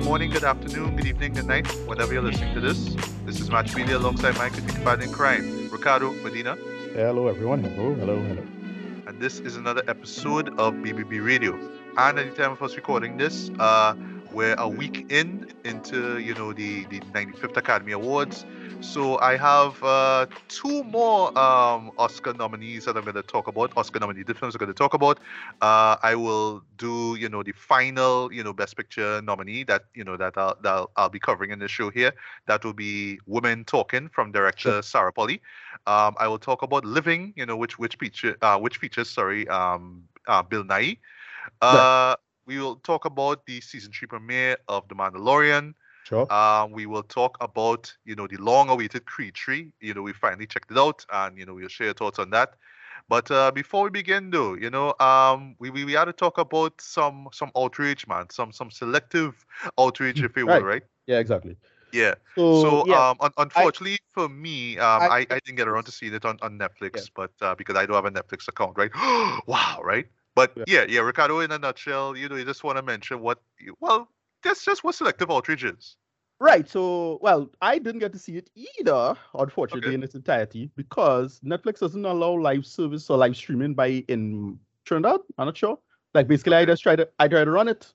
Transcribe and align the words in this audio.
good 0.00 0.06
morning, 0.06 0.30
good 0.30 0.44
afternoon, 0.44 0.96
good 0.96 1.04
evening, 1.04 1.34
good 1.34 1.44
night, 1.44 1.66
whenever 1.86 2.14
you're 2.14 2.22
listening 2.22 2.54
to 2.54 2.60
this. 2.60 2.94
This 3.26 3.38
is 3.38 3.50
Match 3.50 3.76
Media 3.76 3.98
alongside 3.98 4.34
my 4.38 4.48
partner 4.82 5.04
in 5.04 5.12
crime, 5.12 5.68
Ricardo 5.70 6.12
Medina, 6.22 6.56
Hello, 6.94 7.28
everyone. 7.28 7.62
Hello, 7.62 7.92
hello, 7.94 8.18
hello. 8.18 8.42
and 9.06 9.20
this 9.20 9.40
is 9.40 9.56
another 9.56 9.82
episode 9.88 10.48
of 10.58 10.72
BBB 10.72 11.22
Radio. 11.22 11.52
And 11.98 12.18
at 12.18 12.34
the 12.34 12.42
time 12.42 12.52
of 12.52 12.62
us 12.62 12.76
recording 12.76 13.18
this, 13.18 13.50
uh, 13.58 13.94
we're 14.32 14.54
a 14.54 14.66
week 14.66 15.12
in 15.12 15.39
into 15.70 16.18
you 16.18 16.34
know 16.34 16.52
the 16.52 16.84
the 16.86 17.00
95th 17.00 17.56
Academy 17.56 17.92
Awards. 17.92 18.44
So 18.80 19.18
I 19.20 19.36
have 19.36 19.82
uh, 19.82 20.26
two 20.48 20.82
more 20.84 21.26
um, 21.38 21.92
Oscar 21.98 22.32
nominees 22.32 22.86
that 22.86 22.96
I'm 22.96 23.04
going 23.04 23.14
to 23.14 23.22
talk 23.22 23.46
about. 23.46 23.72
Oscar 23.76 24.00
nominated 24.00 24.38
films 24.38 24.54
I'm 24.54 24.58
going 24.58 24.68
to 24.68 24.74
talk 24.74 24.94
about. 24.94 25.18
Uh, 25.60 25.96
I 26.02 26.14
will 26.14 26.62
do 26.76 27.16
you 27.18 27.28
know 27.28 27.42
the 27.42 27.52
final 27.52 28.32
you 28.32 28.42
know 28.42 28.52
Best 28.52 28.76
Picture 28.76 29.22
nominee 29.22 29.64
that 29.64 29.84
you 29.94 30.04
know 30.04 30.16
that 30.16 30.36
I'll, 30.36 30.56
that 30.62 30.70
I'll, 30.70 30.90
I'll 30.96 31.08
be 31.08 31.20
covering 31.20 31.50
in 31.50 31.58
the 31.58 31.68
show 31.68 31.90
here. 31.90 32.12
That 32.46 32.64
will 32.64 32.72
be 32.74 33.20
Women 33.26 33.64
Talking 33.64 34.08
from 34.08 34.32
director 34.32 34.82
Sarah 34.82 35.12
Polley. 35.12 35.40
Um, 35.86 36.14
I 36.18 36.26
will 36.28 36.38
talk 36.38 36.62
about 36.62 36.84
Living, 36.84 37.32
you 37.36 37.46
know 37.46 37.56
which 37.56 37.78
which 37.78 37.96
feature 37.96 38.36
uh, 38.42 38.58
which 38.58 38.78
features 38.78 39.08
sorry 39.08 39.46
um, 39.48 40.04
uh, 40.26 40.42
Bill 40.42 40.64
Nighy. 40.64 40.98
Uh, 41.62 42.16
We 42.46 42.58
will 42.58 42.76
talk 42.76 43.04
about 43.04 43.46
the 43.46 43.60
season 43.60 43.92
three 43.92 44.08
premiere 44.08 44.58
of 44.68 44.88
The 44.88 44.94
Mandalorian. 44.94 45.74
Sure. 46.04 46.26
Uh, 46.30 46.66
we 46.70 46.86
will 46.86 47.02
talk 47.02 47.36
about, 47.40 47.92
you 48.04 48.16
know, 48.16 48.26
the 48.26 48.36
long-awaited 48.38 49.04
Creed 49.04 49.36
3. 49.36 49.70
You 49.80 49.94
know, 49.94 50.02
we 50.02 50.12
finally 50.12 50.46
checked 50.46 50.70
it 50.70 50.78
out, 50.78 51.04
and 51.12 51.38
you 51.38 51.46
know, 51.46 51.54
we'll 51.54 51.68
share 51.68 51.92
thoughts 51.92 52.18
on 52.18 52.30
that. 52.30 52.54
But 53.08 53.30
uh, 53.30 53.50
before 53.50 53.84
we 53.84 53.90
begin, 53.90 54.30
though, 54.30 54.54
you 54.54 54.70
know, 54.70 54.94
um, 55.00 55.56
we, 55.58 55.70
we 55.70 55.84
we 55.84 55.92
had 55.92 56.04
to 56.06 56.12
talk 56.12 56.38
about 56.38 56.80
some 56.80 57.28
some 57.32 57.50
outrage, 57.56 58.06
man, 58.06 58.30
some 58.30 58.52
some 58.52 58.70
selective 58.70 59.44
outrage, 59.78 60.22
if 60.22 60.36
you 60.36 60.46
will, 60.46 60.54
Right. 60.54 60.64
right? 60.64 60.82
yeah, 61.06 61.18
exactly. 61.18 61.56
Yeah. 61.92 62.14
So, 62.36 62.62
So, 62.62 62.86
yeah, 62.86 63.10
um, 63.10 63.16
un- 63.20 63.32
unfortunately 63.36 63.98
for 64.12 64.28
me, 64.28 64.78
um, 64.78 65.02
I, 65.02 65.06
I- 65.08 65.26
I, 65.30 65.40
didn't 65.44 65.56
get 65.56 65.66
around 65.66 65.84
to 65.84 65.92
seeing 65.92 66.14
it 66.14 66.24
on, 66.24 66.38
on 66.40 66.58
Netflix, 66.58 66.94
Yeah. 66.96 67.02
but 67.14 67.32
uh, 67.40 67.54
because 67.56 67.76
I 67.76 67.86
don't 67.86 67.96
have 67.96 68.04
a 68.04 68.10
Netflix 68.10 68.46
account, 68.48 68.78
right? 68.78 68.90
wow, 69.46 69.80
right? 69.82 70.06
But 70.40 70.52
Yeah. 70.56 70.64
yeah, 70.66 70.84
yeah, 70.88 71.00
Ricardo, 71.00 71.40
in 71.40 71.52
a 71.52 71.58
nutshell, 71.58 72.16
you 72.16 72.28
know, 72.28 72.36
you 72.36 72.44
just 72.46 72.64
want 72.64 72.78
to 72.78 72.82
mention 72.82 73.20
what, 73.20 73.42
you, 73.58 73.76
well, 73.80 74.08
that's 74.42 74.64
just 74.64 74.82
what 74.84 74.94
selective 74.94 75.30
outrage 75.30 75.64
is. 75.64 75.96
right. 76.38 76.66
So, 76.66 77.18
well, 77.20 77.50
I 77.60 77.78
didn't 77.78 77.98
get 78.00 78.12
to 78.14 78.18
see 78.18 78.36
it 78.38 78.48
either, 78.54 79.14
unfortunately, 79.34 79.88
Okay. 79.90 79.94
in 79.94 80.02
its 80.02 80.14
entirety, 80.14 80.70
because 80.76 81.40
Netflix 81.44 81.80
doesn't 81.80 82.06
allow 82.06 82.32
live 82.40 82.64
service 82.64 83.10
or 83.10 83.18
live 83.18 83.36
streaming 83.36 83.74
by 83.74 83.88
in 84.08 84.58
Trinidad. 84.86 85.20
I'm 85.36 85.46
not 85.46 85.56
sure. 85.58 85.78
Like, 86.14 86.26
basically, 86.28 86.56
I 86.56 86.64
just 86.64 86.82
tried 86.82 86.96
to, 86.96 87.08
I 87.18 87.28
tried 87.28 87.44
to 87.44 87.50
run 87.50 87.68
it. 87.68 87.92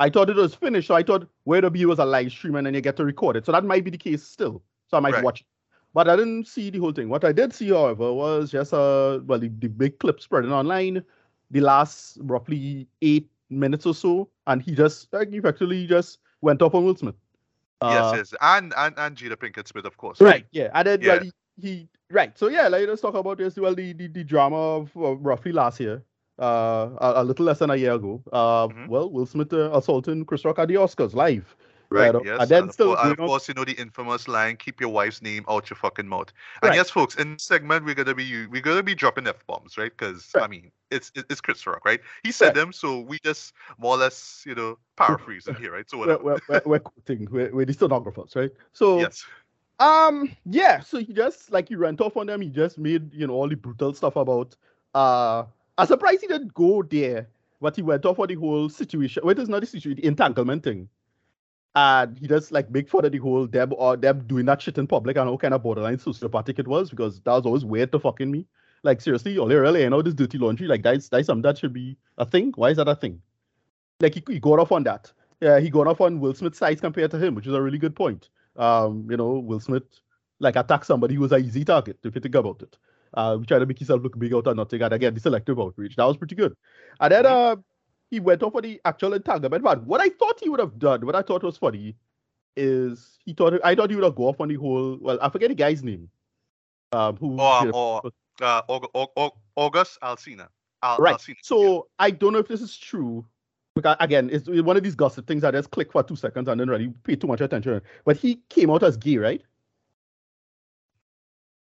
I 0.00 0.10
thought 0.10 0.28
it 0.30 0.36
was 0.36 0.56
finished, 0.56 0.88
so 0.88 0.96
I 0.96 1.04
thought 1.04 1.28
where 1.44 1.60
the 1.60 1.70
view 1.70 1.86
was 1.88 2.00
a 2.00 2.04
live 2.04 2.32
stream 2.32 2.56
and 2.56 2.66
then 2.66 2.74
you 2.74 2.80
get 2.80 2.96
to 2.96 3.04
record 3.04 3.36
it. 3.36 3.46
So 3.46 3.52
that 3.52 3.64
might 3.64 3.84
be 3.84 3.92
the 3.92 3.98
case 3.98 4.24
still. 4.24 4.64
So 4.88 4.96
I 4.96 5.00
might 5.00 5.14
Right. 5.14 5.22
watch 5.22 5.42
it. 5.42 5.46
But 5.94 6.08
I 6.08 6.16
didn't 6.16 6.48
see 6.48 6.70
the 6.70 6.80
whole 6.80 6.90
thing. 6.90 7.08
What 7.08 7.24
I 7.24 7.30
did 7.30 7.52
see, 7.54 7.68
however, 7.68 8.12
was 8.12 8.50
just 8.50 8.74
uh 8.74 9.20
well 9.24 9.38
the, 9.38 9.46
the 9.60 9.68
big 9.68 10.00
clip 10.00 10.20
spreading 10.20 10.52
online, 10.52 11.04
the 11.54 11.60
last 11.60 12.18
roughly 12.22 12.86
eight 13.00 13.30
minutes 13.48 13.86
or 13.86 13.94
so, 13.94 14.28
and 14.48 14.60
he 14.60 14.74
just 14.74 15.08
like 15.12 15.32
effectively 15.32 15.86
just 15.86 16.18
went 16.42 16.60
off 16.60 16.74
on 16.74 16.84
Will 16.84 16.96
Smith. 16.96 17.14
yes, 17.80 18.04
Uh, 18.04 18.12
yes. 18.16 18.34
And, 18.40 18.74
and, 18.76 18.94
and 18.98 19.16
Jada 19.16 19.36
Pinkett 19.36 19.68
Smith, 19.68 19.84
of 19.86 19.96
course. 19.96 20.20
Right. 20.20 20.44
Yeah. 20.50 20.70
And 20.74 20.86
then 20.86 21.00
well, 21.00 21.16
Yeah. 21.16 21.22
he, 21.22 21.68
he 21.68 21.88
right. 22.10 22.36
So 22.36 22.48
yeah, 22.48 22.66
like 22.68 22.88
let's 22.88 23.00
talk 23.00 23.14
about 23.14 23.38
this. 23.38 23.56
Well, 23.56 23.74
the 23.74 23.92
the, 23.92 24.08
the 24.08 24.24
drama 24.24 24.56
of 24.56 24.90
uh, 24.96 25.14
roughly 25.16 25.52
last 25.52 25.78
year, 25.80 26.02
uh, 26.40 26.90
a, 27.00 27.12
a 27.22 27.24
little 27.24 27.46
less 27.46 27.60
than 27.60 27.70
a 27.70 27.76
year 27.76 27.92
ago. 27.92 28.20
Uh, 28.32 28.66
Mhm. 28.68 28.88
well, 28.88 29.08
Will 29.10 29.26
Smith 29.26 29.52
uh, 29.52 29.70
assaulting 29.72 30.24
Chris 30.24 30.44
Rock 30.44 30.58
at 30.58 30.68
the 30.68 30.74
Oscars 30.74 31.14
live. 31.14 31.56
Right, 32.00 32.12
know, 32.12 32.22
yes. 32.24 32.40
and 32.40 32.48
then 32.48 32.62
and 32.62 32.68
of, 32.68 32.74
still 32.74 32.86
course, 32.94 33.00
and 33.02 33.12
of 33.12 33.18
course, 33.18 33.48
you 33.48 33.54
know 33.54 33.64
the 33.64 33.72
infamous 33.72 34.28
line, 34.28 34.56
keep 34.56 34.80
your 34.80 34.90
wife's 34.90 35.22
name 35.22 35.44
out 35.48 35.70
your 35.70 35.76
fucking 35.76 36.08
mouth. 36.08 36.32
And 36.62 36.70
Right. 36.70 36.76
yes, 36.76 36.90
folks, 36.90 37.14
in 37.16 37.34
this 37.34 37.44
segment, 37.44 37.84
we're 37.84 37.94
gonna 37.94 38.14
be 38.14 38.46
we're 38.46 38.62
gonna 38.62 38.82
be 38.82 38.94
dropping 38.94 39.26
F 39.26 39.46
bombs, 39.46 39.78
right? 39.78 39.92
Because 39.96 40.30
I 40.34 40.46
mean, 40.46 40.70
it's 40.90 41.12
it's 41.14 41.40
Chris 41.40 41.66
Rock, 41.66 41.84
right? 41.84 42.00
He 42.22 42.32
said 42.32 42.46
Right. 42.46 42.54
them, 42.54 42.72
so 42.72 43.00
we 43.00 43.18
just 43.24 43.54
more 43.78 43.94
or 43.94 43.98
less, 43.98 44.44
you 44.46 44.54
know, 44.54 44.78
paraphrasing 44.96 45.54
here, 45.54 45.72
right? 45.72 45.88
So 45.88 45.98
We're, 45.98 46.18
whatever. 46.18 46.24
we're, 46.24 46.40
we're, 46.48 46.62
we're 46.66 46.78
quoting, 46.80 47.28
we're, 47.30 47.54
we're 47.54 47.66
the 47.66 47.72
stenographers, 47.72 48.34
right? 48.36 48.50
So 48.72 49.00
yes. 49.00 49.24
Um, 49.80 50.30
yeah, 50.46 50.80
so 50.80 50.98
he 50.98 51.12
just 51.12 51.50
like 51.50 51.68
he 51.68 51.74
ran 51.74 51.96
off 51.98 52.16
on 52.16 52.26
them. 52.26 52.40
He 52.40 52.48
just 52.48 52.78
made 52.78 53.12
you 53.12 53.26
know 53.26 53.34
all 53.34 53.48
the 53.48 53.56
brutal 53.56 53.92
stuff 53.94 54.16
about. 54.16 54.56
Uh, 54.94 55.44
I'm 55.76 55.86
surprised 55.86 56.20
he 56.20 56.28
didn't 56.28 56.54
go 56.54 56.82
there, 56.82 57.26
but 57.60 57.74
he 57.74 57.82
went 57.82 58.06
off 58.06 58.20
on 58.20 58.28
the 58.28 58.34
whole 58.34 58.68
situation. 58.68 59.24
Wait, 59.26 59.38
it's 59.38 59.48
not 59.48 59.60
the 59.60 59.66
situation, 59.66 60.00
the 60.00 60.06
entanglement 60.06 60.62
thing. 60.62 60.88
And 61.74 62.18
he 62.18 62.28
just 62.28 62.52
like 62.52 62.70
make 62.70 62.88
fun 62.88 63.04
of 63.04 63.12
the 63.12 63.18
whole 63.18 63.46
Deb 63.46 63.72
or 63.72 63.96
Deb 63.96 64.28
doing 64.28 64.46
that 64.46 64.62
shit 64.62 64.78
in 64.78 64.86
public 64.86 65.16
and 65.16 65.28
how 65.28 65.36
kind 65.36 65.54
of 65.54 65.62
borderline 65.62 65.96
sociopathic 65.96 66.58
it 66.58 66.68
was 66.68 66.90
because 66.90 67.20
that 67.20 67.32
was 67.32 67.46
always 67.46 67.64
weird 67.64 67.90
to 67.92 67.98
fucking 67.98 68.30
me. 68.30 68.46
Like 68.84 69.00
seriously, 69.00 69.38
all 69.38 69.48
really, 69.48 69.82
you 69.82 69.90
know 69.90 70.02
this 70.02 70.14
dirty 70.14 70.38
laundry, 70.38 70.66
like 70.68 70.82
that's 70.82 71.08
that's 71.08 71.26
something 71.26 71.42
that 71.42 71.58
should 71.58 71.72
be 71.72 71.96
a 72.18 72.26
thing. 72.26 72.52
Why 72.54 72.70
is 72.70 72.76
that 72.76 72.86
a 72.86 72.94
thing? 72.94 73.22
Like 73.98 74.14
he, 74.14 74.22
he 74.28 74.38
got 74.38 74.58
off 74.58 74.72
on 74.72 74.84
that. 74.84 75.10
Yeah, 75.40 75.58
he 75.58 75.70
got 75.70 75.86
off 75.86 76.00
on 76.00 76.20
Will 76.20 76.34
Smith's 76.34 76.58
size 76.58 76.80
compared 76.80 77.10
to 77.12 77.18
him, 77.18 77.34
which 77.34 77.46
is 77.46 77.54
a 77.54 77.62
really 77.62 77.78
good 77.78 77.96
point 77.96 78.28
um, 78.56 79.06
you 79.10 79.16
know, 79.16 79.32
Will 79.32 79.60
Smith 79.60 79.84
like 80.40 80.56
attack 80.56 80.84
somebody 80.84 81.14
who 81.14 81.22
was 81.22 81.32
an 81.32 81.44
easy 81.44 81.64
target, 81.64 81.98
if 82.02 82.14
you 82.14 82.20
think 82.20 82.34
about 82.34 82.62
it. 82.62 82.76
Uh, 83.14 83.36
we 83.38 83.46
try 83.46 83.58
to 83.58 83.66
make 83.66 83.78
himself 83.78 84.02
look 84.02 84.18
big 84.18 84.34
out 84.34 84.46
or 84.46 84.54
nothing, 84.54 84.82
and 84.82 84.92
again, 84.92 85.14
the 85.14 85.20
selective 85.20 85.58
outrage. 85.58 85.94
That 85.96 86.04
was 86.04 86.16
pretty 86.16 86.34
good. 86.34 86.54
And 87.00 87.12
then 87.12 87.26
uh, 87.26 87.56
he 88.14 88.20
went 88.20 88.44
off 88.44 88.52
for 88.52 88.62
the 88.62 88.80
actual 88.84 89.12
entanglement. 89.12 89.64
But 89.64 89.84
what 89.84 90.00
I 90.00 90.08
thought 90.08 90.38
he 90.40 90.48
would 90.48 90.60
have 90.60 90.78
done, 90.78 91.04
what 91.04 91.16
I 91.16 91.22
thought 91.22 91.42
was 91.42 91.56
funny, 91.58 91.96
is 92.56 93.18
he 93.24 93.32
thought 93.32 93.58
I 93.64 93.74
thought 93.74 93.90
he 93.90 93.96
would 93.96 94.04
have 94.04 94.14
go 94.14 94.28
off 94.28 94.40
on 94.40 94.48
the 94.48 94.54
whole. 94.54 94.96
Well, 95.00 95.18
I 95.20 95.28
forget 95.28 95.48
the 95.48 95.56
guy's 95.56 95.82
name. 95.82 96.08
Um, 96.92 97.16
who? 97.16 97.40
Or, 97.40 97.60
you 97.60 97.72
know, 97.72 97.72
or 97.72 98.02
uh, 98.40 98.62
Aug- 98.68 98.92
Aug- 98.94 99.08
Aug- 99.16 99.36
August 99.56 99.98
Alsina. 100.00 100.46
Al- 100.84 100.98
Right. 100.98 101.16
Alsina, 101.16 101.34
So 101.42 101.88
I 101.98 102.12
don't 102.12 102.32
know 102.32 102.38
if 102.38 102.46
this 102.46 102.60
is 102.60 102.76
true. 102.76 103.26
Because 103.74 103.96
again, 103.98 104.30
it's 104.30 104.48
one 104.48 104.76
of 104.76 104.84
these 104.84 104.94
gossip 104.94 105.26
things 105.26 105.42
that 105.42 105.52
just 105.52 105.72
click 105.72 105.90
for 105.90 106.04
two 106.04 106.14
seconds 106.14 106.48
and 106.48 106.60
then 106.60 106.68
really 106.70 106.94
pay 107.02 107.16
too 107.16 107.26
much 107.26 107.40
attention. 107.40 107.80
But 108.04 108.16
he 108.16 108.36
came 108.48 108.70
out 108.70 108.84
as 108.84 108.96
gay, 108.96 109.16
right? 109.16 109.42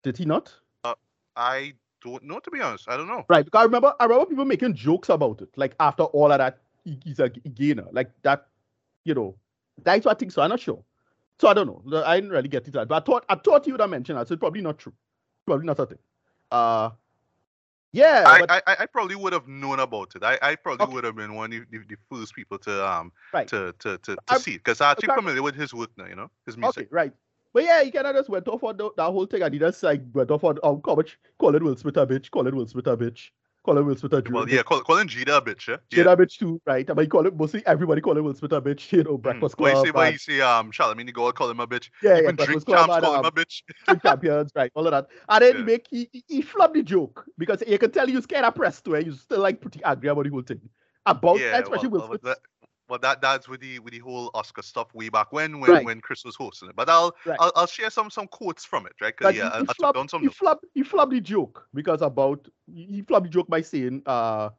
Did 0.03 0.15
he 0.15 0.25
not? 0.25 0.53
Uh, 0.83 0.93
I 1.35 1.73
don't 2.05 2.23
know 2.23 2.39
to 2.39 2.51
be 2.51 2.61
honest. 2.61 2.87
I 2.89 2.97
don't 2.97 3.07
know. 3.07 3.25
Right. 3.27 3.43
Because 3.43 3.59
I 3.59 3.63
remember 3.63 3.93
I 3.99 4.05
remember 4.05 4.27
people 4.27 4.45
making 4.45 4.75
jokes 4.75 5.09
about 5.09 5.41
it. 5.41 5.49
Like 5.57 5.75
after 5.79 6.03
all 6.03 6.31
of 6.31 6.37
that, 6.37 6.59
he's 6.83 7.19
a 7.19 7.29
gainer. 7.29 7.87
Like 7.91 8.11
that, 8.21 8.47
you 9.03 9.13
know. 9.13 9.35
That's 9.83 10.05
what 10.05 10.15
I 10.15 10.19
think 10.19 10.31
so. 10.31 10.41
I'm 10.41 10.49
not 10.49 10.59
sure. 10.61 10.81
So 11.39 11.49
I 11.49 11.53
don't 11.53 11.67
know. 11.67 12.03
I 12.05 12.15
didn't 12.15 12.29
really 12.31 12.47
get 12.47 12.67
it 12.67 12.71
that. 12.71 12.87
But 12.87 13.03
I 13.03 13.05
thought 13.05 13.25
I 13.27 13.35
thought 13.35 13.67
you 13.67 13.73
would 13.73 13.81
have 13.81 13.89
mentioned 13.89 14.17
that. 14.17 14.27
So 14.27 14.33
it's 14.35 14.39
probably 14.39 14.61
not 14.61 14.77
true. 14.77 14.93
Probably 15.45 15.65
not 15.65 15.79
a 15.79 15.85
thing. 15.85 15.99
Uh 16.51 16.91
yeah, 17.91 18.23
I, 18.27 18.39
but, 18.39 18.51
I, 18.51 18.61
I- 18.79 18.85
probably 18.87 19.15
would 19.15 19.31
have 19.31 19.47
known 19.47 19.79
about 19.79 20.15
it. 20.15 20.23
I, 20.23 20.37
I 20.41 20.55
probably 20.55 20.83
Okay. 20.85 20.93
would 20.93 21.03
have 21.05 21.15
been 21.15 21.33
one 21.33 21.53
of 21.53 21.61
the, 21.71 21.77
the 21.79 21.95
first 22.11 22.35
people 22.35 22.57
to 22.59 22.87
um 22.87 23.11
Right. 23.33 23.47
to 23.47 23.73
to 23.79 23.97
to, 23.99 24.17
to 24.27 24.39
see 24.39 24.55
it 24.55 24.63
because 24.63 24.81
I'm 24.81 24.91
actually 24.91 25.15
familiar 25.15 25.41
with 25.41 25.55
his 25.55 25.73
work 25.73 25.91
now. 25.97 26.05
You 26.05 26.15
know 26.15 26.29
his 26.45 26.57
music. 26.57 26.87
Okay, 26.87 26.87
right. 26.91 27.13
But 27.55 27.63
yeah, 27.63 27.83
he 27.83 27.89
kind 27.91 28.05
of 28.05 28.13
just 28.17 28.27
went 28.29 28.45
off 28.49 28.65
on 28.65 28.75
the, 28.75 28.89
that 28.97 29.03
whole 29.05 29.25
thing 29.25 29.41
and 29.41 29.53
he 29.53 29.61
just 29.61 29.81
like 29.81 30.01
went 30.13 30.29
off 30.29 30.43
on 30.43 30.59
um, 30.61 30.81
call 30.81 30.99
it 30.99 31.63
Will 31.63 31.77
Smith 31.77 31.95
a 31.95 32.05
bitch, 32.05 32.29
call 32.29 32.45
it 32.47 32.53
Will 32.53 32.67
Smith 32.67 32.85
a 32.85 32.97
bitch, 32.97 33.29
call 33.63 33.77
it 33.77 33.81
Will 33.81 33.95
Smith 33.95 34.11
a 34.11 34.21
Jew. 34.21 34.33
Well, 34.33 34.49
yeah, 34.49 34.61
call, 34.61 34.81
calling 34.81 35.07
Jada 35.07 35.37
a 35.37 35.41
bitch, 35.41 35.69
yeah. 35.69 35.77
Shit 35.89 36.05
a 36.05 36.17
bitch 36.17 36.37
too, 36.37 36.61
right? 36.65 36.85
But 36.85 36.99
he 36.99 37.07
call 37.07 37.25
it 37.25 37.33
mostly 37.37 37.65
everybody 37.65 38.01
call 38.01 38.15
Will 38.21 38.33
Smith 38.33 38.51
a 38.51 38.61
bitch, 38.61 38.91
you 38.91 39.05
know, 39.05 39.17
Breakfast 39.17 39.55
Why 39.57 39.69
you 39.69 39.75
Club. 39.75 39.85
say, 39.85 39.91
why 39.91 40.05
and- 40.07 40.13
you 40.13 40.17
say, 40.17 40.41
um, 40.41 40.69
Charlamagne 40.73 41.13
God 41.13 41.35
call 41.35 41.49
him 41.49 41.61
a 41.61 41.65
bitch. 41.65 41.89
yeah, 42.03 42.15
yeah, 42.15 42.19
Even 42.23 42.35
Breakfast 42.35 42.67
Drink 42.67 42.67
Champs 42.67 42.99
call 42.99 43.13
him 43.13 43.19
um, 43.19 43.25
a 43.25 43.31
bitch. 43.31 43.61
Drink 43.85 44.01
champions, 44.03 44.51
right? 44.53 44.71
All 44.75 44.85
of 44.85 44.91
that. 44.91 45.07
And 45.29 45.41
then 45.41 45.53
he 45.53 45.59
Yeah. 45.59 45.65
make 45.65 45.87
he, 45.89 46.09
he, 46.11 46.23
he 46.27 46.43
flubbed 46.43 46.73
the 46.73 46.83
joke 46.83 47.23
because 47.37 47.63
you 47.65 47.77
can 47.77 47.89
tell 47.89 48.05
he 48.05 48.17
was 48.17 48.25
kind 48.25 48.45
of 48.45 48.53
pressed 48.53 48.83
to 48.83 48.95
it. 48.95 49.05
He's 49.05 49.21
still 49.21 49.39
like 49.39 49.61
pretty 49.61 49.81
angry 49.85 50.09
about 50.09 50.25
the 50.25 50.29
whole 50.29 50.41
thing. 50.41 50.59
About 51.05 51.39
yeah, 51.39 51.59
especially 51.59 51.87
well, 51.87 51.91
Will 51.91 51.99
well, 51.99 52.09
Smith. 52.09 52.21
that, 52.23 52.39
well, 52.87 52.99
that 52.99 53.21
that's 53.21 53.47
with 53.49 53.61
the 53.61 53.79
with 53.79 53.93
the 53.93 53.99
whole 53.99 54.29
Oscar 54.33 54.61
stuff 54.61 54.93
way 54.93 55.09
back 55.09 55.31
when 55.31 55.59
when, 55.59 55.71
Right. 55.71 55.85
when 55.85 56.01
Chris 56.01 56.23
was 56.23 56.35
hosting 56.35 56.69
it. 56.69 56.75
But 56.75 56.89
I'll 56.89 57.15
Right. 57.25 57.37
I'll, 57.39 57.51
I'll 57.55 57.67
share 57.67 57.89
some 57.89 58.09
some 58.09 58.27
quotes 58.27 58.63
from 58.65 58.85
it, 58.85 58.93
right? 59.01 59.15
Because 59.17 59.35
yeah, 59.35 59.57
he, 59.57 59.65
I 59.67 59.73
flubbed, 59.73 60.09
some 60.09 60.21
he, 60.21 60.27
flubbed, 60.29 60.59
he 60.73 60.83
flubbed 60.83 61.11
the 61.11 61.21
joke 61.21 61.67
because 61.73 62.01
about 62.01 62.47
he 62.73 63.01
flubbed 63.03 63.23
the 63.23 63.29
joke 63.29 63.47
by 63.47 63.61
saying 63.61 64.03
uh 64.05 64.49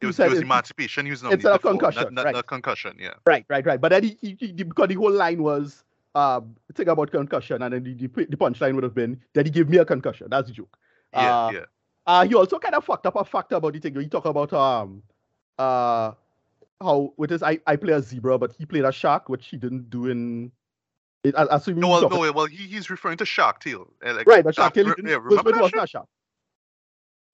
It 0.00 0.04
he 0.04 0.06
was, 0.06 0.16
said 0.16 0.26
it 0.26 0.30
was 0.30 0.40
emancipation. 0.40 1.04
He 1.04 1.10
was 1.10 1.22
instead 1.22 1.36
of 1.36 1.42
nominated 1.42 1.62
for, 1.62 1.70
concussion, 1.70 2.02
not, 2.02 2.12
not, 2.12 2.24
right. 2.24 2.34
not 2.34 2.46
concussion. 2.46 2.96
Yeah. 2.98 3.14
Right, 3.26 3.44
right, 3.48 3.64
right. 3.66 3.80
But 3.80 3.90
then 3.90 4.02
he, 4.04 4.16
he, 4.20 4.36
he 4.40 4.52
because 4.52 4.88
the 4.88 4.94
whole 4.94 5.12
line 5.12 5.42
was 5.42 5.84
um, 6.14 6.56
think 6.74 6.88
about 6.88 7.10
concussion, 7.10 7.62
and 7.62 7.74
then 7.74 7.84
the, 7.84 7.94
the, 7.94 8.08
the 8.26 8.36
punchline 8.36 8.74
would 8.74 8.82
have 8.84 8.94
been 8.94 9.20
that 9.34 9.46
he 9.46 9.52
gave 9.52 9.68
me 9.68 9.76
a 9.76 9.84
concussion. 9.84 10.28
That's 10.30 10.48
the 10.48 10.54
joke. 10.54 10.76
Yeah, 11.12 11.46
uh, 11.46 11.50
yeah. 11.52 11.64
Uh, 12.06 12.24
he 12.26 12.34
also 12.34 12.58
kind 12.58 12.74
of 12.74 12.84
fucked 12.84 13.06
up 13.06 13.16
a 13.16 13.24
fact 13.24 13.52
about 13.52 13.72
the 13.74 13.78
thing. 13.78 13.94
He 13.94 14.08
talk 14.08 14.24
about 14.24 14.52
um, 14.52 15.02
uh, 15.58 16.12
how 16.80 17.12
with 17.16 17.30
his 17.30 17.42
I, 17.42 17.58
I 17.66 17.76
play 17.76 17.92
a 17.92 18.02
zebra, 18.02 18.38
but 18.38 18.52
he 18.58 18.64
played 18.66 18.84
a 18.84 18.92
shark, 18.92 19.28
which 19.28 19.46
he 19.48 19.56
didn't 19.56 19.90
do 19.90 20.06
in. 20.06 20.52
It, 21.22 21.34
I, 21.36 21.46
assuming 21.50 21.80
No, 21.82 21.88
well, 21.88 22.08
no, 22.08 22.32
well, 22.32 22.46
he, 22.46 22.56
he's 22.66 22.88
referring 22.88 23.18
to 23.18 23.26
Shark 23.26 23.60
Tale. 23.60 23.92
uh, 24.06 24.14
Like, 24.14 24.26
right, 24.26 24.42
but 24.42 24.54
shark 24.54 24.72
uh, 24.72 24.82
tail. 24.82 24.86
re- 24.86 24.94
yeah, 25.10 25.16
Will 25.18 25.38
Smith 25.38 25.56
was 25.56 25.72
not 25.74 25.84
a 25.84 25.86
shark. 25.86 26.06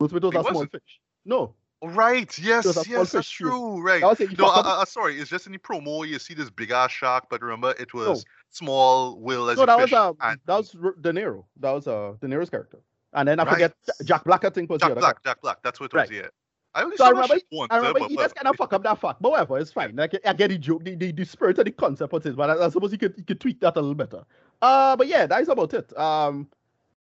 Will 0.00 0.08
Smith 0.08 0.24
was 0.24 0.32
He 0.32 0.38
a 0.38 0.42
small 0.42 0.52
wasn't? 0.54 0.72
fish. 0.72 1.00
No, 1.24 1.54
Right, 1.82 2.36
yes, 2.38 2.64
a 2.64 2.72
small 2.72 2.84
yes, 2.88 3.12
that's 3.12 3.28
fish 3.28 3.36
true. 3.36 3.80
Right. 3.82 4.00
that 4.00 4.18
No, 4.38 4.46
fucked 4.46 4.66
uh, 4.66 4.70
up- 4.70 4.78
uh, 4.80 4.84
sorry, 4.86 5.20
it's 5.20 5.30
just 5.30 5.46
in 5.46 5.52
the 5.52 5.58
promo 5.58 6.08
you 6.08 6.18
see 6.18 6.34
this 6.34 6.50
big 6.50 6.70
ass 6.72 6.90
shark, 6.90 7.26
but 7.30 7.42
remember 7.42 7.74
it 7.78 7.94
was 7.94 8.24
small 8.50 9.20
Will 9.20 9.48
as 9.50 9.58
no, 9.58 9.62
a 9.64 9.66
that 9.66 9.78
was 9.78 9.92
uh, 9.92 10.12
and 10.22 10.40
that 10.46 10.56
was 10.56 10.70
De 10.70 11.12
Niro. 11.12 11.44
That 11.60 11.70
was 11.72 11.86
uh 11.86 12.14
De 12.20 12.26
Niro's 12.26 12.50
character. 12.50 12.78
And 13.12 13.28
then 13.28 13.38
I 13.38 13.44
Right. 13.44 13.52
forget 13.52 13.74
Jack 14.04 14.24
Black. 14.24 14.44
I 14.44 14.50
think 14.50 14.68
was 14.70 14.80
the 14.80 14.86
Jack 14.86 14.92
other 14.92 15.00
Black, 15.00 15.22
Jack 15.22 15.40
Black, 15.42 15.58
that's 15.62 15.78
what 15.78 15.86
it 15.86 15.92
was, 15.94 16.00
Right. 16.00 16.10
yeah. 16.10 16.28
I 16.76 16.82
only 16.82 16.96
So 16.96 17.04
I 17.06 17.10
remember- 17.10 17.34
once, 17.50 17.68
I 17.72 17.76
remember 17.78 18.00
he 18.06 18.16
just 18.16 18.34
kind 18.34 18.46
of 18.48 18.56
fuck 18.56 18.72
up 18.72 18.82
that 18.82 19.00
fact, 19.00 19.22
but 19.22 19.30
whatever, 19.30 19.58
it's 19.58 19.72
fine. 19.72 19.96
Like 19.96 20.14
I 20.24 20.32
get 20.34 20.48
the 20.50 20.58
joke, 20.58 20.84
the, 20.84 20.94
the, 20.94 21.10
the 21.10 21.24
spirit 21.24 21.58
of 21.58 21.64
the 21.64 21.70
concept 21.72 22.12
of 22.12 22.24
it, 22.26 22.36
but 22.36 22.50
I, 22.50 22.66
I 22.66 22.68
suppose 22.68 22.92
he 22.92 22.98
could 22.98 23.14
he 23.16 23.22
could 23.22 23.40
tweak 23.40 23.60
that 23.60 23.76
a 23.76 23.80
little 23.80 23.94
better. 23.94 24.24
Uh, 24.60 24.94
but 24.94 25.06
yeah, 25.08 25.26
that 25.26 25.40
is 25.40 25.48
about 25.48 25.72
it. 25.74 25.96
Um, 25.98 26.48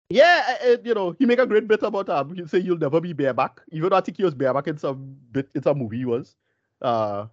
yeah, 0.08 0.56
uh, 0.64 0.72
uh, 0.72 0.76
you 0.84 0.92
know, 0.92 1.14
he 1.18 1.24
make 1.24 1.38
a 1.38 1.46
great 1.46 1.68
bit 1.68 1.82
about 1.84 2.08
um, 2.08 2.34
he 2.34 2.44
say 2.48 2.58
you'll 2.58 2.78
never 2.78 3.00
be 3.00 3.12
bareback, 3.12 3.60
even 3.70 3.90
though 3.90 3.96
I 3.96 4.00
think 4.00 4.16
he 4.16 4.24
was 4.24 4.34
bareback 4.34 4.66
in 4.66 4.76
some 4.76 5.16
bit, 5.30 5.48
in 5.54 5.62
some 5.62 5.78
movie 5.78 5.98
he 5.98 6.04
was. 6.04 6.34
Uh, 6.82 7.26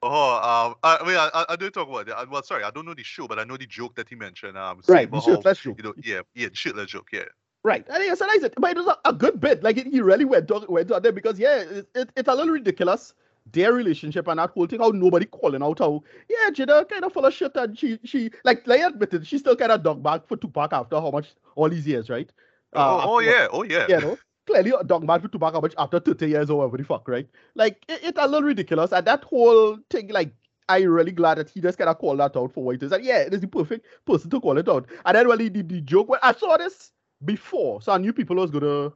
Oh, 0.00 0.34
um, 0.68 0.76
I, 0.84 0.98
I 1.00 1.06
mean, 1.06 1.16
I, 1.16 1.44
I- 1.48 1.56
don't 1.56 1.72
talk 1.74 1.88
about 1.88 2.08
it. 2.08 2.30
Well, 2.30 2.42
sorry, 2.44 2.62
I 2.62 2.70
don't 2.70 2.86
know 2.86 2.94
the 2.94 3.02
show, 3.02 3.26
but 3.26 3.40
I 3.40 3.44
know 3.44 3.56
the 3.56 3.66
joke 3.66 3.96
that 3.96 4.08
he 4.08 4.14
mentioned. 4.14 4.56
Um, 4.56 4.80
right, 4.86 5.10
the 5.10 5.20
shirtless 5.20 5.58
joke. 5.58 5.76
you 5.76 5.82
know, 5.82 5.94
yeah, 6.04 6.20
yeah, 6.36 6.46
the 6.48 6.54
shitless 6.54 6.86
joke, 6.86 7.08
yeah. 7.12 7.24
Right, 7.68 7.84
and 7.90 8.02
yes, 8.02 8.20
and 8.22 8.30
I 8.30 8.38
said, 8.38 8.54
but 8.56 8.70
it 8.70 8.76
was 8.78 8.86
a, 8.86 8.96
a 9.10 9.12
good 9.12 9.40
bit. 9.40 9.62
Like 9.62 9.76
it, 9.76 9.86
he 9.88 10.00
really 10.00 10.24
went 10.24 10.50
on, 10.50 10.64
went 10.68 10.90
on 10.90 11.02
there 11.02 11.12
because 11.12 11.38
yeah, 11.38 11.56
it, 11.58 11.88
it, 11.94 12.08
it's 12.16 12.28
a 12.28 12.34
little 12.34 12.52
ridiculous 12.54 13.12
their 13.52 13.72
relationship 13.72 14.26
and 14.28 14.38
that 14.38 14.50
whole 14.50 14.66
thing. 14.66 14.80
How 14.80 14.88
nobody 14.88 15.26
calling 15.26 15.62
out 15.62 15.78
how 15.78 16.02
yeah, 16.28 16.50
Jada 16.50 16.88
kind 16.88 17.04
of 17.04 17.12
full 17.12 17.26
of 17.26 17.34
shit 17.34 17.52
and 17.56 17.78
she 17.78 17.98
she 18.04 18.30
like 18.44 18.66
like 18.66 18.80
admitted 18.80 19.26
she 19.26 19.38
still 19.38 19.56
kind 19.56 19.72
of 19.72 19.82
dog 19.82 20.02
back 20.02 20.26
for 20.26 20.36
Tupac 20.36 20.72
after 20.72 20.96
how 20.96 21.10
much 21.10 21.28
all 21.56 21.68
these 21.68 21.86
years, 21.86 22.08
right? 22.08 22.30
oh, 22.74 22.80
Uh, 22.80 23.02
oh, 23.04 23.18
after- 23.20 23.30
yeah, 23.30 23.46
oh, 23.52 23.62
yeah. 23.64 23.86
you 23.88 24.00
know, 24.00 24.18
clearly 24.46 24.72
a 24.78 24.84
dog 24.84 25.06
back 25.06 25.20
for 25.22 25.28
Tupac 25.28 25.52
how 25.52 25.60
much 25.60 25.74
after 25.76 26.00
30 26.00 26.26
years 26.26 26.50
or 26.50 26.58
whatever 26.58 26.78
the 26.78 26.84
fuck, 26.84 27.06
right? 27.08 27.28
Like 27.54 27.84
it, 27.88 28.00
it's 28.02 28.18
a 28.18 28.26
little 28.26 28.48
ridiculous 28.48 28.92
and 28.92 29.06
that 29.06 29.24
whole 29.24 29.78
thing 29.90 30.08
like. 30.08 30.32
I'm 30.70 30.84
really 30.84 31.12
glad 31.12 31.38
that 31.38 31.48
he 31.48 31.62
just 31.62 31.78
kind 31.78 31.88
of 31.88 31.96
called 31.98 32.20
that 32.20 32.36
out 32.36 32.52
for 32.52 32.62
what 32.62 32.74
it 32.74 32.82
is. 32.82 32.92
And 32.92 33.02
yeah, 33.02 33.20
it 33.20 33.32
is 33.32 33.40
the 33.40 33.48
perfect 33.48 33.86
person 34.04 34.28
to 34.28 34.38
call 34.38 34.58
it 34.58 34.68
out. 34.68 34.86
And 35.06 35.16
then 35.16 35.26
when 35.26 35.40
he 35.40 35.48
did 35.48 35.66
the 35.66 35.80
joke, 35.80 36.10
when 36.10 36.20
I 36.22 36.34
saw 36.34 36.58
this 36.58 36.92
before, 37.24 37.82
so 37.82 37.92
I 37.92 37.98
knew 37.98 38.12
people 38.12 38.36
was 38.36 38.50
gonna 38.50 38.92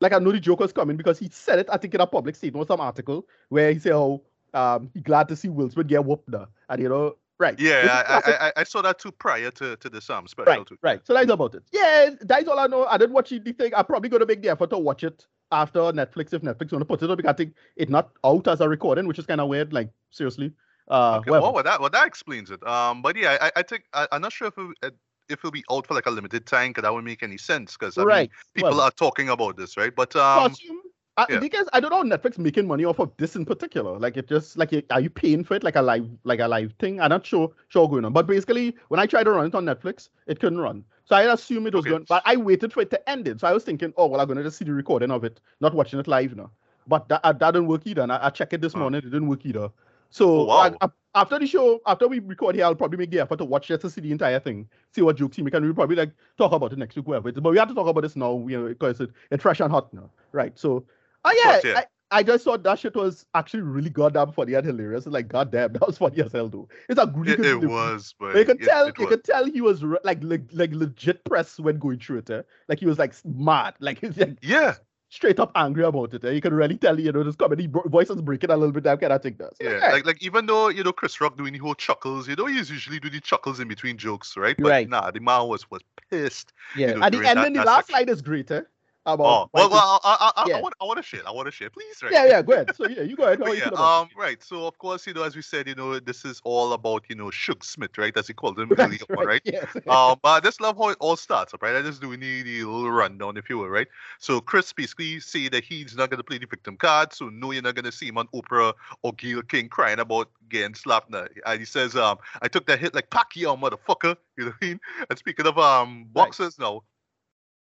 like 0.00 0.12
I 0.12 0.18
know 0.18 0.32
the 0.32 0.40
joke 0.40 0.60
was 0.60 0.72
coming 0.72 0.96
because 0.96 1.18
he 1.18 1.28
said 1.32 1.60
it, 1.60 1.68
I 1.72 1.76
think 1.76 1.94
in 1.94 2.00
a 2.00 2.06
public 2.06 2.36
statement 2.36 2.64
or 2.64 2.66
some 2.66 2.80
article 2.80 3.26
where 3.48 3.72
he 3.72 3.78
said 3.78 3.92
how 3.92 4.20
um 4.52 4.90
he 4.94 5.00
glad 5.00 5.28
to 5.28 5.36
see 5.36 5.48
Will 5.48 5.70
Smith 5.70 5.86
get 5.86 6.04
whooped 6.04 6.28
now. 6.28 6.48
And 6.68 6.82
you 6.82 6.88
know, 6.88 7.16
right. 7.38 7.58
Yeah, 7.58 8.04
I. 8.06 8.14
I, 8.14 8.46
I, 8.48 8.52
I 8.58 8.64
saw 8.64 8.82
that 8.82 8.98
too 8.98 9.12
prior 9.12 9.50
to, 9.52 9.76
to 9.76 9.88
the 9.88 10.02
um 10.10 10.26
special 10.28 10.52
right, 10.52 10.66
too. 10.66 10.78
right. 10.82 11.00
So 11.06 11.14
that's 11.14 11.30
about 11.30 11.54
it. 11.54 11.62
Yeah, 11.72 12.10
that's 12.20 12.48
all 12.48 12.58
I 12.58 12.66
know. 12.66 12.84
I 12.86 12.98
didn't 12.98 13.14
watch 13.14 13.30
the 13.30 13.38
thing. 13.40 13.72
I'm 13.74 13.86
probably 13.86 14.08
gonna 14.08 14.26
make 14.26 14.42
the 14.42 14.50
effort 14.50 14.70
to 14.70 14.78
watch 14.78 15.04
it 15.04 15.26
after 15.52 15.80
Netflix 15.80 16.32
if 16.32 16.42
Netflix 16.42 16.72
wanna 16.72 16.84
put 16.84 17.02
it 17.02 17.10
up 17.10 17.16
because 17.16 17.30
I 17.30 17.36
think 17.36 17.54
it's 17.76 17.90
not 17.90 18.10
out 18.24 18.46
as 18.48 18.60
a 18.60 18.68
recording, 18.68 19.06
which 19.06 19.18
is 19.18 19.26
kind 19.26 19.40
of 19.40 19.48
weird. 19.48 19.72
Like 19.72 19.90
seriously. 20.10 20.52
Uh 20.88 21.18
Okay, 21.20 21.30
well, 21.30 21.52
well, 21.52 21.62
that 21.62 21.80
well 21.80 21.90
that 21.90 22.06
explains 22.06 22.50
it. 22.50 22.66
Um, 22.66 23.00
but 23.00 23.16
yeah, 23.16 23.38
I, 23.40 23.52
I 23.56 23.62
think 23.62 23.84
I, 23.94 24.06
I'm 24.12 24.20
not 24.20 24.32
sure 24.32 24.48
if 24.48 24.58
it, 24.82 24.94
if 25.28 25.38
it'll 25.40 25.50
be 25.50 25.64
out 25.70 25.86
for 25.86 25.94
like 25.94 26.06
a 26.06 26.10
limited 26.10 26.46
time, 26.46 26.70
because 26.70 26.82
that 26.82 26.92
would 26.92 27.04
make 27.04 27.22
any 27.22 27.38
sense. 27.38 27.76
Because 27.76 27.98
I 27.98 28.02
mean, 28.02 28.08
right. 28.08 28.30
people 28.54 28.76
well, 28.76 28.80
are 28.80 28.90
talking 28.90 29.28
about 29.28 29.56
this, 29.56 29.76
right? 29.76 29.94
But 29.94 30.14
um, 30.16 30.52
assume, 30.52 30.80
I, 31.16 31.26
yeah. 31.30 31.38
because 31.38 31.68
I 31.72 31.80
don't 31.80 31.90
know 32.08 32.16
Netflix 32.16 32.38
making 32.38 32.66
money 32.66 32.84
off 32.84 32.98
of 32.98 33.12
this 33.16 33.36
in 33.36 33.44
particular. 33.44 33.98
Like 33.98 34.16
it 34.16 34.28
just 34.28 34.56
like 34.56 34.72
are 34.90 35.00
you 35.00 35.10
paying 35.10 35.44
for 35.44 35.54
it 35.54 35.62
like 35.62 35.76
a 35.76 35.82
live 35.82 36.08
like 36.24 36.40
a 36.40 36.48
live 36.48 36.72
thing? 36.78 37.00
I'm 37.00 37.10
not 37.10 37.24
sure 37.26 37.50
sure 37.68 37.88
going 37.88 38.04
on. 38.04 38.12
But 38.12 38.26
basically, 38.26 38.74
when 38.88 39.00
I 39.00 39.06
tried 39.06 39.24
to 39.24 39.30
run 39.30 39.46
it 39.46 39.54
on 39.54 39.64
Netflix, 39.64 40.08
it 40.26 40.40
couldn't 40.40 40.58
run. 40.58 40.84
So 41.04 41.16
I 41.16 41.32
assume 41.32 41.66
it 41.66 41.74
was 41.74 41.86
Okay. 41.86 41.90
going. 41.90 42.06
But 42.08 42.22
I 42.24 42.36
waited 42.36 42.72
for 42.72 42.80
it 42.80 42.90
to 42.90 43.08
end 43.10 43.28
it. 43.28 43.40
So 43.40 43.48
I 43.48 43.52
was 43.52 43.64
thinking, 43.64 43.92
oh 43.96 44.06
well, 44.06 44.20
I'm 44.20 44.28
gonna 44.28 44.42
just 44.42 44.58
see 44.58 44.64
the 44.64 44.72
recording 44.72 45.10
of 45.10 45.24
it, 45.24 45.40
not 45.60 45.74
watching 45.74 46.00
it 46.00 46.08
live 46.08 46.34
now. 46.36 46.50
But 46.86 47.08
that, 47.08 47.20
uh, 47.24 47.32
that 47.32 47.52
didn't 47.52 47.68
work 47.68 47.82
either. 47.86 48.02
And 48.02 48.12
I, 48.12 48.26
I 48.26 48.30
checked 48.30 48.52
it 48.52 48.60
this 48.60 48.74
Huh. 48.74 48.80
morning, 48.80 48.98
it 48.98 49.04
didn't 49.04 49.28
work 49.28 49.46
either. 49.46 49.70
So 50.14 50.42
Oh, 50.42 50.44
wow. 50.44 50.76
I- 50.80 50.84
I- 50.86 50.90
after 51.16 51.38
the 51.40 51.46
show, 51.46 51.80
after 51.86 52.06
we 52.08 52.20
record 52.20 52.54
here, 52.54 52.64
I'll 52.64 52.74
probably 52.74 52.98
make 52.98 53.10
the 53.10 53.20
effort 53.20 53.36
to 53.38 53.44
watch 53.44 53.66
just 53.68 53.82
to 53.82 53.90
see 53.90 54.00
the 54.00 54.12
entire 54.12 54.38
thing, 54.40 54.68
see 54.92 55.02
what 55.02 55.16
jokes 55.16 55.36
he 55.36 55.42
make, 55.42 55.54
and 55.54 55.64
we'll 55.64 55.74
probably 55.74 55.96
like 55.96 56.12
talk 56.38 56.52
about 56.52 56.72
it 56.72 56.78
next 56.78 56.94
week, 56.96 57.06
whatever. 57.08 57.32
But 57.32 57.50
we 57.50 57.58
have 57.58 57.68
to 57.68 57.74
talk 57.74 57.86
about 57.88 58.00
this 58.02 58.14
now, 58.16 58.44
you 58.48 58.60
know, 58.60 58.68
because 58.68 59.00
it, 59.00 59.10
it's 59.30 59.42
fresh 59.42 59.60
and 59.60 59.70
hot 59.72 59.92
now, 59.92 60.10
right? 60.32 60.56
So, 60.58 60.84
oh 61.24 61.32
yeah, 61.44 61.52
course, 61.52 61.64
yeah. 61.64 61.78
I, 62.12 62.18
I 62.18 62.22
just 62.22 62.44
thought 62.44 62.62
that 62.64 62.78
shit 62.78 62.94
was 62.96 63.26
actually 63.34 63.62
really 63.62 63.90
goddamn 63.90 64.30
funny 64.32 64.54
and 64.54 64.64
hilarious. 64.66 65.06
It's 65.06 65.12
like, 65.12 65.28
goddamn, 65.28 65.72
that 65.74 65.86
was 65.86 65.98
funny 65.98 66.20
as 66.22 66.32
hell, 66.32 66.48
though. 66.48 66.68
It's 66.88 66.98
a 67.00 67.12
really 67.14 67.32
it, 67.48 67.62
it 67.62 67.66
was, 67.68 68.14
but 68.18 68.36
You 68.36 68.44
could 68.44 68.60
it, 68.60 68.64
tell, 68.64 68.86
it 68.86 68.98
you 68.98 69.04
was. 69.06 69.14
could 69.14 69.24
tell 69.24 69.44
he 69.46 69.60
was 69.60 69.84
re- 69.84 69.98
like, 70.04 70.22
like, 70.22 70.42
like 70.52 70.72
legit 70.74 71.24
press 71.24 71.58
when 71.60 71.78
going 71.78 71.98
through 71.98 72.18
it. 72.18 72.30
Eh? 72.30 72.42
Like 72.68 72.78
he 72.80 72.86
was 72.86 72.98
like 72.98 73.14
mad, 73.24 73.74
like 73.80 74.00
like 74.16 74.38
Yeah, 74.42 74.74
straight 75.14 75.38
up 75.38 75.52
angry 75.54 75.84
about 75.84 76.12
it. 76.12 76.24
Eh? 76.24 76.30
You 76.30 76.40
can 76.40 76.52
really 76.52 76.76
tell, 76.76 76.98
you 76.98 77.12
know, 77.12 77.22
this 77.22 77.36
comedy 77.36 77.66
bro- 77.68 77.82
voice 77.88 78.10
is 78.10 78.20
breaking 78.20 78.50
a 78.50 78.56
little 78.56 78.72
bit. 78.72 78.82
That 78.84 79.00
kind 79.00 79.12
of 79.12 79.22
thing 79.22 79.34
does. 79.34 79.56
yeah. 79.60 79.90
Like 79.92 80.04
like 80.06 80.22
even 80.22 80.46
though 80.46 80.68
you 80.68 80.82
know 80.82 80.92
Chris 80.92 81.20
Rock 81.20 81.36
doing 81.36 81.52
the 81.52 81.60
whole 81.60 81.74
chuckles, 81.74 82.28
you 82.28 82.36
know 82.36 82.46
he's 82.46 82.70
usually 82.70 82.98
doing 82.98 83.14
the 83.14 83.20
chuckles 83.20 83.60
in 83.60 83.68
between 83.68 83.96
jokes, 83.96 84.36
right? 84.36 84.56
But 84.58 84.68
Right. 84.68 84.88
nah, 84.88 85.10
the 85.10 85.20
man 85.20 85.46
was 85.48 85.70
was 85.70 85.82
pissed. 86.10 86.52
yeah. 86.76 86.92
know, 86.94 87.02
and 87.02 87.04
the 87.04 87.10
during 87.10 87.28
and 87.28 87.38
that- 87.38 87.42
then 87.44 87.52
the 87.54 87.64
last 87.64 87.86
section. 87.86 88.06
line 88.06 88.08
is 88.14 88.22
great, 88.22 88.50
eh? 88.50 88.62
Oh, 89.06 89.12
About 89.14 89.50
well, 89.52 89.70
well, 89.70 90.00
I, 90.02 90.32
I, 90.36 90.48
Yeah. 90.48 90.56
I 90.56 90.60
want 90.60 90.74
I 90.80 90.84
want 90.84 90.96
to 90.96 91.02
share. 91.02 91.20
I 91.26 91.30
want 91.30 91.46
to 91.46 91.52
share, 91.52 91.68
please, 91.68 92.02
right? 92.02 92.12
yeah, 92.12 92.24
yeah. 92.24 92.42
Go 92.42 92.52
ahead. 92.54 92.74
So 92.74 92.88
yeah, 92.88 93.02
you 93.02 93.16
go 93.16 93.24
ahead. 93.24 93.38
How 93.44 93.52
yeah, 93.52 93.66
um, 93.74 94.08
right. 94.16 94.42
So 94.42 94.66
of 94.66 94.78
course, 94.78 95.06
you 95.06 95.12
know, 95.12 95.22
as 95.24 95.36
we 95.36 95.42
said, 95.42 95.68
you 95.68 95.74
know, 95.74 95.98
this 95.98 96.24
is 96.24 96.40
all 96.44 96.72
about 96.72 97.04
you 97.08 97.14
know 97.14 97.26
Suge 97.26 97.62
Smith, 97.64 97.98
right? 97.98 98.16
As 98.16 98.28
he 98.28 98.32
called 98.32 98.58
him 98.58 98.72
it? 98.72 98.78
earlier 98.80 99.00
on, 99.14 99.26
right? 99.26 99.42
Yes. 99.44 99.66
um, 99.88 100.18
but 100.22 100.28
I 100.28 100.40
just 100.40 100.60
love 100.60 100.78
how 100.78 100.88
it 100.88 100.96
all 101.00 101.16
starts 101.16 101.52
up, 101.52 101.62
right? 101.62 101.76
I 101.76 101.82
just 101.82 102.00
doing 102.00 102.20
the, 102.20 102.42
the 102.42 102.64
little 102.64 102.90
rundown, 102.90 103.36
if 103.36 103.50
you 103.50 103.58
will, 103.58 103.68
right? 103.68 103.88
So 104.18 104.40
Chris 104.40 104.72
basically 104.72 105.20
say 105.20 105.48
that 105.48 105.64
he's 105.64 105.94
not 105.96 106.10
gonna 106.10 106.22
play 106.22 106.38
the 106.38 106.46
victim 106.46 106.76
card, 106.76 107.12
so 107.12 107.28
no, 107.28 107.50
you're 107.50 107.62
not 107.62 107.74
gonna 107.74 107.92
see 107.92 108.08
him 108.08 108.16
on 108.18 108.28
Oprah 108.34 108.72
or 109.02 109.12
Gayle 109.12 109.42
King 109.42 109.68
crying 109.68 109.98
about 110.00 110.30
getting 110.48 110.74
slapped. 110.74 111.10
Now. 111.10 111.26
And 111.46 111.58
he 111.60 111.66
says, 111.66 111.94
um, 111.96 112.18
I 112.42 112.48
took 112.48 112.66
that 112.66 112.80
hit 112.80 112.94
like 112.94 113.10
Pacquiao, 113.10 113.58
motherfucker. 113.60 114.16
You 114.36 114.46
know 114.46 114.50
what 114.50 114.56
I 114.62 114.66
mean? 114.66 114.80
And 115.10 115.18
speaking 115.18 115.46
of 115.46 115.58
um 115.58 116.06
Right. 116.16 116.32
boxers 116.32 116.58
now, 116.58 116.82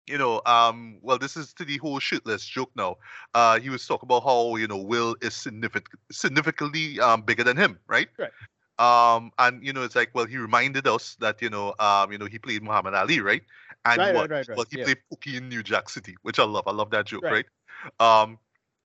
you 0.07 0.19
know, 0.19 0.41
um, 0.47 0.99
well, 1.03 1.19
this 1.19 1.37
is 1.37 1.53
to 1.55 1.65
the 1.65 1.79
whole 1.79 1.99
shitless 2.01 2.47
joke 2.49 2.71
now. 2.77 2.97
Uh, 3.35 3.59
he 3.61 3.71
was 3.71 3.87
talking 3.87 4.07
about 4.07 4.23
how 4.25 4.57
you 4.57 4.67
know 4.67 4.79
Will 4.79 5.17
is 5.23 5.35
significant, 5.35 6.01
significantly 6.11 7.01
um 7.01 7.23
bigger 7.23 7.45
than 7.45 7.57
him, 7.57 7.79
right? 7.87 8.09
Right. 8.19 8.33
Um, 8.79 9.31
and 9.39 9.65
you 9.65 9.73
know, 9.73 9.83
it's 9.83 9.95
like, 9.97 10.11
well, 10.15 10.27
he 10.27 10.37
reminded 10.37 10.87
us 10.87 11.17
that 11.21 11.41
you 11.43 11.51
know, 11.51 11.75
um, 11.79 12.13
you 12.13 12.19
know, 12.19 12.27
he 12.27 12.39
played 12.39 12.63
Muhammad 12.63 12.95
Ali, 12.95 13.21
right? 13.21 13.43
And 13.85 14.01
Right, 14.01 14.15
right, 14.15 14.15
what? 14.15 14.31
right, 14.31 14.49
right, 14.49 14.57
Well, 14.57 14.67
he 14.71 14.77
yeah. 14.79 14.85
played 14.85 14.99
Pookie 15.13 15.37
in 15.37 15.49
New 15.49 15.63
Jack 15.63 15.89
City, 15.89 16.17
which 16.23 16.39
I 16.39 16.45
love. 16.45 16.65
I 16.67 16.73
love 16.73 16.91
that 16.91 17.07
joke, 17.07 17.25
Right. 17.25 17.47
right? 18.01 18.23
Um, 18.23 18.39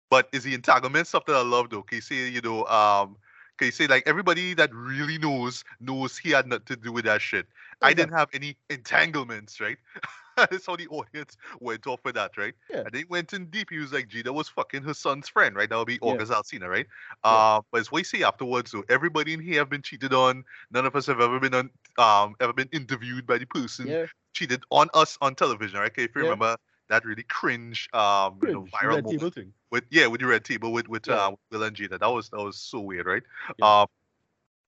but 0.09 0.29
is 0.31 0.43
the 0.43 0.53
entanglement 0.53 1.07
something 1.07 1.33
I 1.33 1.41
love 1.41 1.69
though? 1.69 1.83
Can 1.83 1.97
you 1.97 2.01
say, 2.01 2.29
you 2.29 2.41
know, 2.41 2.65
um, 2.65 3.17
can 3.57 3.65
you 3.67 3.71
say 3.71 3.88
like 3.88 4.03
everybody 4.05 4.53
that 4.55 4.73
really 4.73 5.17
knows 5.17 5.63
knows 5.79 6.17
he 6.17 6.31
had 6.31 6.47
nothing 6.47 6.65
to 6.67 6.75
do 6.75 6.91
with 6.91 7.05
that 7.05 7.21
shit? 7.21 7.47
I 7.81 7.93
didn't 7.93 8.13
have 8.13 8.29
any 8.33 8.57
entanglements, 8.69 9.59
right? 9.59 9.77
That's 10.51 10.65
how 10.65 10.75
the 10.75 10.88
audience 10.88 11.36
went 11.60 11.88
off 11.88 12.00
with 12.03 12.15
that, 12.15 12.38
right? 12.38 12.53
Yeah. 12.69 12.81
And 12.86 12.91
they 12.93 13.03
went 13.10 13.34
in 13.34 13.48
deep. 13.50 13.69
He 13.69 13.77
was 13.77 13.91
like, 13.93 14.08
Gina 14.08 14.31
was 14.31 14.50
fucking 14.50 14.84
her 14.84 14.93
son's 14.93 15.29
friend, 15.29 15.55
right? 15.55 15.69
That 15.69 15.77
would 15.77 15.88
be 15.88 16.00
Yeah. 16.01 16.12
August 16.12 16.31
Alsina, 16.31 16.67
right? 16.69 16.88
Yeah. 17.25 17.31
Uh, 17.31 17.62
but 17.72 17.81
it's 17.81 17.91
what 17.91 18.00
you 18.00 18.03
say 18.05 18.24
afterwards, 18.24 18.72
so 18.72 18.84
everybody 18.89 19.34
in 19.34 19.39
here 19.39 19.60
have 19.60 19.69
been 19.69 19.81
cheated 19.81 20.13
on. 20.13 20.43
None 20.72 20.86
of 20.86 20.96
us 20.96 21.05
have 21.08 21.19
ever 21.22 21.39
been 21.39 21.53
on 21.53 21.69
um 21.98 22.36
ever 22.39 22.53
been 22.53 22.69
interviewed 22.72 23.25
by 23.27 23.38
the 23.38 23.46
person 23.46 23.88
Yeah. 23.88 24.05
cheated 24.34 24.63
on 24.69 24.88
us 24.93 25.17
on 25.22 25.36
television, 25.36 25.79
right? 25.79 25.91
Okay, 25.91 26.03
if 26.03 26.15
you 26.15 26.22
Yeah. 26.22 26.29
remember 26.29 26.55
that 26.89 27.05
really 27.05 27.24
cringe 27.24 27.88
um 27.93 28.39
you 28.41 28.51
know 28.51 28.62
Cringe, 28.62 28.72
viral 28.72 28.96
red 28.96 29.03
moment 29.03 29.38
with 29.72 29.84
yeah 29.91 30.08
with 30.08 30.22
the 30.22 30.27
red 30.27 30.43
table 30.46 30.72
with 30.72 30.88
with 30.88 31.08
Yeah. 31.08 31.15
uh, 31.27 31.36
Will 31.51 31.63
and 31.63 31.75
Gina. 31.75 31.98
That 31.98 32.08
was 32.10 32.29
that 32.29 32.41
was 32.41 32.58
so 32.58 32.79
weird, 32.79 33.05
right? 33.05 33.24
Yeah. 33.58 33.81
Um, 33.81 33.88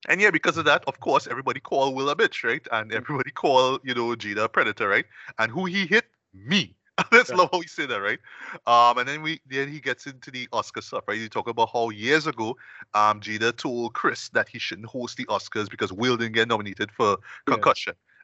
and 0.09 0.21
yeah, 0.21 0.31
because 0.31 0.57
of 0.57 0.65
that, 0.65 0.83
of 0.87 0.99
course, 0.99 1.27
everybody 1.27 1.59
call 1.59 1.93
Will 1.93 2.09
a 2.09 2.15
bitch, 2.15 2.43
right? 2.43 2.65
And 2.71 2.91
Mm. 2.91 2.97
everybody 2.97 3.31
call 3.31 3.79
you 3.83 3.93
know 3.93 4.15
Jada 4.15 4.45
a 4.45 4.49
predator, 4.49 4.87
right? 4.87 5.05
And 5.37 5.51
who 5.51 5.65
he 5.65 5.85
hit? 5.85 6.05
Me. 6.33 6.75
Let's 7.11 7.31
Right. 7.31 7.39
love 7.39 7.49
how 7.51 7.61
he 7.61 7.67
said 7.67 7.89
that, 7.89 8.01
right? 8.01 8.19
Um, 8.67 8.97
and 8.97 9.07
then 9.07 9.21
we 9.21 9.41
then 9.47 9.69
he 9.71 9.79
gets 9.79 10.05
into 10.07 10.31
the 10.31 10.47
Oscar 10.51 10.81
stuff, 10.81 11.03
right? 11.07 11.17
He 11.17 11.29
talk 11.29 11.47
about 11.47 11.69
how 11.71 11.89
years 11.89 12.27
ago, 12.27 12.57
um, 12.93 13.19
Gina 13.21 13.51
told 13.51 13.93
Chris 13.93 14.29
that 14.29 14.49
he 14.49 14.59
shouldn't 14.59 14.87
host 14.87 15.17
the 15.17 15.25
Oscars 15.25 15.69
because 15.69 15.91
Will 15.93 16.17
didn't 16.17 16.33
get 16.33 16.47
nominated 16.47 16.91
for 16.91 17.17
Yeah. 17.47 17.65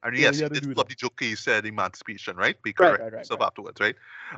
And 0.07 0.17
Yeah, 0.17 0.31
yes, 0.31 0.39
he 0.39 0.43
he 0.43 0.49
did 0.49 0.77
love 0.77 0.87
that. 0.87 0.89
the 0.89 0.95
joke 0.95 1.19
he 1.19 1.35
said 1.35 1.65
emancipation, 1.65 2.37
right? 2.37 2.61
Be 2.63 2.73
correct 2.73 3.07
right, 3.09 3.13
right, 3.13 3.25
stuff 3.25 3.41
right. 3.41 3.47
afterwards, 3.47 3.81
right? 3.81 3.95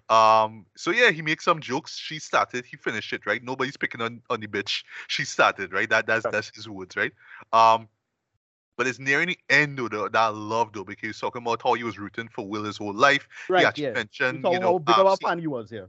Um, 0.09 0.65
so 0.75 0.91
yeah, 0.91 1.11
he 1.11 1.21
makes 1.21 1.45
some 1.45 1.61
jokes. 1.61 1.97
She 1.97 2.19
started, 2.19 2.65
he 2.65 2.77
finished 2.77 3.13
it, 3.13 3.25
right? 3.25 3.43
Nobody's 3.43 3.77
picking 3.77 4.01
on, 4.01 4.21
on 4.29 4.41
the 4.41 4.47
bitch. 4.47 4.83
She 5.07 5.25
started, 5.25 5.73
right? 5.73 5.89
That 5.89 6.07
that's 6.07 6.25
Right. 6.25 6.31
that's 6.31 6.51
his 6.55 6.67
words, 6.67 6.97
right? 6.97 7.13
Um, 7.53 7.89
But 8.77 8.87
it's 8.87 8.99
nearing 8.99 9.27
the 9.27 9.39
end 9.49 9.77
though 9.77 9.89
that, 9.89 10.13
that 10.13 10.19
I 10.19 10.27
love 10.29 10.73
though 10.73 10.85
because 10.85 11.07
he's 11.07 11.19
talking 11.19 11.41
about 11.41 11.61
how 11.63 11.73
he 11.73 11.83
was 11.83 11.99
rooting 11.99 12.29
for 12.29 12.47
Will 12.47 12.63
his 12.65 12.77
whole 12.77 12.93
life. 12.93 13.27
Right. 13.49 13.61
he 13.61 13.65
actually 13.65 13.89
yeah. 13.89 13.93
mentioned, 13.93 14.45
you 14.51 14.59
know, 14.59 14.73
how 14.73 14.79
big 14.79 14.97
um, 14.97 15.07
of 15.07 15.13
a 15.13 15.17
fan 15.17 15.39
you 15.39 15.51
was, 15.51 15.71
yeah. 15.71 15.87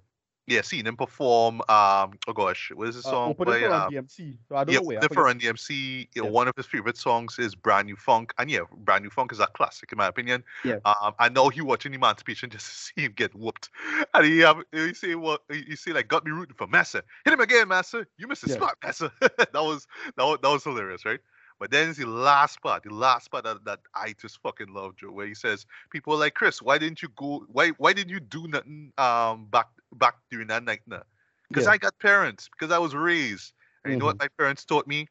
Yeah, 0.51 0.63
seeing 0.63 0.87
him 0.87 0.97
perform. 0.97 1.61
Um, 1.69 2.19
oh 2.29 2.33
gosh, 2.35 2.71
what 2.75 2.89
is 2.89 2.97
the 2.97 3.03
Uh, 3.05 3.11
song? 3.11 3.31
it 3.31 3.45
by, 3.45 3.65
um, 3.65 3.93
DMC. 3.93 4.39
So 4.49 4.57
I 4.57 4.65
don't 4.65 4.75
yeah, 4.75 4.81
know 4.81 4.83
where. 4.83 5.01
The 5.01 5.09
forget. 5.09 5.39
DMC. 5.39 6.09
Yeah. 6.15 6.23
One 6.23 6.49
of 6.49 6.55
his 6.57 6.67
favorite 6.67 6.97
songs 6.97 7.39
is 7.39 7.55
"Brand 7.55 7.87
New 7.87 7.97
Funk," 7.97 8.33
and 8.39 8.51
yeah, 8.51 8.61
"Brand 8.79 9.05
New 9.05 9.11
Funk" 9.11 9.33
is 9.33 9.41
a 9.41 9.47
classic 9.47 9.93
in 9.93 9.99
my 9.99 10.07
opinion. 10.09 10.45
Yeah. 10.65 10.77
Um, 10.85 11.15
I 11.19 11.29
know 11.29 11.49
he 11.49 11.61
watching 11.61 11.95
Emancipation 11.95 12.51
just 12.51 12.67
to 12.67 12.73
see 12.75 13.05
him 13.07 13.13
get 13.13 13.35
whooped, 13.35 13.71
and 14.15 14.27
he 14.27 14.45
um, 14.45 14.65
he 14.73 14.95
say 14.95 15.15
what 15.15 15.43
he 15.51 15.77
say 15.77 15.93
like, 15.93 16.09
"Got 16.09 16.25
me 16.25 16.33
rooting 16.33 16.57
for 16.57 16.67
Massa. 16.67 17.03
Hit 17.25 17.33
him 17.35 17.41
again, 17.41 17.69
Massa. 17.69 18.07
You 18.19 18.27
missed 18.29 18.43
the 18.43 18.49
Yeah. 18.49 18.57
spot, 18.57 18.77
Massa." 18.83 19.13
that 19.21 19.55
was 19.55 19.87
that 20.17 20.25
was 20.25 20.39
that 20.43 20.49
was 20.51 20.65
hilarious, 20.65 21.05
right? 21.05 21.21
But 21.61 21.71
then 21.71 21.91
it's 21.91 21.99
the 21.99 22.07
last 22.07 22.63
part, 22.63 22.85
the 22.85 22.95
last 22.95 23.31
part 23.31 23.45
that, 23.45 23.65
that 23.67 23.81
I 23.95 24.15
just 24.19 24.41
fucking 24.41 24.73
love, 24.73 24.97
Joe, 24.97 25.13
where 25.13 25.27
he 25.27 25.35
says, 25.35 25.67
"People 25.91 26.15
are 26.15 26.17
like 26.17 26.33
Chris, 26.35 26.63
why 26.63 26.79
didn't 26.79 27.03
you 27.03 27.09
go? 27.17 27.45
Why 27.49 27.69
why 27.77 27.93
didn't 27.93 28.11
you 28.11 28.19
do 28.19 28.49
nothing 28.49 28.93
um 28.97 29.47
back 29.51 29.69
back 29.93 30.15
during 30.31 30.49
that 30.49 30.65
night? 30.65 30.81
Because 31.51 31.67
Yeah. 31.67 31.73
I 31.73 31.77
got 31.77 31.99
parents, 31.99 32.49
because 32.49 32.73
I 32.73 32.79
was 32.79 32.95
raised, 32.95 33.53
and 33.85 33.93
you 33.93 33.99
know 33.99 34.07
what 34.07 34.19
my 34.19 34.29
parents 34.39 34.65
taught 34.65 34.87
me? 34.87 35.07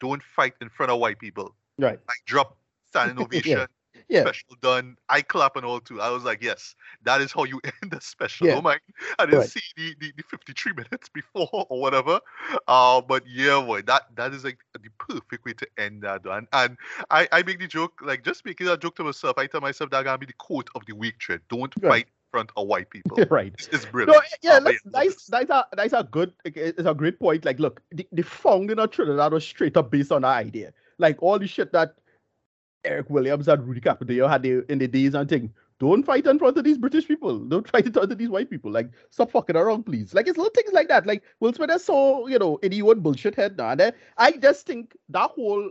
Don't 0.00 0.22
fight 0.22 0.54
in 0.60 0.68
front 0.68 0.90
of 0.90 0.98
white 0.98 1.20
people. 1.20 1.54
Right. 1.78 2.00
Like 2.08 2.18
drop 2.26 2.58
standing 2.88 3.18
ovation, 3.24 3.58
Yeah. 3.58 3.66
Special 4.10 4.56
done. 4.60 4.96
I 5.08 5.22
clap 5.22 5.56
and 5.56 5.64
all 5.64 5.80
too. 5.80 6.00
I 6.00 6.10
was 6.10 6.24
like, 6.24 6.42
yes, 6.42 6.74
that 7.02 7.20
is 7.20 7.32
how 7.32 7.44
you 7.44 7.60
end 7.82 7.90
the 7.92 8.00
special. 8.00 8.46
Yeah. 8.46 8.54
Oh 8.56 8.62
my, 8.62 8.78
I 9.18 9.26
didn't 9.26 9.40
Right. 9.40 9.50
see 9.50 9.60
the, 9.76 9.94
the, 10.00 10.12
the 10.16 10.22
53 10.22 10.72
minutes 10.72 11.08
before 11.14 11.48
or 11.52 11.80
whatever. 11.80 12.20
Uh, 12.68 13.00
but 13.00 13.24
yeah, 13.26 13.60
boy, 13.60 13.82
that 13.82 14.02
that 14.16 14.32
is 14.32 14.44
like 14.44 14.58
the 14.74 14.88
perfect 14.98 15.44
way 15.44 15.52
to 15.54 15.66
end 15.78 16.02
that. 16.02 16.22
though. 16.22 16.32
And 16.32 16.46
and 16.52 16.76
I, 17.10 17.28
I 17.32 17.42
make 17.42 17.58
the 17.58 17.66
joke, 17.66 18.00
like 18.02 18.24
just 18.24 18.44
making 18.44 18.66
that 18.66 18.80
joke 18.80 18.96
to 18.96 19.04
myself. 19.04 19.38
I 19.38 19.46
tell 19.46 19.60
myself 19.60 19.90
that 19.90 20.04
gonna 20.04 20.18
be 20.18 20.26
the 20.26 20.32
quote 20.34 20.68
of 20.74 20.84
the 20.86 20.94
week, 20.94 21.18
Trent. 21.18 21.42
Don't 21.48 21.72
Right. 21.82 21.90
fight 21.90 22.06
front 22.32 22.50
of 22.56 22.66
white 22.66 22.90
people. 22.90 23.18
right. 23.30 23.52
It's, 23.54 23.68
it's 23.68 23.84
No, 23.84 23.90
brilliant. 23.92 24.24
yeah, 24.42 24.56
Uh, 24.56 24.60
but 24.60 24.74
let's, 24.92 25.26
that's 25.26 25.26
that's 25.26 25.50
a 25.50 25.66
that's 25.76 25.92
a 25.92 26.04
good 26.10 26.32
it's 26.44 26.86
a 26.86 26.94
great 26.94 27.18
point. 27.18 27.44
Like, 27.44 27.58
look, 27.58 27.82
the, 27.92 28.06
the 28.12 28.22
founding 28.22 28.78
of 28.78 28.90
Trinidad 28.90 29.32
was 29.32 29.44
straight 29.46 29.76
up 29.76 29.90
based 29.90 30.12
on 30.12 30.22
that 30.22 30.36
idea. 30.36 30.72
Like 30.98 31.22
all 31.22 31.38
the 31.38 31.46
shit 31.46 31.72
that 31.72 31.94
Eric 32.86 33.10
Williams 33.10 33.48
and 33.48 33.66
Rudy 33.66 33.80
Capildeo 33.80 34.28
had 34.28 34.42
the, 34.42 34.64
in 34.70 34.78
the 34.78 34.88
days 34.88 35.14
and 35.14 35.28
thing. 35.28 35.52
Don't 35.78 36.04
fight 36.04 36.26
in 36.26 36.38
front 36.38 36.56
of 36.56 36.64
these 36.64 36.78
British 36.78 37.06
people. 37.06 37.38
Don't 37.38 37.68
fight 37.68 37.84
in 37.84 37.92
front 37.92 38.10
of 38.10 38.16
these 38.16 38.30
white 38.30 38.48
people. 38.48 38.70
Like, 38.70 38.90
stop 39.10 39.30
fucking 39.30 39.56
around, 39.56 39.84
please. 39.84 40.14
Like, 40.14 40.26
it's 40.26 40.38
little 40.38 40.52
things 40.54 40.72
like 40.72 40.88
that. 40.88 41.06
Like, 41.06 41.22
Will 41.40 41.52
Smith 41.52 41.70
is 41.70 41.84
so, 41.84 42.26
you 42.28 42.38
know, 42.38 42.58
idiot 42.62 43.02
bullshit 43.02 43.34
head 43.34 43.58
now. 43.58 43.70
And 43.70 43.80
then 43.80 43.92
I 44.16 44.32
just 44.32 44.66
think 44.66 44.96
that 45.10 45.30
whole, 45.32 45.70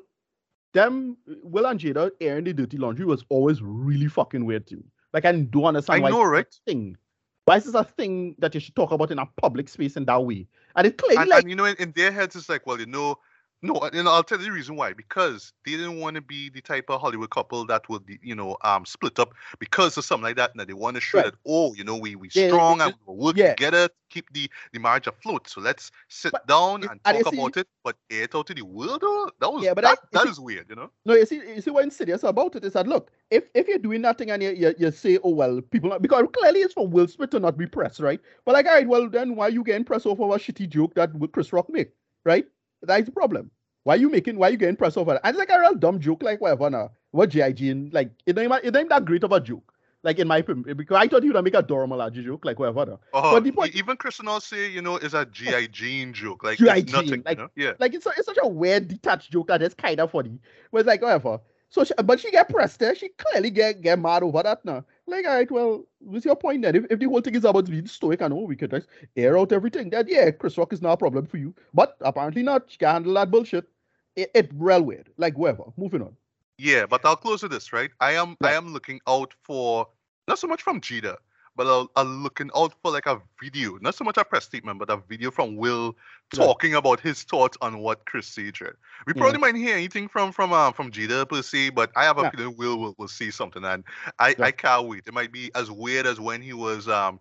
them, 0.73 1.17
Will 1.41 1.65
and 1.65 1.79
Jada 1.79 2.11
airing 2.21 2.43
the 2.43 2.53
dirty 2.53 2.77
laundry 2.77 3.05
was 3.05 3.25
always 3.29 3.63
really 3.63 4.07
fucking 4.07 4.45
weird 4.45 4.67
to 4.67 4.75
me. 4.75 4.83
Like, 5.13 5.25
I 5.25 5.31
don't 5.31 5.65
understand 5.65 6.01
I 6.01 6.03
why 6.03 6.09
know, 6.11 6.23
right? 6.23 6.45
thing. 6.67 6.97
Why 7.45 7.57
is 7.57 7.65
this 7.65 7.75
a 7.75 7.83
thing 7.83 8.35
that 8.39 8.53
you 8.53 8.59
should 8.59 8.75
talk 8.75 8.91
about 8.91 9.11
in 9.11 9.19
a 9.19 9.25
public 9.41 9.69
space 9.69 9.97
in 9.97 10.05
that 10.05 10.23
way? 10.23 10.47
And 10.75 10.85
it's 10.85 11.01
clearly 11.01 11.21
and, 11.21 11.29
like, 11.29 11.43
and 11.43 11.49
you 11.49 11.55
know, 11.55 11.65
in, 11.65 11.75
in 11.77 11.93
their 11.95 12.11
heads, 12.11 12.35
it's 12.35 12.49
like, 12.49 12.67
well, 12.67 12.79
you 12.79 12.85
know, 12.85 13.17
no, 13.65 13.89
know, 14.03 14.11
I'll 14.11 14.23
tell 14.23 14.37
you 14.39 14.45
the 14.45 14.51
reason 14.51 14.75
why. 14.75 14.93
Because 14.93 15.53
they 15.65 15.71
didn't 15.71 15.99
want 15.99 16.15
to 16.15 16.21
be 16.21 16.49
the 16.49 16.61
type 16.61 16.85
of 16.89 17.01
Hollywood 17.01 17.29
couple 17.31 17.65
that 17.65 17.87
would, 17.89 18.05
be, 18.05 18.19
you 18.21 18.35
know, 18.35 18.57
um, 18.63 18.85
split 18.85 19.19
up 19.19 19.33
because 19.59 19.97
of 19.97 20.05
something 20.05 20.23
like 20.23 20.35
that. 20.37 20.55
Now 20.55 20.65
they 20.65 20.73
want 20.73 20.95
to 20.95 21.01
show 21.01 21.17
Right. 21.19 21.25
that, 21.25 21.35
oh, 21.47 21.73
you 21.73 21.83
know, 21.83 21.95
we 21.97 22.15
we 22.15 22.29
Yeah, 22.33 22.47
strong 22.47 22.81
and 22.81 22.93
we 23.05 23.13
work 23.15 23.37
yeah. 23.37 23.49
together, 23.55 23.87
to 23.87 23.93
keep 24.09 24.31
the 24.33 24.49
the 24.73 24.79
marriage 24.79 25.07
afloat. 25.07 25.47
So 25.49 25.61
let's 25.61 25.91
sit 26.07 26.31
But 26.31 26.47
down 26.47 26.83
and 26.83 26.99
and 27.05 27.23
talk 27.23 27.33
see- 27.33 27.39
about 27.39 27.57
it, 27.57 27.67
but 27.83 27.95
air 28.09 28.23
it 28.23 28.35
out 28.35 28.47
to 28.47 28.53
the 28.53 28.61
world. 28.63 29.01
Though, 29.01 29.29
that 29.39 29.49
was 29.51 29.63
Yeah, 29.63 29.73
but 29.73 29.83
that, 29.83 29.97
I- 30.01 30.07
that 30.13 30.23
see- 30.23 30.29
is 30.29 30.39
weird, 30.39 30.69
you 30.69 30.75
know. 30.75 30.89
No, 31.05 31.13
you 31.15 31.25
see, 31.25 31.35
you 31.35 31.61
see 31.61 31.71
what's 31.71 31.95
serious 31.95 32.23
about 32.23 32.55
it 32.55 32.63
is 32.65 32.73
that 32.73 32.87
look, 32.87 33.11
if 33.29 33.45
if 33.53 33.67
you're 33.67 33.77
doing 33.79 34.01
nothing 34.01 34.31
and 34.31 34.41
you, 34.41 34.51
you, 34.51 34.73
you 34.77 34.91
say, 34.91 35.19
oh 35.23 35.29
well, 35.31 35.61
people 35.61 35.89
not, 35.89 36.01
because 36.01 36.25
clearly 36.33 36.61
it's 36.61 36.73
for 36.73 36.87
Will 36.87 37.07
Smith 37.07 37.29
to 37.31 37.39
not 37.39 37.57
be 37.57 37.67
pressed, 37.67 37.99
right? 37.99 38.19
But 38.45 38.53
like, 38.53 38.65
all 38.67 38.73
right, 38.73 38.87
well 38.87 39.09
then 39.09 39.35
why 39.35 39.49
you 39.49 39.63
getting 39.63 39.83
pressed 39.85 40.05
over 40.05 40.23
a 40.23 40.27
shitty 40.37 40.69
joke 40.69 40.93
that 40.95 41.11
Chris 41.31 41.51
Rock 41.53 41.69
made, 41.69 41.89
right? 42.23 42.45
That's 42.87 43.05
the 43.05 43.11
problem. 43.11 43.51
Why 43.83 43.95
you 43.95 44.09
making 44.09 44.37
why 44.37 44.49
you 44.49 44.57
getting 44.57 44.75
pressed 44.75 44.97
over? 44.97 45.13
that? 45.13 45.21
And 45.23 45.35
it's 45.35 45.39
like 45.39 45.55
a 45.55 45.59
real 45.59 45.75
dumb 45.75 45.99
joke, 45.99 46.23
like 46.23 46.41
whatever 46.41 46.69
now. 46.69 46.91
What 47.11 47.29
GIG 47.29 47.61
and 47.63 47.93
like 47.93 48.11
it 48.25 48.37
ain't 48.37 48.51
it 48.63 48.75
ain't 48.75 48.89
that 48.89 49.05
great 49.05 49.23
of 49.23 49.31
a 49.31 49.39
joke. 49.39 49.71
Like 50.03 50.19
in 50.19 50.27
my 50.27 50.37
opinion, 50.37 50.77
because 50.77 50.97
I 50.97 51.07
thought 51.07 51.23
he 51.23 51.31
would 51.31 51.43
make 51.43 51.55
a 51.55 51.63
Dora 51.63 51.87
Milaje 51.87 52.23
joke, 52.23 52.45
like 52.45 52.59
whatever. 52.59 52.85
now. 52.85 52.99
Uh, 53.11 53.31
But 53.31 53.43
the 53.43 53.51
point- 53.51 53.73
even 53.75 53.97
Chris 53.97 54.19
and 54.19 54.29
all 54.29 54.39
say, 54.39 54.69
you 54.69 54.81
know, 54.83 54.97
is 54.97 55.15
a 55.15 55.25
GI 55.25 55.67
joke, 56.11 56.43
like 56.43 56.59
G.I. 56.59 56.77
it's 56.77 56.91
nothing, 56.93 57.23
like- 57.25 57.37
you 57.39 57.43
know. 57.43 57.49
Yeah. 57.55 57.71
Like 57.79 57.95
it's, 57.95 58.05
a, 58.05 58.11
it's 58.15 58.27
such 58.27 58.37
a 58.41 58.47
weird 58.47 58.87
detached 58.87 59.31
joke 59.31 59.47
that 59.47 59.63
is 59.63 59.73
kind 59.73 59.99
of 59.99 60.11
funny. 60.11 60.39
But 60.71 60.79
it's 60.79 60.87
like 60.87 61.01
whatever. 61.01 61.39
So, 61.69 61.83
she, 61.83 61.93
but 62.03 62.19
she 62.19 62.29
get 62.29 62.49
pressed 62.49 62.79
there. 62.79 62.93
She 62.93 63.09
clearly 63.17 63.49
get 63.49 63.81
get 63.81 63.97
mad 63.97 64.21
over 64.21 64.43
that 64.43 64.63
now. 64.63 64.85
Like, 65.07 65.25
all 65.25 65.35
right, 65.35 65.51
well, 65.51 65.85
what's 65.99 66.25
your 66.25 66.35
point 66.35 66.63
then? 66.63 66.75
If, 66.75 66.85
if 66.89 66.99
the 66.99 67.05
whole 67.05 67.21
thing 67.21 67.35
is 67.35 67.45
about 67.45 67.69
being 67.69 67.85
stoic 67.85 68.21
and 68.21 68.33
all, 68.33 68.47
we 68.47 68.55
could 68.55 68.71
just 68.71 68.87
air 69.15 69.37
out 69.37 69.51
everything, 69.51 69.91
then 69.91 70.05
yeah, 70.07 70.31
Chris 70.31 70.57
Rock 70.57 70.73
is 70.73 70.81
not 70.81 70.93
a 70.93 70.97
problem 70.97 71.27
for 71.27 71.37
you. 71.37 71.53
But 71.73 71.95
apparently 72.01 72.41
not. 72.41 72.63
She 72.67 72.77
can 72.79 72.91
handle 72.93 73.13
that 73.13 73.29
bullshit. 73.29 73.67
It, 74.15 74.31
it 74.33 74.51
real 74.55 74.81
weird. 74.81 75.09
Like 75.17 75.37
whatever. 75.37 75.65
Moving 75.77 76.01
on. 76.01 76.15
Yeah, 76.57 76.85
but 76.85 77.05
I'll 77.05 77.15
close 77.15 77.43
with 77.43 77.51
this, 77.51 77.73
right? 77.73 77.91
I 77.99 78.13
am 78.13 78.37
I 78.41 78.53
am 78.53 78.73
looking 78.73 79.01
out 79.07 79.33
for 79.43 79.87
not 80.27 80.39
so 80.39 80.47
much 80.47 80.61
from 80.61 80.81
Jada, 80.81 81.17
but 81.55 81.67
I'll, 81.67 81.89
I'm 81.95 82.23
looking 82.23 82.49
out 82.55 82.73
for 82.81 82.91
like 82.91 83.05
a 83.05 83.21
video, 83.41 83.77
not 83.81 83.95
so 83.95 84.03
much 84.03 84.17
a 84.17 84.25
press 84.25 84.45
statement, 84.45 84.79
but 84.79 84.89
a 84.89 84.97
video 84.97 85.31
from 85.31 85.55
Will 85.55 85.95
talking 86.33 86.73
about 86.75 86.99
his 86.99 87.23
thoughts 87.23 87.57
on 87.61 87.79
what 87.79 88.05
Chris 88.05 88.27
said. 88.27 88.59
right? 88.61 88.73
We 89.07 89.13
Yeah. 89.13 89.13
probably 89.13 89.39
might 89.39 89.55
hear 89.55 89.75
anything 89.75 90.07
from 90.07 90.31
from 90.31 90.53
uh, 90.53 90.71
from 90.71 90.91
Jada 90.91 91.27
per 91.27 91.41
se, 91.41 91.69
but 91.69 91.91
I 91.95 92.03
have 92.05 92.17
a 92.17 92.25
Yeah. 92.25 92.31
feeling 92.31 92.55
Will 92.57 92.77
will, 92.79 92.95
will 92.97 93.07
see 93.07 93.31
something, 93.31 93.63
and 93.63 93.83
I 94.19 94.35
I 94.41 94.51
can't 94.51 94.87
wait. 94.87 95.03
It 95.07 95.13
might 95.13 95.31
be 95.31 95.51
as 95.55 95.71
weird 95.71 96.05
as 96.05 96.19
when 96.19 96.41
he 96.41 96.53
was 96.53 96.87
um 96.87 97.19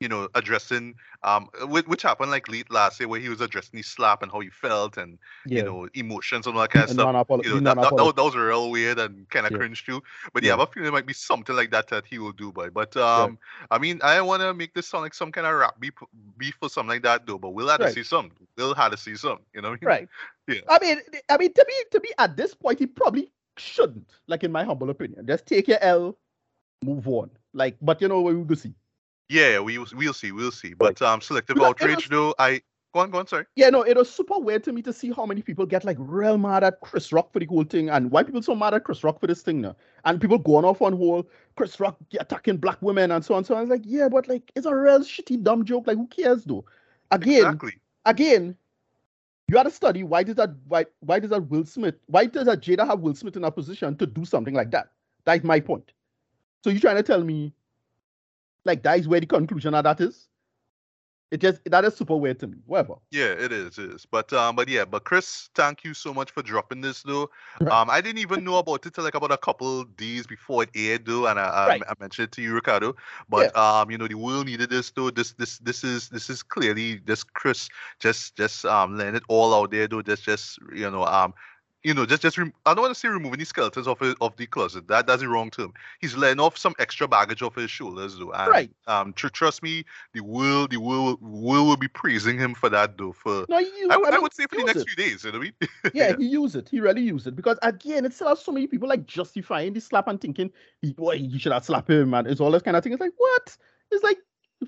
you 0.00 0.08
know 0.08 0.28
addressing 0.36 0.94
um 1.24 1.48
which, 1.66 1.84
which 1.86 2.02
happened 2.02 2.30
like 2.30 2.48
late 2.48 2.70
last 2.70 3.00
year 3.00 3.08
where 3.08 3.18
he 3.18 3.28
was 3.28 3.40
addressing 3.40 3.76
his 3.76 3.86
slap 3.88 4.22
and 4.22 4.30
how 4.30 4.38
he 4.38 4.48
felt 4.48 4.96
and 4.96 5.18
Yeah. 5.44 5.58
you 5.58 5.64
know 5.64 5.88
emotions 5.94 6.46
and 6.46 6.54
all 6.54 6.62
that 6.62 6.70
kind 6.74 6.84
of 6.84 6.90
And 6.90 6.96
stuff 7.00 7.12
non-apolo- 7.12 7.44
you 7.44 7.50
know, 7.50 7.56
that, 7.60 7.64
that, 7.64 7.74
that, 7.74 7.92
was- 7.92 7.98
non-apolo- 8.00 8.16
that 8.16 8.22
was 8.24 8.36
real 8.36 8.70
weird 8.70 8.98
and 9.00 9.28
kind 9.30 9.44
of 9.46 9.52
Yeah. 9.52 9.58
cringe 9.58 9.84
too. 9.84 10.00
But 10.32 10.44
yeah, 10.44 10.56
Yeah. 10.56 10.62
I 10.62 10.66
feeling 10.66 10.88
it 10.88 10.92
might 10.92 11.06
be 11.06 11.14
something 11.14 11.56
like 11.56 11.70
that 11.72 11.88
that 11.88 12.04
he 12.06 12.18
will 12.20 12.32
do, 12.32 12.52
boy. 12.52 12.70
But 12.70 12.96
um, 12.96 13.38
I 13.70 13.78
mean, 13.78 14.00
I 14.04 14.20
want 14.20 14.42
to 14.42 14.54
make 14.54 14.72
this 14.74 14.86
sound 14.86 15.02
like 15.02 15.14
some 15.14 15.32
kind 15.32 15.46
of 15.46 15.54
rap 15.54 15.80
beef, 15.80 15.94
beef 16.36 16.54
or 16.62 16.68
something 16.70 16.90
like 16.90 17.02
that, 17.02 17.26
though. 17.26 17.38
But 17.38 17.50
we'll 17.50 17.68
have 17.68 17.80
to 17.80 17.90
see 17.90 18.04
some. 18.04 18.30
We'll 18.56 18.74
have 18.74 18.92
to 18.92 18.96
see 18.96 19.16
some. 19.16 19.40
You 19.54 19.62
know? 19.62 19.70
what? 19.70 19.82
Right. 19.82 20.08
Yeah. 20.48 20.60
I 20.68 20.78
mean, 20.80 20.98
I 21.28 21.36
mean, 21.36 21.52
to 21.52 21.64
be 21.68 21.74
to 21.90 22.00
be 22.00 22.10
at 22.16 22.34
this 22.36 22.54
point, 22.54 22.78
he 22.78 22.86
probably 22.86 23.30
shouldn't. 23.58 24.08
Like 24.28 24.44
in 24.44 24.52
my 24.52 24.64
humble 24.64 24.88
opinion, 24.88 25.26
just 25.26 25.44
take 25.44 25.68
your 25.68 25.76
L, 25.82 26.16
move 26.82 27.06
on. 27.08 27.30
Like, 27.52 27.76
but 27.82 28.00
you 28.00 28.08
know, 28.08 28.22
we 28.22 28.34
will 28.34 28.44
go 28.44 28.54
see. 28.54 28.72
Yeah, 29.28 29.60
we 29.60 29.78
will, 29.78 29.86
we'll 29.94 30.12
see, 30.14 30.32
we'll 30.32 30.50
see. 30.52 30.74
But 30.74 31.00
um, 31.02 31.20
selective 31.20 31.56
Because 31.56 31.70
outrage, 31.70 31.96
was- 31.96 32.08
though. 32.08 32.34
I 32.38 32.62
go 32.94 33.00
on, 33.00 33.10
go 33.10 33.18
on. 33.18 33.26
Sorry. 33.26 33.44
Yeah, 33.56 33.68
no, 33.68 33.82
it 33.82 33.96
was 33.96 34.08
super 34.10 34.38
weird 34.38 34.64
to 34.64 34.72
me 34.72 34.80
to 34.82 34.92
see 34.92 35.10
how 35.12 35.26
many 35.26 35.42
people 35.42 35.66
get 35.66 35.84
like 35.84 35.96
real 36.00 36.38
mad 36.38 36.64
at 36.64 36.80
Chris 36.80 37.12
Rock 37.12 37.32
for 37.32 37.38
the 37.38 37.46
whole 37.46 37.64
thing, 37.64 37.90
and 37.90 38.10
why 38.10 38.22
people 38.22 38.42
so 38.42 38.54
mad 38.54 38.72
at 38.74 38.84
Chris 38.84 39.04
Rock 39.04 39.20
for 39.20 39.26
this 39.26 39.42
thing 39.42 39.60
now, 39.60 39.76
and 40.04 40.20
people 40.20 40.38
going 40.38 40.64
off 40.64 40.80
on 40.80 40.94
whole 40.94 41.28
Chris 41.56 41.78
Rock 41.78 41.98
attacking 42.18 42.56
black 42.56 42.80
women 42.80 43.10
and 43.10 43.22
so 43.24 43.34
on. 43.34 43.44
So 43.44 43.54
I 43.54 43.60
was 43.60 43.68
like, 43.68 43.82
yeah, 43.84 44.08
but 44.08 44.28
like 44.28 44.50
it's 44.56 44.66
a 44.66 44.74
real 44.74 45.00
shitty 45.00 45.42
dumb 45.42 45.64
joke. 45.64 45.86
Like 45.86 45.98
who 45.98 46.06
cares 46.06 46.44
though? 46.44 46.64
Again, 47.10 47.38
Exactly. 47.44 47.72
again, 48.06 48.56
you 49.48 49.52
got 49.54 49.64
to 49.64 49.70
study 49.70 50.02
why 50.04 50.22
does 50.22 50.36
that 50.36 50.50
why 50.66 50.86
why 51.00 51.18
does 51.18 51.30
that 51.30 51.48
Will 51.50 51.64
Smith 51.66 51.96
why 52.06 52.26
does 52.26 52.46
that 52.46 52.60
Jada 52.62 52.86
have 52.86 53.00
Will 53.00 53.14
Smith 53.14 53.36
in 53.36 53.44
a 53.44 53.50
position 53.50 53.96
to 53.96 54.06
do 54.06 54.24
something 54.24 54.54
like 54.54 54.70
that? 54.70 54.88
That's 55.26 55.44
my 55.44 55.60
point. 55.60 55.92
So 56.64 56.70
you're 56.70 56.80
trying 56.80 56.96
to 56.96 57.02
tell 57.02 57.22
me 57.22 57.52
like 58.68 58.84
that 58.84 59.00
is 59.00 59.08
where 59.08 59.20
the 59.20 59.26
conclusion 59.26 59.74
of 59.74 59.82
that 59.84 60.00
is? 60.00 60.28
It 61.30 61.42
just 61.42 61.60
that 61.66 61.84
is 61.84 61.94
super 61.94 62.16
weird 62.16 62.40
to 62.40 62.46
me. 62.46 62.56
Whatever. 62.64 62.94
Yeah, 63.10 63.32
it 63.32 63.52
is, 63.52 63.78
it 63.78 63.90
is. 63.92 64.06
But 64.06 64.32
um, 64.32 64.56
but 64.56 64.66
yeah, 64.66 64.86
but 64.86 65.04
Chris, 65.04 65.50
thank 65.54 65.84
you 65.84 65.92
so 65.92 66.14
much 66.14 66.30
for 66.30 66.42
dropping 66.42 66.80
this 66.80 67.02
though. 67.02 67.28
Right. 67.60 67.70
Um, 67.70 67.90
I 67.90 68.00
didn't 68.00 68.20
even 68.20 68.44
know 68.44 68.56
about 68.56 68.86
it 68.86 68.94
till 68.94 69.04
like 69.04 69.14
about 69.14 69.30
a 69.32 69.36
couple 69.36 69.84
days 69.84 70.26
before 70.26 70.62
it 70.62 70.70
aired 70.74 71.04
though, 71.04 71.26
and 71.26 71.38
I, 71.38 71.44
I, 71.44 71.68
Right. 71.68 71.82
I 71.86 71.92
mentioned 72.00 72.28
it 72.28 72.32
to 72.32 72.42
you, 72.42 72.54
Ricardo. 72.54 72.96
But 73.28 73.54
um, 73.54 73.90
you 73.90 73.98
know, 73.98 74.08
the 74.08 74.14
world 74.14 74.46
needed 74.46 74.70
this 74.70 74.90
though. 74.90 75.10
This 75.10 75.32
this 75.32 75.58
this 75.58 75.84
is 75.84 76.08
this 76.08 76.30
is 76.30 76.42
clearly 76.42 77.00
just 77.06 77.30
Chris 77.34 77.68
just 78.00 78.34
just 78.36 78.64
um 78.64 78.96
laying 78.96 79.14
it 79.14 79.24
all 79.28 79.54
out 79.54 79.70
there 79.70 79.86
though. 79.86 80.02
Just 80.02 80.24
just 80.24 80.58
you 80.74 80.90
know 80.90 81.04
um. 81.04 81.34
You 81.84 81.94
know, 81.94 82.06
just 82.06 82.22
just 82.22 82.36
rem- 82.36 82.52
I 82.66 82.74
don't 82.74 82.82
want 82.82 82.94
to 82.94 82.98
say 82.98 83.08
removing 83.08 83.38
the 83.38 83.44
skeletons 83.44 83.86
off 83.86 84.00
his, 84.00 84.14
of 84.20 84.36
the 84.36 84.46
closet. 84.46 84.88
That 84.88 85.06
that's 85.06 85.22
the 85.22 85.28
wrong 85.28 85.48
term. 85.50 85.72
He's 86.00 86.16
letting 86.16 86.40
off 86.40 86.58
some 86.58 86.74
extra 86.80 87.06
baggage 87.06 87.40
off 87.40 87.54
his 87.54 87.70
shoulders, 87.70 88.18
though. 88.18 88.32
And, 88.32 88.50
Right. 88.50 88.70
Um, 88.88 89.12
tr- 89.12 89.28
trust 89.28 89.62
me, 89.62 89.84
the 90.12 90.20
world, 90.20 90.72
the 90.72 90.78
world, 90.78 91.22
world 91.22 91.68
will 91.68 91.76
be 91.76 91.86
praising 91.88 92.36
him 92.36 92.54
for 92.54 92.68
that, 92.70 92.98
though. 92.98 93.12
For 93.12 93.46
No, 93.48 93.58
you. 93.58 93.88
I 93.90 93.96
would, 93.96 94.08
I 94.08 94.10
mean, 94.12 94.22
would 94.22 94.34
say 94.34 94.46
for 94.50 94.56
the 94.56 94.64
next 94.64 94.80
it. 94.80 94.88
few 94.88 94.96
days, 94.96 95.24
you 95.24 95.30
know 95.32 95.38
what 95.38 95.46
I 95.46 95.66
mean? 95.84 95.92
yeah, 95.94 96.16
he 96.18 96.26
used 96.26 96.56
it. 96.56 96.68
He 96.68 96.80
really 96.80 97.02
used 97.02 97.26
it 97.28 97.36
because 97.36 97.58
again, 97.62 98.04
it 98.04 98.12
still 98.12 98.28
has 98.28 98.40
so 98.40 98.50
many 98.50 98.66
people 98.66 98.88
like 98.88 99.06
justifying 99.06 99.72
the 99.72 99.80
slap 99.80 100.08
and 100.08 100.20
thinking, 100.20 100.50
he, 100.82 100.92
boy, 100.92 101.12
you 101.14 101.38
should 101.38 101.52
have 101.52 101.64
slapped 101.64 101.90
him 101.90 102.12
and 102.14 102.26
it's 102.26 102.40
all 102.40 102.50
this 102.50 102.62
kind 102.62 102.76
of 102.76 102.82
thing. 102.82 102.92
It's 102.92 103.00
like 103.00 103.12
what? 103.16 103.56
It's 103.92 104.02
like 104.02 104.18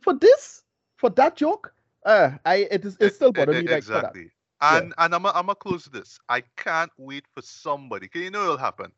for 0.02 0.14
this, 0.14 0.62
for 0.96 1.10
that 1.10 1.36
joke. 1.36 1.74
Uh, 2.06 2.30
I 2.46 2.68
it 2.70 2.84
is 2.84 2.96
it's 3.00 3.16
still 3.16 3.32
bothering 3.32 3.58
e- 3.58 3.66
me 3.66 3.72
like 3.72 3.84
for 3.84 4.00
that. 4.00 4.14
exactly. 4.16 4.30
And 4.60 4.92
and 4.98 5.14
I'm 5.14 5.26
I'm 5.26 5.32
gonna 5.32 5.54
close 5.54 5.86
this. 5.86 6.18
I 6.28 6.42
can't 6.56 6.90
wait 6.98 7.24
for 7.34 7.42
somebody. 7.42 8.08
Can 8.08 8.22
you 8.22 8.30
know 8.30 8.42
it'll 8.42 8.56
happen. 8.58 8.92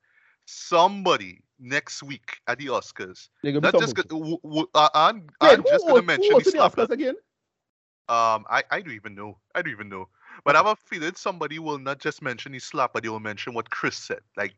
Somebody 0.47 1.43
next 1.61 2.03
week 2.03 2.39
at 2.49 2.59
the 2.59 2.67
Oscars. 2.67 3.29
Gonna 3.45 3.61
Not 3.61 3.79
just 3.79 3.95
w- 4.09 4.39
w- 4.43 4.67
uh, 4.75 4.89
I'm, 4.95 5.29
Wait, 5.41 5.59
I'm 5.59 5.65
just 5.65 5.87
gonna 5.87 6.03
mention 6.03 6.35
was 6.35 6.45
the. 6.45 6.59
Oscars 6.59 6.91
again? 6.91 7.15
Um, 8.09 8.45
I, 8.51 8.65
I 8.71 8.81
don't 8.81 8.95
even 8.95 9.15
know. 9.15 9.39
I 9.55 9.63
don't 9.63 9.73
even 9.73 9.89
know. 9.89 10.09
But 10.45 10.57
I 10.57 10.59
have 10.59 10.67
a 10.67 10.77
feeling 10.77 11.15
somebody 11.15 11.59
will 11.59 11.79
not 11.79 12.01
just 12.01 12.23
mention 12.23 12.53
his 12.53 12.65
slap, 12.65 12.93
but 12.93 13.05
they 13.05 13.09
will 13.09 13.21
mention 13.21 13.55
what 13.55 13.71
Chris 13.71 13.97
said. 13.97 14.21
Like, 14.37 14.55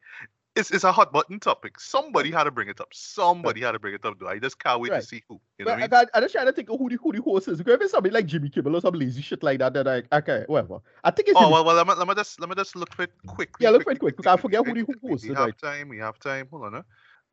it's, 0.56 0.70
it's 0.70 0.84
a 0.84 0.92
hot 0.92 1.12
button 1.12 1.40
topic. 1.40 1.80
Somebody 1.80 2.30
had 2.30 2.44
to 2.44 2.50
bring 2.50 2.68
it 2.68 2.80
up. 2.80 2.88
Somebody 2.92 3.60
had 3.62 3.72
to 3.72 3.78
bring 3.78 3.94
it 3.94 4.04
up. 4.04 4.18
Though 4.18 4.28
I 4.28 4.38
just 4.38 4.58
can't 4.58 4.80
wait 4.80 4.92
Right. 4.92 5.00
to 5.00 5.06
see 5.06 5.22
who. 5.28 5.40
You 5.58 5.64
know 5.64 5.72
Well, 5.72 5.80
what 5.80 5.94
I 5.94 6.00
mean? 6.02 6.08
I, 6.14 6.18
I 6.18 6.20
just 6.20 6.34
trying 6.34 6.46
to 6.46 6.52
think 6.52 6.70
of 6.70 6.78
who 6.78 6.88
the 6.88 6.96
who 7.02 7.12
the 7.12 7.20
host 7.22 7.48
is. 7.48 7.58
Because 7.58 7.74
if 7.74 7.80
it's 7.82 7.90
somebody 7.92 8.12
like 8.14 8.26
Jimmy 8.26 8.48
Kimmel 8.50 8.76
or 8.76 8.80
some 8.80 8.94
lazy 8.94 9.22
shit 9.22 9.42
like 9.42 9.58
that, 9.58 9.72
then 9.74 9.88
I 9.88 10.02
okay, 10.16 10.44
whatever. 10.46 10.78
I 11.02 11.10
think 11.10 11.28
it's 11.28 11.36
Oh 11.36 11.42
Jimmy- 11.42 11.52
well, 11.52 11.64
well 11.64 11.74
let, 11.76 11.86
me, 11.86 11.94
let 11.94 12.08
me 12.08 12.14
just 12.14 12.40
let 12.40 12.48
me 12.48 12.54
just 12.54 12.76
look 12.76 12.94
for 12.94 13.02
it 13.02 13.10
quickly. 13.26 13.64
Yeah, 13.64 13.70
look 13.70 13.84
for 13.84 13.90
it 13.92 13.98
quick, 13.98 14.16
because 14.16 14.32
I 14.32 14.40
forget 14.40 14.64
who 14.66 14.74
the- 14.74 14.80
who 14.80 14.86
quickly. 14.86 15.10
hosted, 15.10 15.28
We 15.28 15.34
have 15.34 15.44
right. 15.46 15.58
time. 15.58 15.88
We 15.88 15.98
have 15.98 16.18
time. 16.18 16.48
Hold 16.50 16.64
on. 16.64 16.72
Huh? 16.74 16.82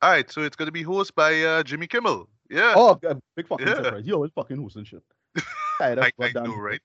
All 0.02 0.10
right, 0.10 0.32
so 0.32 0.42
it's 0.42 0.56
gonna 0.56 0.72
be 0.72 0.84
hosted 0.84 1.14
by 1.16 1.42
uh, 1.44 1.64
Jimmy 1.64 1.88
Kimmel. 1.88 2.28
Yeah, 2.50 2.74
Oh, 2.76 3.00
big 3.36 3.48
fucking 3.48 3.68
Yeah. 3.68 3.76
surprise. 3.76 4.06
He 4.06 4.12
always 4.14 4.32
fucking 4.32 4.58
hosting 4.58 4.84
shit. 4.84 5.04
I, 5.80 6.12
I 6.20 6.32
know, 6.34 6.56
right? 6.56 6.82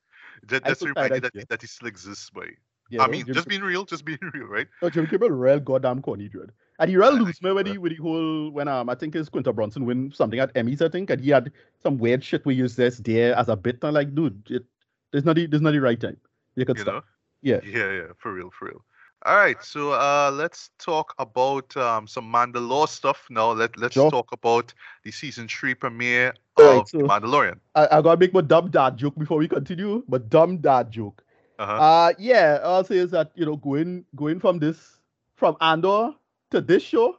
Just, 0.46 0.64
I 0.64 0.68
just 0.68 0.82
remind 0.82 1.22
that, 1.22 1.48
that 1.48 1.60
he 1.60 1.66
still 1.66 1.88
exists, 1.88 2.30
boy. 2.30 2.50
Yeah, 2.90 3.02
I 3.02 3.08
mean, 3.08 3.22
Jimmy, 3.26 3.34
just 3.34 3.48
being 3.48 3.62
real, 3.62 3.84
just 3.84 4.04
being 4.04 4.18
real, 4.34 4.46
right? 4.46 4.68
no, 4.82 4.90
Jimmy 4.90 5.08
Kimmel 5.08 5.30
real 5.30 5.58
goddamn 5.60 6.02
corny, 6.02 6.28
dude. 6.28 6.52
And 6.78 6.90
he 6.90 6.96
real 6.96 7.06
I 7.06 7.10
loose 7.18 7.42
me 7.42 7.52
when 7.52 7.64
know, 7.66 7.72
he 7.72 7.78
with 7.78 7.92
the 7.96 8.02
whole 8.02 8.50
when 8.50 8.68
um 8.68 8.88
I 8.88 8.94
think 8.94 9.14
his 9.14 9.28
Quinta 9.28 9.52
Brunson 9.52 9.84
win 9.86 10.12
something 10.12 10.38
at 10.38 10.54
Emmys, 10.54 10.82
I 10.82 10.88
think, 10.88 11.10
and 11.10 11.20
he 11.20 11.30
had 11.30 11.50
some 11.82 11.98
weird 11.98 12.22
shit 12.22 12.44
we 12.46 12.54
use 12.54 12.76
this 12.76 12.98
there 12.98 13.34
as 13.36 13.48
a 13.48 13.56
bit. 13.56 13.78
And 13.82 13.94
like, 13.94 14.14
dude, 14.14 14.42
it, 14.50 14.64
there's 15.12 15.24
not 15.24 15.36
the 15.36 15.46
there's 15.46 15.62
not 15.62 15.72
the 15.72 15.80
right 15.80 16.00
time. 16.00 16.16
You 16.54 16.64
could 16.64 16.78
stop. 16.78 17.04
Yeah. 17.42 17.60
Yeah, 17.64 17.90
yeah, 17.92 18.06
for 18.18 18.32
real, 18.32 18.50
for 18.50 18.66
real. 18.66 18.84
All 19.24 19.34
right, 19.36 19.60
so 19.64 19.92
uh, 19.92 20.30
let's 20.32 20.70
talk 20.78 21.14
about 21.18 21.74
um, 21.76 22.06
some 22.06 22.30
Mandalore 22.32 22.88
stuff 22.88 23.26
now. 23.30 23.50
Let 23.52 23.76
Let's 23.78 23.94
Sure. 23.94 24.10
talk 24.10 24.30
about 24.32 24.72
the 25.02 25.10
season 25.10 25.48
three 25.48 25.74
premiere 25.74 26.34
of 26.56 26.84
The 26.90 26.98
so- 26.98 26.98
Mandalorian. 27.06 27.58
I, 27.74 27.88
I 27.90 28.02
gotta 28.02 28.18
make 28.20 28.32
my 28.34 28.42
dumb 28.42 28.70
dad 28.70 28.96
joke 28.98 29.16
before 29.18 29.38
we 29.38 29.48
continue. 29.48 30.04
But 30.06 30.28
dumb 30.28 30.58
dad 30.58 30.90
joke. 30.92 31.24
Uh-huh. 31.58 31.82
Uh 31.82 32.12
yeah, 32.18 32.60
I'll 32.62 32.84
say 32.84 32.96
is 32.98 33.10
that 33.10 33.32
you 33.34 33.44
know 33.46 33.56
going 33.56 34.04
going 34.14 34.38
from 34.38 34.58
this 34.58 35.00
from 35.36 35.56
Andor 35.60 36.14
to 36.50 36.60
this 36.60 36.82
show 36.82 37.18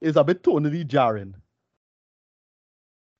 is 0.00 0.16
a 0.16 0.24
bit 0.24 0.42
tonally 0.42 0.86
jarring. 0.86 1.34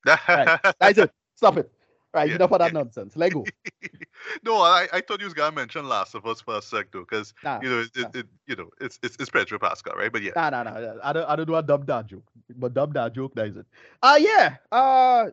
Right. 0.32 0.52
That's 0.80 0.98
it. 0.98 1.12
Stop 1.34 1.58
it. 1.58 1.70
Right, 2.14 2.30
Yeah, 2.30 2.34
enough 2.34 2.52
of 2.52 2.58
that 2.58 2.72
nonsense. 2.72 3.16
Let 3.16 3.32
go. 3.32 3.52
no, 4.44 4.56
I, 4.56 4.86
I 4.92 5.00
thought 5.00 5.20
you 5.20 5.26
was 5.26 5.34
gonna 5.34 5.54
mention 5.54 5.88
Last 5.88 6.14
of 6.14 6.26
Us 6.26 6.40
for 6.40 6.56
a 6.58 6.62
sec 6.62 6.90
though, 6.92 7.00
because 7.08 7.32
Nah, 7.42 7.62
you 7.62 7.70
know 7.70 7.80
it, 7.80 7.90
nah. 7.96 8.10
it, 8.14 8.14
it 8.14 8.26
you 8.46 8.56
know 8.56 8.68
it's 8.80 8.98
it's 9.02 9.16
it's 9.18 9.30
Pedro 9.30 9.58
Pascal, 9.58 9.94
right? 9.94 10.12
But 10.12 10.22
yeah, 10.22 10.32
Nah, 10.34 10.50
nah, 10.50 10.62
nah. 10.62 10.94
I 11.02 11.12
don't, 11.12 11.28
I 11.28 11.36
don't 11.36 11.46
do 11.46 11.54
a 11.54 11.62
dumb 11.62 11.84
dad 11.84 12.08
joke. 12.08 12.24
But 12.54 12.74
dumb 12.74 12.92
dad 12.92 13.14
joke, 13.14 13.34
that 13.34 13.48
is 13.48 13.56
it. 13.56 13.66
Uh 14.02 14.18
yeah. 14.20 14.56
Uh 14.70 15.30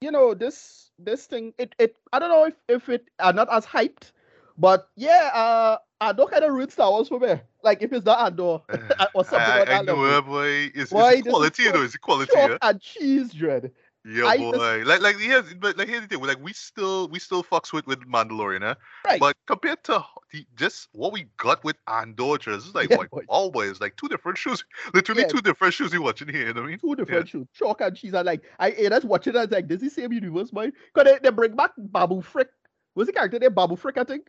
you 0.00 0.10
know, 0.10 0.34
this 0.34 0.90
this 0.98 1.26
thing, 1.26 1.54
it 1.58 1.74
it 1.78 1.96
I 2.12 2.18
don't 2.18 2.30
know 2.30 2.44
if, 2.46 2.54
if 2.68 2.88
it 2.88 3.08
are 3.20 3.32
not 3.32 3.48
as 3.52 3.66
hyped, 3.66 4.12
but 4.56 4.88
yeah, 4.96 5.30
uh 5.34 5.76
Andor 6.00 6.26
kind 6.26 6.44
of 6.44 6.52
ruined 6.52 6.72
Star 6.72 6.90
Wars 6.90 7.08
for 7.08 7.18
me. 7.18 7.34
Like 7.62 7.82
if 7.82 7.92
it's 7.92 8.04
not 8.04 8.18
Andor 8.26 8.60
or 9.14 9.24
something 9.24 9.40
I, 9.40 9.58
like 9.60 9.68
I 9.68 9.72
that. 9.76 9.84
know, 9.86 9.96
level. 9.96 10.16
uh, 10.16 10.20
boy. 10.20 10.70
It's, 10.74 10.90
Boy, 10.90 11.12
it's 11.14 11.28
quality, 11.28 11.70
know. 11.70 11.82
It's 11.82 11.96
quality, 11.96 12.32
yeah. 12.36 12.58
and 12.62 12.80
cheese, 12.80 13.32
dread. 13.32 13.70
Yeah, 14.06 14.26
I 14.26 14.36
just- 14.36 14.52
boy. 14.58 14.82
Like, 14.84 15.00
like, 15.00 15.16
here's, 15.18 15.54
but 15.54 15.78
like, 15.78 15.88
here's 15.88 16.02
the 16.02 16.08
thing. 16.08 16.20
Like, 16.22 16.36
we 16.42 16.52
still, 16.52 17.08
we 17.08 17.18
still 17.18 17.42
fucks 17.42 17.72
with 17.72 17.86
with 17.86 18.00
Mandalorian, 18.00 18.62
eh? 18.62 18.74
Right. 19.06 19.18
But 19.18 19.34
compared 19.46 19.82
to 19.84 20.04
the, 20.30 20.44
just 20.56 20.88
what 20.92 21.10
we 21.14 21.24
got 21.38 21.64
with 21.64 21.76
Andor, 21.88 22.36
just 22.36 22.66
it's 22.66 22.74
like, 22.74 22.90
Yeah, 22.90 22.98
like 22.98 23.10
boy. 23.10 23.22
always, 23.28 23.80
like 23.80 23.96
two 23.96 24.08
different 24.08 24.36
shoes. 24.36 24.62
Literally 24.94 25.22
Yeah. 25.22 25.28
two 25.28 25.40
different 25.40 25.72
shoes 25.72 25.90
you 25.94 26.02
watching 26.02 26.28
here. 26.28 26.48
You 26.48 26.52
know 26.52 26.60
what 26.60 26.66
I 26.66 26.70
mean? 26.72 26.78
two 26.80 26.94
different 26.96 27.28
shoes. 27.30 27.46
Chalk 27.54 27.80
and 27.80 27.96
cheese 27.96 28.12
are 28.12 28.24
like 28.24 28.42
I 28.60 28.66
I 28.78 28.88
just 28.90 29.06
watching 29.06 29.34
I 29.38 29.42
was 29.42 29.50
like, 29.50 29.68
this 29.68 29.80
is 29.80 29.94
the 29.94 30.02
same 30.02 30.12
universe, 30.12 30.50
boy. 30.50 30.70
Cause 30.94 31.04
they, 31.04 31.18
they 31.22 31.30
bring 31.30 31.56
back 31.56 31.70
Babu 31.78 32.20
Frick. 32.20 32.48
What's 32.92 33.06
the 33.08 33.14
character 33.14 33.38
there? 33.38 33.48
Babu 33.48 33.76
Frick, 33.76 33.96
I 33.96 34.04
think. 34.04 34.28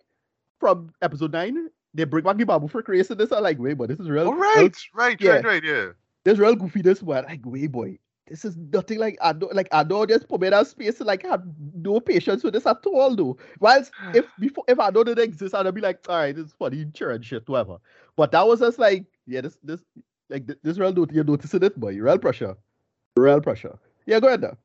From 0.59 0.91
episode 1.01 1.33
nine. 1.33 1.69
They 1.93 2.03
bring 2.03 2.23
back 2.23 2.37
the 2.37 2.43
Babu 2.43 2.67
race 2.87 3.09
and 3.09 3.19
this. 3.19 3.31
I'm 3.31 3.43
like, 3.43 3.57
wait, 3.57 3.75
but 3.75 3.89
this 3.89 3.99
is 3.99 4.09
real. 4.09 4.23
Oh, 4.23 4.27
all 4.27 4.33
real- 4.33 4.63
right, 4.63 4.77
right, 4.93 5.21
yeah. 5.21 5.31
right, 5.31 5.45
right. 5.45 5.63
Yeah. 5.63 5.87
There's 6.23 6.39
real 6.39 6.55
goofiness, 6.55 7.05
but 7.05 7.25
like, 7.25 7.41
wait, 7.45 7.71
boy. 7.71 7.99
This 8.27 8.43
is 8.43 8.57
nothing 8.57 8.97
like 8.97 9.17
Andor. 9.23 9.47
Like 9.53 9.67
Andor 9.71 10.07
just 10.07 10.27
put 10.27 10.41
me 10.41 10.47
in 10.47 10.51
that 10.51 10.65
space 10.65 10.99
like 10.99 11.23
have 11.23 11.43
no 11.75 11.99
patience 11.99 12.43
with 12.43 12.53
this 12.55 12.65
at 12.65 12.83
all, 12.87 13.15
though. 13.15 13.37
Whilst 13.59 13.91
if 14.15 14.25
before 14.39 14.63
if 14.67 14.79
Andor 14.79 15.03
didn't 15.03 15.23
exist, 15.23 15.53
I'd 15.53 15.73
be 15.73 15.81
like, 15.81 15.99
all 16.09 16.17
right, 16.17 16.35
this 16.35 16.47
is 16.47 16.53
funny, 16.53 16.81
and 16.81 17.25
shit, 17.25 17.47
whatever. 17.47 17.77
But 18.15 18.31
that 18.31 18.47
was 18.47 18.61
just 18.61 18.79
like, 18.79 19.05
yeah, 19.27 19.41
this 19.41 19.57
this 19.63 19.81
like 20.29 20.47
this, 20.47 20.55
this 20.63 20.77
real 20.79 20.91
note, 20.91 21.11
you're 21.11 21.23
noticing 21.23 21.63
it, 21.63 21.79
boy. 21.79 21.95
Real 21.97 22.17
pressure, 22.17 22.57
real 23.15 23.41
pressure. 23.41 23.77
Yeah, 24.07 24.19
go 24.19 24.27
ahead 24.27 24.41
now. 24.41 24.57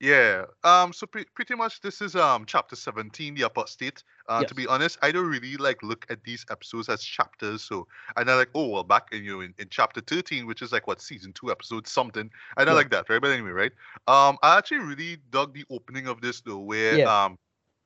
Yeah. 0.00 0.44
Um. 0.62 0.92
So 0.92 1.06
pre- 1.06 1.24
pretty 1.34 1.54
much 1.54 1.80
this 1.80 2.00
is 2.02 2.14
um 2.16 2.44
chapter 2.46 2.76
seventeen, 2.76 3.34
the 3.34 3.42
apostate. 3.42 4.02
Uh, 4.28 4.42
Yes. 4.42 4.48
to 4.48 4.54
be 4.54 4.66
honest, 4.66 4.98
I 5.02 5.10
don't 5.10 5.26
really 5.26 5.56
like 5.56 5.82
look 5.82 6.04
at 6.10 6.22
these 6.24 6.44
episodes 6.50 6.88
as 6.88 7.02
chapters. 7.02 7.62
So 7.62 7.86
and 8.16 8.30
I 8.30 8.34
like, 8.34 8.50
oh 8.54 8.68
well, 8.68 8.84
back 8.84 9.08
in 9.12 9.24
you 9.24 9.34
know 9.36 9.40
in, 9.40 9.54
in 9.58 9.68
chapter 9.70 10.00
thirteen, 10.02 10.46
which 10.46 10.60
is 10.62 10.72
like 10.72 10.86
what 10.86 11.00
season 11.00 11.32
two 11.32 11.50
episode 11.50 11.86
something. 11.86 12.30
I 12.56 12.64
don't 12.64 12.74
Yeah. 12.74 12.76
like 12.76 12.90
that, 12.90 13.08
right? 13.08 13.20
But 13.20 13.30
anyway, 13.30 13.50
right? 13.50 13.72
Um, 14.06 14.36
I 14.42 14.58
actually 14.58 14.78
really 14.80 15.16
dug 15.30 15.54
the 15.54 15.64
opening 15.70 16.06
of 16.08 16.20
this 16.20 16.40
though, 16.42 16.58
where 16.58 16.98
Yeah. 16.98 17.24
um 17.24 17.38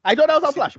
I 0.05 0.14
thought 0.14 0.29
that 0.29 0.40
was 0.42 0.51
a 0.51 0.53
flash. 0.53 0.79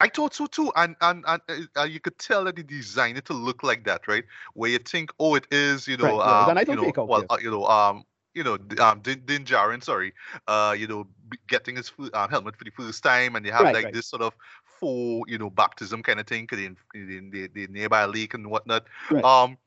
I 0.00 0.08
thought 0.08 0.34
so 0.34 0.46
too, 0.46 0.72
and 0.76 0.96
and 1.00 1.24
and 1.26 1.42
uh, 1.48 1.80
uh, 1.80 1.84
you 1.84 2.00
could 2.00 2.18
tell 2.18 2.44
that 2.44 2.56
they 2.56 2.62
designed 2.62 3.16
it 3.18 3.24
to 3.26 3.32
look 3.32 3.62
like 3.62 3.84
that, 3.84 4.06
right? 4.06 4.24
Where 4.54 4.70
you 4.70 4.78
think, 4.78 5.10
oh, 5.18 5.34
it 5.34 5.46
is, 5.50 5.86
you 5.88 5.96
know, 5.96 6.04
Right, 6.04 6.24
yeah, 6.24 6.44
um, 6.48 6.54
nice 6.54 6.68
you 6.68 6.76
know, 6.76 6.92
well, 7.06 7.22
yeah. 7.22 7.26
uh, 7.30 7.38
you 7.40 7.50
know, 7.50 7.64
um, 7.66 8.04
you 8.34 8.42
know, 8.44 8.58
um, 8.80 9.00
Din, 9.00 9.22
Din 9.24 9.44
Djarin, 9.44 9.82
sorry, 9.82 10.12
uh, 10.48 10.74
you 10.76 10.86
know, 10.86 11.06
getting 11.48 11.76
his 11.76 11.92
um, 12.14 12.30
helmet 12.30 12.56
for 12.56 12.64
the 12.64 12.70
first 12.70 13.02
time, 13.02 13.36
and 13.36 13.44
they 13.44 13.50
have 13.50 13.62
Right, 13.64 13.72
like 13.72 13.84
right. 13.84 13.92
this 13.92 14.06
sort 14.06 14.22
of 14.22 14.34
full, 14.64 15.22
you 15.28 15.38
know, 15.38 15.50
baptism 15.50 16.02
kind 16.02 16.20
of 16.20 16.26
thing, 16.26 16.46
cause 16.46 16.58
in, 16.58 16.76
the, 17.30 17.48
the 17.54 17.66
nearby 17.68 18.04
lake 18.04 18.34
and 18.34 18.50
whatnot. 18.50 18.86
Right. 19.10 19.24
Um, 19.24 19.58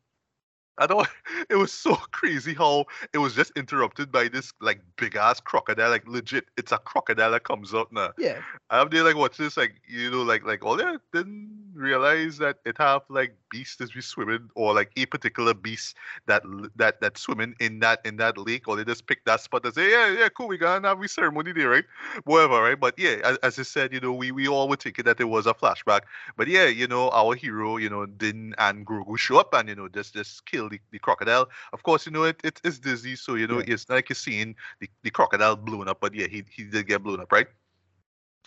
I 0.77 0.87
don't. 0.87 1.07
It 1.49 1.55
was 1.55 1.71
so 1.71 1.95
crazy 2.11 2.53
how 2.53 2.85
it 3.13 3.19
was 3.19 3.33
just 3.33 3.51
interrupted 3.55 4.11
by 4.11 4.27
this 4.27 4.51
like 4.59 4.81
big 4.97 5.15
ass 5.15 5.39
crocodile, 5.39 5.89
like 5.89 6.07
legit. 6.07 6.45
It's 6.57 6.71
a 6.71 6.77
crocodile 6.77 7.31
that 7.31 7.43
comes 7.43 7.73
out 7.73 7.91
now. 7.93 8.11
Yeah, 8.17 8.41
I'm 8.69 8.89
there 8.89 9.03
like 9.03 9.15
watch 9.15 9.37
this 9.37 9.55
like 9.55 9.75
you 9.87 10.11
know 10.11 10.23
like 10.23 10.43
like 10.43 10.65
oh 10.65 10.77
yeah 10.77 10.97
didn't 11.13 11.67
realize 11.77 12.37
that 12.39 12.57
it 12.65 12.77
have 12.77 13.03
like 13.09 13.35
beasts 13.49 13.77
that 13.77 13.93
be 13.93 14.01
swimming 14.01 14.49
or 14.55 14.73
like 14.73 14.91
a 14.97 15.05
particular 15.05 15.53
beast 15.53 15.95
that 16.25 16.43
that 16.75 16.99
that 17.01 17.17
swimming 17.17 17.55
in 17.59 17.79
that 17.79 17.99
in 18.05 18.17
that 18.17 18.37
lake 18.37 18.67
or 18.67 18.75
they 18.75 18.83
just 18.83 19.07
pick 19.07 19.23
that 19.25 19.39
spot 19.39 19.63
and 19.63 19.73
say 19.73 19.91
yeah 19.91 20.11
yeah 20.11 20.29
cool 20.29 20.47
we 20.47 20.57
gonna 20.57 20.87
have 20.87 20.99
we 20.99 21.07
ceremony 21.07 21.53
there 21.53 21.69
right 21.69 21.85
whatever 22.25 22.61
right 22.61 22.79
but 22.79 22.93
yeah 22.97 23.17
as, 23.23 23.37
as 23.37 23.59
I 23.59 23.63
said 23.63 23.93
you 23.93 23.99
know 23.99 24.11
we 24.13 24.31
we 24.31 24.47
all 24.47 24.67
were 24.67 24.75
thinking 24.75 25.05
that 25.05 25.19
it 25.19 25.25
was 25.25 25.45
a 25.45 25.53
flashback 25.53 26.01
but 26.35 26.47
yeah 26.47 26.65
you 26.65 26.87
know 26.87 27.09
our 27.11 27.35
hero 27.35 27.77
you 27.77 27.89
know 27.89 28.05
Din 28.05 28.53
and 28.57 28.85
Grogu 28.85 29.17
show 29.17 29.37
up 29.39 29.53
and 29.53 29.69
you 29.69 29.75
know 29.75 29.87
just 29.87 30.13
just 30.13 30.45
kill 30.45 30.66
the, 30.69 30.79
the 30.91 30.99
crocodile 30.99 31.47
of 31.73 31.83
course 31.83 32.05
you 32.05 32.11
know 32.11 32.23
it, 32.23 32.39
it 32.43 32.59
it's 32.63 32.79
Disney 32.79 33.15
so 33.15 33.35
you 33.35 33.47
know 33.47 33.59
Yeah. 33.59 33.65
it's 33.67 33.87
not 33.89 33.95
like 33.95 34.09
you're 34.09 34.15
seeing 34.15 34.55
the, 34.79 34.89
the 35.03 35.09
crocodile 35.11 35.55
blown 35.55 35.87
up 35.87 35.99
but 36.01 36.13
yeah 36.13 36.27
he 36.27 36.43
he 36.49 36.63
did 36.63 36.87
get 36.87 37.03
blown 37.03 37.19
up 37.19 37.31
right 37.31 37.47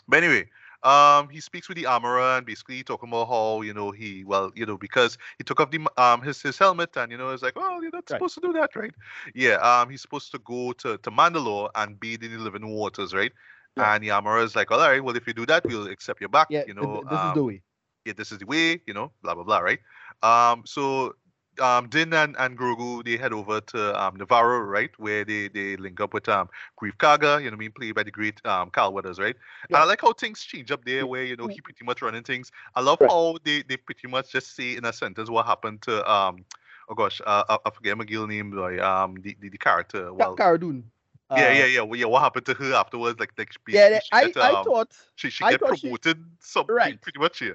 but 0.08 0.22
anyway, 0.22 0.48
um, 0.82 1.28
he 1.28 1.40
speaks 1.40 1.68
with 1.68 1.76
the 1.76 1.86
armorer 1.86 2.36
and 2.38 2.46
basically 2.46 2.82
talking 2.82 3.08
about 3.08 3.28
how 3.28 3.60
you 3.62 3.72
know 3.74 3.90
he 3.90 4.24
well 4.24 4.50
you 4.54 4.64
know 4.66 4.76
because 4.78 5.18
he 5.38 5.44
took 5.44 5.60
off 5.60 5.70
the 5.70 5.86
um 5.96 6.22
his 6.22 6.40
his 6.40 6.58
helmet 6.58 6.96
and 6.96 7.12
you 7.12 7.18
know 7.18 7.30
it's 7.30 7.42
like 7.42 7.52
oh 7.56 7.80
you're 7.80 7.90
not 7.92 8.04
Right. 8.10 8.16
supposed 8.18 8.34
to 8.34 8.40
do 8.40 8.52
that 8.54 8.74
right 8.74 8.92
yeah 9.34 9.54
um 9.56 9.90
he's 9.90 10.00
supposed 10.02 10.30
to 10.32 10.38
go 10.38 10.72
to 10.72 10.96
to 10.98 11.10
Mandalore 11.10 11.70
and 11.74 11.98
bathe 12.00 12.22
in 12.24 12.32
the 12.32 12.38
living 12.38 12.66
waters 12.66 13.12
right 13.14 13.32
Yeah. 13.76 13.94
and 13.94 14.02
the 14.02 14.10
armorer 14.10 14.42
is 14.42 14.56
like 14.56 14.70
all 14.70 14.78
right 14.78 15.02
well 15.04 15.16
if 15.16 15.26
you 15.26 15.34
do 15.34 15.46
that 15.46 15.66
we'll 15.66 15.86
accept 15.88 16.20
your 16.20 16.30
back 16.30 16.48
yeah. 16.50 16.64
you 16.66 16.74
know 16.74 17.02
th- 17.02 17.04
this 17.10 17.20
is 17.20 17.32
um, 17.32 17.34
the 17.34 17.44
way. 17.44 17.62
yeah, 18.04 18.14
this 18.16 18.32
is 18.32 18.38
the 18.38 18.46
way, 18.46 18.80
you 18.86 18.94
know, 18.94 19.12
blah 19.22 19.34
blah 19.34 19.44
blah, 19.44 19.58
right? 19.58 19.80
Um, 20.22 20.62
so 20.64 21.14
um, 21.60 21.88
Din 21.88 22.12
and, 22.12 22.36
and 22.38 22.56
Grogu 22.58 23.04
they 23.04 23.16
head 23.16 23.32
over 23.32 23.60
to 23.60 24.00
um 24.02 24.16
Nevarro, 24.16 24.66
right, 24.66 24.90
where 24.98 25.24
they 25.24 25.48
they 25.48 25.76
link 25.76 26.00
up 26.00 26.14
with 26.14 26.28
um 26.28 26.48
Greef 26.80 26.96
Karga, 26.96 27.38
you 27.42 27.44
know, 27.50 27.50
what 27.50 27.54
I 27.54 27.56
mean, 27.56 27.72
played 27.72 27.94
by 27.94 28.02
the 28.02 28.10
great 28.10 28.44
um 28.46 28.70
Carl 28.70 28.92
Weathers, 28.92 29.18
right? 29.18 29.36
And 29.72 29.76
I 29.82 29.84
like 29.84 30.00
how 30.00 30.12
things 30.12 30.40
change 30.42 30.70
up 30.70 30.84
there, 30.84 31.06
where 31.06 31.24
you 31.24 31.36
know 31.36 31.46
he 31.48 31.60
pretty 31.60 31.84
much 31.84 32.02
running 32.02 32.22
things. 32.22 32.50
I 32.74 32.80
love 32.80 33.00
Right. 33.00 33.10
how 33.10 33.38
they 33.44 33.62
they 33.62 33.76
pretty 33.76 34.08
much 34.08 34.30
just 34.32 34.54
say 34.54 34.76
in 34.76 34.84
a 34.84 34.92
sentence 34.92 35.28
what 35.30 35.46
happened 35.46 35.82
to 35.82 36.10
um. 36.10 36.44
Oh 36.88 36.94
gosh, 36.94 37.20
uh, 37.24 37.44
I, 37.48 37.58
I 37.64 37.70
forget 37.70 37.96
McGill 37.96 38.28
name, 38.28 38.50
like 38.52 38.80
um, 38.80 39.14
the, 39.22 39.36
the, 39.40 39.48
the 39.48 39.58
character. 39.58 40.12
Well, 40.12 40.34
Cara 40.34 40.58
Dune. 40.58 40.90
yeah, 41.30 41.48
Uh, 41.48 41.50
yeah, 41.50 41.66
yeah, 41.66 41.80
well, 41.82 41.98
yeah. 41.98 42.06
What 42.06 42.22
happened 42.22 42.46
to 42.46 42.54
her 42.54 42.74
afterwards? 42.74 43.20
Like, 43.20 43.32
like 43.38 43.52
Yeah, 43.68 43.88
basically 43.90 44.00
I, 44.12 44.22
she 44.22 44.32
get, 44.32 44.42
I 44.42 44.54
um, 44.56 44.64
thought 44.64 44.96
she 45.14 45.30
she 45.30 45.44
I 45.44 45.50
get 45.52 45.60
thought 45.60 45.78
she- 45.78 45.88
promoted, 45.88 46.18
something 46.40 46.74
Right. 46.74 47.00
pretty 47.00 47.20
much, 47.20 47.40
yeah. 47.42 47.52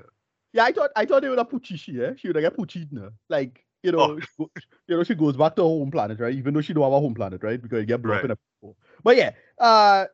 Yeah, 0.54 0.64
I 0.66 0.72
thought 0.72 0.92
I 0.96 1.06
thought 1.06 1.22
they 1.22 1.30
would 1.30 1.38
have 1.38 1.50
put 1.50 1.64
Chishi, 1.64 2.00
eh? 2.02 2.16
She 2.18 2.28
would 2.28 2.36
have 2.38 2.44
get 2.44 2.56
put 2.56 2.70
Cheetna. 2.70 3.12
Like, 3.30 3.65
you 3.86 3.92
know, 3.92 4.18
Oh. 4.18 4.20
she 4.20 4.64
you 4.88 4.98
know, 4.98 5.04
she 5.04 5.16
goes 5.16 5.38
back 5.38 5.56
to 5.56 5.62
her 5.62 5.68
home 5.68 5.92
planet, 5.92 6.20
right? 6.20 6.34
Even 6.34 6.54
though 6.54 6.62
she 6.62 6.74
don't 6.74 6.84
have 6.84 6.94
a 6.94 7.00
home 7.00 7.14
planet, 7.14 7.44
right? 7.44 7.62
Because 7.62 7.80
you 7.80 7.86
get 7.86 8.02
blown 8.02 8.18
up 8.18 8.26
in 8.26 8.32
a 8.32 8.38
But 9.04 9.18
yeah, 9.18 9.32
uh 9.60 10.06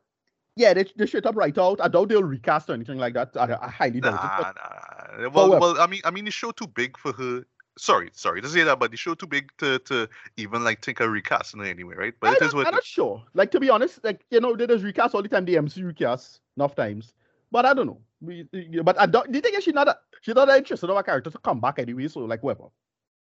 Yeah, 0.56 0.74
they, 0.74 0.86
they 0.98 1.06
straight 1.08 1.26
up 1.26 1.36
right 1.36 1.58
out. 1.58 1.80
I 1.82 1.88
doubt 1.88 2.10
they'll 2.10 2.24
recast 2.24 2.70
or 2.70 2.74
anything 2.74 2.98
like 2.98 3.14
that. 3.14 3.36
I, 3.38 3.58
I 3.62 3.70
highly 3.70 4.02
doubt 4.02 4.14
it. 4.14 4.16
nah, 4.18 4.38
but- 4.38 4.56
nah. 4.56 5.30
Well, 5.30 5.50
well. 5.50 5.60
well, 5.60 5.80
I 5.82 5.88
mean, 5.88 6.02
I 6.04 6.12
mean, 6.12 6.26
the 6.26 6.32
show 6.32 6.52
too 6.52 6.68
big 6.68 6.98
for 6.98 7.14
her. 7.14 7.44
Sorry, 7.78 8.10
sorry 8.14 8.42
to 8.42 8.50
say 8.50 8.64
that, 8.64 8.80
but 8.80 8.92
the 8.92 8.98
show 8.98 9.14
too 9.16 9.28
big 9.28 9.50
to 9.60 9.80
to 9.80 10.10
even 10.36 10.64
like 10.64 10.84
think 10.84 11.00
of 11.00 11.10
recasting 11.10 11.62
it 11.62 11.70
anyway, 11.70 11.96
right? 11.96 12.14
But 12.20 12.28
I'm, 12.28 12.36
it 12.36 12.42
is 12.42 12.54
not, 12.54 12.58
what 12.58 12.68
I'm 12.68 12.74
not 12.74 12.84
sure. 12.84 13.24
Like 13.34 13.50
to 13.52 13.62
be 13.62 13.70
honest, 13.70 14.04
like 14.04 14.26
you 14.30 14.42
know, 14.42 14.56
they 14.58 14.68
just 14.68 14.84
recast 14.84 15.16
all 15.16 15.24
the 15.24 15.30
time. 15.30 15.46
The 15.46 15.58
MC 15.58 15.82
recast 15.84 16.42
enough 16.58 16.76
times, 16.76 17.14
but 17.50 17.66
I 17.66 17.74
don't 17.74 17.88
know. 17.88 18.02
But 18.84 19.00
I 19.00 19.06
don't. 19.06 19.32
Do 19.32 19.38
you 19.38 19.42
think 19.42 19.62
she's 19.64 19.74
not 19.74 19.86
that 19.88 20.02
she's 20.22 20.36
not 20.36 20.50
interested 20.50 20.90
in 20.90 20.96
our 20.96 21.02
character 21.02 21.32
to 21.32 21.38
come 21.40 21.62
back 21.62 21.80
anyway? 21.80 22.08
So 22.10 22.20
like 22.22 22.44
whatever. 22.44 22.70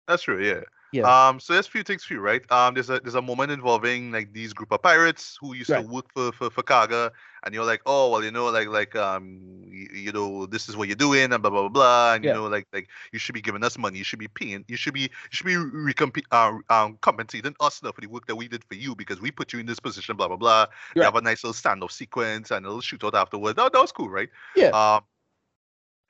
That's 0.08 0.24
true, 0.24 0.44
yeah. 0.44 0.62
Yeah. 0.94 1.04
Um, 1.30 1.40
so 1.40 1.54
there's 1.54 1.68
a 1.68 1.72
few 1.72 1.84
things 1.84 2.04
for 2.04 2.16
you, 2.16 2.20
right? 2.20 2.42
Um, 2.52 2.74
there's 2.74 2.90
a 2.90 3.00
there's 3.00 3.16
a 3.16 3.22
moment 3.22 3.50
involving 3.50 4.12
like 4.12 4.34
these 4.34 4.52
group 4.52 4.74
of 4.74 4.82
pirates 4.82 5.38
who 5.40 5.54
used 5.54 5.70
Right. 5.70 5.82
to 5.86 5.90
work 5.90 6.12
for, 6.14 6.34
for 6.34 6.50
for 6.50 6.64
Karga, 6.64 7.12
and 7.46 7.56
you're 7.56 7.64
like, 7.64 7.82
oh 7.86 8.10
well, 8.12 8.22
you 8.22 8.30
know, 8.30 8.48
like 8.48 8.68
like 8.68 8.94
um, 8.98 9.40
you, 9.66 9.88
you 9.94 10.12
know, 10.12 10.46
this 10.48 10.68
is 10.68 10.76
what 10.76 10.90
you're 10.90 10.98
doing, 10.98 11.32
and 11.32 11.42
blah 11.42 11.50
blah 11.50 11.62
blah 11.62 11.70
blah, 11.70 12.14
and 12.16 12.26
Yeah. 12.26 12.32
you 12.32 12.42
know, 12.42 12.48
like 12.48 12.68
like 12.74 12.90
you 13.14 13.20
should 13.20 13.32
be 13.36 13.42
giving 13.42 13.64
us 13.64 13.78
money, 13.78 14.00
you 14.00 14.04
should 14.04 14.20
be 14.20 14.28
paying, 14.28 14.66
you 14.68 14.76
should 14.76 14.94
be 14.94 15.04
you 15.04 15.10
should 15.30 15.46
be 15.46 15.54
recomp- 15.56 16.26
uh, 16.34 16.58
um, 16.70 16.98
compensating 17.00 17.56
us 17.62 17.82
now 17.82 17.94
for 17.94 18.02
the 18.02 18.08
work 18.08 18.28
that 18.28 18.36
we 18.36 18.50
did 18.50 18.66
for 18.66 18.76
you 18.76 18.94
because 18.94 19.22
we 19.22 19.32
put 19.32 19.54
you 19.54 19.60
in 19.60 19.66
this 19.68 19.80
position, 19.80 20.18
blah 20.18 20.28
blah 20.28 20.36
blah. 20.36 20.66
You 20.94 21.04
have 21.04 21.16
a 21.16 21.22
nice 21.22 21.42
little 21.46 21.54
standoff 21.54 21.94
sequence 21.94 22.52
and 22.52 22.66
a 22.66 22.70
little 22.70 22.82
shootout 22.82 23.14
afterwards. 23.18 23.56
That, 23.56 23.72
that 23.72 23.80
was 23.80 23.94
cool, 23.94 24.10
right? 24.10 24.28
Yeah. 24.58 24.72
Um, 24.72 25.04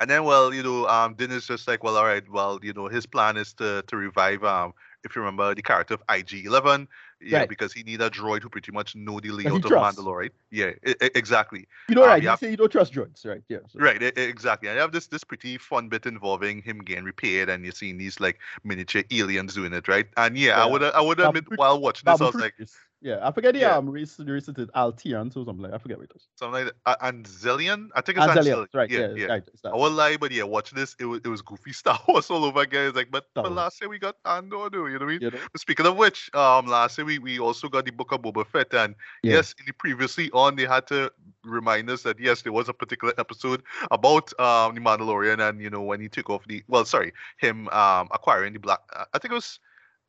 and 0.01 0.09
then, 0.09 0.23
well, 0.25 0.53
you 0.53 0.63
know, 0.63 0.87
um, 0.87 1.13
Din 1.13 1.31
is 1.31 1.47
just 1.47 1.67
like, 1.67 1.83
well, 1.83 1.95
all 1.95 2.05
right, 2.05 2.27
well, 2.29 2.59
you 2.61 2.73
know, 2.73 2.87
his 2.89 3.05
plan 3.05 3.37
is 3.37 3.53
to 3.53 3.83
to 3.87 3.95
revive, 3.95 4.43
um, 4.43 4.73
if 5.03 5.15
you 5.15 5.21
remember 5.21 5.55
the 5.55 5.61
character 5.61 5.93
of 5.93 6.01
IG 6.09 6.45
Eleven, 6.45 6.87
yeah, 7.21 7.39
Right. 7.39 7.49
because 7.49 7.71
he 7.73 7.83
need 7.83 8.01
a 8.01 8.09
droid 8.09 8.41
who 8.43 8.49
pretty 8.49 8.71
much 8.71 8.95
know 8.95 9.19
the 9.19 9.29
he 9.29 9.33
layout 9.33 9.63
of 9.63 9.69
trusts. 9.71 9.99
Mandalore, 9.99 10.17
right? 10.17 10.33
Yeah, 10.51 10.71
e- 10.85 10.93
e- 11.01 11.09
exactly, 11.15 11.67
You 11.89 11.95
know, 11.95 12.03
Um, 12.03 12.09
right? 12.09 12.23
yeah. 12.23 12.31
You 12.31 12.37
say 12.37 12.49
you 12.51 12.57
don't 12.57 12.71
trust 12.71 12.93
droids, 12.93 13.25
right? 13.25 13.41
Yeah. 13.47 13.59
so- 13.69 13.79
right, 13.79 14.01
e- 14.01 14.11
exactly. 14.15 14.69
And 14.69 14.75
you 14.75 14.81
have 14.81 14.91
this 14.91 15.07
this 15.07 15.23
pretty 15.23 15.57
fun 15.57 15.87
bit 15.89 16.05
involving 16.05 16.61
him 16.61 16.79
getting 16.79 17.03
repaired, 17.03 17.49
and 17.49 17.63
you're 17.63 17.73
seeing 17.73 17.97
these 17.97 18.19
like 18.19 18.39
miniature 18.63 19.03
aliens 19.11 19.53
doing 19.53 19.73
it, 19.73 19.87
right? 19.87 20.07
And 20.17 20.37
yeah, 20.37 20.61
I 20.61 20.65
would 20.65 20.83
I 20.83 21.01
would 21.01 21.19
admit 21.19 21.45
while 21.55 21.79
watching 21.79 22.05
this, 22.11 22.21
I 22.21 22.25
was 22.25 22.35
like, 22.35 22.53
is- 22.59 22.75
yeah, 23.01 23.19
I 23.27 23.31
forget 23.31 23.53
the 23.53 23.61
Yeah. 23.61 23.77
um 23.77 23.89
race 23.89 24.19
it 24.19 24.29
is 24.29 24.47
Altians 24.47 25.35
or 25.35 25.43
something 25.45 25.57
like 25.63 25.73
I 25.73 25.77
forget 25.79 25.97
what 25.97 26.05
it 26.09 26.15
is. 26.15 26.27
something 26.35 26.65
like 26.65 26.65
that. 26.65 26.75
Uh, 26.85 27.11
Anzellan, 27.11 27.89
I 27.95 28.01
think 28.01 28.17
it's 28.19 28.27
Anzellans, 28.27 28.45
Anzellan. 28.45 28.67
right? 28.73 28.89
yeah, 28.89 28.99
Yeah, 28.99 29.13
yeah. 29.15 29.25
right. 29.27 29.43
I 29.65 29.75
won't 29.75 29.95
lie, 29.95 30.17
but 30.17 30.31
yeah, 30.31 30.43
watch 30.43 30.71
this, 30.71 30.95
it 30.99 31.05
was 31.05 31.19
it 31.25 31.27
was 31.27 31.41
goofy 31.41 31.73
Star 31.81 31.99
Wars 32.07 32.29
all 32.29 32.45
over 32.45 32.61
again. 32.61 32.87
It's 32.87 32.95
like, 32.95 33.09
but, 33.11 33.25
but 33.33 33.51
last 33.51 33.81
year 33.81 33.89
we 33.89 33.97
got 33.99 34.15
Andor, 34.25 34.69
though, 34.69 34.85
you 34.85 34.99
know 34.99 34.99
what 34.99 35.01
I 35.03 35.05
mean? 35.07 35.21
You 35.21 35.31
know? 35.31 35.39
But 35.51 35.61
Speaking 35.61 35.85
of 35.87 35.97
which, 35.97 36.29
um, 36.35 36.67
last 36.67 36.97
year 36.97 37.05
we, 37.05 37.17
we 37.19 37.39
also 37.39 37.67
got 37.69 37.85
the 37.85 37.91
book 37.91 38.11
of 38.11 38.21
Boba 38.21 38.45
Fett, 38.45 38.73
and 38.73 38.95
Yeah. 39.23 39.33
yes, 39.33 39.55
in 39.59 39.65
the 39.65 39.73
previously 39.73 40.29
on, 40.31 40.55
they 40.55 40.65
had 40.65 40.85
to 40.87 41.11
remind 41.43 41.89
us 41.89 42.03
that 42.03 42.19
yes, 42.19 42.43
there 42.43 42.53
was 42.53 42.69
a 42.69 42.73
particular 42.73 43.13
episode 43.17 43.63
about 43.89 44.31
um 44.39 44.75
the 44.75 44.81
Mandalorian, 44.81 45.39
and 45.47 45.59
you 45.59 45.69
know 45.69 45.81
when 45.81 45.99
he 45.99 46.07
took 46.07 46.29
off 46.29 46.45
the 46.47 46.63
well, 46.67 46.85
sorry, 46.85 47.13
him 47.37 47.67
um 47.69 48.07
acquiring 48.11 48.53
the 48.53 48.59
black. 48.59 48.79
Uh, 48.95 49.05
I 49.13 49.17
think 49.19 49.31
it 49.31 49.35
was 49.35 49.59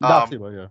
Dark 0.01 0.25
um, 0.25 0.29
Saber, 0.29 0.51
yeah. 0.51 0.67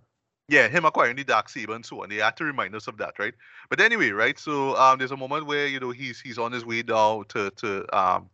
Yeah, 0.49 0.67
him 0.67 0.83
acquiring 0.85 1.15
the 1.15 1.23
dark 1.23 1.47
saber 1.49 1.73
and 1.73 1.85
so 1.85 2.03
on. 2.03 2.09
They 2.09 2.17
had 2.17 2.35
to 2.37 2.43
remind 2.43 2.75
us 2.75 2.87
of 2.87 2.97
that, 2.97 3.17
right? 3.17 3.33
But 3.69 3.79
anyway, 3.79 4.09
right? 4.09 4.37
So 4.37 4.75
um, 4.75 4.99
there's 4.99 5.11
a 5.11 5.17
moment 5.17 5.45
where 5.45 5.67
you 5.67 5.79
know 5.79 5.91
he's 5.91 6.19
he's 6.19 6.37
on 6.37 6.51
his 6.51 6.65
way 6.65 6.81
down 6.83 7.25
to 7.29 7.49
to 7.51 7.97
um, 7.97 8.29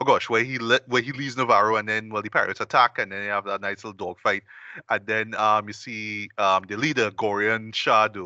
oh 0.00 0.04
gosh, 0.04 0.28
where 0.28 0.44
he 0.44 0.58
let 0.58 0.86
where 0.88 1.00
he 1.00 1.12
leaves 1.12 1.36
Nevarro, 1.36 1.78
and 1.78 1.88
then 1.88 2.10
well 2.10 2.20
the 2.22 2.28
pirates 2.28 2.60
attack, 2.60 2.98
and 2.98 3.10
then 3.10 3.20
they 3.22 3.28
have 3.28 3.44
that 3.46 3.62
nice 3.62 3.82
little 3.82 3.92
dogfight, 3.94 4.42
and 4.90 5.06
then 5.06 5.34
um 5.36 5.66
you 5.66 5.72
see 5.72 6.28
um 6.36 6.64
the 6.68 6.76
leader 6.76 7.10
Gorian 7.10 7.74
Shard. 7.74 8.16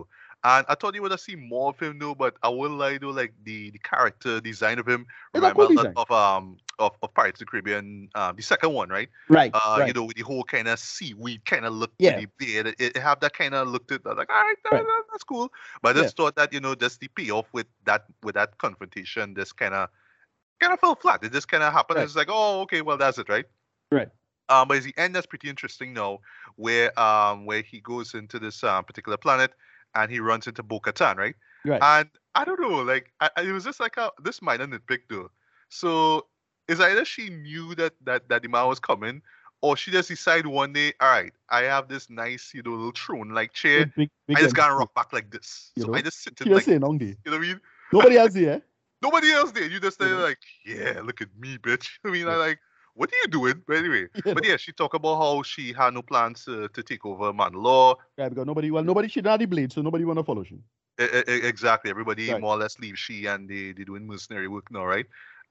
And 0.44 0.64
I 0.68 0.74
thought 0.76 0.94
you 0.94 1.02
would 1.02 1.10
have 1.10 1.20
seen 1.20 1.48
more 1.48 1.70
of 1.70 1.80
him 1.80 1.98
though, 1.98 2.14
but 2.14 2.36
I 2.44 2.48
will 2.48 2.70
lie 2.70 2.98
though, 2.98 3.10
like 3.10 3.34
the, 3.44 3.70
the 3.70 3.78
character 3.80 4.40
design 4.40 4.78
of 4.78 4.86
him 4.86 5.04
It's 5.34 5.44
a 5.44 5.52
cool 5.52 5.62
a 5.62 5.66
lot 5.66 5.76
design. 5.76 5.92
of 5.96 6.10
um 6.12 6.58
of, 6.78 6.92
of 7.02 7.12
Pirates 7.12 7.40
of 7.40 7.46
the 7.46 7.50
Caribbean, 7.50 8.08
um 8.14 8.36
the 8.36 8.42
second 8.42 8.72
one, 8.72 8.88
right? 8.88 9.08
Right. 9.28 9.50
uh, 9.52 9.76
right. 9.80 9.88
you 9.88 9.92
know, 9.94 10.04
with 10.04 10.16
the 10.16 10.22
whole 10.22 10.44
kind 10.44 10.68
of 10.68 10.78
seaweed 10.78 11.44
kind 11.44 11.66
of 11.66 11.72
look 11.72 11.90
Yeah. 11.98 12.20
to 12.20 12.20
the 12.20 12.28
beard. 12.38 12.68
It, 12.68 12.76
it 12.78 12.96
have 12.98 13.18
that 13.20 13.32
kind 13.34 13.52
of 13.54 13.66
look 13.66 13.88
to 13.88 13.94
it. 13.94 14.02
I 14.06 14.10
was 14.10 14.18
like, 14.18 14.30
all 14.30 14.40
right, 14.42 14.54
that- 14.64 14.72
Right. 14.72 14.84
that- 14.84 15.02
that's 15.10 15.24
cool. 15.24 15.50
But 15.82 15.96
I 15.96 16.02
just 16.02 16.16
thought 16.16 16.36
that, 16.36 16.52
you 16.52 16.60
know, 16.60 16.74
just 16.76 17.00
the 17.00 17.08
payoff 17.08 17.46
with 17.52 17.66
that 17.86 18.04
with 18.22 18.36
that 18.36 18.58
confrontation, 18.58 19.34
this 19.34 19.52
kind 19.52 19.74
of 19.74 19.88
kind 20.60 20.72
of 20.72 20.78
fell 20.78 20.94
flat. 20.94 21.24
It 21.24 21.32
just 21.32 21.48
kind 21.48 21.62
of 21.64 21.72
happened. 21.72 21.96
Right. 21.96 22.04
It's 22.04 22.14
like, 22.14 22.28
oh, 22.30 22.60
okay, 22.62 22.80
well, 22.82 22.96
that's 22.96 23.18
it, 23.18 23.28
right? 23.28 23.46
Right. 23.90 24.08
Um, 24.50 24.68
but 24.68 24.76
at 24.78 24.82
the 24.84 24.94
end, 24.96 25.14
that's 25.16 25.26
pretty 25.26 25.48
interesting 25.48 25.92
now, 25.94 26.20
where 26.54 26.96
um 27.00 27.44
where 27.44 27.62
he 27.62 27.80
goes 27.80 28.14
into 28.14 28.38
this 28.38 28.62
um, 28.62 28.84
particular 28.84 29.16
planet 29.18 29.52
and 29.94 30.10
he 30.10 30.20
runs 30.20 30.46
into 30.46 30.62
Bo-Katan, 30.62 31.16
right? 31.16 31.34
Right. 31.64 31.82
And 31.82 32.08
I 32.34 32.44
don't 32.44 32.60
know, 32.60 32.82
like 32.82 33.12
I, 33.20 33.30
it 33.42 33.52
was 33.52 33.64
just 33.64 33.80
like 33.80 33.96
a 33.96 34.10
this 34.22 34.40
minor 34.42 34.66
nitpick 34.66 35.00
though. 35.10 35.30
So 35.68 36.26
it's 36.68 36.80
either 36.80 37.04
she 37.04 37.30
knew 37.30 37.74
that 37.74 37.94
that 38.04 38.28
that 38.28 38.42
the 38.42 38.48
man 38.48 38.68
was 38.68 38.78
coming, 38.80 39.22
or 39.60 39.76
she 39.76 39.90
just 39.90 40.08
decided 40.08 40.46
one 40.46 40.72
day, 40.72 40.92
all 41.00 41.10
right, 41.10 41.32
I 41.50 41.62
have 41.62 41.88
this 41.88 42.08
nice, 42.08 42.52
you 42.54 42.62
know, 42.62 42.70
little 42.72 42.92
throne 42.92 43.30
like 43.30 43.52
chair. 43.52 43.86
Big- 43.96 44.10
big- 44.26 44.36
I 44.36 44.40
just 44.40 44.54
gotta 44.54 44.74
rock 44.74 44.94
back 44.94 45.12
like 45.12 45.30
this. 45.30 45.72
You 45.76 45.82
so 45.84 45.88
know? 45.88 45.98
I 45.98 46.02
just 46.02 46.22
sit 46.22 46.40
in 46.40 46.52
like, 46.52 46.64
saying 46.64 46.80
you 47.24 47.30
know 47.32 47.32
what 47.32 47.34
I 47.34 47.38
mean? 47.38 47.60
Nobody 47.92 48.16
else 48.16 48.34
here. 48.42 48.62
Nobody 49.02 49.30
else 49.32 49.52
there. 49.52 49.66
You 49.68 49.80
just 49.80 50.00
You 50.00 50.08
know? 50.08 50.18
like, 50.18 50.38
yeah, 50.64 51.00
look 51.04 51.20
at 51.22 51.28
me, 51.38 51.56
bitch. 51.58 51.88
I 52.04 52.10
mean, 52.10 52.28
I 52.28 52.36
like, 52.36 52.58
what 52.98 53.10
are 53.12 53.16
you 53.22 53.28
doing? 53.28 53.62
But 53.66 53.76
anyway, 53.76 54.06
You 54.24 54.34
but 54.34 54.44
yeah, 54.44 54.56
she 54.56 54.72
talked 54.72 54.94
about 54.94 55.18
how 55.18 55.42
she 55.42 55.72
had 55.72 55.94
no 55.94 56.02
plans 56.02 56.44
to, 56.44 56.68
to 56.68 56.82
take 56.82 57.06
over 57.06 57.32
man 57.32 57.52
law. 57.52 57.94
Right, 58.18 58.28
because 58.28 58.44
nobody, 58.44 58.70
well, 58.72 58.82
nobody, 58.82 59.08
she 59.08 59.20
not 59.20 59.38
the 59.38 59.46
blade, 59.46 59.72
so 59.72 59.82
nobody 59.82 60.04
want 60.04 60.18
to 60.18 60.24
follow 60.24 60.42
she. 60.42 60.58
Exactly. 60.98 61.90
Everybody 61.90 62.32
Right. 62.32 62.40
more 62.40 62.54
or 62.54 62.58
less 62.58 62.76
leave 62.80 62.98
she 62.98 63.26
and 63.26 63.48
they 63.48 63.72
they 63.72 63.84
doing 63.84 64.04
mercenary 64.04 64.48
work 64.48 64.68
now, 64.72 64.84
right? 64.84 65.06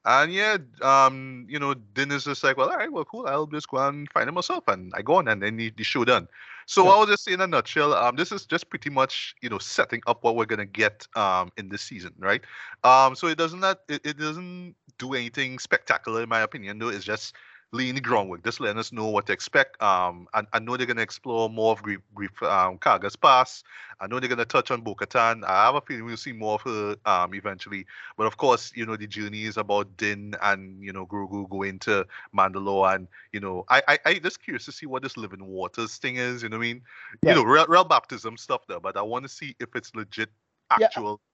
And 0.08 0.32
yeah, 0.32 0.58
um, 0.82 1.46
you 1.50 1.60
know, 1.60 1.74
Din 1.74 2.12
is 2.12 2.24
just 2.24 2.42
like, 2.44 2.56
well, 2.56 2.70
all 2.70 2.76
right, 2.78 2.92
well, 2.92 3.04
cool. 3.04 3.26
I'll 3.26 3.46
just 3.46 3.68
go 3.68 3.78
and 3.86 4.10
find 4.12 4.28
him 4.28 4.36
myself, 4.36 4.64
and 4.68 4.92
I 4.96 5.02
go 5.02 5.16
on, 5.16 5.28
and 5.28 5.42
then 5.42 5.56
the, 5.56 5.70
the 5.70 5.84
show 5.84 6.04
done. 6.04 6.28
So 6.66 6.88
Yeah. 6.88 6.92
I 6.92 6.98
was 7.00 7.08
just 7.10 7.28
in 7.28 7.40
a 7.42 7.46
nutshell, 7.46 7.94
um, 7.94 8.16
this 8.16 8.32
is 8.32 8.46
just 8.46 8.70
pretty 8.70 8.90
much 8.90 9.34
you 9.42 9.50
know 9.50 9.58
setting 9.58 10.02
up 10.06 10.24
what 10.24 10.36
we're 10.36 10.46
gonna 10.46 10.66
get 10.66 11.06
um 11.16 11.52
in 11.58 11.68
this 11.68 11.82
season, 11.82 12.14
right? 12.18 12.42
Um, 12.84 13.14
so 13.16 13.28
it 13.28 13.38
doesn't 13.38 13.60
that 13.60 13.80
it, 13.88 14.00
it 14.04 14.18
doesn't 14.18 14.74
do 14.98 15.14
anything 15.14 15.58
spectacular 15.58 16.22
in 16.22 16.28
my 16.28 16.40
opinion, 16.40 16.78
though. 16.78 16.88
It's 16.88 17.04
just 17.04 17.34
laying 17.72 17.94
the 17.94 18.00
groundwork, 18.00 18.42
just 18.44 18.60
letting 18.60 18.78
us 18.78 18.92
know 18.92 19.08
what 19.08 19.26
to 19.26 19.32
expect. 19.32 19.80
Um, 19.82 20.26
and 20.34 20.46
I 20.52 20.58
know 20.58 20.76
they're 20.76 20.86
gonna 20.86 21.02
explore 21.02 21.50
more 21.50 21.72
of 21.72 21.82
Greef, 21.82 22.00
Greef 22.14 22.42
um, 22.42 22.78
Karga's 22.78 23.16
past. 23.16 23.64
I 24.00 24.06
know 24.06 24.20
they're 24.20 24.28
gonna 24.28 24.44
touch 24.44 24.70
on 24.70 24.80
Bo-Katan. 24.80 25.44
I 25.44 25.66
have 25.66 25.74
a 25.74 25.80
feeling 25.80 26.04
we'll 26.06 26.16
see 26.16 26.32
more 26.32 26.54
of 26.54 26.62
her 26.62 26.96
um 27.04 27.34
eventually. 27.34 27.86
But 28.16 28.26
of 28.26 28.36
course, 28.36 28.72
you 28.74 28.86
know 28.86 28.96
the 28.96 29.06
journey 29.06 29.44
is 29.44 29.56
about 29.56 29.96
Din 29.96 30.34
and 30.42 30.82
you 30.82 30.92
know 30.92 31.06
Grogu 31.06 31.48
going 31.50 31.78
to 31.80 32.06
Mandalore, 32.36 32.94
and 32.94 33.08
you 33.32 33.40
know 33.40 33.64
I 33.68 33.82
I 33.86 33.98
I 34.06 34.14
just 34.14 34.42
curious 34.42 34.64
to 34.66 34.72
see 34.72 34.86
what 34.86 35.02
this 35.02 35.16
living 35.16 35.44
waters 35.44 35.98
thing 35.98 36.16
is. 36.16 36.42
You 36.42 36.48
know 36.48 36.56
what 36.56 36.64
I 36.64 36.68
mean? 36.68 36.82
Yeah. 37.22 37.30
You 37.30 37.36
know 37.36 37.42
real, 37.44 37.66
real 37.66 37.84
baptism 37.84 38.36
stuff 38.36 38.66
there, 38.66 38.80
but 38.80 38.96
I 38.96 39.02
want 39.02 39.24
to 39.24 39.28
see 39.28 39.54
if 39.60 39.74
it's 39.74 39.94
legit 39.94 40.30
Yeah. 40.78 40.88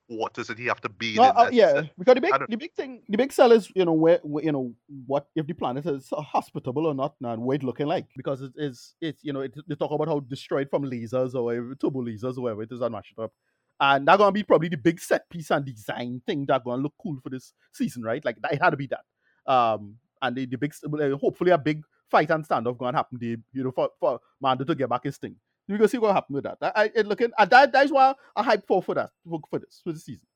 Actual 0.08 0.32
does 0.34 0.48
that 0.48 0.58
he 0.58 0.66
have 0.66 0.80
to 0.82 0.88
be 0.88 1.14
No, 1.14 1.24
uh, 1.24 1.48
yeah, 1.52 1.82
because 1.98 2.14
the 2.14 2.20
big, 2.20 2.34
the 2.48 2.56
big 2.56 2.72
thing, 2.74 3.02
the 3.08 3.16
big 3.16 3.32
sell 3.32 3.52
is 3.52 3.70
you 3.74 3.84
know 3.84 3.92
where, 3.92 4.20
where 4.22 4.44
you 4.44 4.52
know 4.52 4.74
what 5.06 5.28
if 5.34 5.46
the 5.46 5.54
planet 5.54 5.86
is 5.86 6.08
hospitable 6.12 6.86
or 6.86 6.94
not, 6.94 7.14
and 7.22 7.42
what 7.42 7.56
it's 7.56 7.64
looking 7.64 7.86
like 7.86 8.06
because 8.16 8.42
it 8.42 8.52
is 8.56 8.94
it's 9.00 9.24
you 9.24 9.32
know 9.32 9.40
it, 9.40 9.54
they 9.66 9.74
talk 9.74 9.90
about 9.90 10.08
how 10.08 10.20
destroyed 10.20 10.68
from 10.70 10.84
lasers 10.84 11.34
or 11.34 11.74
turbo 11.76 12.02
lasers 12.02 12.36
or 12.36 12.42
whatever 12.42 12.62
it 12.62 12.72
is 12.72 12.80
mash 12.80 13.12
it 13.16 13.22
up, 13.22 13.32
and 13.80 14.06
that's 14.06 14.18
gonna 14.18 14.32
be 14.32 14.42
probably 14.42 14.68
the 14.68 14.76
big 14.76 15.00
set 15.00 15.28
piece 15.30 15.50
and 15.50 15.64
design 15.64 16.20
thing 16.26 16.44
that 16.46 16.64
gonna 16.64 16.82
look 16.82 16.94
cool 17.00 17.18
for 17.22 17.30
this 17.30 17.52
season, 17.72 18.02
right? 18.02 18.24
Like 18.24 18.40
that, 18.42 18.52
it 18.52 18.62
had 18.62 18.70
to 18.70 18.76
be 18.76 18.88
that. 18.88 19.52
Um, 19.52 19.96
and 20.22 20.36
the, 20.36 20.46
the 20.46 20.58
big 20.58 20.74
uh, 20.84 21.16
hopefully 21.16 21.50
a 21.50 21.58
big 21.58 21.82
fight 22.10 22.30
and 22.30 22.46
standoff 22.46 22.78
gonna 22.78 22.96
happen. 22.96 23.18
The 23.18 23.36
you 23.52 23.64
know 23.64 23.72
for 23.72 23.90
for 23.98 24.20
Mando 24.40 24.64
to 24.64 24.74
get 24.74 24.88
back 24.88 25.04
his 25.04 25.16
thing. 25.16 25.36
You 25.66 25.78
can 25.78 25.88
see 25.88 25.98
what 25.98 26.14
happened 26.14 26.34
with 26.36 26.44
that. 26.44 26.58
I, 26.60 26.72
I 26.82 26.90
it 26.94 27.06
looking 27.06 27.30
uh, 27.38 27.44
that 27.46 27.72
that's 27.72 27.90
why 27.90 28.14
I 28.36 28.42
hype 28.42 28.66
for 28.66 28.82
for 28.82 28.94
that 28.94 29.10
for, 29.28 29.40
for 29.48 29.58
this 29.58 29.80
for 29.82 29.92
the 29.92 29.98
season. 29.98 30.26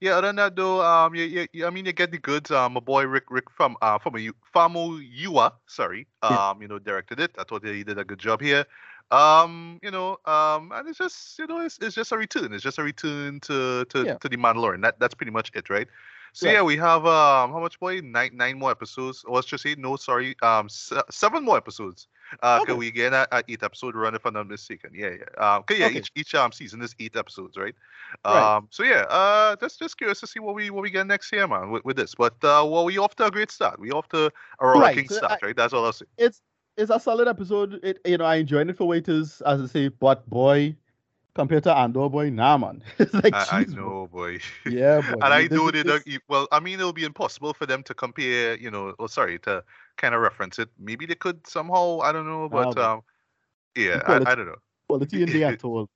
Yeah, 0.00 0.18
other 0.18 0.26
than 0.28 0.36
that 0.36 0.54
though, 0.54 0.82
um, 0.82 1.14
yeah, 1.14 1.24
yeah, 1.24 1.46
yeah, 1.54 1.66
I 1.66 1.70
mean, 1.70 1.86
you 1.86 1.92
get 1.92 2.10
the 2.12 2.18
goods. 2.18 2.50
Um, 2.50 2.74
my 2.74 2.80
boy 2.80 3.04
Rick, 3.06 3.24
Rick 3.30 3.50
from 3.50 3.76
uh, 3.80 3.98
from 3.98 4.16
a 4.16 4.28
Famuyiwa, 4.54 5.52
sorry, 5.66 6.06
Yeah. 6.22 6.50
um, 6.50 6.60
you 6.60 6.68
know, 6.68 6.78
directed 6.78 7.18
it. 7.18 7.34
I 7.38 7.44
thought 7.44 7.64
he 7.64 7.82
did 7.82 7.98
a 7.98 8.04
good 8.04 8.18
job 8.18 8.42
here. 8.42 8.66
Um, 9.10 9.78
you 9.82 9.90
know, 9.90 10.18
um, 10.26 10.72
and 10.72 10.88
it's 10.88 10.98
just, 10.98 11.38
you 11.38 11.46
know, 11.46 11.60
it's, 11.60 11.78
it's 11.80 11.94
just 11.94 12.12
a 12.12 12.16
return. 12.18 12.52
It's 12.52 12.62
just 12.62 12.78
a 12.78 12.82
return 12.82 13.40
to 13.40 13.84
to, 13.86 14.04
Yeah. 14.04 14.14
to 14.18 14.28
the 14.28 14.36
Mandalorian. 14.36 14.82
That 14.82 15.00
that's 15.00 15.14
pretty 15.14 15.32
much 15.32 15.50
it, 15.54 15.70
right? 15.70 15.88
So 16.34 16.46
Right. 16.46 16.54
yeah, 16.56 16.62
we 16.62 16.76
have 16.76 17.06
um, 17.06 17.52
how 17.52 17.60
much 17.60 17.80
boy? 17.80 18.00
Nine 18.00 18.36
nine 18.36 18.58
more 18.58 18.70
episodes. 18.70 19.24
Or 19.24 19.36
let's 19.36 19.46
just 19.46 19.62
say 19.62 19.76
no, 19.78 19.96
sorry, 19.96 20.36
um, 20.42 20.68
se- 20.68 21.00
seven 21.10 21.42
more 21.44 21.56
episodes. 21.56 22.08
Uh, 22.42 22.58
Okay. 22.60 22.66
can 22.72 22.76
we 22.78 22.90
get 22.90 23.12
a, 23.12 23.26
a 23.36 23.42
eight 23.48 23.62
episode 23.62 23.94
run 23.94 24.14
if 24.14 24.24
I'm 24.26 24.34
not 24.34 24.48
mistaken? 24.48 24.90
Yeah, 24.94 25.10
yeah. 25.10 25.44
Um, 25.56 25.64
yeah, 25.70 25.86
Okay. 25.86 25.98
each 25.98 26.12
each 26.14 26.34
um 26.34 26.52
season 26.52 26.82
is 26.82 26.94
eight 26.98 27.16
episodes, 27.16 27.56
right? 27.56 27.74
Right. 28.28 28.56
Um, 28.56 28.68
so 28.70 28.82
yeah, 28.82 29.02
uh, 29.08 29.56
just 29.56 29.78
just 29.78 29.96
curious 29.96 30.20
to 30.20 30.26
see 30.26 30.40
what 30.40 30.54
we 30.54 30.70
what 30.70 30.82
we 30.82 30.90
get 30.90 31.06
next 31.06 31.32
year, 31.32 31.46
man, 31.46 31.70
with, 31.70 31.84
with 31.84 31.96
this. 31.96 32.14
But 32.14 32.34
uh, 32.42 32.64
well, 32.68 32.84
we 32.84 32.98
off 32.98 33.14
to 33.16 33.26
a 33.26 33.30
great 33.30 33.50
start. 33.50 33.78
We 33.80 33.90
off 33.90 34.08
to 34.10 34.26
a 34.60 34.66
rollicking 34.66 35.08
so 35.08 35.16
start, 35.16 35.40
right? 35.42 35.56
That's 35.56 35.72
all 35.72 35.84
I'll 35.84 35.92
say. 35.92 36.06
it's 36.18 36.42
it's 36.76 36.90
a 36.90 37.00
solid 37.00 37.28
episode. 37.28 37.80
It 37.82 38.00
you 38.04 38.18
know 38.18 38.24
I 38.24 38.36
enjoyed 38.36 38.68
it 38.70 38.76
for 38.76 38.86
waiters, 38.86 39.40
as 39.42 39.60
I 39.62 39.66
say. 39.66 39.88
But 39.88 40.28
boy, 40.28 40.76
compared 41.36 41.62
to 41.64 41.72
Andor 41.72 42.08
boy, 42.10 42.30
nah 42.30 42.58
man. 42.58 42.82
it's 42.98 43.14
like 43.14 43.32
I, 43.34 43.60
I 43.60 43.64
know, 43.76 44.08
boy. 44.10 44.40
Yeah, 44.66 45.00
boy. 45.00 45.20
and 45.22 45.32
I 45.32 45.42
This 45.46 45.56
know 45.58 45.70
they 45.70 45.82
this- 45.84 46.02
don't. 46.04 46.22
Well, 46.28 46.48
I 46.50 46.58
mean, 46.58 46.80
it'll 46.80 46.92
be 46.92 47.04
impossible 47.04 47.54
for 47.54 47.66
them 47.66 47.82
to 47.84 47.94
compare. 47.94 48.56
You 48.56 48.70
know, 48.70 48.94
oh, 48.98 49.06
sorry, 49.06 49.38
to 49.40 49.62
kind 49.96 50.14
of 50.14 50.20
reference 50.20 50.58
it. 50.58 50.68
Maybe 50.78 51.06
they 51.06 51.14
could 51.14 51.46
somehow. 51.46 52.00
I 52.00 52.10
don't 52.12 52.26
know, 52.26 52.48
but 52.48 52.76
um, 52.78 53.02
yeah, 53.76 53.98
Equality. 54.02 54.26
I, 54.26 54.32
I 54.32 54.34
don't 54.34 54.46
know. 54.46 54.60
quality 54.88 55.22
in 55.22 55.28
the 55.30 55.42
atoll. 55.52 55.88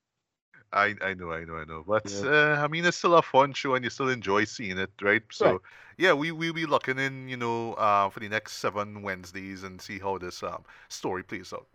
I 0.72 0.94
I 1.03 1.14
know, 1.14 1.33
I 1.33 1.44
know, 1.44 1.57
I 1.57 1.64
know. 1.64 1.83
But 1.87 2.07
Yeah. 2.22 2.31
uh, 2.31 2.62
I 2.64 2.68
mean, 2.68 2.85
it's 2.85 2.96
still 2.98 3.16
a 3.16 3.22
fun 3.22 3.53
show, 3.55 3.74
and 3.74 3.83
you 3.85 3.90
still 3.90 4.09
enjoy 4.09 4.44
seeing 4.44 4.79
it, 4.79 4.90
right? 5.03 5.22
So 5.33 5.46
Right. 5.53 5.61
yeah, 5.98 6.12
we 6.12 6.31
we'll 6.31 6.53
be 6.53 6.66
locking 6.66 6.98
in, 6.98 7.29
you 7.29 7.37
know, 7.37 7.74
uh, 7.74 8.09
for 8.11 8.20
the 8.20 8.29
next 8.29 8.59
seven 8.59 9.03
Wednesdays 9.03 9.64
and 9.64 9.81
see 9.81 9.98
how 9.98 10.18
this 10.18 10.42
um 10.42 10.62
story 10.88 11.24
plays 11.24 11.53
out. 11.53 11.66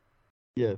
Yeah. 0.56 0.76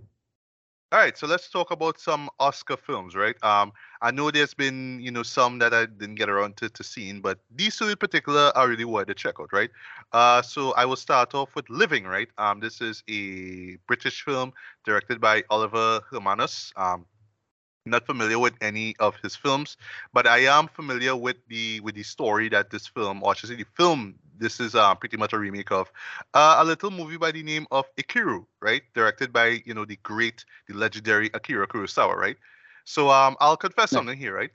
All 0.89 0.99
right, 0.99 1.17
so 1.17 1.27
let's 1.27 1.49
talk 1.49 1.71
about 1.71 1.99
some 1.99 2.29
Oscar 2.39 2.77
films, 2.77 3.13
right? 3.13 3.35
Um, 3.43 3.73
I 4.01 4.11
know 4.11 4.31
there's 4.31 4.53
been, 4.53 5.01
you 5.01 5.11
know, 5.11 5.21
some 5.21 5.59
that 5.59 5.73
I 5.73 5.85
didn't 5.85 6.15
get 6.15 6.29
around 6.29 6.55
to, 6.57 6.69
to 6.69 6.81
seeing, 6.81 7.19
but 7.19 7.39
these 7.53 7.75
two 7.75 7.89
in 7.89 7.97
particular 7.97 8.53
are 8.55 8.69
really 8.69 8.85
worth 8.85 9.09
a 9.09 9.13
check 9.13 9.35
out, 9.41 9.49
right? 9.51 9.69
Uh, 10.13 10.41
so 10.41 10.71
I 10.75 10.85
will 10.85 10.95
start 10.95 11.35
off 11.35 11.53
with 11.55 11.69
Living, 11.69 12.05
right? 12.05 12.29
Um, 12.37 12.61
this 12.61 12.79
is 12.79 13.03
a 13.09 13.75
British 13.85 14.23
film 14.23 14.53
directed 14.85 15.19
by 15.19 15.43
Oliver 15.49 15.99
Hermanus. 16.09 16.71
Um, 16.77 17.05
not 17.89 18.05
familiar 18.05 18.39
with 18.39 18.53
any 18.61 18.95
of 18.99 19.15
his 19.23 19.35
films, 19.35 19.77
but 20.13 20.27
I 20.27 20.39
am 20.39 20.67
familiar 20.67 21.15
with 21.15 21.37
the 21.47 21.79
with 21.81 21.95
the 21.95 22.03
story 22.03 22.49
that 22.49 22.69
this 22.69 22.87
film, 22.87 23.23
or 23.23 23.35
should 23.35 23.49
say 23.49 23.55
the 23.55 23.65
film, 23.75 24.15
this 24.37 24.59
is 24.59 24.75
uh, 24.75 24.93
pretty 24.95 25.17
much 25.17 25.33
a 25.33 25.39
remake 25.39 25.71
of 25.71 25.91
uh, 26.33 26.57
a 26.59 26.65
little 26.65 26.91
movie 26.91 27.17
by 27.17 27.31
the 27.31 27.43
name 27.43 27.67
of 27.71 27.85
Ikiru, 27.97 28.45
right? 28.61 28.81
Directed 28.93 29.31
by 29.33 29.61
you 29.65 29.73
know 29.73 29.85
the 29.85 29.97
great, 30.03 30.45
the 30.67 30.73
legendary 30.75 31.29
Akira 31.33 31.67
Kurosawa, 31.67 32.15
right? 32.15 32.37
So 32.85 33.09
um, 33.09 33.35
I'll 33.39 33.57
confess 33.57 33.91
Nice. 33.91 34.03
something 34.03 34.17
here, 34.17 34.35
right? 34.35 34.51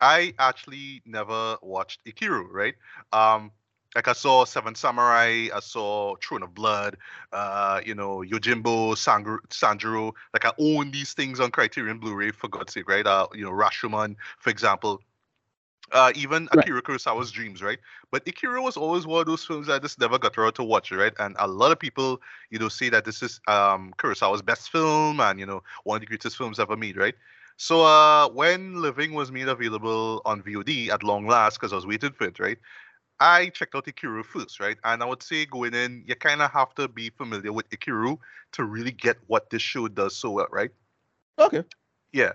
I 0.00 0.34
actually 0.38 1.02
never 1.06 1.56
watched 1.62 2.04
Ikiru, 2.06 2.46
right? 2.50 2.74
Um, 3.12 3.52
like 3.94 4.08
I 4.08 4.12
saw 4.12 4.44
Seven 4.44 4.74
Samurai, 4.74 5.48
I 5.54 5.60
saw 5.60 6.16
Throne 6.16 6.42
of 6.42 6.54
Blood, 6.54 6.96
uh, 7.32 7.80
you 7.84 7.94
know, 7.94 8.18
Yojimbo, 8.18 8.92
Sangru, 8.94 9.38
Sanjuro. 9.48 10.12
Like 10.32 10.44
I 10.44 10.52
own 10.58 10.90
these 10.90 11.12
things 11.12 11.40
on 11.40 11.50
Criterion 11.50 11.98
Blu-ray 11.98 12.30
for 12.30 12.48
God's 12.48 12.72
sake, 12.74 12.88
right? 12.88 13.06
Uh, 13.06 13.26
you 13.34 13.44
know, 13.44 13.50
Rashomon, 13.50 14.16
for 14.38 14.50
example. 14.50 15.00
Uh, 15.92 16.12
even 16.14 16.48
Right. 16.54 16.64
Akira 16.64 16.82
Kurosawa's 16.82 17.32
Dreams, 17.32 17.62
right? 17.62 17.78
But 18.12 18.26
Akira 18.26 18.62
was 18.62 18.76
always 18.76 19.06
one 19.06 19.20
of 19.20 19.26
those 19.26 19.44
films 19.44 19.66
that 19.66 19.74
I 19.74 19.78
just 19.80 19.98
never 19.98 20.18
got 20.18 20.38
around 20.38 20.52
to 20.54 20.62
watch, 20.62 20.92
right? 20.92 21.12
And 21.18 21.34
a 21.38 21.48
lot 21.48 21.72
of 21.72 21.78
people, 21.80 22.20
you 22.50 22.58
know, 22.58 22.68
say 22.68 22.88
that 22.90 23.04
this 23.04 23.22
is 23.22 23.40
um 23.48 23.92
Kurosawa's 23.98 24.42
best 24.42 24.70
film 24.70 25.20
and 25.20 25.40
you 25.40 25.46
know 25.46 25.62
one 25.84 25.96
of 25.96 26.00
the 26.00 26.06
greatest 26.06 26.36
films 26.36 26.60
ever 26.60 26.76
made, 26.76 26.96
right? 26.96 27.14
So 27.56 27.84
uh, 27.84 28.28
when 28.30 28.80
Living 28.80 29.12
was 29.14 29.30
made 29.32 29.48
available 29.48 30.22
on 30.24 30.42
VOD 30.42 30.90
at 30.90 31.02
long 31.02 31.26
last, 31.26 31.58
because 31.58 31.72
I 31.72 31.76
was 31.76 31.86
waiting 31.86 32.12
for 32.12 32.24
it, 32.24 32.38
right? 32.38 32.58
I 33.20 33.50
checked 33.50 33.74
out 33.74 33.84
Ikiru 33.84 34.24
first, 34.24 34.60
right? 34.60 34.78
And 34.82 35.02
I 35.02 35.06
would 35.06 35.22
say 35.22 35.44
going 35.44 35.74
in, 35.74 36.04
you 36.06 36.16
kind 36.16 36.40
of 36.40 36.50
have 36.52 36.74
to 36.76 36.88
be 36.88 37.10
familiar 37.10 37.52
with 37.52 37.68
Ikiru 37.70 38.18
to 38.52 38.64
really 38.64 38.92
get 38.92 39.18
what 39.26 39.50
this 39.50 39.62
show 39.62 39.88
does 39.88 40.16
so 40.16 40.30
well, 40.30 40.48
right? 40.50 40.70
Okay. 41.38 41.62
Yeah. 42.12 42.32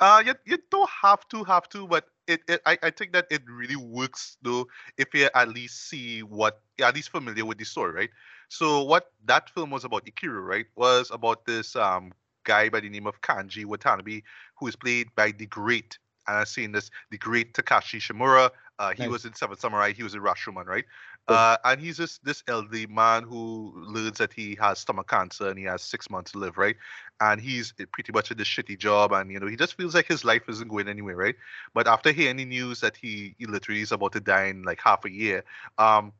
Uh, 0.00 0.22
you, 0.24 0.34
you 0.44 0.58
don't 0.70 0.90
have 0.90 1.26
to 1.28 1.42
have 1.44 1.68
to, 1.70 1.88
but 1.88 2.04
it, 2.28 2.40
it 2.46 2.60
I, 2.66 2.78
I 2.82 2.90
think 2.90 3.12
that 3.14 3.26
it 3.30 3.42
really 3.48 3.74
works 3.74 4.36
though 4.42 4.68
if 4.96 5.12
you 5.14 5.28
at 5.34 5.48
least 5.48 5.88
see 5.88 6.22
what 6.22 6.60
at 6.80 6.94
least 6.94 7.10
familiar 7.10 7.44
with 7.44 7.58
the 7.58 7.64
story, 7.64 7.92
right? 7.92 8.10
So 8.48 8.82
what 8.82 9.12
that 9.24 9.50
film 9.50 9.70
was 9.70 9.84
about, 9.84 10.04
Ikiru, 10.06 10.46
right, 10.46 10.66
was 10.76 11.10
about 11.10 11.46
this 11.46 11.74
um 11.74 12.12
guy 12.44 12.68
by 12.68 12.80
the 12.80 12.88
name 12.88 13.06
of 13.06 13.20
Kanji 13.22 13.64
Watanabe, 13.64 14.22
who 14.58 14.66
is 14.68 14.76
played 14.76 15.08
by 15.16 15.32
the 15.32 15.46
great, 15.46 15.98
and 16.28 16.36
I've 16.36 16.48
seen 16.48 16.72
this, 16.72 16.90
the 17.10 17.18
great 17.18 17.54
Takashi 17.54 17.98
Shimura. 17.98 18.50
Uh, 18.78 18.94
he 18.94 19.02
Nice. 19.02 19.10
was 19.10 19.24
in 19.24 19.34
Seven 19.34 19.58
Samurai. 19.58 19.92
He 19.92 20.02
was 20.02 20.14
in 20.14 20.20
Rashomon, 20.20 20.66
right? 20.66 20.84
Uh, 21.26 21.56
and 21.64 21.80
he's 21.80 21.96
this 21.96 22.18
this 22.18 22.42
elderly 22.48 22.86
man 22.86 23.22
who 23.22 23.72
learns 23.76 24.18
that 24.18 24.32
he 24.32 24.56
has 24.60 24.78
stomach 24.78 25.08
cancer 25.08 25.48
and 25.48 25.58
he 25.58 25.64
has 25.64 25.82
six 25.82 26.08
months 26.08 26.32
to 26.32 26.38
live, 26.38 26.56
right? 26.56 26.76
And 27.20 27.40
he's 27.40 27.72
pretty 27.92 28.12
much 28.12 28.30
in 28.30 28.38
this 28.38 28.48
shitty 28.48 28.78
job, 28.78 29.12
and 29.12 29.30
you 29.30 29.38
know 29.38 29.46
he 29.46 29.56
just 29.56 29.76
feels 29.76 29.94
like 29.94 30.06
his 30.06 30.24
life 30.24 30.42
isn't 30.48 30.68
going 30.68 30.88
anywhere, 30.88 31.16
right? 31.16 31.36
But 31.74 31.86
after 31.86 32.12
hearing 32.12 32.36
the 32.36 32.44
news 32.46 32.80
that 32.80 32.96
he, 32.96 33.34
he 33.38 33.46
literally 33.46 33.82
is 33.82 33.92
about 33.92 34.12
to 34.12 34.20
die 34.20 34.46
in 34.46 34.62
like 34.62 34.80
half 34.80 35.04
a 35.04 35.10
year, 35.10 35.44
um, 35.76 36.12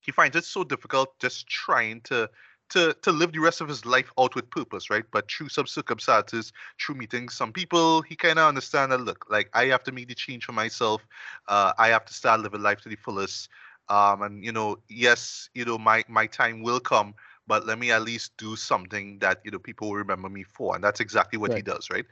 he 0.00 0.12
finds 0.12 0.36
it 0.36 0.44
so 0.44 0.64
difficult 0.64 1.18
just 1.18 1.46
trying 1.46 2.00
to 2.02 2.30
to 2.72 2.94
to 3.02 3.12
live 3.12 3.32
the 3.32 3.38
rest 3.38 3.60
of 3.60 3.68
his 3.68 3.84
life 3.84 4.10
out 4.18 4.34
with 4.34 4.50
purpose, 4.50 4.90
right? 4.90 5.04
But 5.10 5.30
through 5.30 5.48
some 5.50 5.66
circumstances, 5.66 6.52
through 6.80 6.96
meeting 6.96 7.28
some 7.28 7.52
people, 7.52 8.02
he 8.02 8.16
kind 8.16 8.38
of 8.38 8.48
understand 8.48 8.92
that 8.92 9.00
look, 9.00 9.26
like 9.30 9.50
I 9.54 9.66
have 9.66 9.84
to 9.84 9.92
make 9.92 10.08
the 10.08 10.14
change 10.14 10.44
for 10.44 10.52
myself. 10.52 11.06
Uh, 11.48 11.72
I 11.78 11.88
have 11.88 12.04
to 12.06 12.14
start 12.14 12.40
living 12.40 12.62
life 12.62 12.80
to 12.82 12.88
the 12.88 12.96
fullest. 12.96 13.48
Um, 13.88 14.22
and 14.22 14.44
you 14.44 14.52
know, 14.52 14.78
yes, 14.88 15.50
you 15.54 15.64
know, 15.64 15.78
my 15.78 16.04
my 16.08 16.26
time 16.26 16.62
will 16.62 16.80
come, 16.80 17.14
but 17.46 17.66
let 17.66 17.78
me 17.78 17.90
at 17.90 18.02
least 18.02 18.36
do 18.36 18.56
something 18.56 19.18
that 19.18 19.40
you 19.44 19.50
know 19.50 19.58
people 19.58 19.88
will 19.88 19.96
remember 19.96 20.28
me 20.28 20.44
for, 20.44 20.74
and 20.74 20.82
that's 20.82 21.00
exactly 21.00 21.38
what 21.38 21.52
he 21.52 21.62
does, 21.62 21.90
right? 21.90 22.06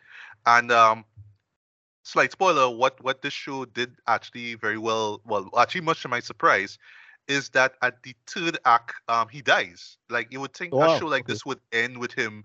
And 0.46 0.72
um, 0.72 1.04
slight 2.02 2.32
spoiler, 2.32 2.68
what 2.68 3.02
what 3.02 3.22
this 3.22 3.32
show 3.32 3.64
did 3.64 3.96
actually 4.06 4.54
very 4.54 4.78
well, 4.78 5.20
well, 5.24 5.48
actually 5.58 5.82
much 5.82 6.02
to 6.02 6.08
my 6.08 6.20
surprise, 6.20 6.78
is 7.28 7.50
that 7.50 7.74
at 7.82 8.02
the 8.02 8.14
third 8.26 8.58
act, 8.64 8.94
um, 9.08 9.28
he 9.28 9.42
dies. 9.42 9.98
Like 10.08 10.32
you 10.32 10.40
would 10.40 10.54
think 10.54 10.72
Wow, 10.72 10.96
a 10.96 10.98
show 10.98 11.06
like 11.06 11.26
this 11.26 11.44
would 11.46 11.60
end 11.72 11.98
with 11.98 12.12
him 12.12 12.44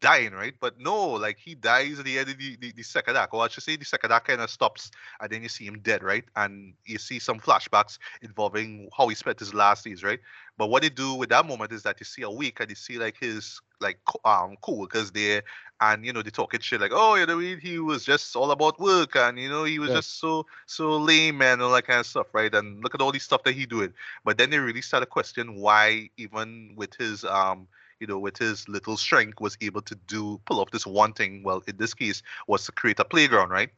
dying, 0.00 0.32
right? 0.32 0.54
But 0.60 0.78
no, 0.78 1.10
like 1.10 1.38
he 1.38 1.54
dies 1.54 1.98
at 1.98 2.04
the 2.04 2.18
end 2.18 2.30
of 2.30 2.38
the, 2.38 2.56
the, 2.60 2.72
the 2.72 2.82
second 2.82 3.16
act. 3.16 3.34
Or 3.34 3.44
I 3.44 3.48
should 3.48 3.62
say 3.64 3.76
the 3.76 3.84
second 3.84 4.12
act 4.12 4.26
kind 4.28 4.40
of 4.40 4.50
stops 4.50 4.90
and 5.20 5.30
then 5.30 5.42
you 5.42 5.48
see 5.48 5.64
him 5.66 5.80
dead, 5.80 6.02
right? 6.02 6.24
And 6.36 6.74
you 6.86 6.98
see 6.98 7.18
some 7.18 7.40
flashbacks 7.40 7.98
involving 8.22 8.88
how 8.96 9.08
he 9.08 9.14
spent 9.14 9.38
his 9.40 9.54
last 9.54 9.84
days, 9.84 10.02
right? 10.02 10.20
But 10.56 10.68
what 10.70 10.82
they 10.82 10.88
do 10.90 11.14
with 11.14 11.30
that 11.30 11.46
moment 11.46 11.72
is 11.72 11.82
that 11.84 12.00
you 12.00 12.04
see 12.04 12.22
a 12.22 12.30
week 12.30 12.60
and 12.60 12.68
you 12.70 12.76
see 12.76 12.98
like 12.98 13.16
his 13.18 13.60
like 13.80 13.98
um 14.24 14.56
co-workers 14.60 15.12
there 15.12 15.42
and 15.80 16.04
you 16.04 16.12
know 16.12 16.22
they 16.22 16.30
talking 16.30 16.60
shit 16.60 16.80
like 16.80 16.90
oh 16.92 17.14
you 17.14 17.26
know 17.26 17.38
he, 17.38 17.56
he 17.56 17.78
was 17.78 18.04
just 18.04 18.34
all 18.34 18.50
about 18.50 18.78
work 18.80 19.14
and 19.14 19.38
you 19.38 19.48
know 19.48 19.64
he 19.64 19.78
was 19.78 19.92
Right. 19.92 19.92
just 19.92 20.18
so 20.18 20.44
so 20.66 20.96
lame 20.96 21.40
and 21.42 21.62
all 21.62 21.70
that 21.72 21.86
kind 21.86 22.00
of 22.00 22.06
stuff 22.06 22.26
right 22.32 22.54
and 22.54 22.82
look 22.82 22.94
at 22.94 23.00
all 23.00 23.12
these 23.12 23.22
stuff 23.22 23.42
that 23.44 23.54
he 23.54 23.66
doing 23.66 23.92
but 24.24 24.36
then 24.36 24.50
they 24.50 24.58
really 24.58 24.82
start 24.82 25.02
to 25.02 25.06
question 25.06 25.54
why 25.56 26.08
even 26.16 26.72
with 26.76 26.92
his 26.94 27.24
um 27.24 27.68
you 28.00 28.06
know 28.06 28.18
with 28.18 28.36
his 28.38 28.68
little 28.68 28.96
strength 28.96 29.40
was 29.40 29.56
able 29.60 29.82
to 29.82 29.94
do 30.06 30.40
pull 30.44 30.60
off 30.60 30.70
this 30.70 30.86
one 30.86 31.12
thing 31.12 31.42
well 31.42 31.62
in 31.66 31.76
this 31.76 31.94
case 31.94 32.22
was 32.46 32.64
to 32.64 32.72
create 32.72 32.98
a 32.98 33.04
playground 33.04 33.50
right 33.50 33.70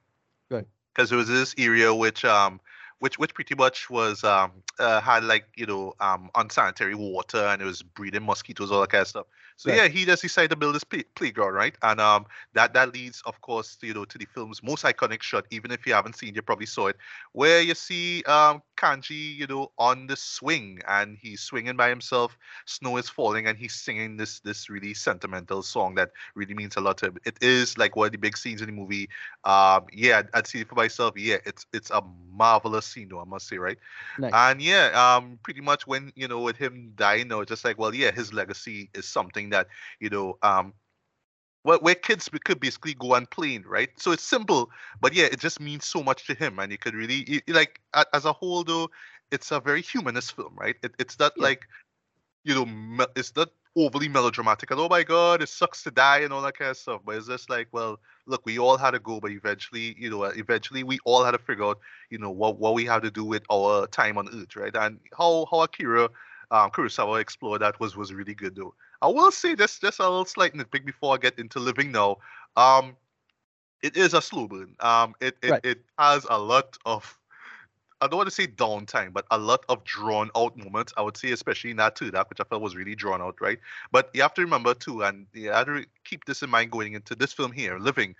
Right. 0.51 0.67
because 0.95 1.13
it 1.13 1.17
was 1.17 1.29
this 1.29 1.55
area 1.59 1.95
which 1.95 2.25
um 2.25 2.61
which 3.01 3.19
which 3.19 3.35
pretty 3.35 3.55
much 3.57 3.91
was 3.91 4.25
um 4.25 4.63
uh, 4.79 5.01
had 5.01 5.25
like 5.25 5.47
you 5.57 5.67
know 5.67 5.95
um 6.01 6.31
unsanitary 6.37 6.95
water 6.95 7.39
and 7.39 7.61
it 7.61 7.65
was 7.67 7.83
breeding 7.83 8.25
mosquitoes 8.25 8.71
all 8.73 8.81
that 8.81 8.91
kind 8.91 9.03
of 9.03 9.09
stuff. 9.09 9.27
So 9.57 9.69
Right. 9.69 9.85
yeah 9.85 9.89
he 9.89 10.05
just 10.07 10.23
decided 10.23 10.51
to 10.51 10.57
build 10.57 10.75
this 10.77 10.85
play- 10.85 11.05
playground 11.15 11.55
right? 11.55 11.77
And 11.83 12.01
um 12.01 12.27
that 12.55 12.75
that 12.75 12.95
leads 12.95 13.23
of 13.27 13.41
course 13.43 13.77
to, 13.77 13.87
you 13.87 13.95
know 13.95 14.05
to 14.07 14.19
the 14.19 14.27
film's 14.27 14.63
most 14.63 14.85
iconic 14.85 15.23
shot 15.23 15.47
even 15.51 15.73
if 15.73 15.87
you 15.87 15.95
haven't 15.95 16.17
seen 16.17 16.31
it, 16.31 16.37
you 16.37 16.43
probably 16.43 16.67
saw 16.67 16.89
it 16.89 16.97
where 17.33 17.61
you 17.61 17.75
see 17.75 18.23
um 18.25 18.63
kanji 18.77 19.37
you 19.37 19.47
know 19.47 19.73
on 19.79 20.07
the 20.07 20.17
swing 20.17 20.81
and 20.89 21.17
he's 21.19 21.41
swinging 21.41 21.77
by 21.77 21.89
himself 21.89 22.37
snow 22.67 22.97
is 22.97 23.09
falling 23.09 23.47
and 23.47 23.59
he's 23.59 23.75
singing 23.75 24.17
this 24.17 24.41
this 24.41 24.69
really 24.71 24.95
sentimental 24.95 25.63
song 25.63 25.95
that 25.95 26.11
really 26.35 26.55
means 26.55 26.77
a 26.77 26.81
lot 26.81 26.99
to 26.99 27.07
him. 27.07 27.19
It 27.25 27.39
is 27.43 27.77
like 27.79 27.97
one 27.97 28.07
of 28.07 28.13
the 28.13 28.19
big 28.19 28.37
scenes 28.37 28.61
in 28.61 28.67
the 28.67 28.73
movie. 28.73 29.09
Um 29.45 29.87
yeah 29.93 30.19
I'd, 30.19 30.29
I'd 30.35 30.47
see 30.47 30.61
it 30.61 30.69
for 30.69 30.75
myself. 30.75 31.15
Yeah 31.17 31.39
it's 31.45 31.67
it's 31.73 31.91
a 31.91 32.03
marvelous 32.33 32.89
though 32.94 33.11
i 33.11 33.14
must 33.14 33.37
say 33.37 33.46
right 33.48 33.68
Nice. 34.16 34.33
and 34.33 34.61
yeah 34.61 34.90
um 34.94 35.38
pretty 35.42 35.61
much 35.61 35.87
when 35.87 36.11
you 36.14 36.26
know 36.26 36.40
with 36.40 36.57
him 36.57 36.92
dying 36.94 37.29
though 37.29 37.44
just 37.44 37.64
like 37.64 37.79
well 37.79 37.94
yeah 37.94 38.11
his 38.11 38.33
legacy 38.33 38.88
is 38.94 39.07
something 39.07 39.50
that 39.50 39.66
you 40.00 40.09
know 40.09 40.38
um 40.42 40.72
where, 41.62 41.79
where 41.79 41.94
kids 41.94 42.29
could 42.44 42.61
basically 42.61 42.94
go 42.94 43.14
and 43.14 43.31
play 43.31 43.59
right 43.59 43.88
so 43.96 44.12
it's 44.12 44.22
simple 44.22 44.70
but 45.00 45.12
yeah 45.14 45.24
it 45.24 45.38
just 45.40 45.61
means 45.61 45.85
so 45.85 46.03
much 46.03 46.26
to 46.26 46.35
him 46.35 46.59
and 46.59 46.70
you 46.70 46.79
could 46.79 46.94
really 46.94 47.42
like 47.48 47.81
as 48.12 48.24
a 48.24 48.33
whole 48.33 48.62
though 48.64 48.88
it's 49.31 49.50
a 49.50 49.61
very 49.61 49.83
humanist 49.83 50.35
film 50.35 50.55
right 50.57 50.76
it, 50.83 50.92
it's 50.98 51.18
not 51.18 51.33
Yeah. 51.35 51.48
like 51.48 51.62
you 52.44 52.55
know 52.55 53.07
it's 53.16 53.35
not 53.37 53.48
overly 53.87 54.09
melodramatic. 54.09 54.71
And 54.71 54.81
oh 54.81 54.88
my 54.88 55.03
god 55.03 55.43
it 55.43 55.49
sucks 55.49 55.83
to 55.85 55.90
die 55.90 56.21
and 56.21 56.33
all 56.33 56.43
that 56.43 56.57
kind 56.57 56.71
of 56.71 56.77
stuff. 56.77 57.03
But 57.05 57.16
it's 57.16 57.29
just 57.29 57.51
like 57.51 57.69
well 57.73 58.01
look 58.27 58.45
we 58.47 58.59
all 58.59 58.77
had 58.77 58.93
to 58.93 59.01
go 59.01 59.21
but 59.21 59.31
eventually 59.33 59.95
you 59.99 60.11
know 60.11 60.25
uh, 60.25 60.33
eventually 60.37 60.83
we 60.85 60.99
all 61.05 61.25
had 61.25 61.33
to 61.33 61.38
figure 61.38 61.64
out 61.64 61.79
you 62.11 62.19
know 62.19 62.31
what 62.31 62.59
what 62.59 62.75
we 62.75 62.85
have 62.87 63.03
to 63.03 63.11
do 63.11 63.25
with 63.25 63.43
our 63.51 63.87
time 63.88 64.19
on 64.19 64.29
earth 64.35 64.57
right? 64.57 64.75
And 64.77 65.01
how 65.16 65.47
how 65.51 65.62
akira 65.62 66.05
um 66.51 66.71
kurosawa 66.71 67.21
explored 67.21 67.62
that 67.62 67.79
was 67.81 67.97
was 67.97 68.12
really 68.12 68.35
good 68.35 68.57
though. 68.57 68.75
I 69.03 69.09
will 69.09 69.33
say 69.33 69.55
this 69.55 69.79
just 69.79 70.01
a 70.01 70.05
little 70.09 70.25
slight 70.25 70.55
nitpick 70.55 70.85
before 70.87 71.14
i 71.14 71.19
get 71.19 71.38
into 71.38 71.61
living 71.61 71.93
now. 71.93 72.19
Um 72.57 72.97
it 73.83 73.97
is 73.97 74.14
a 74.14 74.23
slow 74.23 74.49
burn. 74.49 74.77
Um 74.81 75.14
it 75.21 75.37
it, 75.43 75.57
Right. 75.57 75.64
it 75.64 75.85
has 75.99 76.27
a 76.31 76.38
lot 76.38 76.79
of 76.87 77.20
I 78.01 78.07
don't 78.09 78.17
want 78.19 78.29
to 78.29 78.35
say 78.35 78.47
downtime, 78.47 79.13
but 79.13 79.27
a 79.31 79.39
lot 79.39 79.65
of 79.69 79.85
drawn 79.85 80.31
out 80.37 80.57
moments. 80.57 80.93
I 80.97 81.03
would 81.03 81.17
say, 81.17 81.33
especially 81.33 81.71
in 81.71 81.77
that 81.79 81.99
third 81.99 82.15
act, 82.15 82.31
which 82.31 82.41
I 82.41 82.45
felt 82.45 82.63
was 82.63 82.77
really 82.77 82.95
drawn 82.95 83.21
out, 83.23 83.37
right? 83.41 83.59
But 83.93 84.11
you 84.15 84.23
have 84.23 84.35
to 84.35 84.43
remember 84.43 84.75
too, 84.75 85.03
and 85.03 85.27
you 85.33 85.51
have 85.51 85.67
to 85.67 85.85
keep 86.05 86.25
this 86.25 86.43
in 86.43 86.51
mind 86.51 86.71
going 86.71 86.95
into 86.95 87.15
this 87.15 87.33
film 87.33 87.53
here, 87.53 87.79
Living. 87.79 88.15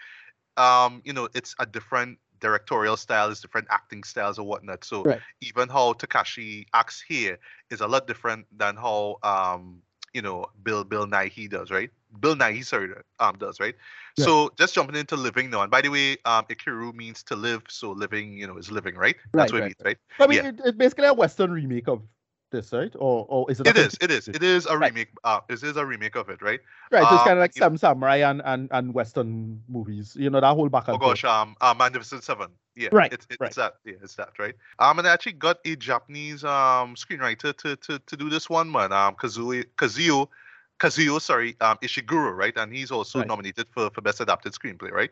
um, 0.57 1.03
you 1.05 1.13
know, 1.13 1.29
it's 1.35 1.55
a 1.59 1.67
different 1.67 2.19
directorial 2.41 2.97
style, 2.97 3.31
it's 3.31 3.41
different 3.41 3.69
acting 3.71 4.03
styles 4.05 4.39
or 4.39 4.47
whatnot. 4.47 4.85
So 4.85 5.09
Right. 5.09 5.23
even 5.41 5.69
how 5.69 5.93
Takashi 5.95 6.67
acts 6.75 7.01
here 7.07 7.39
is 7.71 7.81
a 7.81 7.87
lot 7.89 8.07
different 8.07 8.47
than 8.57 8.77
how 8.77 9.19
um, 9.23 9.83
you 10.13 10.23
know, 10.23 10.47
Bill 10.63 10.85
Bill 10.85 11.07
Nighy 11.07 11.49
does, 11.49 11.71
right? 11.71 11.91
Bill 12.19 12.35
Nighy, 12.35 12.65
sorry, 12.65 12.91
um, 13.21 13.37
does, 13.39 13.61
right? 13.61 13.75
Yeah. 14.17 14.25
So 14.25 14.53
just 14.59 14.75
jumping 14.75 14.97
into 14.97 15.17
living 15.17 15.51
now. 15.51 15.63
And 15.63 15.71
by 15.71 15.81
the 15.81 15.89
way, 15.89 16.17
um, 16.25 16.45
Ikiru 16.47 16.95
means 16.95 17.23
to 17.25 17.37
live, 17.37 17.63
so 17.69 17.93
living, 17.93 18.33
you 18.33 18.47
know, 18.47 18.57
is 18.57 18.71
living, 18.71 18.97
right? 18.97 19.17
That's 19.35 19.53
Right, 19.53 19.61
what 19.61 19.63
it 19.63 19.65
means, 19.67 19.77
right? 19.85 19.97
I 20.19 20.27
mean, 20.27 20.39
Yeah. 20.39 20.49
it, 20.49 20.61
it's 20.65 20.77
basically 20.77 21.07
a 21.07 21.15
Western 21.15 21.53
remake 21.53 21.89
of 21.89 22.03
this, 22.51 22.73
right? 22.73 22.93
Or, 22.97 23.27
or 23.29 23.51
is 23.51 23.61
it? 23.61 23.67
It 23.67 23.77
is, 23.77 23.97
it 24.01 24.11
is, 24.11 24.29
it 24.29 24.43
is 24.43 24.67
a 24.67 24.77
Right. 24.77 24.93
remake. 24.93 25.09
Uh, 25.23 25.41
it 25.49 25.63
is 25.63 25.77
a 25.77 25.87
remake 25.87 26.17
of 26.17 26.29
it, 26.29 26.43
right? 26.43 26.61
Right, 26.91 27.09
so 27.09 27.15
it's 27.15 27.23
Um, 27.23 27.29
kind 27.29 27.39
of 27.39 27.43
like 27.43 27.53
some 27.53 27.77
samurai 27.77 28.17
and, 28.17 28.43
and, 28.45 28.69
and 28.73 28.93
Western 28.93 29.63
movies. 29.69 30.17
You 30.19 30.31
know 30.31 30.41
that 30.41 30.55
whole 30.55 30.69
back 30.69 30.89
and 30.89 30.97
Oh 30.97 30.99
gosh, 30.99 31.25
um, 31.25 31.55
uh, 31.61 31.75
Magnificent 31.79 32.25
Seven. 32.25 32.49
Yeah, 32.75 32.89
Right, 32.93 33.13
It's, 33.13 33.27
it's 33.31 33.41
right. 33.41 33.55
that. 33.55 33.75
Yeah, 33.85 33.95
it's 34.03 34.15
that, 34.17 34.31
right? 34.39 34.55
Um, 34.79 34.99
and 34.99 35.07
I 35.07 35.13
actually 35.13 35.33
got 35.33 35.59
a 35.65 35.77
Japanese 35.77 36.45
um 36.45 36.95
screenwriter 36.97 37.57
to 37.59 37.77
to 37.77 37.99
to 37.99 38.17
do 38.17 38.29
this 38.31 38.49
one, 38.51 38.71
man. 38.71 38.93
Um, 38.93 39.15
Kazuo 39.15 39.65
Kazuo 39.77 40.29
Kazuo, 40.81 41.21
sorry, 41.21 41.57
um, 41.61 41.77
Ishiguro, 41.83 42.35
right? 42.35 42.57
And 42.57 42.73
he's 42.75 42.91
also 42.91 43.23
Right. 43.23 43.23
nominated 43.23 43.67
for 43.71 43.91
for 43.91 44.01
best 44.01 44.21
adapted 44.21 44.55
screenplay, 44.55 44.91
right? 44.91 45.11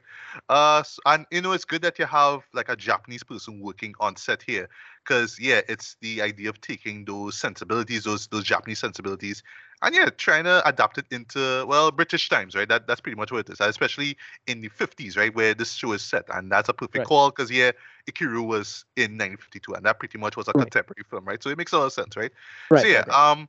Uh, 0.49 0.83
and 1.05 1.27
you 1.31 1.43
know 1.43 1.53
it's 1.53 1.67
good 1.67 1.83
that 1.83 1.99
you 1.99 2.07
have 2.07 2.45
like 2.55 2.71
a 2.71 2.77
Japanese 2.77 3.23
person 3.23 3.61
working 3.61 3.95
on 4.01 4.17
set 4.17 4.43
here, 4.43 4.69
because 5.05 5.39
yeah, 5.39 5.61
it's 5.69 5.97
the 6.01 6.23
idea 6.23 6.49
of 6.49 6.61
taking 6.63 7.05
those 7.05 7.37
sensibilities, 7.37 8.05
those 8.05 8.29
those 8.29 8.45
Japanese 8.45 8.79
sensibilities, 8.79 9.43
and 9.83 9.95
yeah, 9.95 10.07
trying 10.07 10.45
to 10.45 10.67
adapt 10.67 10.97
it 10.97 11.05
into 11.11 11.67
well 11.67 11.91
British 11.91 12.31
times, 12.31 12.55
right? 12.55 12.69
That 12.69 12.87
that's 12.87 13.01
pretty 13.03 13.17
much 13.17 13.31
what 13.31 13.41
it 13.41 13.53
is, 13.53 13.61
especially 13.61 14.17
in 14.47 14.61
the 14.63 14.69
50s, 14.69 15.19
right, 15.19 15.35
where 15.35 15.53
this 15.55 15.73
show 15.75 15.93
is 15.93 16.03
set, 16.03 16.25
and 16.33 16.51
that's 16.51 16.71
a 16.71 16.75
perfect 16.75 17.05
Right. 17.05 17.07
call 17.07 17.29
because 17.31 17.51
yeah, 17.51 17.73
Ikiru 18.11 18.47
was 18.47 18.87
in 18.97 19.17
1952, 19.19 19.75
and 19.75 19.85
that 19.85 19.99
pretty 19.99 20.19
much 20.19 20.37
was 20.37 20.49
a 20.49 20.55
Right. 20.55 20.73
contemporary 20.73 21.05
film, 21.11 21.25
right? 21.27 21.43
So 21.43 21.51
it 21.51 21.59
makes 21.59 21.73
a 21.73 21.79
lot 21.79 21.87
of 21.87 21.93
sense, 21.93 22.17
right? 22.17 22.33
Right. 22.71 22.87
so 22.87 22.89
yeah, 22.89 23.05
um, 23.13 23.49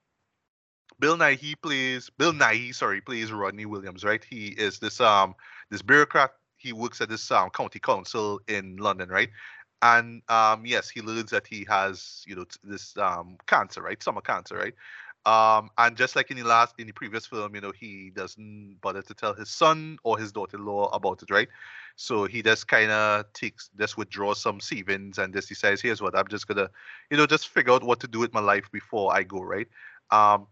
Bill 0.99 1.17
Nighy 1.17 1.55
plays 1.61 2.09
Bill 2.17 2.33
Nighy, 2.33 2.73
sorry, 2.75 3.01
plays 3.01 3.31
Rodney 3.31 3.65
Williams, 3.65 4.03
right? 4.03 4.23
He 4.23 4.47
is 4.49 4.79
this 4.79 4.99
um 5.01 5.35
this 5.69 5.81
bureaucrat. 5.81 6.31
He 6.57 6.73
works 6.73 7.01
at 7.01 7.09
this 7.09 7.31
um 7.31 7.49
county 7.51 7.79
council 7.79 8.41
in 8.47 8.77
London, 8.77 9.09
right? 9.09 9.29
And 9.81 10.21
um 10.29 10.65
yes, 10.65 10.89
he 10.89 11.01
learns 11.01 11.31
that 11.31 11.47
he 11.47 11.65
has 11.69 12.23
you 12.27 12.35
know 12.35 12.45
this 12.63 12.97
um 12.97 13.37
cancer, 13.47 13.81
right? 13.81 14.01
Summer 14.01 14.21
cancer, 14.21 14.55
right? 14.57 14.73
Um, 15.25 15.69
and 15.77 15.97
just 15.97 16.15
like 16.15 16.31
in 16.31 16.37
the 16.37 16.43
last 16.43 16.75
in 16.79 16.87
the 16.87 16.93
previous 16.93 17.27
film, 17.27 17.53
you 17.53 17.61
know, 17.61 17.71
he 17.77 18.11
doesn't 18.15 18.77
bother 18.81 19.01
to 19.03 19.13
tell 19.13 19.33
his 19.33 19.49
son 19.49 19.99
or 20.03 20.17
his 20.17 20.31
daughter-in-law 20.31 20.87
about 20.93 21.21
it, 21.21 21.29
right? 21.29 21.49
So 21.97 22.25
he 22.25 22.41
just 22.41 22.67
kind 22.67 22.89
of 22.89 23.31
takes, 23.33 23.69
just 23.77 23.97
withdraws 23.97 24.41
some 24.41 24.59
savings 24.61 25.17
and 25.17 25.33
just 25.33 25.49
decides, 25.49 25.81
here's 25.81 26.01
what 26.01 26.17
I'm 26.17 26.27
just 26.29 26.47
gonna, 26.47 26.69
you 27.11 27.17
know, 27.17 27.27
just 27.27 27.49
figure 27.49 27.73
out 27.73 27.83
what 27.83 27.99
to 27.99 28.07
do 28.07 28.19
with 28.19 28.33
my 28.33 28.39
life 28.39 28.71
before 28.71 29.13
I 29.13 29.23
go, 29.23 29.41
right? 29.41 29.67
Um, 30.11 30.47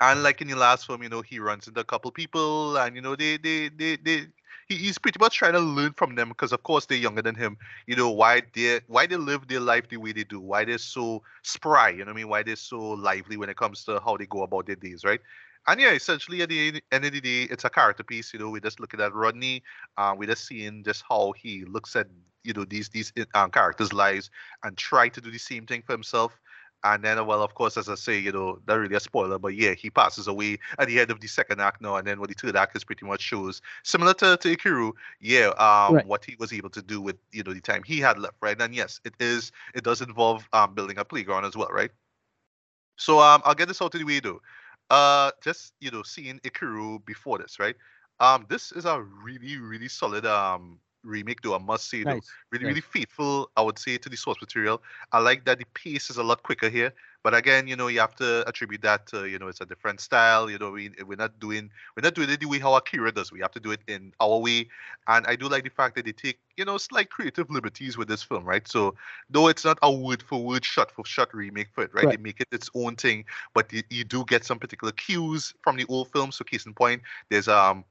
and 0.00 0.22
like 0.22 0.40
in 0.40 0.48
the 0.48 0.56
last 0.56 0.86
film, 0.86 1.02
you 1.02 1.08
know, 1.08 1.22
he 1.22 1.38
runs 1.40 1.68
into 1.68 1.80
a 1.80 1.84
couple 1.84 2.10
people, 2.10 2.76
and 2.78 2.96
you 2.96 3.02
know, 3.02 3.16
they 3.16 3.36
they 3.36 3.68
they 3.68 3.96
they 3.96 4.26
he, 4.68 4.76
he's 4.76 4.98
pretty 4.98 5.18
much 5.20 5.36
trying 5.36 5.52
to 5.52 5.60
learn 5.60 5.92
from 5.94 6.14
them 6.14 6.28
because 6.28 6.52
of 6.52 6.62
course 6.62 6.86
they're 6.86 6.98
younger 6.98 7.22
than 7.22 7.34
him. 7.34 7.56
You 7.86 7.96
know, 7.96 8.10
why 8.10 8.42
they 8.54 8.80
why 8.86 9.06
they 9.06 9.16
live 9.16 9.48
their 9.48 9.60
life 9.60 9.88
the 9.88 9.98
way 9.98 10.12
they 10.12 10.24
do, 10.24 10.40
why 10.40 10.64
they're 10.64 10.78
so 10.78 11.22
spry, 11.42 11.90
you 11.90 11.98
know 11.98 12.04
what 12.06 12.12
I 12.12 12.16
mean? 12.16 12.28
Why 12.28 12.42
they're 12.42 12.56
so 12.56 12.78
lively 12.80 13.36
when 13.36 13.48
it 13.50 13.56
comes 13.56 13.84
to 13.84 14.00
how 14.04 14.16
they 14.16 14.26
go 14.26 14.42
about 14.42 14.66
their 14.66 14.76
days, 14.76 15.04
right? 15.04 15.20
And 15.66 15.80
yeah, 15.80 15.90
essentially 15.92 16.42
at 16.42 16.48
the 16.48 16.82
end 16.90 17.04
of 17.04 17.12
the 17.12 17.20
day, 17.20 17.42
it's 17.44 17.64
a 17.64 17.70
character 17.70 18.02
piece. 18.02 18.32
You 18.32 18.40
know, 18.40 18.50
we're 18.50 18.60
just 18.60 18.80
looking 18.80 19.00
at 19.00 19.14
Rodney. 19.14 19.62
Uh, 19.96 20.14
we're 20.16 20.26
just 20.28 20.46
seeing 20.46 20.82
just 20.84 21.04
how 21.08 21.32
he 21.32 21.64
looks 21.64 21.94
at 21.96 22.06
you 22.42 22.54
know 22.54 22.64
these 22.64 22.88
these 22.88 23.12
um, 23.34 23.50
characters' 23.50 23.92
lives 23.92 24.30
and 24.64 24.76
try 24.76 25.08
to 25.08 25.20
do 25.20 25.30
the 25.30 25.38
same 25.38 25.66
thing 25.66 25.82
for 25.86 25.92
himself. 25.92 26.38
And 26.82 27.04
then, 27.04 27.24
well, 27.26 27.42
of 27.42 27.54
course, 27.54 27.76
as 27.76 27.88
I 27.88 27.94
say, 27.94 28.18
you 28.18 28.32
know, 28.32 28.58
not 28.66 28.78
really 28.78 28.94
a 28.96 29.00
spoiler, 29.00 29.38
but 29.38 29.54
yeah, 29.54 29.74
he 29.74 29.90
passes 29.90 30.26
away 30.28 30.58
at 30.78 30.88
the 30.88 30.98
end 31.00 31.10
of 31.10 31.20
the 31.20 31.26
second 31.28 31.60
act 31.60 31.80
now, 31.82 31.96
and 31.96 32.06
then 32.06 32.20
what 32.20 32.28
the 32.30 32.34
third 32.34 32.56
act 32.56 32.74
is 32.76 32.84
pretty 32.84 33.04
much 33.06 33.20
shows 33.20 33.60
similar 33.82 34.14
to, 34.14 34.36
to 34.38 34.56
Ikiru, 34.56 34.92
yeah, 35.20 35.48
um, 35.58 35.96
Right. 35.96 36.06
what 36.06 36.24
he 36.24 36.36
was 36.38 36.52
able 36.52 36.70
to 36.70 36.82
do 36.82 37.00
with 37.00 37.16
you 37.32 37.42
know 37.42 37.52
the 37.52 37.60
time 37.60 37.82
he 37.84 37.98
had 38.00 38.18
left, 38.18 38.36
right? 38.40 38.60
And 38.60 38.74
yes, 38.74 39.00
it 39.04 39.14
is, 39.20 39.52
it 39.74 39.84
does 39.84 40.00
involve 40.00 40.48
um 40.52 40.74
building 40.74 40.98
a 40.98 41.04
playground 41.04 41.44
as 41.44 41.56
well, 41.56 41.68
right? 41.68 41.90
So 42.96 43.20
um, 43.20 43.42
I'll 43.44 43.54
get 43.54 43.68
this 43.68 43.80
out 43.82 43.94
of 43.94 44.00
the 44.00 44.04
way 44.06 44.20
though. 44.20 44.40
Uh, 44.90 45.30
just 45.42 45.74
you 45.80 45.90
know, 45.90 46.02
seeing 46.02 46.38
Ikiru 46.40 47.04
before 47.04 47.38
this, 47.38 47.58
right? 47.58 47.76
Um, 48.20 48.46
this 48.48 48.72
is 48.72 48.84
a 48.84 49.00
really, 49.02 49.58
really 49.58 49.88
solid 49.88 50.26
um 50.26 50.78
remake, 51.02 51.40
though 51.42 51.54
I 51.54 51.58
must 51.58 51.88
say, 51.88 52.04
though 52.04 52.20
really, 52.50 52.64
nice. 52.64 52.70
really 52.70 52.80
faithful, 52.80 53.50
I 53.56 53.62
would 53.62 53.78
say, 53.78 53.98
to 53.98 54.08
the 54.08 54.16
source 54.16 54.40
material. 54.40 54.82
I 55.12 55.20
like 55.20 55.44
that 55.44 55.58
the 55.58 55.66
pace 55.74 56.10
is 56.10 56.16
a 56.16 56.22
lot 56.22 56.42
quicker 56.42 56.68
here. 56.68 56.92
But 57.22 57.34
again, 57.34 57.68
you 57.68 57.76
know, 57.76 57.88
you 57.88 58.00
have 58.00 58.14
to 58.16 58.48
attribute 58.48 58.80
that 58.82 59.06
to, 59.08 59.26
you 59.26 59.38
know, 59.38 59.48
it's 59.48 59.60
a 59.60 59.66
different 59.66 60.00
style. 60.00 60.50
You 60.50 60.58
know, 60.58 60.70
we 60.70 60.90
we're 61.06 61.16
not 61.16 61.38
doing 61.38 61.70
we're 61.94 62.02
not 62.02 62.14
doing 62.14 62.30
it 62.30 62.40
the 62.40 62.46
way 62.46 62.58
how 62.58 62.74
Akira 62.74 63.12
does. 63.12 63.30
We 63.30 63.40
have 63.40 63.50
to 63.52 63.60
do 63.60 63.72
it 63.72 63.80
in 63.86 64.12
our 64.20 64.38
way. 64.38 64.68
And 65.06 65.26
I 65.26 65.36
do 65.36 65.46
like 65.46 65.64
the 65.64 65.70
fact 65.70 65.96
that 65.96 66.06
they 66.06 66.12
take, 66.12 66.38
you 66.56 66.64
know, 66.64 66.78
slight 66.78 67.10
creative 67.10 67.50
liberties 67.50 67.98
with 67.98 68.08
this 68.08 68.22
film, 68.22 68.44
right? 68.44 68.66
So 68.66 68.94
though 69.28 69.48
it's 69.48 69.64
not 69.66 69.78
a 69.82 69.92
word 69.92 70.22
for 70.22 70.42
word, 70.42 70.64
shot 70.64 70.90
for 70.90 71.04
shot 71.04 71.34
remake 71.34 71.68
for 71.74 71.84
it, 71.84 71.92
right? 71.92 72.06
Right. 72.06 72.16
They 72.16 72.22
make 72.22 72.40
it 72.40 72.48
its 72.52 72.70
own 72.74 72.96
thing, 72.96 73.26
but 73.52 73.70
you, 73.70 73.82
you 73.90 74.04
do 74.04 74.24
get 74.24 74.46
some 74.46 74.58
particular 74.58 74.92
cues 74.92 75.52
from 75.62 75.76
the 75.76 75.84
old 75.90 76.10
film. 76.12 76.32
So 76.32 76.44
case 76.44 76.64
in 76.64 76.72
point, 76.72 77.02
there's 77.28 77.48
um 77.48 77.84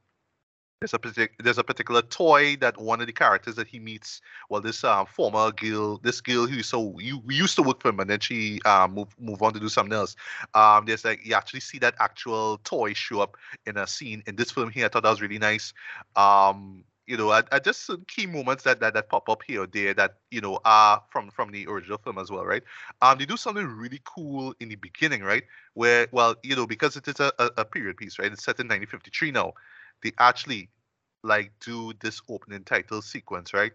there's 0.80 0.94
a 0.94 0.98
partic- 0.98 1.36
there's 1.38 1.58
a 1.58 1.64
particular 1.64 2.00
toy 2.00 2.56
that 2.56 2.80
one 2.80 3.02
of 3.02 3.06
the 3.06 3.12
characters 3.12 3.54
that 3.56 3.68
he 3.68 3.78
meets. 3.78 4.22
Well, 4.48 4.62
this 4.62 4.82
um, 4.82 5.04
former 5.04 5.52
girl, 5.52 5.98
this 5.98 6.22
girl 6.22 6.46
who 6.46 6.62
so 6.62 6.98
you 6.98 7.22
used 7.28 7.56
to 7.56 7.62
work 7.62 7.82
for 7.82 7.90
him, 7.90 8.00
and 8.00 8.08
then 8.08 8.20
she 8.20 8.60
um 8.64 8.94
move 8.94 9.14
move 9.20 9.42
on 9.42 9.52
to 9.52 9.60
do 9.60 9.68
something 9.68 9.92
else. 9.92 10.16
Um, 10.54 10.86
there's 10.86 11.04
like 11.04 11.24
you 11.24 11.34
actually 11.34 11.60
see 11.60 11.78
that 11.80 11.96
actual 12.00 12.58
toy 12.64 12.94
show 12.94 13.20
up 13.20 13.36
in 13.66 13.76
a 13.76 13.86
scene 13.86 14.22
in 14.26 14.36
this 14.36 14.50
film 14.50 14.70
here. 14.70 14.86
I 14.86 14.88
thought 14.88 15.02
that 15.02 15.10
was 15.10 15.20
really 15.20 15.38
nice. 15.38 15.74
Um, 16.16 16.84
you 17.06 17.16
know, 17.16 17.30
I, 17.30 17.42
I 17.52 17.58
just 17.58 17.84
some 17.84 18.04
key 18.06 18.24
moments 18.24 18.62
that, 18.64 18.80
that 18.80 18.94
that 18.94 19.10
pop 19.10 19.28
up 19.28 19.42
here 19.46 19.64
or 19.64 19.66
there 19.66 19.92
that 19.94 20.14
you 20.30 20.40
know 20.40 20.60
are 20.64 21.02
from 21.10 21.30
from 21.30 21.50
the 21.50 21.66
original 21.66 21.98
film 21.98 22.16
as 22.16 22.30
well, 22.30 22.46
right? 22.46 22.62
Um, 23.02 23.18
they 23.18 23.26
do 23.26 23.36
something 23.36 23.66
really 23.66 24.00
cool 24.04 24.54
in 24.60 24.70
the 24.70 24.76
beginning, 24.76 25.24
right? 25.24 25.42
Where 25.74 26.06
well, 26.10 26.36
you 26.42 26.56
know, 26.56 26.66
because 26.66 26.96
it 26.96 27.06
is 27.06 27.20
a, 27.20 27.32
a, 27.38 27.66
period 27.66 27.98
piece, 27.98 28.18
right? 28.18 28.32
It's 28.32 28.44
set 28.44 28.60
in 28.60 28.66
1953 28.66 29.32
now 29.32 29.52
they 30.02 30.12
actually 30.18 30.68
like 31.22 31.52
do 31.60 31.92
this 32.00 32.20
opening 32.28 32.64
title 32.64 33.02
sequence, 33.02 33.52
right? 33.52 33.72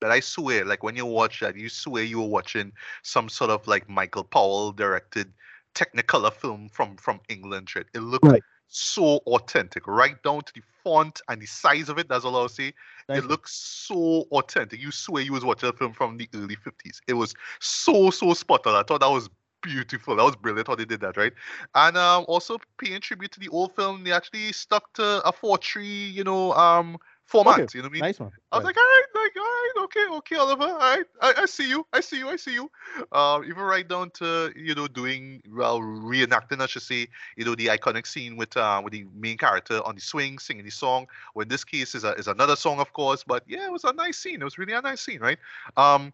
But 0.00 0.10
I 0.10 0.20
swear, 0.20 0.64
like 0.64 0.82
when 0.82 0.96
you 0.96 1.06
watch 1.06 1.40
that, 1.40 1.56
you 1.56 1.68
swear 1.68 2.02
you 2.02 2.20
were 2.20 2.28
watching 2.28 2.72
some 3.02 3.28
sort 3.28 3.50
of 3.50 3.66
like 3.66 3.88
Michael 3.88 4.24
Powell 4.24 4.72
directed 4.72 5.32
Technicolor 5.74 6.32
film 6.32 6.68
from 6.70 6.96
from 6.96 7.20
England. 7.28 7.74
Right? 7.74 7.86
It 7.94 8.00
looked 8.00 8.24
Right. 8.24 8.42
so 8.68 9.18
authentic, 9.26 9.86
right 9.86 10.22
down 10.22 10.42
to 10.42 10.52
the 10.54 10.62
font 10.82 11.20
and 11.28 11.40
the 11.40 11.46
size 11.46 11.88
of 11.88 11.98
it. 11.98 12.08
That's 12.08 12.24
all 12.24 12.36
I'll 12.36 12.48
say. 12.48 12.72
Nice 13.08 13.18
It 13.18 13.20
one. 13.22 13.28
looks 13.28 13.54
so 13.54 14.26
authentic. 14.32 14.80
You 14.80 14.90
swear 14.90 15.22
you 15.22 15.32
was 15.32 15.44
watching 15.44 15.68
a 15.68 15.72
film 15.72 15.92
from 15.92 16.16
the 16.16 16.28
early 16.34 16.56
50s. 16.56 17.00
It 17.06 17.14
was 17.14 17.34
so, 17.60 18.10
so 18.10 18.34
spot 18.34 18.66
on. 18.66 18.74
I 18.74 18.82
thought 18.82 19.00
that 19.00 19.10
was 19.10 19.28
beautiful. 19.66 20.16
That 20.16 20.24
was 20.24 20.36
brilliant 20.36 20.68
how 20.68 20.76
they 20.76 20.84
did 20.84 21.00
that, 21.00 21.16
right? 21.16 21.32
And 21.74 21.96
um, 21.96 22.24
also 22.28 22.58
paying 22.78 23.00
tribute 23.00 23.32
to 23.32 23.40
the 23.40 23.48
old 23.48 23.74
film, 23.74 24.04
they 24.04 24.12
actually 24.12 24.52
stuck 24.52 24.92
to 24.94 25.26
a 25.26 25.32
4-3, 25.32 26.12
you 26.12 26.24
know, 26.24 26.52
um, 26.52 26.98
format. 27.24 27.60
Okay, 27.60 27.78
You 27.78 27.82
know 27.82 27.88
what 27.88 27.90
I 27.90 27.92
mean? 27.94 28.02
Nice 28.02 28.20
one. 28.20 28.32
I 28.52 28.56
was 28.56 28.64
Right. 28.64 28.76
like, 28.76 28.76
all 28.76 28.84
right, 28.84 29.04
like, 29.14 29.36
all 29.36 29.42
right, 29.42 29.72
okay, 29.84 30.06
okay, 30.18 30.36
Oliver, 30.36 30.64
all 30.64 30.78
right, 30.78 31.06
I, 31.20 31.34
I 31.42 31.46
see 31.46 31.68
you, 31.68 31.86
I 31.92 32.00
see 32.00 32.18
you, 32.18 32.28
I 32.28 32.36
see 32.36 32.54
you. 32.54 32.70
Um, 33.12 33.44
even 33.44 33.62
right 33.62 33.86
down 33.86 34.10
to 34.12 34.52
you 34.56 34.74
know 34.74 34.86
doing 34.86 35.42
well, 35.50 35.80
reenacting, 35.80 36.60
I 36.60 36.66
should 36.66 36.82
say, 36.82 37.08
you 37.36 37.44
know, 37.44 37.54
the 37.54 37.66
iconic 37.66 38.06
scene 38.06 38.36
with 38.36 38.56
uh, 38.56 38.80
with 38.82 38.92
the 38.92 39.06
main 39.14 39.36
character 39.36 39.80
on 39.84 39.96
the 39.96 40.00
swing 40.00 40.38
singing 40.38 40.64
the 40.64 40.70
song. 40.70 41.06
Or 41.34 41.42
in 41.42 41.48
this 41.48 41.64
case, 41.64 41.94
is 41.94 42.04
a, 42.04 42.12
is 42.12 42.28
another 42.28 42.56
song, 42.56 42.78
of 42.78 42.92
course, 42.92 43.24
but 43.24 43.42
yeah, 43.46 43.66
it 43.66 43.72
was 43.72 43.84
a 43.84 43.92
nice 43.92 44.16
scene. 44.18 44.40
It 44.40 44.44
was 44.44 44.58
really 44.58 44.72
a 44.72 44.80
nice 44.80 45.00
scene, 45.00 45.20
right? 45.20 45.38
Um, 45.76 46.12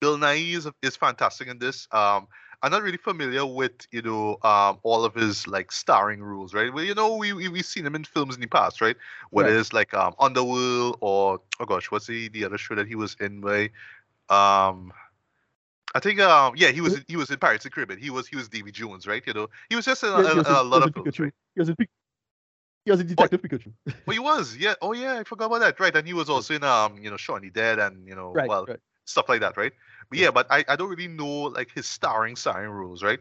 Bill 0.00 0.16
Nighy 0.18 0.54
is, 0.56 0.68
is 0.82 0.96
fantastic 0.96 1.48
in 1.48 1.58
this. 1.58 1.86
Um, 1.92 2.26
I'm 2.62 2.70
not 2.70 2.82
really 2.82 2.98
familiar 2.98 3.46
with 3.46 3.86
you 3.90 4.02
know 4.02 4.38
um, 4.42 4.78
all 4.82 5.04
of 5.04 5.14
his 5.14 5.46
like 5.46 5.72
starring 5.72 6.22
roles, 6.22 6.52
right? 6.54 6.72
Well, 6.72 6.84
you 6.84 6.94
know 6.94 7.16
we, 7.16 7.32
we 7.32 7.48
we've 7.48 7.64
seen 7.64 7.86
him 7.86 7.94
in 7.94 8.04
films 8.04 8.34
in 8.34 8.40
the 8.40 8.46
past, 8.48 8.80
right? 8.80 8.96
Whether 9.30 9.50
Right. 9.50 9.60
it's 9.60 9.72
like 9.72 9.94
um, 9.94 10.14
Underworld 10.18 10.98
or 11.00 11.40
oh 11.60 11.64
gosh, 11.64 11.90
what's 11.90 12.06
the 12.06 12.28
the 12.28 12.44
other 12.44 12.58
show 12.58 12.74
that 12.74 12.86
he 12.86 12.94
was 12.96 13.16
in? 13.20 13.40
By 13.40 13.70
um, 14.28 14.92
I 15.94 16.00
think 16.00 16.20
um 16.20 16.54
yeah 16.56 16.68
he 16.70 16.80
was 16.80 16.96
in, 16.96 17.04
he 17.08 17.16
was 17.16 17.30
in 17.30 17.38
Pirates 17.38 17.64
of 17.64 17.70
the 17.70 17.74
Caribbean. 17.74 18.00
He 18.00 18.10
was 18.10 18.28
he 18.28 18.36
was 18.36 18.48
Davy 18.48 18.70
Jones, 18.72 19.06
right? 19.06 19.22
You 19.26 19.32
know 19.32 19.48
he 19.68 19.76
was 19.76 19.84
just 19.86 20.02
in 20.02 20.10
a, 20.10 20.12
was- 20.12 20.46
a, 20.46 20.60
a 20.60 20.62
lot 20.62 20.82
of 20.82 20.92
films, 20.92 21.06
Pikachu. 21.14 21.20
right? 21.20 21.34
He 21.54 21.60
was 21.60 21.68
in 21.70 21.76
he 22.84 22.90
was 22.90 23.00
in 23.00 23.06
Detective 23.06 23.42
Pikachu. 23.42 23.72
Well, 24.06 24.12
he 24.12 24.18
was 24.18 24.56
yeah 24.56 24.74
oh 24.82 24.92
yeah 24.92 25.18
I 25.20 25.24
forgot 25.24 25.46
about 25.46 25.60
that 25.60 25.80
right 25.80 25.94
and 25.96 26.06
he 26.06 26.12
was 26.14 26.28
also 26.28 26.54
in 26.54 26.62
um 26.64 26.98
you 26.98 27.10
know 27.10 27.16
Shaun 27.16 27.42
the 27.42 27.50
Dead 27.50 27.78
and 27.78 28.06
you 28.06 28.14
know 28.14 28.32
Right, 28.34 28.48
well 28.48 28.66
right. 28.68 28.80
Stuff 29.10 29.28
like 29.28 29.40
that, 29.40 29.56
right? 29.56 29.72
But 30.10 30.18
yeah, 30.18 30.30
but 30.30 30.46
I, 30.50 30.64
I 30.68 30.76
don't 30.76 30.90
really 30.90 31.08
know 31.08 31.42
like 31.44 31.70
his 31.72 31.86
starring 31.86 32.36
starring 32.36 32.70
roles, 32.70 33.02
right? 33.02 33.20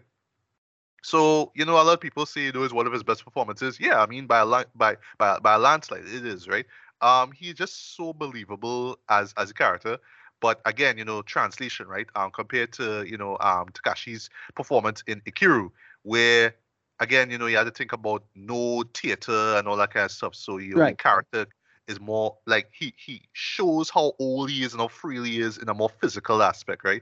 So 1.04 1.52
you 1.56 1.66
know, 1.66 1.74
a 1.76 1.84
lot 1.84 1.94
of 1.94 2.02
people 2.02 2.26
say 2.26 2.46
you 2.46 2.52
know 2.52 2.64
it's 2.64 2.74
one 2.74 2.88
of 2.88 2.94
his 2.94 3.04
best 3.04 3.24
performances. 3.24 3.80
Yeah, 3.80 4.02
I 4.02 4.06
mean 4.08 4.28
by 4.28 4.40
a 4.42 4.66
by 4.76 4.98
by 5.18 5.40
by 5.40 5.56
a 5.56 5.60
landslide, 5.60 6.06
it 6.06 6.26
is, 6.26 6.48
right? 6.48 6.66
Um, 7.02 7.32
he's 7.32 7.54
just 7.56 7.96
so 7.96 8.14
believable 8.14 8.98
as 9.10 9.34
as 9.38 9.50
a 9.52 9.54
character. 9.54 9.98
But 10.42 10.62
again, 10.66 10.98
you 10.98 11.06
know, 11.06 11.22
translation, 11.22 11.88
right? 11.88 12.08
Um, 12.16 12.32
compared 12.32 12.74
to 12.74 13.04
you 13.08 13.18
know 13.18 13.38
um 13.40 13.68
Takashi's 13.70 14.30
performance 14.56 15.04
in 15.08 15.22
Ikiru, 15.22 15.72
where 16.04 16.56
again, 17.00 17.32
you 17.32 17.38
know, 17.38 17.48
you 17.48 17.58
had 17.58 17.66
to 17.66 17.72
think 17.72 17.94
about 17.94 18.26
Noh 18.36 18.84
theater 18.94 19.56
and 19.58 19.68
all 19.68 19.78
that 19.78 19.94
kind 19.94 20.06
of 20.06 20.12
stuff. 20.12 20.36
So 20.36 20.58
your 20.58 20.82
Right. 20.82 20.98
character 20.98 21.48
is 21.90 22.00
more 22.00 22.38
like 22.46 22.70
he 22.72 22.94
he 22.98 23.24
shows 23.34 23.90
how 23.90 24.14
old 24.20 24.50
he 24.50 24.64
is 24.64 24.74
and 24.74 24.82
how 24.82 24.88
frail 24.88 25.24
he 25.24 25.42
is 25.42 25.58
in 25.58 25.70
a 25.70 25.74
more 25.74 25.90
physical 25.90 26.44
aspect, 26.44 26.86
right? 26.86 27.02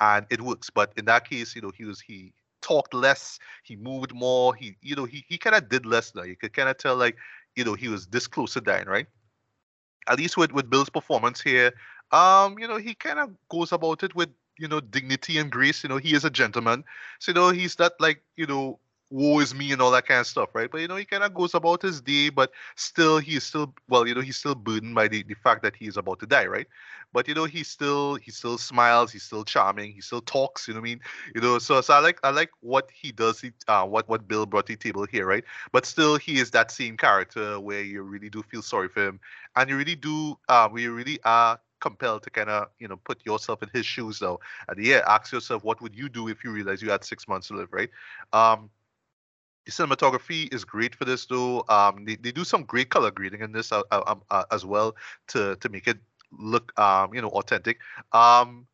And 0.00 0.26
it 0.30 0.40
works. 0.42 0.70
But 0.70 0.92
in 0.96 1.06
that 1.06 1.28
case, 1.28 1.56
you 1.56 1.62
know, 1.62 1.72
he 1.76 1.84
was 1.84 2.00
he 2.00 2.32
talked 2.62 2.94
less, 2.94 3.38
he 3.64 3.76
moved 3.76 4.14
more, 4.14 4.54
he 4.54 4.76
you 4.82 4.94
know, 4.94 5.06
he 5.06 5.24
he 5.28 5.38
kind 5.38 5.56
of 5.56 5.68
did 5.68 5.86
less 5.86 6.14
now. 6.14 6.22
You 6.22 6.36
could 6.36 6.52
kind 6.52 6.68
of 6.68 6.78
tell 6.78 6.96
like, 6.96 7.16
you 7.56 7.64
know, 7.64 7.74
he 7.74 7.88
was 7.88 8.06
this 8.08 8.28
close 8.28 8.54
to 8.54 8.60
dying, 8.60 8.86
right? 8.86 9.06
At 10.08 10.18
least 10.18 10.36
with 10.36 10.52
with 10.52 10.70
Bill's 10.70 10.90
performance 10.90 11.40
here, 11.40 11.72
um, 12.12 12.58
you 12.58 12.68
know, 12.68 12.76
he 12.76 12.94
kind 12.94 13.18
of 13.18 13.30
goes 13.48 13.72
about 13.72 14.02
it 14.04 14.14
with 14.14 14.30
you 14.58 14.68
know 14.68 14.80
dignity 14.80 15.38
and 15.38 15.50
grace. 15.50 15.82
You 15.82 15.88
know, 15.88 15.98
he 15.98 16.14
is 16.14 16.24
a 16.24 16.30
gentleman, 16.30 16.84
so 17.18 17.30
you 17.32 17.34
know 17.34 17.50
he's 17.50 17.78
not 17.78 17.92
like 18.00 18.22
you 18.36 18.46
know 18.46 18.78
woe 19.10 19.40
is 19.40 19.54
me 19.54 19.72
and 19.72 19.80
all 19.80 19.90
that 19.92 20.06
kind 20.06 20.20
of 20.20 20.26
stuff, 20.26 20.50
right? 20.54 20.70
But 20.70 20.80
you 20.80 20.88
know, 20.88 20.96
he 20.96 21.04
kind 21.04 21.22
of 21.22 21.34
goes 21.34 21.54
about 21.54 21.82
his 21.82 22.00
day, 22.00 22.28
but 22.28 22.50
still, 22.74 23.18
he's 23.18 23.44
still 23.44 23.74
well, 23.88 24.06
you 24.06 24.14
know, 24.14 24.20
he's 24.20 24.36
still 24.36 24.54
burdened 24.54 24.94
by 24.94 25.08
the, 25.08 25.22
the 25.22 25.34
fact 25.34 25.62
that 25.62 25.76
he 25.76 25.86
is 25.86 25.96
about 25.96 26.20
to 26.20 26.26
die, 26.26 26.46
right? 26.46 26.66
But 27.12 27.28
you 27.28 27.34
know, 27.34 27.44
he 27.44 27.62
still 27.62 28.16
he 28.16 28.30
still 28.30 28.58
smiles, 28.58 29.12
he's 29.12 29.22
still 29.22 29.44
charming, 29.44 29.92
he 29.92 30.00
still 30.00 30.20
talks. 30.20 30.68
You 30.68 30.74
know 30.74 30.80
what 30.80 30.86
I 30.86 30.90
mean? 30.90 31.00
You 31.34 31.40
know, 31.40 31.58
so 31.58 31.80
so 31.80 31.94
I 31.94 32.00
like 32.00 32.18
I 32.24 32.30
like 32.30 32.50
what 32.60 32.90
he 32.92 33.12
does, 33.12 33.40
he, 33.40 33.52
uh, 33.68 33.86
what 33.86 34.08
what 34.08 34.28
Bill 34.28 34.46
brought 34.46 34.66
to 34.66 34.72
the 34.74 34.78
table 34.78 35.06
here, 35.06 35.26
right? 35.26 35.44
But 35.72 35.86
still, 35.86 36.16
he 36.16 36.38
is 36.38 36.50
that 36.50 36.70
same 36.70 36.96
character 36.96 37.58
where 37.60 37.82
you 37.82 38.02
really 38.02 38.28
do 38.30 38.42
feel 38.42 38.62
sorry 38.62 38.88
for 38.88 39.06
him, 39.06 39.20
and 39.54 39.70
you 39.70 39.76
really 39.76 39.96
do, 39.96 40.38
uh, 40.48 40.68
we 40.70 40.88
really 40.88 41.18
are 41.24 41.58
compelled 41.80 42.22
to 42.22 42.30
kind 42.30 42.48
of 42.48 42.68
you 42.78 42.88
know 42.88 42.96
put 42.96 43.24
yourself 43.26 43.62
in 43.62 43.68
his 43.72 43.84
shoes 43.84 44.18
though 44.18 44.40
and 44.68 44.82
yeah 44.84 45.02
ask 45.06 45.30
yourself 45.30 45.62
what 45.62 45.80
would 45.82 45.94
you 45.94 46.08
do 46.08 46.26
if 46.26 46.42
you 46.42 46.50
realize 46.50 46.80
you 46.80 46.90
had 46.90 47.04
six 47.04 47.28
months 47.28 47.48
to 47.48 47.54
live 47.54 47.68
right 47.70 47.90
um 48.32 48.70
cinematography 49.68 50.52
is 50.52 50.64
great 50.64 50.94
for 50.94 51.04
this 51.04 51.26
though. 51.26 51.64
Um, 51.68 52.04
they, 52.04 52.16
they 52.16 52.32
do 52.32 52.44
some 52.44 52.64
great 52.64 52.90
color 52.90 53.10
grading 53.10 53.40
in 53.40 53.52
this 53.52 53.72
uh, 53.72 53.82
uh, 53.90 54.02
um, 54.06 54.22
uh, 54.30 54.44
as 54.50 54.64
well 54.64 54.96
to 55.28 55.56
to 55.56 55.68
make 55.68 55.86
it 55.86 55.98
look 56.32 56.72
um 56.78 57.14
you 57.14 57.22
know 57.22 57.28
authentic. 57.28 57.78
Um, 58.12 58.66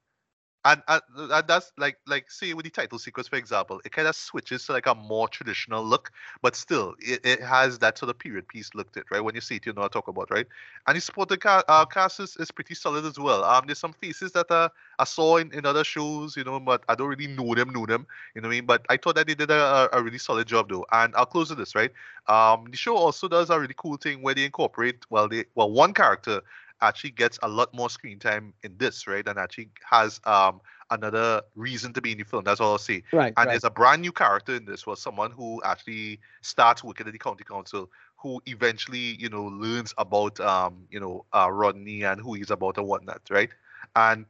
and, 0.64 0.82
and 0.88 1.02
and 1.16 1.48
that's 1.48 1.72
like 1.76 1.98
like 2.06 2.30
say 2.30 2.54
with 2.54 2.64
the 2.64 2.70
title 2.70 2.98
sequence 2.98 3.28
for 3.28 3.36
example, 3.36 3.80
it 3.84 3.92
kind 3.92 4.06
of 4.06 4.14
switches 4.14 4.64
to 4.66 4.72
like 4.72 4.86
a 4.86 4.94
more 4.94 5.26
traditional 5.28 5.84
look, 5.84 6.10
but 6.40 6.54
still 6.54 6.94
it, 7.00 7.20
it 7.24 7.40
has 7.42 7.78
that 7.80 7.98
sort 7.98 8.10
of 8.10 8.18
period 8.18 8.46
piece 8.48 8.70
look 8.74 8.92
to 8.92 9.00
it, 9.00 9.06
right? 9.10 9.20
When 9.24 9.34
you 9.34 9.40
see 9.40 9.56
it, 9.56 9.66
you 9.66 9.72
know 9.72 9.80
what 9.82 9.92
I 9.92 9.98
talk 9.98 10.08
about, 10.08 10.30
right? 10.30 10.46
And 10.86 10.96
the 10.96 11.00
supporting 11.00 11.38
ca- 11.38 11.64
uh, 11.68 11.84
cast 11.86 12.20
is, 12.20 12.36
is 12.36 12.50
pretty 12.50 12.74
solid 12.74 13.04
as 13.04 13.18
well. 13.18 13.44
Um, 13.44 13.64
there's 13.66 13.78
some 13.78 13.92
faces 13.92 14.32
that 14.32 14.50
uh, 14.50 14.68
I 14.98 15.04
saw 15.04 15.36
in, 15.38 15.52
in 15.52 15.66
other 15.66 15.84
shows, 15.84 16.36
you 16.36 16.44
know, 16.44 16.60
but 16.60 16.84
I 16.88 16.94
don't 16.94 17.08
really 17.08 17.26
know 17.26 17.54
them, 17.54 17.70
know 17.70 17.86
them, 17.86 18.06
you 18.34 18.40
know 18.40 18.48
what 18.48 18.54
I 18.54 18.56
mean? 18.56 18.66
But 18.66 18.86
I 18.88 18.96
thought 18.98 19.16
that 19.16 19.26
they 19.26 19.34
did 19.34 19.50
a, 19.50 19.88
a 19.92 20.02
really 20.02 20.18
solid 20.18 20.46
job 20.46 20.68
though. 20.68 20.86
And 20.92 21.14
I'll 21.16 21.26
close 21.26 21.50
with 21.50 21.58
this, 21.58 21.74
right? 21.74 21.90
Um, 22.28 22.66
the 22.70 22.76
show 22.76 22.96
also 22.96 23.28
does 23.28 23.50
a 23.50 23.58
really 23.58 23.74
cool 23.76 23.96
thing 23.96 24.22
where 24.22 24.34
they 24.34 24.44
incorporate, 24.44 25.04
well, 25.10 25.28
they 25.28 25.44
well, 25.54 25.70
one 25.70 25.92
character 25.92 26.40
actually 26.82 27.12
gets 27.12 27.38
a 27.42 27.48
lot 27.48 27.72
more 27.72 27.88
screen 27.88 28.18
time 28.18 28.52
in 28.62 28.76
this, 28.76 29.06
right? 29.06 29.26
And 29.26 29.38
actually 29.38 29.70
has 29.88 30.20
um 30.24 30.60
another 30.90 31.42
reason 31.54 31.92
to 31.94 32.02
be 32.02 32.12
in 32.12 32.18
the 32.18 32.24
film. 32.24 32.44
That's 32.44 32.60
all 32.60 32.72
I'll 32.72 32.78
say. 32.78 33.02
Right. 33.12 33.32
And 33.36 33.46
right. 33.46 33.52
there's 33.52 33.64
a 33.64 33.70
brand 33.70 34.02
new 34.02 34.12
character 34.12 34.54
in 34.56 34.66
this 34.66 34.86
was 34.86 35.00
someone 35.00 35.30
who 35.30 35.62
actually 35.64 36.20
starts 36.42 36.84
working 36.84 37.06
at 37.06 37.12
the 37.12 37.18
county 37.18 37.44
council, 37.44 37.90
who 38.18 38.42
eventually, 38.46 39.16
you 39.18 39.30
know, 39.30 39.44
learns 39.44 39.94
about 39.96 40.38
um, 40.40 40.84
you 40.90 41.00
know, 41.00 41.24
uh 41.32 41.50
Rodney 41.50 42.02
and 42.02 42.20
who 42.20 42.34
he's 42.34 42.50
about 42.50 42.76
and 42.76 42.86
whatnot, 42.86 43.22
right? 43.30 43.50
And 43.96 44.26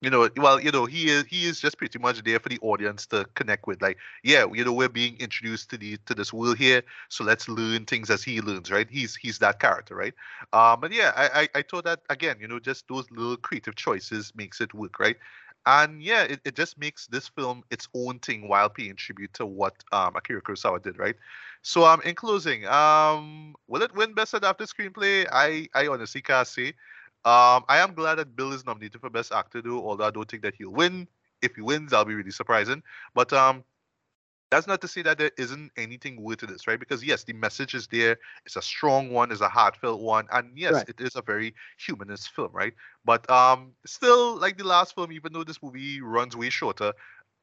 you 0.00 0.10
know, 0.10 0.28
well, 0.36 0.60
you 0.60 0.70
know, 0.70 0.86
he 0.86 1.08
is 1.10 1.24
he 1.26 1.44
is 1.46 1.60
just 1.60 1.76
pretty 1.78 1.98
much 1.98 2.22
there 2.22 2.38
for 2.38 2.48
the 2.48 2.58
audience 2.62 3.06
to 3.06 3.24
connect 3.34 3.66
with. 3.66 3.82
Like, 3.82 3.98
yeah, 4.22 4.46
you 4.52 4.64
know, 4.64 4.72
we're 4.72 4.88
being 4.88 5.16
introduced 5.18 5.70
to 5.70 5.78
the 5.78 5.98
to 6.06 6.14
this 6.14 6.32
world 6.32 6.56
here, 6.58 6.82
so 7.08 7.24
let's 7.24 7.48
learn 7.48 7.84
things 7.84 8.08
as 8.10 8.22
he 8.22 8.40
learns, 8.40 8.70
right? 8.70 8.88
He's 8.88 9.16
he's 9.16 9.38
that 9.40 9.58
character, 9.60 9.96
right? 9.96 10.14
Um, 10.52 10.80
but 10.80 10.92
yeah, 10.92 11.12
I 11.16 11.42
I, 11.42 11.48
I 11.58 11.62
thought 11.62 11.84
that 11.84 12.00
again, 12.10 12.36
you 12.40 12.46
know, 12.48 12.60
just 12.60 12.86
those 12.88 13.10
little 13.10 13.36
creative 13.36 13.74
choices 13.74 14.32
makes 14.36 14.60
it 14.60 14.72
work, 14.74 15.00
right? 15.00 15.16
And 15.66 16.02
yeah, 16.02 16.22
it, 16.22 16.40
it 16.44 16.54
just 16.56 16.78
makes 16.78 17.06
this 17.08 17.28
film 17.28 17.62
its 17.70 17.88
own 17.94 18.20
thing 18.20 18.48
while 18.48 18.70
paying 18.70 18.96
tribute 18.96 19.34
to 19.34 19.46
what 19.46 19.74
um 19.92 20.16
Akira 20.16 20.40
Kurosawa 20.42 20.82
did, 20.82 20.98
right? 20.98 21.16
So 21.62 21.84
um 21.84 22.00
in 22.02 22.14
closing, 22.14 22.66
um 22.66 23.54
will 23.66 23.82
it 23.82 23.94
win 23.94 24.14
best 24.14 24.34
adapted 24.34 24.68
screenplay? 24.68 25.26
I 25.30 25.68
I 25.74 25.88
honestly 25.88 26.22
can't 26.22 26.46
say. 26.48 26.74
Um, 27.28 27.64
I 27.68 27.78
am 27.78 27.94
glad 27.94 28.16
that 28.16 28.36
Bill 28.36 28.52
is 28.52 28.64
nominated 28.66 29.00
for 29.00 29.10
Best 29.10 29.32
Actor, 29.32 29.62
though, 29.62 29.86
although 29.86 30.06
I 30.06 30.10
don't 30.10 30.30
think 30.30 30.42
that 30.44 30.54
he'll 30.56 30.72
win. 30.72 31.08
If 31.42 31.56
he 31.56 31.62
wins, 31.62 31.90
that'll 31.90 32.06
be 32.06 32.14
really 32.14 32.30
surprising. 32.30 32.82
But 33.14 33.32
um, 33.32 33.64
that's 34.50 34.66
not 34.66 34.80
to 34.82 34.88
say 34.88 35.02
that 35.02 35.18
there 35.18 35.30
isn't 35.38 35.72
anything 35.76 36.22
worth 36.22 36.40
this, 36.40 36.66
right? 36.66 36.78
Because 36.78 37.04
yes, 37.04 37.24
the 37.24 37.34
message 37.34 37.74
is 37.74 37.88
there. 37.88 38.18
It's 38.46 38.56
a 38.56 38.62
strong 38.62 39.10
one, 39.10 39.30
it's 39.32 39.40
a 39.40 39.48
heartfelt 39.48 40.00
one, 40.00 40.26
and 40.32 40.56
yes, 40.56 40.84
Right. 40.84 40.88
it 40.88 41.00
is 41.00 41.16
a 41.16 41.22
very 41.22 41.54
humanist 41.78 42.30
film, 42.30 42.50
right? 42.52 42.74
But 43.04 43.28
um, 43.30 43.72
still, 43.86 44.38
like 44.38 44.58
the 44.58 44.64
last 44.66 44.94
film, 44.94 45.12
even 45.12 45.32
though 45.32 45.44
this 45.44 45.62
movie 45.62 46.00
runs 46.00 46.36
way 46.36 46.50
shorter, 46.50 46.92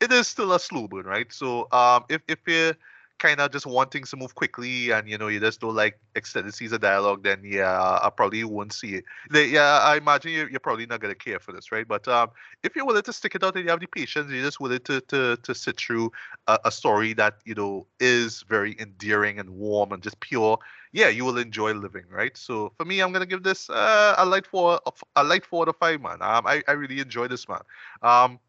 it 0.02 0.12
is 0.12 0.28
still 0.28 0.54
a 0.54 0.60
slow 0.60 0.88
burn, 0.88 1.06
right? 1.06 1.32
So 1.32 1.68
um, 1.72 2.06
if 2.10 2.22
if 2.28 2.40
you're 2.48 2.74
kind 3.20 3.40
of 3.40 3.52
just 3.52 3.66
wanting 3.66 4.04
to 4.04 4.18
move 4.18 4.36
quickly 4.36 4.92
and 4.92 5.10
you 5.10 5.18
know 5.18 5.28
you 5.28 5.40
just 5.40 5.62
don't 5.62 5.76
like 5.76 6.00
extended 6.16 6.54
scenes 6.54 6.72
of 6.72 6.82
dialogue, 6.82 7.24
then 7.24 7.42
yeah, 7.44 8.00
I 8.02 8.10
probably 8.10 8.44
won't 8.44 8.74
see 8.74 8.96
it. 8.96 9.06
They, 9.32 9.48
yeah, 9.48 9.80
I 9.84 9.98
imagine 9.98 10.32
you're, 10.32 10.50
you're 10.50 10.60
probably 10.60 10.86
not 10.86 11.00
gonna 11.00 11.16
care 11.16 11.40
for 11.40 11.52
this, 11.52 11.72
right? 11.72 11.88
But 11.88 12.08
um, 12.08 12.30
if 12.64 12.76
you're 12.76 12.86
willing 12.86 13.04
to 13.04 13.14
stick 13.14 13.36
it 13.36 13.44
out 13.44 13.56
and 13.56 13.64
you 13.64 13.70
have 13.72 13.80
the 13.80 13.88
patience, 13.88 14.32
you're 14.32 14.44
just 14.44 14.60
willing 14.60 14.80
to 14.82 15.02
to 15.02 15.38
to 15.38 15.56
sit 15.56 15.78
through 15.78 16.12
a, 16.48 16.60
a 16.66 16.72
story 16.72 17.14
that 17.14 17.36
you 17.46 17.56
know 17.56 17.88
is 18.00 18.44
very 18.50 18.76
endearing 18.80 19.40
and 19.40 19.50
warm 19.50 19.92
and 19.92 20.04
just 20.04 20.20
pure, 20.20 20.60
yeah, 20.92 21.10
you 21.10 21.26
will 21.26 21.38
enjoy 21.38 21.74
living, 21.74 22.06
right? 22.10 22.36
So 22.38 22.72
for 22.78 22.86
me, 22.86 23.00
I'm 23.02 23.12
gonna 23.12 23.26
give 23.26 23.44
this 23.44 23.70
uh, 23.70 24.16
a 24.18 24.26
light 24.26 24.48
four, 24.48 24.80
a 25.16 25.24
light 25.24 25.46
four 25.46 25.64
out 25.64 25.70
of 25.70 25.78
five, 25.78 26.02
man. 26.02 26.22
Um, 26.22 26.46
I 26.48 26.64
I 26.68 26.74
really 26.74 27.00
enjoy 27.00 27.28
this, 27.28 27.48
man. 27.48 27.62
Um, 28.02 28.40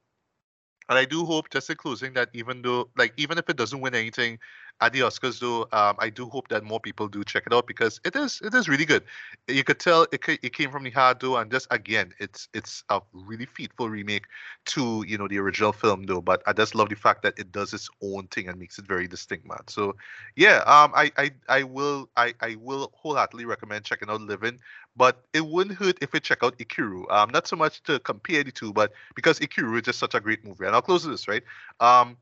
and 0.89 0.99
I 0.99 1.05
do 1.05 1.25
hope, 1.25 1.51
just 1.51 1.71
in 1.71 1.77
closing, 1.77 2.15
that 2.15 2.31
even 2.33 2.63
though, 2.63 2.91
like, 2.97 3.13
even 3.17 3.39
if 3.39 3.49
it 3.51 3.57
doesn't 3.57 3.81
win 3.81 3.95
anything 3.95 4.39
at 4.81 4.93
the 4.93 5.01
Oscars, 5.01 5.41
though, 5.41 5.63
um, 5.73 5.97
I 5.99 6.11
do 6.11 6.27
hope 6.29 6.49
that 6.49 6.65
more 6.65 6.81
people 6.81 7.09
do 7.09 7.25
check 7.25 7.45
it 7.47 7.53
out 7.53 7.67
because 7.67 8.01
it 8.05 8.15
is, 8.15 8.41
it 8.45 8.55
is 8.55 8.69
really 8.69 8.85
good. 8.85 9.05
You 9.49 9.65
could 9.65 9.79
tell 9.79 10.07
it, 10.13 10.21
it 10.29 10.53
came 10.53 10.71
from 10.71 10.85
the 10.85 10.91
heart, 10.91 11.21
though, 11.21 11.37
and 11.37 11.51
just 11.51 11.67
again, 11.71 12.13
it's, 12.19 12.49
it's 12.55 12.85
a 12.91 13.01
really 13.13 13.47
faithful 13.47 13.89
remake 13.89 14.25
to, 14.67 15.05
you 15.07 15.19
know, 15.19 15.29
the 15.29 15.39
original 15.39 15.73
film, 15.73 16.05
though. 16.05 16.21
But 16.21 16.43
I 16.47 16.53
just 16.53 16.75
love 16.75 16.89
the 16.89 16.97
fact 16.97 17.23
that 17.23 17.39
it 17.39 17.53
does 17.53 17.73
its 17.73 17.89
own 18.03 18.27
thing 18.29 18.49
and 18.49 18.59
makes 18.59 18.79
it 18.79 18.87
very 18.87 19.09
distinct, 19.09 19.47
man. 19.47 19.63
So, 19.69 19.97
yeah, 20.35 20.59
um, 20.67 20.93
I, 20.95 21.11
I, 21.17 21.31
I 21.49 21.63
will, 21.63 22.09
I, 22.17 22.35
I 22.41 22.57
will 22.61 22.93
wholeheartedly 22.95 23.45
recommend 23.45 23.85
checking 23.85 24.11
out 24.11 24.21
Living 24.21 24.59
but 24.97 25.23
it 25.35 25.47
wouldn't 25.47 25.77
hurt 25.79 25.99
if 26.01 26.13
we 26.13 26.21
check 26.21 26.39
out 26.43 26.59
Ikiru. 26.59 27.11
Um, 27.13 27.31
not 27.31 27.47
so 27.47 27.55
much 27.55 27.83
to 27.85 27.99
compare 28.01 28.43
the 28.43 28.51
two, 28.51 28.73
but 28.73 28.93
because 29.15 29.39
Ikiru 29.39 29.77
is 29.77 29.83
just 29.83 29.99
such 29.99 30.15
a 30.15 30.21
great 30.21 30.45
movie. 30.45 30.65
And 30.65 30.75
I'll 30.75 30.83
close 30.83 31.05
this, 31.05 31.29
right? 31.29 31.43
Um, 31.81 32.17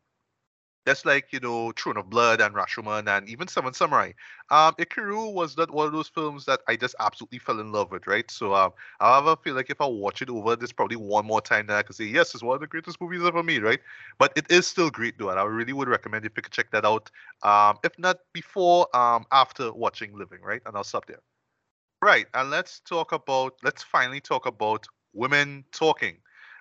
that's 0.84 1.04
like 1.04 1.32
you 1.32 1.40
know 1.40 1.72
Throne 1.72 1.96
of 1.96 2.10
Blood 2.10 2.40
and 2.40 2.54
Rashomon 2.54 3.08
and 3.08 3.28
even 3.28 3.48
Seven 3.48 3.72
Samurai. 3.74 4.12
Um, 4.50 4.74
Ikiru 4.74 5.32
was 5.32 5.56
not 5.56 5.70
one 5.70 5.86
of 5.86 5.92
those 5.92 6.08
films 6.08 6.44
that 6.46 6.60
I 6.68 6.76
just 6.76 6.94
absolutely 7.00 7.38
fell 7.38 7.60
in 7.60 7.72
love 7.72 7.90
with, 7.90 8.06
right? 8.06 8.30
So 8.30 8.54
um, 8.54 8.72
I 9.00 9.34
feel 9.42 9.54
like 9.54 9.70
if 9.70 9.80
I 9.80 9.86
watch 9.86 10.22
it 10.22 10.30
over, 10.30 10.56
there's 10.56 10.72
probably 10.72 10.96
one 10.96 11.26
more 11.26 11.40
time 11.40 11.66
that 11.68 11.76
I 11.78 11.82
could 11.82 11.96
say 11.96 12.04
yes, 12.04 12.34
it's 12.34 12.42
one 12.42 12.54
of 12.54 12.60
the 12.60 12.66
greatest 12.66 13.00
movies 13.00 13.22
ever 13.24 13.42
made, 13.42 13.62
right? 13.62 13.80
But 14.18 14.32
it 14.36 14.50
is 14.50 14.66
still 14.66 14.90
great 14.90 15.18
though, 15.18 15.30
and 15.30 15.38
I 15.38 15.44
really 15.44 15.72
would 15.72 15.88
recommend 15.88 16.24
if 16.24 16.32
you 16.36 16.42
could 16.42 16.52
check 16.52 16.70
that 16.72 16.84
out. 16.84 17.10
Um, 17.42 17.78
if 17.84 17.98
not 17.98 18.18
before, 18.32 18.94
um, 18.96 19.24
after 19.32 19.72
watching 19.72 20.16
Living, 20.16 20.40
right? 20.42 20.62
And 20.66 20.76
I'll 20.76 20.84
stop 20.84 21.06
there. 21.06 21.20
Right, 22.02 22.26
and 22.34 22.50
let's 22.50 22.80
talk 22.80 23.12
about 23.12 23.54
let's 23.62 23.82
finally 23.82 24.20
talk 24.20 24.46
about 24.46 24.86
women 25.14 25.64
talking. 25.72 26.18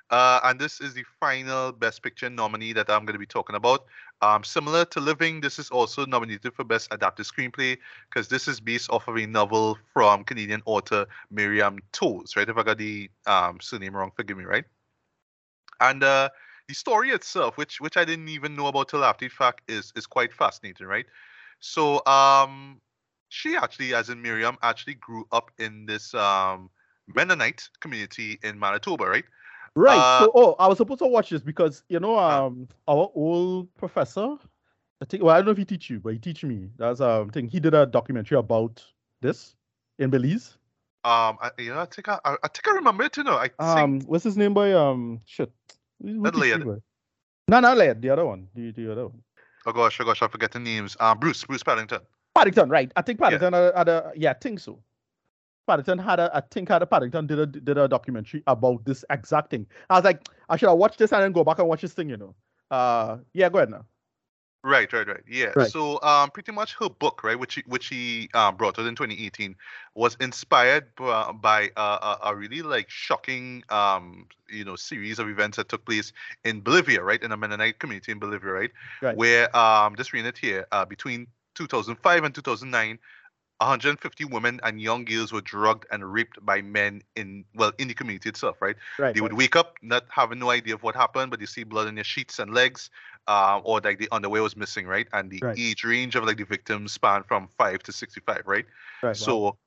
Uh, 0.09 0.39
and 0.43 0.59
this 0.59 0.79
is 0.79 0.93
the 0.93 1.03
final 1.19 1.71
Best 1.71 2.03
Picture 2.03 2.29
nominee 2.29 2.73
that 2.73 2.89
I'm 2.89 3.05
going 3.05 3.13
to 3.13 3.19
be 3.19 3.25
talking 3.25 3.55
about. 3.55 3.85
Um, 4.21 4.43
similar 4.43 4.85
to 4.85 4.99
Living, 4.99 5.41
this 5.41 5.59
is 5.59 5.69
also 5.69 6.05
nominated 6.05 6.53
for 6.53 6.63
Best 6.63 6.87
Adapted 6.91 7.25
Screenplay 7.25 7.77
because 8.09 8.27
this 8.27 8.47
is 8.47 8.59
based 8.59 8.89
off 8.89 9.07
of 9.07 9.17
a 9.17 9.25
novel 9.25 9.77
from 9.91 10.23
Canadian 10.23 10.61
author 10.65 11.07
Miriam 11.31 11.79
Toews, 11.93 12.35
right? 12.35 12.47
If 12.47 12.57
I 12.57 12.63
got 12.63 12.77
the 12.77 13.09
um, 13.25 13.59
surname 13.59 13.95
wrong, 13.95 14.11
forgive 14.15 14.37
me, 14.37 14.43
right? 14.43 14.65
And 15.79 16.03
uh, 16.03 16.29
the 16.67 16.73
story 16.73 17.09
itself, 17.09 17.57
which 17.57 17.81
which 17.81 17.97
I 17.97 18.05
didn't 18.05 18.29
even 18.29 18.55
know 18.55 18.67
about 18.67 18.89
till 18.89 19.03
after 19.03 19.25
the 19.25 19.29
fact, 19.29 19.61
is 19.67 19.91
is 19.95 20.05
quite 20.05 20.31
fascinating, 20.31 20.87
right? 20.87 21.05
So 21.59 22.05
um, 22.05 22.81
she 23.29 23.57
actually, 23.57 23.93
as 23.93 24.09
in 24.09 24.21
Miriam, 24.21 24.57
actually 24.61 24.95
grew 24.95 25.25
up 25.31 25.51
in 25.57 25.85
this 25.85 26.13
um, 26.13 26.69
Mennonite 27.07 27.67
community 27.79 28.39
in 28.43 28.59
Manitoba, 28.59 29.05
right? 29.05 29.25
Right. 29.75 29.97
Uh, 29.97 30.25
so, 30.25 30.31
oh, 30.35 30.55
I 30.59 30.67
was 30.67 30.77
supposed 30.77 30.99
to 30.99 31.07
watch 31.07 31.29
this 31.29 31.41
because 31.41 31.83
you 31.89 31.99
know, 31.99 32.17
Uh. 32.17 32.45
um, 32.47 32.67
our 32.87 33.09
old 33.15 33.73
professor, 33.75 34.35
I 35.01 35.05
think. 35.05 35.23
Well, 35.23 35.33
I 35.35 35.39
don't 35.39 35.45
know 35.45 35.51
if 35.51 35.57
he 35.57 35.65
teach 35.65 35.89
you, 35.89 35.99
but 35.99 36.13
he 36.13 36.19
teach 36.19 36.43
me. 36.43 36.69
That's 36.77 37.01
um 37.01 37.29
thing. 37.29 37.47
He 37.47 37.59
did 37.59 37.73
a 37.73 37.85
documentary 37.85 38.37
about 38.37 38.83
this 39.21 39.55
in 39.99 40.09
Belize. 40.09 40.57
Um, 41.05 41.37
I, 41.41 41.51
you 41.57 41.73
know, 41.73 41.79
I 41.79 41.85
think 41.85 42.07
I, 42.07 42.19
I, 42.23 42.37
I 42.43 42.47
think 42.47 42.67
I 42.67 42.71
remember 42.75 43.03
it. 43.03 43.17
You 43.17 43.23
know, 43.23 43.35
I 43.37 43.47
think 43.47 43.59
Um, 43.59 43.99
what's 44.01 44.23
his 44.23 44.37
name 44.37 44.53
by 44.53 44.71
um 44.73 45.19
shit? 45.25 45.51
Not 45.99 46.33
the 46.33 46.39
Laird. 46.39 46.65
No, 47.47 47.59
not 47.59 47.75
Laird. 47.77 48.01
The 48.01 48.09
other 48.09 48.25
one. 48.25 48.47
The, 48.55 48.71
the 48.71 48.91
other 48.91 49.07
one. 49.07 49.21
oh 49.65 49.71
gosh, 49.73 49.99
oh 49.99 50.05
gosh, 50.05 50.21
I 50.21 50.27
forget 50.27 50.51
the 50.51 50.59
names. 50.59 50.95
Um, 50.99 51.19
Bruce, 51.19 51.43
Bruce 51.43 51.63
Paddington. 51.63 51.99
Paddington, 52.35 52.69
right? 52.69 52.91
I 52.95 53.01
think 53.01 53.19
Paddington 53.19 53.53
a, 53.53 53.71
had 53.75 53.89
a 53.89 54.11
yeah, 54.15 54.31
I 54.31 54.33
think 54.33 54.59
so. 54.59 54.79
Paddington 55.67 55.97
had 55.97 56.19
a, 56.19 56.31
I 56.33 56.41
think 56.41 56.69
had 56.69 56.81
a 56.81 56.85
Paddington 56.85 57.27
did 57.27 57.39
a 57.39 57.45
did 57.45 57.77
a 57.77 57.87
documentary 57.87 58.43
about 58.47 58.83
this 58.85 59.05
exact 59.09 59.51
thing. 59.51 59.65
I 59.89 59.95
was 59.95 60.03
like, 60.03 60.27
I 60.49 60.57
should 60.57 60.69
have 60.69 60.77
watched 60.77 60.99
this 60.99 61.11
and 61.11 61.21
then 61.21 61.31
go 61.31 61.43
back 61.43 61.59
and 61.59 61.67
watch 61.67 61.81
this 61.81 61.93
thing, 61.93 62.09
you 62.09 62.17
know. 62.17 62.35
Uh, 62.69 63.17
yeah, 63.33 63.49
go 63.49 63.59
ahead 63.59 63.69
now. 63.69 63.85
Right, 64.65 64.91
right, 64.93 65.05
right. 65.05 65.19
Yeah. 65.27 65.51
Right. 65.57 65.69
So, 65.69 66.01
um, 66.03 66.31
pretty 66.31 66.53
much 66.53 66.75
her 66.75 66.87
book, 66.87 67.21
right, 67.25 67.37
which 67.37 67.55
he, 67.55 67.63
which 67.67 67.87
he 67.87 68.29
um, 68.33 68.55
brought 68.55 68.79
out 68.79 68.85
in 68.85 68.95
2018, 68.95 69.57
was 69.93 70.15
inspired 70.21 70.87
by, 70.95 71.33
by 71.33 71.69
uh, 71.75 72.17
a, 72.23 72.29
a 72.29 72.35
really 72.35 72.61
like 72.61 72.89
shocking, 72.89 73.63
um, 73.67 74.25
you 74.49 74.63
know, 74.63 74.77
series 74.77 75.19
of 75.19 75.27
events 75.27 75.57
that 75.57 75.67
took 75.67 75.83
place 75.83 76.13
in 76.45 76.61
Bolivia, 76.61 77.03
right, 77.03 77.21
in 77.21 77.33
a 77.33 77.37
Mennonite 77.37 77.79
community 77.79 78.13
in 78.13 78.19
Bolivia, 78.19 78.51
right, 78.51 78.71
Right. 79.01 79.17
where 79.17 79.53
um, 79.55 79.97
just 79.97 80.13
reading 80.13 80.29
it 80.29 80.37
here, 80.37 80.65
uh, 80.71 80.85
between 80.85 81.27
2005 81.55 82.23
and 82.23 82.33
2009. 82.33 82.99
150 83.63 84.25
women 84.25 84.59
and 84.63 84.81
young 84.81 85.05
girls 85.05 85.31
were 85.31 85.41
drugged 85.41 85.85
and 85.91 86.11
raped 86.11 86.43
by 86.45 86.61
men 86.61 87.01
in 87.15 87.45
well 87.55 87.71
in 87.77 87.87
the 87.87 87.93
community 87.93 88.29
itself, 88.29 88.61
right? 88.61 88.75
Right. 88.99 89.15
they 89.15 89.21
would 89.21 89.31
right. 89.31 89.37
wake 89.37 89.55
up 89.55 89.75
not 89.81 90.05
having 90.09 90.39
no 90.39 90.49
idea 90.49 90.75
of 90.75 90.83
what 90.83 90.95
happened, 90.95 91.31
but 91.31 91.39
they 91.39 91.45
see 91.45 91.63
blood 91.63 91.87
on 91.87 91.95
their 91.95 92.03
sheets 92.03 92.39
and 92.39 92.53
legs, 92.53 92.89
um, 93.27 93.61
or 93.63 93.79
like 93.81 93.99
the 93.99 94.09
underwear 94.11 94.43
was 94.43 94.55
missing, 94.55 94.85
right? 94.87 95.07
And 95.13 95.31
the 95.31 95.39
Right. 95.41 95.57
age 95.57 95.83
range 95.83 96.15
of 96.15 96.25
like 96.25 96.37
the 96.37 96.45
victims 96.45 96.91
span 96.91 97.23
from 97.23 97.47
five 97.57 97.83
to 97.83 97.91
sixty-five, 97.91 98.43
right? 98.45 98.65
right, 99.01 99.09
wow. 99.09 99.13
So, 99.13 99.57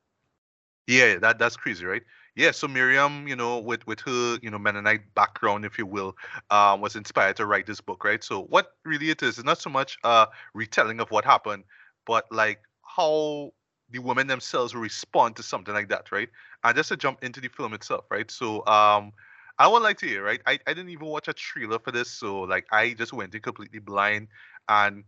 yeah, 0.87 1.19
that 1.19 1.39
that's 1.39 1.57
crazy, 1.57 1.85
right? 1.85 2.03
Yeah, 2.37 2.51
so 2.51 2.69
Miriam, 2.69 3.27
you 3.27 3.35
know, 3.35 3.59
with 3.59 3.87
with 3.87 4.01
her, 4.01 4.39
you 4.43 4.51
know, 4.51 4.59
Mennonite 4.59 5.15
background, 5.15 5.65
if 5.65 5.79
you 5.79 5.87
will, 5.87 6.17
um, 6.51 6.81
was 6.83 6.95
inspired 6.95 7.37
to 7.37 7.47
write 7.47 7.67
this 7.67 7.81
book, 7.81 8.05
right? 8.05 8.23
So 8.23 8.43
what 8.43 8.73
really 8.85 9.11
it 9.11 9.23
is 9.23 9.39
is 9.39 9.45
not 9.45 9.59
so 9.59 9.71
much 9.71 9.99
a 10.05 10.29
retelling 10.55 11.01
of 11.01 11.11
what 11.11 11.25
happened, 11.25 11.65
but 12.07 12.27
like 12.31 12.61
how 12.83 13.53
the 13.91 13.99
women 14.01 14.27
themselves 14.27 14.75
will 14.75 14.83
respond 14.83 15.37
to 15.37 15.43
something 15.43 15.75
like 15.75 15.89
that, 15.89 16.11
right? 16.13 16.29
And 16.65 16.77
just 16.77 16.89
to 16.91 16.97
jump 16.97 17.23
into 17.23 17.41
the 17.41 17.49
film 17.49 17.75
itself, 17.75 18.05
right? 18.11 18.31
So 18.31 18.67
um 18.67 19.13
I 19.59 19.69
would 19.69 19.83
like 19.83 19.99
to 19.99 20.07
hear, 20.07 20.23
right? 20.23 20.41
I, 20.47 20.59
I 20.67 20.75
didn't 20.75 20.91
even 20.91 21.07
watch 21.07 21.29
a 21.29 21.33
trailer 21.33 21.79
for 21.79 21.91
this, 21.91 22.11
so 22.11 22.41
like 22.43 22.67
I 22.73 22.93
just 22.93 23.13
went 23.13 23.35
in 23.35 23.41
completely 23.41 23.79
blind 23.79 24.29
and 24.69 25.05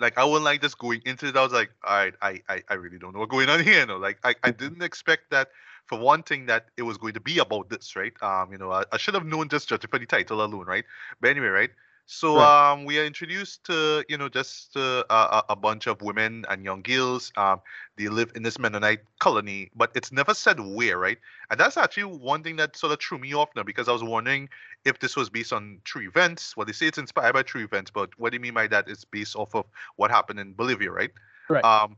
like 0.00 0.18
I 0.18 0.24
wasn't 0.24 0.44
like 0.44 0.60
just 0.60 0.78
going 0.78 1.00
into 1.04 1.26
it. 1.28 1.36
I 1.36 1.42
was 1.42 1.52
like, 1.52 1.70
all 1.84 1.96
right, 1.96 2.14
I, 2.20 2.40
I, 2.48 2.62
I 2.68 2.74
really 2.74 2.98
don't 2.98 3.12
know 3.12 3.20
what's 3.20 3.30
going 3.30 3.48
on 3.48 3.62
here. 3.64 3.80
You 3.80 3.86
know, 3.86 3.96
like 3.98 4.18
I, 4.24 4.34
I 4.42 4.50
didn't 4.50 4.82
expect 4.82 5.30
that 5.30 5.48
for 5.86 5.98
one 5.98 6.22
thing 6.22 6.46
that 6.46 6.66
it 6.76 6.82
was 6.82 6.98
going 6.98 7.14
to 7.14 7.20
be 7.20 7.38
about 7.38 7.70
this, 7.70 7.94
right? 7.96 8.12
Um, 8.22 8.52
you 8.52 8.58
know, 8.58 8.72
I, 8.72 8.84
I 8.92 8.96
should 8.96 9.14
have 9.14 9.26
known 9.26 9.48
just 9.48 9.68
judging 9.68 9.90
for 9.90 9.98
the 9.98 10.06
title 10.06 10.42
alone, 10.42 10.66
right? 10.66 10.84
But 11.20 11.30
anyway, 11.30 11.48
right? 11.48 11.70
So 12.06 12.38
Right. 12.38 12.72
um, 12.72 12.84
we 12.84 12.98
are 12.98 13.04
introduced 13.04 13.64
to 13.64 14.04
you 14.08 14.18
know 14.18 14.28
just 14.28 14.76
uh, 14.76 15.04
a, 15.08 15.44
a 15.50 15.56
bunch 15.56 15.86
of 15.86 16.02
women 16.02 16.44
and 16.48 16.64
young 16.64 16.82
girls. 16.82 17.32
Um, 17.36 17.60
they 17.96 18.08
live 18.08 18.32
in 18.34 18.42
this 18.42 18.58
Mennonite 18.58 19.00
colony, 19.18 19.70
but 19.74 19.92
it's 19.94 20.12
never 20.12 20.34
said 20.34 20.60
where, 20.60 20.98
right? 20.98 21.18
And 21.50 21.58
that's 21.58 21.76
actually 21.76 22.04
one 22.04 22.42
thing 22.42 22.56
that 22.56 22.76
sort 22.76 22.92
of 22.92 23.00
threw 23.00 23.18
me 23.18 23.34
off 23.34 23.50
now 23.56 23.62
because 23.62 23.88
I 23.88 23.92
was 23.92 24.02
wondering 24.02 24.48
if 24.84 24.98
this 24.98 25.16
was 25.16 25.30
based 25.30 25.52
on 25.52 25.80
true 25.84 26.06
events. 26.06 26.56
Well, 26.56 26.66
they 26.66 26.72
say 26.72 26.86
it's 26.86 26.98
inspired 26.98 27.32
by 27.34 27.42
true 27.42 27.64
events, 27.64 27.90
but 27.90 28.10
what 28.18 28.30
do 28.30 28.36
you 28.36 28.40
mean 28.40 28.54
by 28.54 28.66
that? 28.66 28.88
It's 28.88 29.04
based 29.04 29.36
off 29.36 29.54
of 29.54 29.66
what 29.96 30.10
happened 30.10 30.40
in 30.40 30.54
Bolivia, 30.54 30.90
right? 30.90 31.10
Right. 31.48 31.64
Um, 31.64 31.96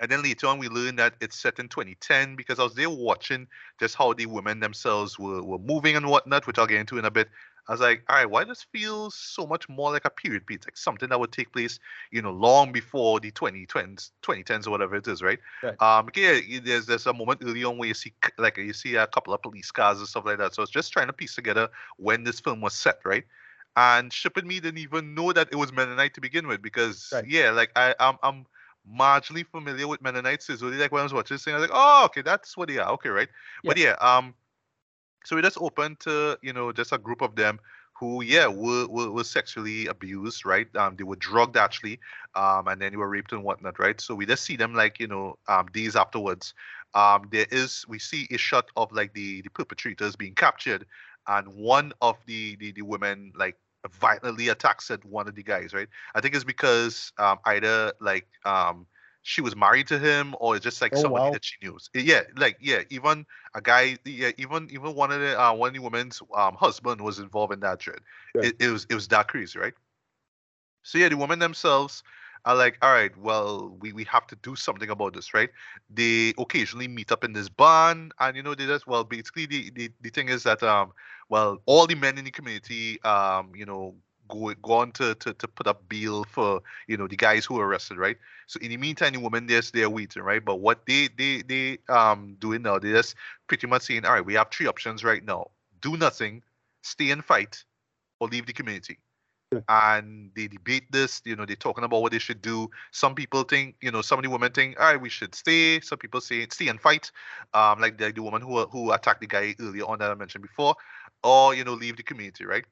and 0.00 0.10
then 0.10 0.22
later 0.22 0.46
on, 0.46 0.58
we 0.58 0.68
learned 0.68 0.98
that 1.00 1.14
it's 1.20 1.36
set 1.36 1.58
in 1.58 1.68
2010 1.68 2.36
because 2.36 2.60
I 2.60 2.62
was 2.62 2.74
there 2.74 2.88
watching 2.88 3.48
just 3.80 3.96
how 3.96 4.12
the 4.12 4.26
women 4.26 4.60
themselves 4.60 5.18
were, 5.18 5.42
were 5.42 5.58
moving 5.58 5.96
and 5.96 6.06
whatnot, 6.06 6.46
which 6.46 6.56
I'll 6.58 6.68
get 6.68 6.78
into 6.78 6.98
in 6.98 7.04
a 7.04 7.10
bit. 7.10 7.28
I 7.68 7.72
was 7.72 7.80
like, 7.80 8.02
all 8.08 8.16
right, 8.16 8.30
why 8.30 8.44
does 8.44 8.58
this 8.58 8.66
feel 8.72 9.10
so 9.10 9.46
much 9.46 9.68
more 9.68 9.92
like 9.92 10.04
a 10.06 10.10
period 10.10 10.46
piece, 10.46 10.60
like 10.64 10.76
something 10.76 11.10
that 11.10 11.20
would 11.20 11.32
take 11.32 11.52
place, 11.52 11.78
you 12.10 12.22
know, 12.22 12.32
long 12.32 12.72
before 12.72 13.20
the 13.20 13.30
2010s, 13.30 14.12
2010s 14.22 14.66
or 14.66 14.70
whatever 14.70 14.96
it 14.96 15.06
is, 15.06 15.22
right? 15.22 15.38
Right. 15.62 15.78
Um, 15.80 16.08
yeah, 16.16 16.40
there's 16.62 16.86
there's 16.86 17.06
a 17.06 17.12
moment 17.12 17.42
early 17.44 17.64
on 17.64 17.78
where 17.78 17.88
you 17.88 17.94
see 17.94 18.14
like 18.38 18.56
you 18.56 18.72
see 18.72 18.96
a 18.96 19.06
couple 19.06 19.32
of 19.34 19.42
police 19.42 19.70
cars 19.70 19.98
and 19.98 20.08
stuff 20.08 20.24
like 20.24 20.38
that. 20.38 20.54
So 20.54 20.62
it's 20.62 20.72
just 20.72 20.92
trying 20.92 21.06
to 21.08 21.12
piece 21.12 21.34
together 21.34 21.68
when 21.98 22.24
this 22.24 22.40
film 22.40 22.60
was 22.60 22.74
set, 22.74 23.00
right? 23.04 23.24
And 23.76 24.12
Ship 24.12 24.36
and 24.36 24.46
me 24.48 24.60
didn't 24.60 24.78
even 24.78 25.14
know 25.14 25.32
that 25.32 25.48
it 25.52 25.56
was 25.56 25.72
Mennonite 25.72 26.14
to 26.14 26.20
begin 26.20 26.48
with 26.48 26.62
because 26.62 27.20
Right. 27.20 27.26
yeah, 27.26 27.50
like 27.50 27.70
I 27.76 27.94
I'm 28.00 28.16
I'm 28.22 28.46
marginally 28.90 29.46
familiar 29.46 29.86
with 29.86 30.00
Mennonites. 30.02 30.46
So 30.46 30.66
like 30.66 30.90
when 30.90 31.00
I 31.00 31.04
was 31.04 31.12
watching 31.12 31.34
this 31.36 31.44
thing, 31.44 31.54
I 31.54 31.58
was 31.58 31.68
like, 31.68 31.78
oh, 31.78 32.04
okay, 32.06 32.22
that's 32.22 32.56
what 32.56 32.68
they 32.68 32.78
are. 32.78 32.90
Okay, 32.92 33.10
right. 33.10 33.28
But 33.66 33.76
yeah, 33.76 33.92
um, 34.00 34.34
so 35.28 35.36
we 35.36 35.42
just 35.42 35.58
open 35.60 35.94
to 36.00 36.38
you 36.40 36.54
know 36.54 36.72
just 36.72 36.90
a 36.92 36.98
group 36.98 37.20
of 37.20 37.36
them 37.36 37.60
who 37.92 38.22
yeah 38.22 38.46
were, 38.46 38.86
were, 38.88 39.10
were 39.10 39.24
sexually 39.24 39.86
abused, 39.86 40.46
right? 40.46 40.74
Um, 40.76 40.96
they 40.96 41.04
were 41.04 41.16
drugged 41.16 41.56
actually, 41.58 42.00
um, 42.34 42.66
and 42.68 42.80
then 42.80 42.92
they 42.92 42.96
were 42.96 43.08
raped 43.08 43.32
and 43.32 43.44
whatnot, 43.44 43.78
right? 43.78 44.00
So 44.00 44.14
we 44.14 44.24
just 44.24 44.44
see 44.44 44.56
them 44.56 44.74
like 44.74 44.98
you 44.98 45.06
know 45.06 45.36
um 45.46 45.66
days 45.66 45.96
afterwards. 45.96 46.54
Um, 46.94 47.28
there 47.30 47.46
is 47.50 47.84
we 47.88 47.98
see 47.98 48.26
a 48.30 48.38
shot 48.38 48.70
of 48.76 48.90
like 48.92 49.12
the 49.12 49.42
the 49.42 49.50
perpetrators 49.50 50.16
being 50.16 50.34
captured, 50.34 50.86
and 51.26 51.46
one 51.48 51.92
of 52.00 52.16
the 52.24 52.56
the, 52.56 52.72
the 52.72 52.82
women 52.82 53.32
like 53.36 53.56
violently 53.92 54.48
attacks 54.48 54.90
at 54.90 55.04
one 55.04 55.28
of 55.28 55.34
the 55.34 55.42
guys, 55.42 55.74
right? 55.74 55.88
I 56.14 56.22
think 56.22 56.34
it's 56.34 56.44
because 56.44 57.12
um, 57.18 57.38
either 57.44 57.92
like 58.00 58.26
um, 58.46 58.86
she 59.28 59.42
was 59.42 59.54
married 59.54 59.86
to 59.86 59.98
him 59.98 60.34
or 60.40 60.56
it's 60.56 60.64
just 60.64 60.80
like 60.80 60.96
Oh, 60.96 61.02
somebody 61.02 61.26
wow. 61.26 61.32
that 61.32 61.44
she 61.44 61.56
knew. 61.62 61.78
Yeah, 61.92 62.22
like 62.36 62.56
yeah, 62.62 62.80
even 62.88 63.26
a 63.54 63.60
guy, 63.60 63.98
yeah, 64.06 64.30
even 64.38 64.68
even 64.70 64.94
one 64.94 65.12
of 65.12 65.20
the 65.20 65.38
uh, 65.38 65.52
one 65.52 65.68
of 65.68 65.74
the 65.74 65.80
women's 65.80 66.22
um, 66.34 66.54
husband 66.54 67.02
was 67.02 67.18
involved 67.18 67.52
in 67.52 67.60
that 67.60 67.82
shit. 67.82 68.00
Right. 68.34 68.46
It, 68.46 68.56
it 68.58 68.68
was 68.70 68.86
it 68.88 68.94
was 68.94 69.06
that 69.08 69.28
crazy, 69.28 69.58
right? 69.58 69.74
So 70.82 70.96
yeah, 70.96 71.10
the 71.10 71.18
women 71.18 71.40
themselves 71.40 72.02
are 72.46 72.56
like, 72.56 72.78
all 72.80 72.92
right, 72.92 73.14
well, 73.18 73.76
we, 73.80 73.92
we 73.92 74.04
have 74.04 74.26
to 74.28 74.36
do 74.36 74.56
something 74.56 74.88
about 74.88 75.12
this, 75.12 75.34
right? 75.34 75.50
They 75.90 76.32
occasionally 76.38 76.88
meet 76.88 77.12
up 77.12 77.22
in 77.22 77.34
this 77.34 77.50
barn, 77.50 78.12
and 78.18 78.34
you 78.34 78.42
know, 78.42 78.54
they 78.54 78.64
just 78.66 78.86
well, 78.86 79.04
basically 79.04 79.44
the, 79.44 79.70
the, 79.70 79.90
the 80.00 80.08
thing 80.08 80.30
is 80.30 80.44
that 80.44 80.62
um, 80.62 80.92
well, 81.28 81.58
all 81.66 81.86
the 81.86 81.96
men 81.96 82.16
in 82.16 82.24
the 82.24 82.30
community 82.30 83.02
um, 83.02 83.52
you 83.54 83.66
know, 83.66 83.94
go 84.28 84.52
go 84.62 84.72
on 84.74 84.92
to, 84.92 85.14
to 85.16 85.32
to 85.34 85.48
put 85.48 85.66
up 85.66 85.88
bail 85.88 86.24
for 86.24 86.60
you 86.86 86.96
know 86.96 87.06
the 87.06 87.16
guys 87.16 87.44
who 87.44 87.54
were 87.54 87.66
arrested, 87.66 87.98
right? 87.98 88.16
So 88.46 88.58
in 88.60 88.70
the 88.70 88.76
meantime, 88.76 89.12
the 89.12 89.20
women 89.20 89.46
there's 89.46 89.70
they're 89.70 89.90
waiting, 89.90 90.22
right? 90.22 90.44
But 90.44 90.56
what 90.56 90.86
they 90.86 91.08
they 91.16 91.42
they 91.42 91.78
um 91.88 92.36
doing 92.38 92.62
now, 92.62 92.78
they 92.78 92.92
just 92.92 93.14
pretty 93.46 93.66
much 93.66 93.82
saying, 93.82 94.04
all 94.04 94.12
right, 94.12 94.24
we 94.24 94.34
have 94.34 94.50
three 94.50 94.66
options 94.66 95.04
right 95.04 95.24
now: 95.24 95.50
do 95.80 95.96
nothing, 95.96 96.42
stay 96.82 97.10
and 97.10 97.24
fight, 97.24 97.64
or 98.20 98.28
leave 98.28 98.46
the 98.46 98.52
community. 98.52 98.98
Yeah. 99.52 99.60
And 99.68 100.30
they 100.36 100.46
debate 100.46 100.92
this, 100.92 101.22
you 101.24 101.34
know, 101.34 101.46
they're 101.46 101.56
talking 101.56 101.82
about 101.82 102.02
what 102.02 102.12
they 102.12 102.18
should 102.18 102.42
do. 102.42 102.68
Some 102.90 103.14
people 103.14 103.44
think, 103.44 103.76
you 103.80 103.90
know, 103.90 104.02
some 104.02 104.18
of 104.18 104.22
the 104.22 104.28
women 104.28 104.52
think, 104.52 104.78
all 104.78 104.84
right, 104.86 105.00
we 105.00 105.08
should 105.08 105.34
stay. 105.34 105.80
Some 105.80 105.96
people 105.96 106.20
say 106.20 106.46
stay 106.50 106.68
and 106.68 106.78
fight, 106.78 107.10
um, 107.54 107.80
like 107.80 107.96
the, 107.96 108.12
the 108.12 108.22
woman 108.22 108.42
who 108.42 108.66
who 108.66 108.92
attacked 108.92 109.22
the 109.22 109.26
guy 109.26 109.54
earlier 109.58 109.84
on 109.86 110.00
that 110.00 110.10
I 110.10 110.14
mentioned 110.14 110.42
before, 110.42 110.74
or 111.24 111.54
you 111.54 111.64
know, 111.64 111.72
leave 111.72 111.96
the 111.96 112.02
community, 112.02 112.44
right? 112.44 112.64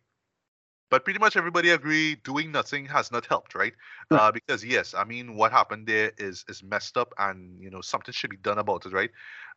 But 0.90 1.04
pretty 1.04 1.18
much 1.18 1.36
everybody 1.36 1.70
agree 1.70 2.14
doing 2.16 2.52
nothing 2.52 2.86
has 2.86 3.10
not 3.10 3.26
helped, 3.26 3.54
right? 3.54 3.74
Right. 4.10 4.20
Uh, 4.20 4.32
because 4.32 4.64
yes, 4.64 4.94
I 4.94 5.04
mean, 5.04 5.34
what 5.34 5.50
happened 5.52 5.86
there 5.86 6.12
is 6.18 6.44
is 6.48 6.62
messed 6.62 6.96
up, 6.96 7.12
and 7.18 7.60
you 7.60 7.70
know, 7.70 7.80
something 7.80 8.12
should 8.12 8.30
be 8.30 8.36
done 8.36 8.58
about 8.58 8.86
it, 8.86 8.92
right? 8.92 9.10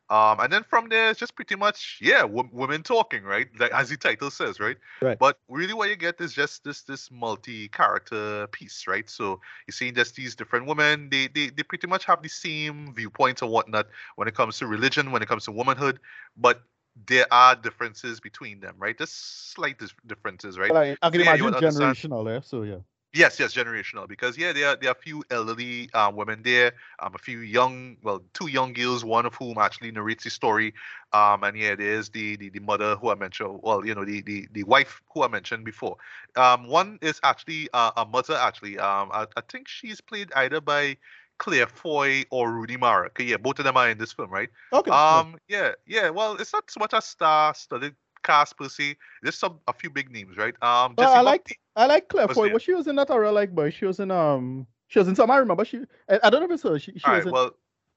Um, 0.10 0.40
and 0.40 0.52
then 0.52 0.64
from 0.68 0.90
there, 0.90 1.12
it's 1.12 1.20
just 1.20 1.36
pretty 1.36 1.56
much 1.56 2.00
yeah, 2.02 2.22
w- 2.22 2.50
women 2.52 2.82
talking, 2.82 3.24
right? 3.24 3.48
Like 3.60 3.72
as 3.72 3.90
the 3.90 3.98
title 3.98 4.32
says, 4.32 4.60
right? 4.60 4.78
Right. 5.04 5.20
But 5.20 5.38
really, 5.48 5.76
what 5.76 5.90
you 5.90 5.96
get 5.96 6.20
is 6.20 6.34
just 6.34 6.64
this 6.64 6.82
this 6.82 7.12
multi-character 7.12 8.48
piece, 8.48 8.88
right? 8.88 9.08
So 9.08 9.40
you 9.68 9.72
see 9.72 9.92
just 9.92 10.16
these 10.16 10.36
different 10.36 10.66
women. 10.66 11.10
They 11.12 11.28
they 11.28 11.50
they 11.50 11.62
pretty 11.62 11.86
much 11.86 12.06
have 12.06 12.24
the 12.24 12.30
same 12.30 12.96
viewpoints 12.96 13.44
and 13.44 13.52
whatnot 13.52 13.88
when 14.16 14.28
it 14.28 14.34
comes 14.34 14.58
to 14.60 14.68
religion, 14.68 15.12
when 15.12 15.22
it 15.22 15.28
comes 15.28 15.46
to 15.46 15.52
womanhood, 15.52 16.00
but 16.36 16.64
there 17.08 17.26
are 17.32 17.56
differences 17.56 18.20
between 18.20 18.60
them, 18.60 18.76
right? 18.78 18.98
Just 18.98 19.52
slight 19.54 19.78
differences, 20.06 20.58
right? 20.58 20.74
But 20.74 20.78
I, 20.78 20.98
I 21.02 21.10
can 21.10 21.22
Yeah, 21.22 21.22
imagine 21.22 21.54
generational 21.56 22.26
there. 22.26 22.42
So 22.42 22.64
yeah. 22.64 22.80
Yes, 23.14 23.40
yes, 23.40 23.54
generational. 23.54 24.08
Because 24.08 24.38
yeah, 24.38 24.54
there 24.54 24.70
are 24.70 24.76
there 24.76 24.90
are 24.90 24.94
a 24.98 25.02
few 25.02 25.24
elderly 25.32 25.90
uh, 25.94 26.12
women 26.14 26.42
there, 26.44 26.74
um, 27.00 27.14
a 27.16 27.18
few 27.18 27.40
young, 27.40 27.98
well, 28.04 28.22
two 28.34 28.48
young 28.48 28.74
girls, 28.74 29.04
one 29.04 29.26
of 29.26 29.34
whom 29.36 29.58
actually 29.58 29.92
narrates 29.92 30.24
the 30.26 30.30
story. 30.30 30.74
Um, 31.14 31.44
and 31.44 31.58
yeah, 31.58 31.76
there's 31.76 32.10
the, 32.10 32.36
the 32.38 32.50
the 32.50 32.60
mother 32.60 32.96
who 32.96 33.10
I 33.10 33.16
mentioned. 33.16 33.60
Well, 33.64 33.86
you 33.86 33.96
know, 33.96 34.06
the 34.06 34.22
the 34.22 34.48
the 34.52 34.64
wife 34.64 35.02
who 35.14 35.24
I 35.24 35.28
mentioned 35.28 35.66
before. 35.66 35.98
Um, 36.36 36.68
one 36.68 37.00
is 37.02 37.20
actually 37.24 37.70
uh, 37.74 37.92
a 37.98 38.06
mother. 38.06 38.36
Actually, 38.36 38.78
um, 38.78 39.10
I, 39.12 39.26
I 39.36 39.42
think 39.42 39.68
she's 39.68 40.02
played 40.02 40.32
either 40.36 40.62
by 40.62 40.98
Claire 41.40 41.68
Foy 41.68 42.24
or 42.30 42.52
Rooney 42.52 42.78
Mara. 42.78 43.08
Okay, 43.08 43.24
yeah, 43.24 43.38
both 43.38 43.58
of 43.60 43.66
them 43.66 43.76
are 43.78 43.90
in 43.90 43.98
this 43.98 44.14
film, 44.14 44.30
right? 44.30 44.50
Okay. 44.72 44.92
yeah. 44.92 45.18
Um, 45.18 45.38
yeah, 45.48 45.72
yeah. 45.88 46.10
Well, 46.10 46.36
it's 46.36 46.54
not 46.54 46.70
so 46.70 46.80
much 46.80 46.94
a 46.94 47.02
star-studded 47.02 47.96
cast 48.24 48.58
per 48.58 48.70
se. 48.70 48.98
There's 49.24 49.36
some 49.38 49.60
a 49.68 49.74
few 49.74 49.90
big 49.90 50.12
names, 50.12 50.38
right? 50.38 50.54
Um, 50.62 50.94
Well, 50.98 51.14
I 51.14 51.22
like 51.22 51.58
I 51.76 51.86
like 51.88 52.10
Claire 52.10 52.28
was 52.28 52.36
Foy, 52.36 52.44
there. 52.46 52.54
but 52.54 52.62
she 52.62 52.74
was 52.74 52.88
in 52.88 52.96
that 52.98 53.10
era 53.10 53.32
like 53.32 53.56
boy. 53.56 53.70
She 53.72 53.86
was 53.86 54.00
in 54.00 54.12
um 54.12 54.68
she 54.88 55.00
was 55.00 55.08
in 55.08 55.16
some 55.16 55.32
I 55.32 55.38
remember 55.38 55.66
she 55.66 55.80
I, 56.10 56.20
I 56.24 56.30
don't 56.30 56.42
know 56.42 56.46
if 56.46 56.52
it's 56.52 56.64
her. 56.64 56.78
She, 56.78 56.92
she 56.98 57.06
All 57.06 57.14
was 57.16 57.20
right, 57.26 57.28
in 57.28 57.34
well. 57.34 57.52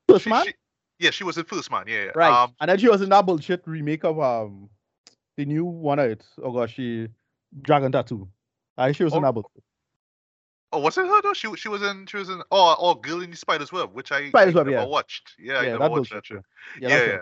First 0.09 0.24
she, 0.24 0.30
Man? 0.30 0.45
she- 0.47 0.55
Yeah, 1.01 1.11
she 1.11 1.24
was 1.24 1.36
in 1.36 1.45
First 1.45 1.70
Man. 1.70 1.84
Yeah, 1.88 2.05
yeah. 2.05 2.11
Right. 2.14 2.32
Um, 2.32 2.55
and 2.61 2.70
then 2.70 2.78
she 2.78 2.88
was 2.88 3.03
in 3.03 3.09
that 3.11 3.26
bullshit 3.26 3.62
remake 3.66 4.05
of 4.05 4.20
um 4.20 4.70
the 5.36 5.45
new 5.45 5.64
one 5.64 5.99
of 5.99 6.09
it. 6.11 6.24
Oh 6.43 6.53
gosh, 6.53 6.74
she 6.74 7.09
Dragon 7.62 7.90
Tattoo. 7.90 8.28
I 8.78 8.93
she 8.93 9.03
was 9.05 9.12
in 9.12 9.18
Oh, 9.18 9.22
that 9.26 9.32
bullshit. 9.32 9.64
Oh, 10.73 10.79
was 10.81 10.99
it 10.99 11.07
her 11.07 11.23
though? 11.23 11.33
She 11.35 11.55
she 11.57 11.68
was 11.68 11.83
in 11.83 12.07
she 12.07 12.16
was 12.16 12.29
in 12.29 12.43
oh 12.51 12.77
oh 12.79 12.95
Girl 12.95 13.20
in 13.23 13.31
the 13.31 13.37
Spider's 13.37 13.73
Web, 13.73 13.93
which 13.93 14.12
I, 14.12 14.29
Spider's 14.29 14.55
I 14.55 14.59
Web, 14.59 14.66
never 14.66 14.79
yeah. 14.79 14.85
watched. 14.87 15.33
Yeah, 15.39 15.59
I 15.59 15.62
Yeah, 15.62 15.73
never 15.73 15.79
that 15.81 15.91
watched 15.91 16.12
that 16.12 16.27
show. 16.27 16.43
Yeah, 16.81 16.89
Yeah, 16.89 17.07
yeah. 17.07 17.18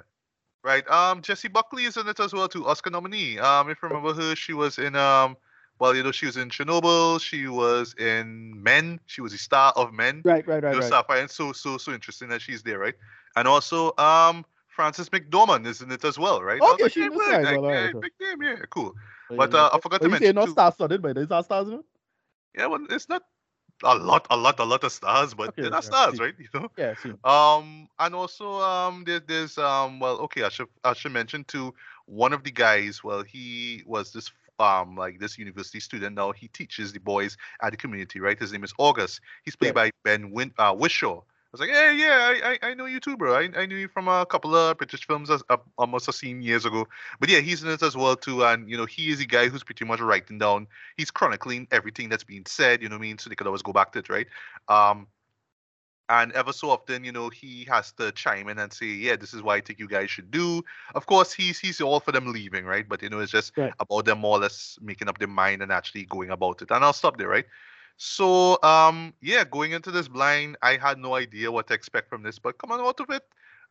Right. 0.63 0.89
Um, 0.91 1.23
Jessie 1.23 1.49
Buckley 1.49 1.85
is 1.85 1.97
in 1.97 2.07
it 2.09 2.21
as 2.21 2.33
well 2.33 2.49
too. 2.49 2.67
Oscar 2.67 2.91
nominee. 2.91 3.39
Um, 3.39 3.71
if 3.71 3.79
you 3.83 3.89
remember 3.89 4.15
her, 4.15 4.37
she 4.37 4.53
was 4.53 4.79
in 4.79 4.97
um. 4.97 5.37
Well, 5.79 5.97
you 5.97 6.03
know, 6.03 6.13
she 6.13 6.27
was 6.27 6.37
in 6.37 6.51
Chernobyl. 6.51 7.19
She 7.23 7.47
was 7.47 7.95
in 7.95 8.63
Men. 8.63 9.01
She 9.07 9.23
was 9.23 9.33
the 9.33 9.39
star 9.39 9.73
of 9.77 9.95
Men. 9.95 10.21
Right, 10.27 10.47
right, 10.47 10.63
right, 10.63 10.75
you 10.75 10.77
know, 10.77 10.81
right. 10.83 10.91
Sapphire. 10.91 11.21
And 11.21 11.31
so, 11.31 11.55
so, 11.55 11.79
so 11.79 11.95
interesting 11.95 12.29
that 12.29 12.43
she's 12.43 12.63
there, 12.63 12.79
right? 12.79 12.93
And 13.35 13.49
also, 13.49 13.97
um, 13.97 14.45
Frances 14.69 15.09
McDormand 15.09 15.67
is 15.67 15.81
in 15.81 15.91
it 15.91 16.05
as 16.05 16.19
well, 16.19 16.43
right? 16.43 16.61
I 16.63 16.73
Okay, 16.73 16.83
like, 16.83 16.93
she's 16.93 17.05
hey, 17.05 17.09
word, 17.09 17.45
like, 17.45 17.61
well, 17.63 17.75
yeah, 17.75 17.93
big 17.99 18.13
name, 18.21 18.43
yeah, 18.43 18.57
cool. 18.69 18.95
But 19.31 19.55
uh, 19.55 19.71
I 19.73 19.81
forgot 19.81 20.03
to 20.03 20.09
Well, 20.09 20.21
you 20.21 20.27
say 20.27 20.33
mention 20.33 20.35
not 20.35 20.45
too. 20.47 20.53
star 20.53 20.73
studded, 20.73 21.01
but 21.01 21.15
there's 21.15 21.31
our 21.31 21.43
stars 21.43 21.69
in 21.69 21.75
it? 21.75 21.85
Yeah, 22.55 22.67
well, 22.67 22.85
it's 22.91 23.09
not 23.09 23.23
a 23.83 23.95
lot, 23.97 24.27
a 24.31 24.37
lot, 24.37 24.59
a 24.61 24.65
lot 24.65 24.85
of 24.85 24.93
stars, 24.93 25.35
but 25.35 25.53
Okay, 25.53 25.61
they're 25.61 25.71
yeah, 25.71 25.71
not 25.71 25.85
stars, 25.85 26.19
see. 26.19 26.21
right? 26.21 26.35
You 26.39 26.49
know. 26.55 26.71
Yeah. 26.77 26.95
Um, 27.25 27.89
and 27.99 28.15
also, 28.15 28.61
um, 28.61 29.05
there, 29.07 29.21
there's 29.21 29.59
um, 29.59 30.01
well, 30.01 30.19
okay, 30.21 30.43
I 30.43 30.49
should 30.49 30.69
I 30.85 30.93
should 30.95 31.13
mention 31.13 31.45
too. 31.45 31.75
One 32.07 32.33
of 32.33 32.43
the 32.45 32.51
guys, 32.51 33.03
well, 33.05 33.23
he 33.23 33.83
was 33.87 34.13
this 34.13 34.31
um 34.59 34.97
like 34.97 35.19
this 35.19 35.39
university 35.39 35.81
student. 35.81 36.17
Now 36.17 36.33
he 36.33 36.49
teaches 36.49 36.93
the 36.93 37.01
boys 37.01 37.37
at 37.63 37.71
the 37.73 37.77
community, 37.77 38.21
right? 38.21 38.39
His 38.39 38.53
name 38.53 38.65
is 38.65 38.75
August. 38.79 39.21
He's 39.45 39.57
played 39.57 39.75
Yeah. 39.75 39.75
by 39.75 39.91
Ben 40.05 40.31
Win 40.31 40.53
uh, 40.59 40.75
Whishaw. 40.75 41.23
I 41.53 41.57
was 41.57 41.61
like, 41.63 41.71
hey, 41.71 41.97
yeah, 41.97 42.33
I, 42.33 42.59
I, 42.63 42.71
I 42.71 42.75
know 42.75 42.87
you 42.87 43.01
too, 43.01 43.17
bro. 43.17 43.35
I, 43.35 43.49
I 43.57 43.67
knew 43.67 43.75
you 43.77 43.89
from 43.89 44.07
a 44.07 44.25
couple 44.25 44.55
of 44.55 44.79
British 44.79 45.05
films 45.05 45.31
as, 45.31 45.43
uh, 45.51 45.57
almost 45.79 46.07
a 46.07 46.13
seen 46.13 46.43
years 46.43 46.65
ago. 46.65 46.87
But 47.19 47.29
yeah, 47.29 47.41
he's 47.41 47.65
in 47.65 47.69
it 47.71 47.83
as 47.83 47.97
well 47.97 48.15
too. 48.15 48.45
And 48.45 48.71
you 48.71 48.77
know, 48.77 48.87
he 48.87 49.11
is 49.11 49.19
the 49.19 49.27
guy 49.27 49.49
who's 49.49 49.65
pretty 49.65 49.85
much 49.85 49.99
writing 49.99 50.39
down. 50.39 50.69
He's 50.97 51.11
chronicling 51.11 51.67
everything 51.73 52.09
that's 52.09 52.23
being 52.23 52.47
said. 52.47 52.83
You 52.83 52.89
know 52.89 52.95
what 52.95 53.01
I 53.01 53.09
mean? 53.09 53.19
So 53.19 53.29
they 53.29 53.35
could 53.35 53.49
always 53.49 53.63
go 53.63 53.73
back 53.73 53.91
to 53.93 53.99
it, 53.99 54.09
right? 54.09 54.29
Um, 54.69 55.09
and 56.09 56.33
ever 56.33 56.53
so 56.53 56.71
often, 56.71 57.05
you 57.05 57.13
know, 57.13 57.29
he 57.29 57.65
has 57.67 57.93
to 57.93 58.11
chime 58.13 58.49
in 58.49 58.59
and 58.59 58.73
say, 58.73 58.87
"Yeah, 58.87 59.17
this 59.17 59.33
is 59.33 59.43
what 59.43 59.55
I 59.57 59.61
think 59.61 59.79
you 59.79 59.87
guys 59.89 60.11
should 60.11 60.31
do." 60.31 60.63
Of 60.95 61.07
course, 61.07 61.33
he's 61.33 61.59
he's 61.61 61.81
all 61.81 62.01
for 62.01 62.11
them 62.13 62.33
leaving, 62.33 62.65
right? 62.65 62.89
But 62.89 63.03
you 63.03 63.09
know, 63.09 63.21
it's 63.21 63.31
just 63.33 63.53
Right. 63.57 63.75
about 63.79 64.07
them 64.07 64.19
more 64.19 64.37
or 64.39 64.41
less 64.41 64.77
making 64.81 65.09
up 65.09 65.19
their 65.19 65.29
mind 65.29 65.63
and 65.63 65.71
actually 65.71 66.07
going 66.07 66.31
about 66.31 66.63
it. 66.63 66.71
And 66.71 66.85
I'll 66.85 66.93
stop 66.93 67.17
there, 67.17 67.29
right? 67.29 67.47
So, 67.97 68.61
um, 68.63 69.15
yeah, 69.21 69.45
going 69.45 69.73
into 69.73 69.91
this 69.91 70.09
blind, 70.09 70.57
I 70.63 70.77
had 70.77 70.99
no 70.99 71.15
idea 71.15 71.51
what 71.51 71.67
to 71.69 71.75
expect 71.75 72.09
from 72.09 72.23
this, 72.23 72.39
but 72.39 72.59
coming 72.59 72.81
out 72.81 73.01
of 73.01 73.11
it, 73.11 73.23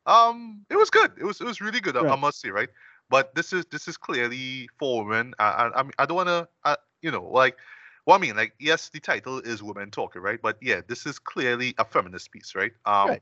um, 0.06 0.66
it 0.70 0.76
was 0.76 0.90
good. 0.90 1.12
It 1.20 1.24
was 1.24 1.42
it 1.42 1.46
was 1.46 1.62
really 1.62 1.80
good. 1.82 1.98
I, 1.98 2.04
I 2.10 2.16
must 2.16 2.40
say, 2.42 2.50
right? 2.50 2.70
But 3.10 3.34
this 3.36 3.54
is 3.54 3.66
this 3.66 3.88
is 3.88 3.98
clearly 3.98 4.70
for 4.78 5.06
women. 5.06 5.34
I 5.40 5.46
I, 5.50 5.80
I 5.80 5.84
mean, 5.84 5.92
I 5.98 6.06
don't 6.06 6.18
want 6.18 6.30
to, 6.30 6.78
you 7.02 7.12
know, 7.12 7.26
like. 7.26 7.58
Well, 8.06 8.18
I 8.18 8.20
mean, 8.20 8.36
like, 8.36 8.56
yes, 8.60 8.90
the 8.90 9.00
title 9.00 9.40
is 9.40 9.62
Women 9.62 9.92
Talking, 9.92 10.22
right? 10.24 10.42
But 10.42 10.58
yeah, 10.62 10.82
this 10.88 11.06
is 11.06 11.20
clearly 11.20 11.76
a 11.78 11.86
feminist 11.86 12.32
piece, 12.32 12.56
right? 12.56 12.72
Um, 12.86 13.08
Right. 13.08 13.22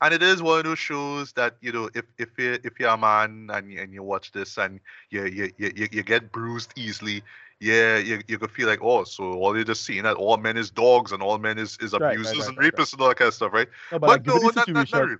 and 0.00 0.12
it 0.12 0.22
is 0.22 0.42
one 0.42 0.58
of 0.58 0.64
those 0.64 0.78
shows 0.78 1.32
that 1.34 1.56
you 1.60 1.72
know, 1.72 1.88
if 1.94 2.04
if 2.18 2.28
you 2.38 2.58
if 2.64 2.78
you're 2.78 2.90
a 2.90 2.96
man 2.98 3.48
and 3.52 3.70
you, 3.72 3.80
and 3.80 3.92
you 3.92 4.02
watch 4.02 4.32
this 4.32 4.58
and 4.58 4.80
you, 5.10 5.24
you 5.24 5.50
you 5.56 5.88
you 5.90 6.02
get 6.02 6.32
bruised 6.32 6.72
easily, 6.76 7.22
yeah, 7.60 7.98
you 7.98 8.20
you 8.28 8.38
could 8.38 8.50
feel 8.50 8.66
like, 8.68 8.80
oh, 8.82 9.04
so 9.04 9.24
all 9.24 9.54
you're 9.54 9.64
just 9.64 9.84
seeing 9.84 10.02
that 10.04 10.16
all 10.16 10.36
men 10.36 10.56
is 10.56 10.70
dogs 10.70 11.12
and 11.12 11.22
all 11.22 11.38
men 11.38 11.58
is 11.58 11.78
is 11.80 11.94
right, 11.98 12.16
abusers 12.16 12.38
right, 12.38 12.48
and 12.48 12.58
right, 12.58 12.72
right. 12.72 12.74
rapists 12.74 12.92
and 12.92 13.00
all 13.02 13.08
that 13.08 13.16
kind 13.16 13.28
of 13.28 13.34
stuff, 13.34 13.52
right? 13.52 13.68
No, 13.90 13.98
but, 13.98 14.06
But, 14.06 14.26
like, 14.26 14.26
no, 14.26 14.34
not, 14.34 14.54
not, 14.54 14.66
situation, 14.66 14.98
not 14.98 15.02
really. 15.08 15.16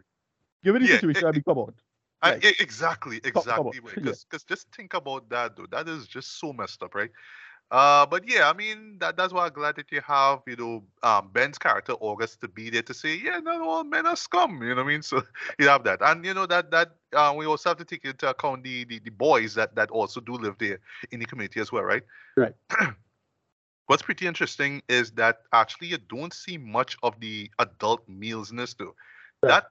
given 0.64 0.82
the 0.82 0.88
Yeah, 0.88 0.94
situation 0.96 1.20
it- 1.20 1.24
that 1.24 1.34
we 1.34 1.42
come 1.42 1.58
on. 1.58 1.74
I, 2.22 2.30
Right. 2.30 2.44
e- 2.44 2.56
exactly, 2.58 3.20
exactly. 3.22 3.78
yeah. 4.02 4.12
Because 4.30 4.44
just 4.44 4.72
think 4.74 4.94
about 4.94 5.28
that, 5.28 5.56
though. 5.56 5.66
That 5.66 5.88
is 5.88 6.06
just 6.06 6.40
so 6.40 6.52
messed 6.54 6.82
up, 6.82 6.94
right? 6.94 7.10
Uh, 7.70 8.06
but 8.06 8.28
yeah, 8.28 8.48
I 8.48 8.52
mean 8.52 8.98
that 9.00 9.16
that's 9.16 9.32
why 9.32 9.46
I'm 9.46 9.52
glad 9.52 9.76
that 9.76 9.90
you 9.90 10.00
have, 10.06 10.40
you 10.46 10.56
know, 10.56 10.84
um, 11.02 11.30
Ben's 11.32 11.58
character 11.58 11.94
August 11.98 12.40
to 12.42 12.48
be 12.48 12.70
there 12.70 12.82
to 12.82 12.94
say, 12.94 13.16
yeah, 13.16 13.38
not 13.40 13.60
all 13.60 13.82
men 13.84 14.06
are 14.06 14.16
scum. 14.16 14.62
You 14.62 14.70
know 14.70 14.76
what 14.76 14.84
I 14.84 14.88
mean? 14.88 15.02
So 15.02 15.22
you 15.58 15.68
have 15.68 15.84
that, 15.84 16.00
and 16.02 16.24
you 16.24 16.34
know 16.34 16.46
that 16.46 16.70
that 16.70 16.92
uh, 17.14 17.34
we 17.36 17.46
also 17.46 17.70
have 17.70 17.78
to 17.78 17.84
take 17.84 18.04
into 18.04 18.28
account 18.28 18.64
the, 18.64 18.84
the 18.84 19.00
the 19.00 19.10
boys 19.10 19.54
that 19.54 19.74
that 19.76 19.90
also 19.90 20.20
do 20.20 20.34
live 20.34 20.56
there 20.58 20.78
in 21.10 21.20
the 21.20 21.26
community 21.26 21.60
as 21.60 21.72
well, 21.72 21.82
right? 21.82 22.02
Right. 22.36 22.54
What's 23.86 24.02
pretty 24.02 24.26
interesting 24.26 24.82
is 24.88 25.10
that 25.12 25.40
actually 25.52 25.88
you 25.88 25.98
don't 25.98 26.32
see 26.32 26.56
much 26.56 26.96
of 27.02 27.18
the 27.20 27.50
adult 27.58 28.08
meals 28.08 28.50
in 28.50 28.56
this 28.56 28.74
too. 28.74 28.94
Right. 29.42 29.50
That 29.50 29.64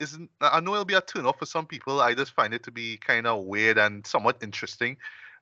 isn't 0.00 0.30
I 0.40 0.60
know 0.60 0.74
it'll 0.74 0.84
be 0.84 0.94
a 0.94 1.00
turn 1.00 1.26
off 1.26 1.38
for 1.38 1.46
some 1.46 1.66
people. 1.66 2.00
I 2.00 2.14
just 2.14 2.32
find 2.34 2.54
it 2.54 2.62
to 2.64 2.70
be 2.70 2.98
kind 2.98 3.26
of 3.26 3.44
weird 3.44 3.78
and 3.78 4.06
somewhat 4.06 4.38
interesting. 4.42 4.96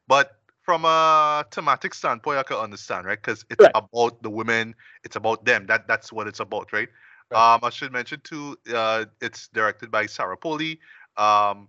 But 0.07 0.39
from 0.65 0.85
a 0.85 1.45
thematic 1.53 1.95
standpoint, 1.95 2.39
I 2.39 2.43
can 2.43 2.57
understand, 2.57 3.07
right? 3.07 3.21
Because 3.21 3.45
it's 3.51 3.61
Right. 3.61 3.73
about 3.75 4.23
the 4.23 4.31
women, 4.31 4.75
it's 5.05 5.17
about 5.17 5.45
them. 5.45 5.67
That 5.67 5.87
that's 5.89 6.13
what 6.13 6.27
it's 6.29 6.41
about, 6.41 6.73
right? 6.73 6.89
Right. 7.31 7.55
Um, 7.55 7.61
I 7.63 7.71
should 7.71 7.93
mention 7.93 8.21
too, 8.25 8.57
uh, 8.75 9.07
it's 9.21 9.49
directed 9.49 9.91
by 9.91 10.07
Sarah 10.07 10.37
Polley, 10.37 10.81
um, 11.17 11.69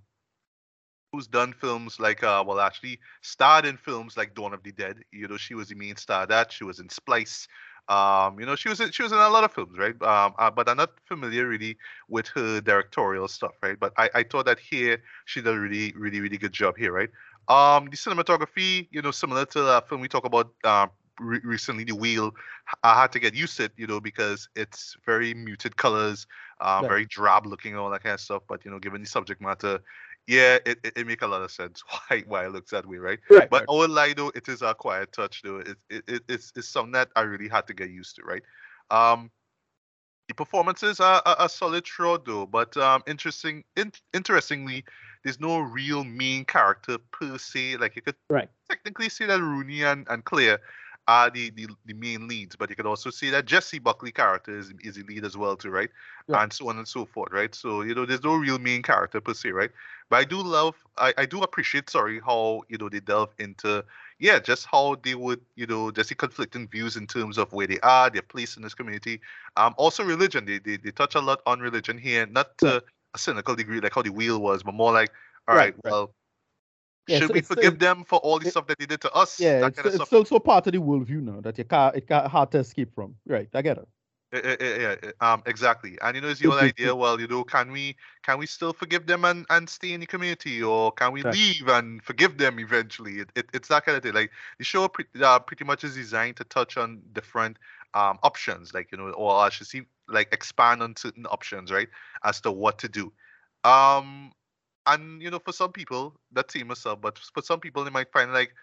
who's 1.12 1.28
done 1.28 1.54
films 1.54 2.00
like 2.00 2.24
uh, 2.24 2.43
well, 2.46 2.60
actually 2.60 3.00
starred 3.22 3.66
in 3.66 3.78
films 3.78 4.18
like 4.18 4.36
Dawn 4.36 4.54
of 4.54 4.64
the 4.64 4.72
Dead. 4.72 4.98
You 5.12 5.28
know, 5.28 5.38
she 5.38 5.54
was 5.56 5.70
the 5.70 5.76
main 5.76 5.96
star 5.96 6.26
that. 6.28 6.52
She 6.52 6.64
was 6.64 6.80
in 6.80 6.89
Splice. 6.89 7.48
Um, 7.88 8.39
you 8.39 8.46
know, 8.46 8.56
she 8.56 8.70
was 8.70 8.80
in, 8.82 8.91
she 8.91 9.04
was 9.04 9.12
in 9.12 9.18
a 9.20 9.30
lot 9.30 9.43
of 9.43 9.54
films, 9.54 9.78
right? 9.78 9.96
Um, 10.02 10.34
uh, 10.39 10.50
but 10.52 10.68
I'm 10.68 10.78
not 10.78 10.91
familiar 11.08 11.48
really 11.48 11.78
with 12.10 12.28
her 12.30 12.60
directorial 12.62 13.28
stuff, 13.28 13.54
right? 13.62 13.80
But 13.80 13.93
I, 13.98 14.10
I 14.16 14.24
thought 14.24 14.46
that 14.48 14.60
here 14.60 15.02
she 15.26 15.41
did 15.41 15.54
a 15.54 15.60
really, 15.60 15.93
really, 15.96 16.20
really 16.20 16.38
good 16.38 16.54
job 16.54 16.76
here, 16.78 16.91
right? 16.91 17.10
Um, 17.48 17.86
the 17.89 17.98
cinematography, 17.98 18.88
you 18.91 19.02
know, 19.02 19.12
similar 19.12 19.46
to 19.46 19.62
the 19.62 19.84
film 19.88 20.02
we 20.02 20.08
talk 20.08 20.26
about 20.26 20.52
uh, 20.64 20.88
re- 21.20 21.41
recently, 21.43 21.84
The 21.84 21.96
Whale. 21.96 22.32
I 22.84 23.00
had 23.00 23.12
to 23.12 23.20
get 23.20 23.36
used 23.36 23.58
to 23.58 23.66
it, 23.66 23.74
you 23.78 23.88
know, 23.88 24.00
because 24.00 24.50
it's 24.56 24.96
very 25.06 25.34
muted 25.34 25.78
colors, 25.78 26.26
uh, 26.60 26.80
Right. 26.82 26.88
very 26.89 27.06
drab 27.06 27.46
looking, 27.46 27.76
all 27.76 27.89
that 27.91 28.04
kind 28.04 28.14
of 28.14 28.20
stuff. 28.22 28.43
But 28.48 28.66
you 28.66 28.72
know, 28.72 28.80
given 28.80 29.02
the 29.02 29.08
subject 29.08 29.41
matter, 29.41 29.80
yeah, 30.28 30.58
it, 30.66 30.80
it, 30.84 30.93
it 30.98 31.08
make 31.08 31.22
a 31.22 31.28
lot 31.28 31.43
of 31.43 31.52
sense 31.52 31.84
why 32.10 32.24
why 32.28 32.46
it 32.46 32.52
looks 32.52 32.72
that 32.72 32.88
way, 32.88 32.98
right? 32.98 33.20
Right. 33.30 33.50
But 33.50 33.66
right. 33.70 33.89
Lie 33.89 34.14
though, 34.14 34.32
it 34.34 34.48
is 34.50 34.62
a 34.64 34.74
quiet 34.74 35.12
touch 35.12 35.41
though. 35.43 35.60
It, 35.60 35.78
it, 35.89 36.04
it 36.08 36.24
it's 36.28 36.52
it's 36.56 36.68
something 36.68 36.93
that 36.93 37.10
I 37.16 37.22
really 37.22 37.48
had 37.50 37.68
to 37.68 37.74
get 37.74 37.91
used 37.91 38.16
to, 38.16 38.24
right? 38.24 38.43
Um, 38.89 39.32
the 40.28 40.34
performances 40.34 41.00
are, 41.00 41.22
are, 41.26 41.36
are 41.36 41.50
solid 41.50 41.86
throughout 41.86 42.26
though, 42.26 42.48
but 42.48 42.76
um, 42.78 43.04
interesting, 43.06 43.64
in, 43.76 43.91
interestingly, 44.14 44.84
there's 45.26 45.39
no 45.39 45.59
real 45.59 46.03
main 46.03 46.45
character 46.45 46.97
per 47.11 47.38
se. 47.38 47.78
Like 47.78 47.97
you 47.97 48.03
could 48.03 48.15
Right. 48.30 48.47
technically 48.69 49.09
say 49.09 49.26
that 49.26 49.41
Rooney 49.41 49.84
and, 49.84 50.07
and 50.09 50.23
Claire 50.23 50.59
are 51.07 51.30
the, 51.30 51.49
the 51.51 51.67
the 51.86 51.93
main 51.93 52.28
leads, 52.28 52.55
but 52.55 52.69
you 52.69 52.76
could 52.76 52.86
also 52.86 53.09
say 53.09 53.30
that 53.32 53.45
Jessie 53.45 53.80
Buckley 53.80 54.11
character 54.11 54.57
is, 54.57 54.71
is 54.82 54.95
the 54.95 55.03
lead 55.03 55.23
as 55.26 55.36
well 55.38 55.55
too, 55.55 55.69
right? 55.69 55.89
And 56.30 56.51
so 56.51 56.69
on 56.69 56.78
and 56.78 56.88
so 56.88 57.05
forth, 57.05 57.32
right? 57.32 57.53
So 57.53 57.82
you 57.82 57.93
know, 57.93 58.05
there's 58.05 58.23
no 58.23 58.36
real 58.36 58.57
main 58.57 58.82
character 58.82 59.21
per 59.21 59.34
se, 59.34 59.49
right? 59.51 59.69
But 60.09 60.17
I 60.17 60.23
do 60.23 60.41
love, 60.41 60.76
I, 60.97 61.13
I 61.17 61.26
do 61.26 61.41
appreciate, 61.41 61.89
sorry, 61.89 62.19
how 62.19 62.63
you 62.69 62.78
know 62.78 62.89
they 62.89 62.99
delve 62.99 63.34
into, 63.39 63.84
yeah, 64.19 64.39
just 64.39 64.65
how 64.65 64.95
they 65.03 65.15
would, 65.15 65.41
you 65.55 65.67
know, 65.67 65.91
just 65.91 66.09
the 66.09 66.15
conflicting 66.15 66.67
views 66.67 66.95
in 66.95 67.07
terms 67.07 67.38
of 67.38 67.51
where 67.53 67.67
they 67.67 67.80
are, 67.82 68.09
their 68.09 68.21
place 68.23 68.57
in 68.57 68.63
this 68.63 68.73
community. 68.76 69.21
Um, 69.57 69.73
also 69.78 70.03
religion. 70.03 70.45
They 70.45 70.59
they, 70.59 70.78
they 70.78 70.91
touch 70.91 71.15
a 71.15 71.21
lot 71.21 71.41
on 71.45 71.59
religion 71.59 71.97
here, 71.97 72.26
not 72.26 72.57
to 72.59 72.84
a 73.16 73.18
cynical 73.18 73.55
degree 73.55 73.80
like 73.80 73.95
how 73.95 74.03
the 74.03 74.11
Whale 74.11 74.39
was, 74.39 74.61
but 74.61 74.74
more 74.76 74.93
like, 74.93 75.11
all 75.47 75.55
Right, 75.55 75.74
right, 75.74 75.76
right. 75.84 75.91
well, 75.91 76.13
Yeah, 77.07 77.20
should 77.20 77.28
so 77.30 77.34
we 77.34 77.41
forgive 77.41 77.74
it- 77.76 77.80
them 77.80 78.03
for 78.03 78.20
all 78.20 78.39
the 78.39 78.47
it- 78.47 78.51
stuff 78.51 78.68
that 78.68 78.78
they 78.80 78.86
did 78.86 79.01
to 79.01 79.11
us? 79.13 79.39
Yeah, 79.39 79.59
that 79.61 79.78
it's, 79.78 79.80
of 79.80 80.01
it's 80.01 80.13
also 80.13 80.39
part 80.39 80.68
of 80.68 80.74
the 80.74 80.80
worldview 80.80 81.22
now 81.22 81.41
that 81.41 81.57
you 81.57 81.63
can't 81.63 81.95
it 81.95 82.07
can't 82.07 82.28
hard 82.28 82.51
to 82.51 82.59
escape 82.59 82.93
from. 82.93 83.16
Right, 83.26 83.49
I 83.53 83.61
get 83.61 83.78
it. 83.78 83.88
Eh, 84.34 84.41
eh, 84.43 84.55
eh, 84.59 84.78
Yeah, 84.82 85.11
um, 85.22 85.43
exactly. 85.45 85.97
And 86.01 86.16
you 86.16 86.22
know, 86.22 86.30
it's 86.30 86.39
the 86.41 86.49
whole 86.49 86.57
Mhm, 86.57 86.70
idea. 86.74 86.95
Well, 86.95 87.22
you 87.22 87.28
know, 87.28 87.43
can 87.43 87.72
we 87.72 87.95
can 88.24 88.39
we 88.39 88.47
still 88.47 88.74
forgive 88.74 89.05
them 89.05 89.24
and, 89.24 89.45
and 89.49 89.70
stay 89.70 89.93
in 89.93 89.99
the 89.99 90.07
community, 90.07 90.63
or 90.63 90.91
can 90.91 91.13
we 91.13 91.22
Right. 91.22 91.34
leave 91.34 91.68
and 91.68 92.03
forgive 92.03 92.38
them 92.38 92.59
eventually? 92.59 93.20
It, 93.20 93.30
it, 93.36 93.45
it's 93.53 93.68
that 93.70 93.86
kind 93.86 93.95
of 93.97 94.03
thing. 94.03 94.13
Like 94.13 94.32
the 94.57 94.66
show, 94.66 94.88
pre- 94.88 95.05
uh, 95.22 95.39
pretty 95.39 95.63
much 95.63 95.84
is 95.84 95.93
designed 95.95 96.38
to 96.38 96.43
touch 96.43 96.76
on 96.76 97.01
different 97.13 97.57
um 97.96 98.20
options, 98.24 98.74
like 98.74 98.91
you 98.91 98.98
know, 99.00 99.10
or 99.12 99.36
I 99.36 99.50
should 99.50 99.68
see 99.68 99.84
like 100.08 100.34
expand 100.34 100.84
on 100.84 100.96
certain 100.98 101.26
options, 101.28 101.72
right, 101.72 101.89
as 102.24 102.41
to 102.41 102.52
what 102.52 102.80
to 102.80 102.89
do. 102.89 103.14
Um, 103.64 104.34
and 104.88 105.22
you 105.22 105.32
know, 105.32 105.39
for 105.39 105.54
some 105.54 105.72
people, 105.72 106.20
that 106.34 106.50
team 106.50 106.68
myself, 106.68 107.02
but 107.02 107.18
for 107.20 107.41
some 107.41 107.60
people, 107.60 107.84
they 107.84 107.91
might 107.91 108.12
find 108.12 108.34
like, 108.34 108.54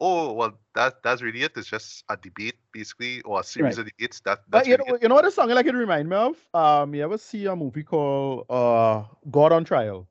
oh, 0.00 0.32
well, 0.32 0.58
that 0.74 1.02
that's 1.02 1.22
really 1.22 1.42
it. 1.42 1.52
It's 1.56 1.68
just 1.68 2.04
a 2.08 2.16
debate, 2.16 2.56
basically, 2.72 3.22
or 3.22 3.40
a 3.40 3.44
series 3.44 3.78
of 3.78 3.86
debates. 3.86 4.20
That 4.20 4.40
But 4.50 4.66
that's 4.66 4.66
you 4.66 4.76
really 4.76 4.84
know, 4.88 4.94
it. 4.94 5.02
you 5.02 5.08
know 5.08 5.14
what 5.14 5.24
the 5.24 5.30
song 5.30 5.50
like 5.50 5.66
it 5.66 5.74
remind 5.74 6.08
me 6.08 6.16
of? 6.16 6.36
Um, 6.54 6.94
you 6.94 7.02
ever 7.04 7.18
see 7.18 7.46
a 7.46 7.56
movie 7.56 7.82
called 7.84 8.46
uh 8.50 9.04
God 9.30 9.52
on 9.52 9.64
Trial? 9.64 10.08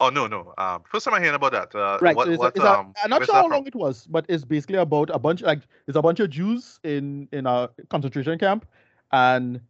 Oh 0.00 0.08
no, 0.08 0.26
no. 0.26 0.54
Um, 0.56 0.82
first 0.90 1.04
time 1.04 1.14
I 1.14 1.20
hearing 1.20 1.34
about 1.34 1.52
that. 1.52 1.74
Uh, 1.74 1.98
Right. 2.00 2.16
What, 2.16 2.26
so 2.26 2.32
it's, 2.32 2.38
a- 2.38 2.40
what, 2.40 2.56
it's 2.56 2.64
um, 2.64 2.94
I'm 3.04 3.10
not 3.10 3.24
sure 3.26 3.34
how 3.34 3.48
long 3.48 3.66
it 3.66 3.74
was, 3.74 4.06
but 4.06 4.24
it's 4.28 4.44
basically 4.44 4.78
about 4.78 5.10
a 5.10 5.18
bunch 5.18 5.42
like 5.42 5.60
it's 5.86 5.96
a 5.96 6.02
bunch 6.02 6.20
of 6.20 6.30
Jews 6.30 6.80
in 6.82 7.28
in 7.32 7.46
a 7.46 7.68
concentration 7.90 8.38
camp, 8.38 8.66
and 9.12 9.60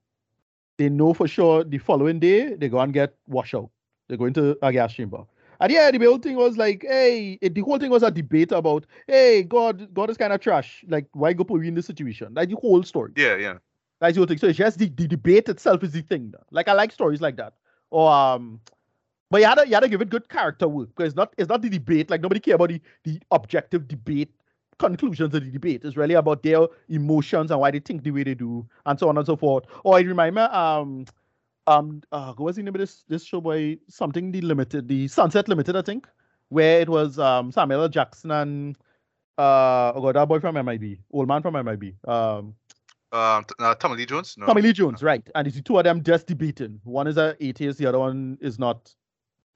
they 0.78 0.89
know 0.89 1.12
for 1.12 1.26
sure 1.28 1.64
the 1.64 1.78
following 1.78 2.20
day 2.20 2.55
they 2.55 2.68
go 2.68 2.78
and 2.81 2.93
get 2.93 3.14
washed 3.26 3.55
out. 3.55 3.70
They 4.09 4.16
go 4.16 4.24
into 4.24 4.57
a 4.62 4.72
gas 4.72 4.93
chamber. 4.95 5.24
And 5.61 5.70
yeah, 5.70 5.91
the 5.91 5.99
whole 5.99 6.16
thing 6.18 6.37
was 6.37 6.57
like, 6.57 6.87
hey, 6.89 7.39
it, 7.43 7.55
the 7.55 7.61
whole 7.61 7.78
thing 7.78 7.91
was 7.91 8.03
a 8.03 8.11
debate 8.11 8.51
about, 8.51 8.87
hey, 9.07 9.43
God, 9.43 9.93
God 9.93 10.09
is 10.09 10.16
kind 10.16 10.33
of 10.33 10.41
trash. 10.41 10.83
Like, 10.89 11.07
why 11.12 11.35
go 11.35 11.45
put 11.45 11.61
you 11.61 11.68
in 11.68 11.74
this 11.74 11.85
situation? 11.85 12.33
Like 12.33 12.49
the 12.49 12.57
whole 12.57 12.83
story. 12.83 13.12
Yeah, 13.14 13.37
yeah. 13.37 13.59
That's 14.01 14.14
the 14.14 14.20
whole 14.20 14.26
thing. 14.26 14.39
So 14.39 14.47
it's 14.47 14.57
just 14.57 14.78
the, 14.78 14.89
the 14.89 15.07
debate 15.07 15.51
itself 15.51 15.85
is 15.85 15.93
the 15.93 16.01
thing. 16.01 16.33
Like 16.51 16.68
I 16.68 16.72
like 16.72 16.93
stories 16.93 17.20
like 17.20 17.37
that. 17.37 17.53
Or 17.91 18.11
um, 18.11 18.61
but 19.31 19.41
you 19.41 19.47
had 19.47 19.57
to 19.57 19.66
you 19.68 19.74
had 19.74 19.81
to 19.81 19.89
give 19.89 20.01
it 20.03 20.11
good 20.11 20.28
character 20.28 20.68
work 20.68 20.89
because 20.89 21.09
it's 21.09 21.16
not 21.16 21.33
it's 21.39 21.49
not 21.49 21.62
the 21.62 21.68
debate. 21.70 22.11
Like 22.11 22.20
nobody 22.20 22.41
care 22.41 22.57
about 22.57 22.70
the, 22.70 22.81
the 23.05 23.20
objective 23.31 23.89
debate 23.89 24.33
conclusions 24.78 25.35
of 25.35 25.45
the 25.45 25.51
debate. 25.51 25.85
It's 25.85 25.97
really 25.97 26.14
about 26.14 26.43
their 26.43 26.66
emotions 26.89 27.51
and 27.51 27.61
why 27.61 27.70
they 27.70 27.81
think 27.81 28.03
the 28.03 28.11
way 28.11 28.24
they 28.24 28.35
do, 28.35 28.66
and 28.87 28.99
so 28.99 29.09
on 29.09 29.18
and 29.18 29.26
so 29.26 29.37
forth. 29.37 29.64
Or 29.85 29.97
I 29.97 30.01
remember 30.01 30.49
um 30.53 31.05
um 31.66 32.03
uh, 32.12 32.33
what 32.35 32.47
was 32.47 32.57
the 32.57 32.62
name 32.62 32.74
of 32.74 32.81
this 32.81 33.05
this 33.09 33.24
show 33.24 33.41
boy 33.41 33.78
something 33.89 34.33
the 34.33 34.41
limited 34.41 34.89
the 34.89 35.09
Sunset 35.09 35.49
Limited 35.49 35.76
I 35.76 35.83
think 35.83 36.09
where 36.49 36.81
it 36.81 36.89
was 36.89 37.18
um 37.18 37.53
Samuel 37.53 37.83
L. 37.83 37.89
Jackson 37.89 38.31
and 38.31 38.76
uh 39.39 39.93
oh 39.95 40.01
god 40.03 40.16
that 40.16 40.28
boy 40.28 40.41
from 40.41 40.55
MIB 40.64 40.99
old 41.12 41.28
man 41.28 41.43
from 41.43 41.55
MIB 41.55 41.95
um 42.09 42.55
Um, 43.12 43.45
uh, 43.59 43.74
Tommy 43.74 43.97
Lee 43.97 44.07
Jones. 44.07 44.37
No. 44.39 44.47
Tommy 44.47 44.62
Lee 44.62 44.72
Jones, 44.72 45.03
right? 45.03 45.28
And 45.35 45.47
it's 45.47 45.57
the 45.57 45.62
two 45.62 45.76
of 45.78 45.85
them 45.85 46.03
just 46.03 46.26
debating. 46.28 46.81
One 46.85 47.09
is 47.09 47.16
a 47.16 47.37
atheist, 47.41 47.78
the 47.78 47.87
other 47.87 47.99
one 47.99 48.39
is 48.41 48.57
not, 48.57 48.95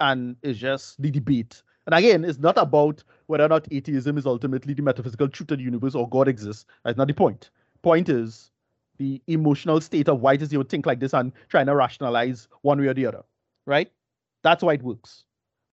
and 0.00 0.36
it's 0.42 0.58
just 0.58 1.00
the 1.00 1.10
debate. 1.10 1.62
And 1.86 1.94
again, 1.94 2.24
it's 2.24 2.38
not 2.38 2.56
about 2.56 3.04
whether 3.26 3.44
or 3.44 3.48
not 3.48 3.68
atheism 3.70 4.16
is 4.16 4.26
ultimately 4.26 4.74
the 4.74 4.82
metaphysical 4.82 5.28
truth 5.28 5.50
of 5.50 5.58
the 5.58 5.64
universe 5.64 5.94
or 5.94 6.08
God 6.08 6.28
exists. 6.28 6.66
That's 6.84 6.96
not 6.96 7.08
the 7.08 7.14
point. 7.14 7.50
Point 7.82 8.08
is 8.08 8.50
the 8.98 9.20
emotional 9.26 9.80
state 9.80 10.08
of 10.08 10.20
why 10.20 10.36
does 10.36 10.52
you 10.52 10.62
think 10.64 10.86
like 10.86 11.00
this 11.00 11.12
and 11.12 11.32
trying 11.48 11.66
to 11.66 11.74
rationalize 11.74 12.48
one 12.62 12.80
way 12.80 12.86
or 12.86 12.94
the 12.94 13.06
other, 13.06 13.22
right? 13.66 13.90
That's 14.42 14.62
why 14.62 14.74
it 14.74 14.82
works. 14.82 15.24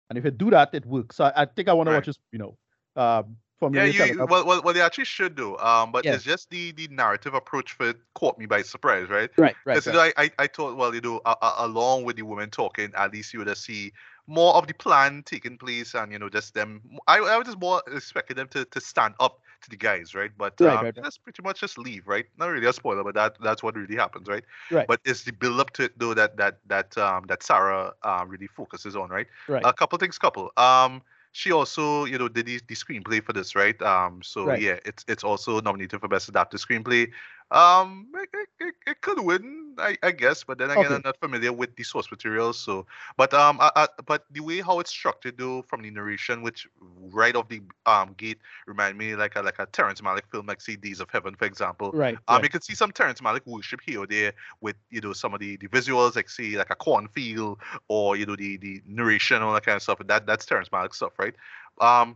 And 0.10 0.18
if 0.18 0.24
you 0.24 0.32
do 0.32 0.50
that, 0.52 0.74
it 0.74 0.86
works. 0.86 1.18
So 1.18 1.26
I, 1.26 1.42
I 1.42 1.46
think 1.46 1.68
I 1.68 1.74
want 1.74 1.90
to 1.90 1.96
watch 1.96 2.06
this, 2.06 2.18
you 2.32 2.40
know, 2.40 2.58
um, 2.96 3.36
from 3.60 3.74
Yeah, 3.74 3.86
you, 3.86 4.06
you- 4.06 4.26
well, 4.26 4.46
well, 4.46 4.62
well, 4.64 4.74
they 4.74 4.82
actually 4.82 5.06
should 5.06 5.36
do. 5.36 5.58
Um, 5.58 5.92
but 5.92 6.06
Yeah. 6.06 6.12
it's 6.12 6.24
just 6.24 6.50
the 6.50 6.72
the 6.72 6.88
narrative 6.88 7.34
approach 7.34 7.74
for 7.74 7.90
it 7.90 7.98
caught 8.16 8.38
me 8.38 8.46
by 8.46 8.62
surprise, 8.62 9.10
right? 9.10 9.30
right, 9.38 9.58
right, 9.66 9.82
Because 9.82 9.96
I, 9.96 10.14
I 10.18 10.32
I 10.40 10.48
thought, 10.48 10.78
well, 10.78 10.96
you 10.96 11.02
know, 11.02 11.22
uh, 11.26 11.56
along 11.58 12.06
with 12.06 12.16
the 12.16 12.22
women 12.24 12.50
talking, 12.50 12.92
at 12.96 13.12
least 13.14 13.34
you 13.34 13.40
would 13.40 13.48
have 13.50 13.58
see 13.58 13.92
more 14.26 14.56
of 14.56 14.68
the 14.68 14.74
plan 14.74 15.24
taking 15.26 15.58
place, 15.58 15.94
and 15.96 16.12
you 16.14 16.20
know, 16.20 16.30
just 16.30 16.54
them. 16.54 16.82
I 17.08 17.18
I 17.20 17.38
was 17.38 17.46
just 17.48 17.60
more 17.60 17.82
expecting 17.88 18.38
them 18.38 18.48
to 18.50 18.64
to 18.66 18.80
stand 18.80 19.16
up 19.20 19.42
to 19.64 19.70
the 19.70 19.78
guys, 19.78 20.16
right? 20.16 20.32
But 20.38 20.60
Right, 20.60 20.80
um, 20.80 20.82
right, 20.82 20.96
right. 20.98 21.06
just 21.06 21.24
pretty 21.24 21.42
much 21.44 21.60
just 21.60 21.78
leave, 21.78 22.08
right? 22.08 22.26
Not 22.38 22.48
really 22.48 22.68
a 22.68 22.74
spoiler, 22.74 23.04
but 23.04 23.16
that 23.16 23.36
that's 23.42 23.62
what 23.64 23.76
really 23.76 23.96
happens, 23.98 24.30
right? 24.30 24.46
Right. 24.70 24.88
But 24.88 25.02
it's 25.06 25.24
the 25.24 25.34
build 25.34 25.60
up 25.60 25.72
to 25.74 25.84
it 25.86 26.00
though 26.00 26.14
that 26.14 26.38
that 26.38 26.60
that 26.68 26.98
um 26.98 27.26
that 27.28 27.44
Sarah 27.44 27.94
uh, 28.04 28.26
really 28.28 28.48
focuses 28.48 28.96
on, 28.96 29.10
right? 29.10 29.28
right. 29.48 29.70
a 29.70 29.74
couple 29.74 29.98
things 29.98 30.18
couple 30.18 30.52
um 30.58 31.02
she 31.38 31.52
also 31.52 32.06
you 32.06 32.18
know 32.18 32.28
did 32.28 32.48
the, 32.48 32.60
the 32.68 32.76
screenplay 32.76 33.24
for 33.24 33.34
this 33.34 33.56
right 33.56 33.82
um 33.84 34.22
so 34.24 34.50
Right. 34.50 34.60
yeah 34.60 34.78
it's 34.86 35.06
it's 35.08 35.24
also 35.24 35.62
nominated 35.62 36.00
for 36.02 36.08
best 36.08 36.30
adapted 36.30 36.60
screenplay 36.60 37.10
um 37.52 38.08
it, 38.14 38.50
it, 38.60 38.76
it, 38.86 39.02
could 39.02 39.20
win 39.20 39.76
I, 39.78 39.98
I 40.04 40.12
guess 40.12 40.44
but 40.44 40.58
then 40.58 40.70
again 40.70 40.86
Okay. 40.86 40.96
i'm 40.96 41.02
not 41.06 41.18
familiar 41.20 41.54
with 41.54 41.76
the 41.76 41.84
source 41.84 42.12
material 42.12 42.52
so 42.52 42.86
but 43.16 43.34
um 43.34 43.58
I, 43.62 43.72
I, 43.76 43.88
but 44.06 44.26
the 44.32 44.42
way 44.42 44.60
how 44.60 44.80
it's 44.80 44.90
structured 44.90 45.38
though 45.38 45.62
from 45.62 45.82
the 45.82 45.90
narration 45.90 46.42
which 46.42 46.68
right 46.82 47.36
off 47.36 47.48
the 47.48 47.62
um 47.86 48.14
gate 48.18 48.40
remind 48.66 48.98
me 48.98 49.16
like 49.16 49.38
a 49.38 49.42
like 49.42 49.60
a 49.60 49.66
terrence 49.68 50.02
malick 50.02 50.30
film 50.30 50.46
like 50.46 50.60
days 50.82 51.00
of 51.00 51.10
heaven 51.10 51.36
for 51.36 51.46
example 51.46 51.92
right. 51.94 52.18
um, 52.28 52.36
right. 52.36 52.44
you 52.44 52.50
can 52.50 52.62
see 52.62 52.76
some 52.76 52.92
Terrence 52.92 53.22
Malick 53.22 53.46
worship 53.46 53.80
here 53.86 54.02
or 54.02 54.08
there 54.08 54.34
with 54.62 54.76
you 54.90 55.02
know 55.02 55.14
some 55.14 55.34
of 55.34 55.40
the, 55.40 55.58
the 55.58 55.68
visuals, 55.68 56.16
like 56.16 56.30
see 56.30 56.58
like 56.58 56.70
a 56.70 56.76
cornfield 56.76 57.60
or 57.88 58.16
you 58.16 58.26
know 58.26 58.36
the 58.36 58.58
the 58.58 58.82
narration 58.86 59.42
all 59.42 59.54
that 59.54 59.66
kind 59.66 59.76
of 59.76 59.82
stuff. 59.82 60.00
That 60.06 60.26
that's 60.26 60.46
Terrence 60.46 60.70
Malick 60.70 60.94
stuff, 60.94 61.14
right? 61.20 61.36
Um, 61.80 62.16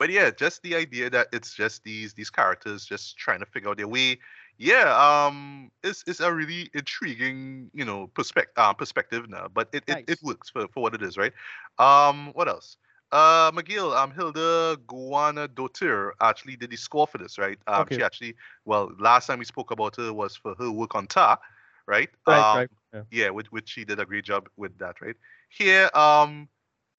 but 0.00 0.10
yeah, 0.10 0.30
just 0.32 0.62
the 0.64 0.76
idea 0.76 1.10
that 1.10 1.28
it's 1.32 1.54
just 1.54 1.84
these 1.84 2.14
these 2.14 2.30
characters 2.30 2.86
just 2.86 3.18
trying 3.18 3.40
to 3.40 3.46
figure 3.46 3.70
out 3.70 3.78
their 3.78 3.88
way. 3.88 4.18
Yeah, 4.58 4.92
um, 4.96 5.70
it's 5.84 6.04
it's 6.08 6.20
a 6.20 6.32
really 6.32 6.70
intriguing 6.74 7.70
you 7.74 7.84
know 7.84 8.08
perspective 8.08 8.54
uh, 8.56 8.74
perspective 8.74 9.28
now, 9.30 9.48
but 9.52 9.68
it, 9.72 9.84
it, 9.88 10.00
it 10.08 10.18
works 10.22 10.50
for, 10.50 10.68
for 10.68 10.82
what 10.82 10.94
it 10.94 11.02
is, 11.02 11.18
right? 11.18 11.34
Um, 11.78 12.32
what 12.34 12.48
else? 12.48 12.78
Uh, 13.12 13.52
McGill, 13.52 13.96
um, 13.96 14.12
Hildur 14.12 14.76
Guðnadóttir 14.86 16.12
actually 16.20 16.56
did 16.56 16.70
the 16.70 16.76
score 16.76 17.06
for 17.06 17.18
this, 17.18 17.38
right? 17.38 17.58
Um, 17.66 17.88
Okay. 17.88 17.96
she 17.96 18.02
actually, 18.02 18.36
well, 18.64 18.90
last 19.00 19.26
time 19.26 19.40
we 19.40 19.44
spoke 19.44 19.70
about 19.72 19.96
her 19.96 20.12
was 20.12 20.36
for 20.36 20.54
her 20.58 20.70
work 20.70 20.94
on 20.94 21.08
Tár, 21.08 21.38
right? 21.86 22.08
Right, 22.26 22.46
um, 22.54 22.60
right. 22.60 22.70
Yeah. 22.94 23.02
yeah, 23.10 23.30
which 23.30 23.48
which 23.50 23.68
she 23.68 23.84
did 23.84 24.00
a 24.00 24.06
great 24.06 24.24
job 24.24 24.48
with 24.56 24.78
that, 24.78 25.00
right? 25.00 25.16
Here, 25.50 25.90
um, 25.94 26.48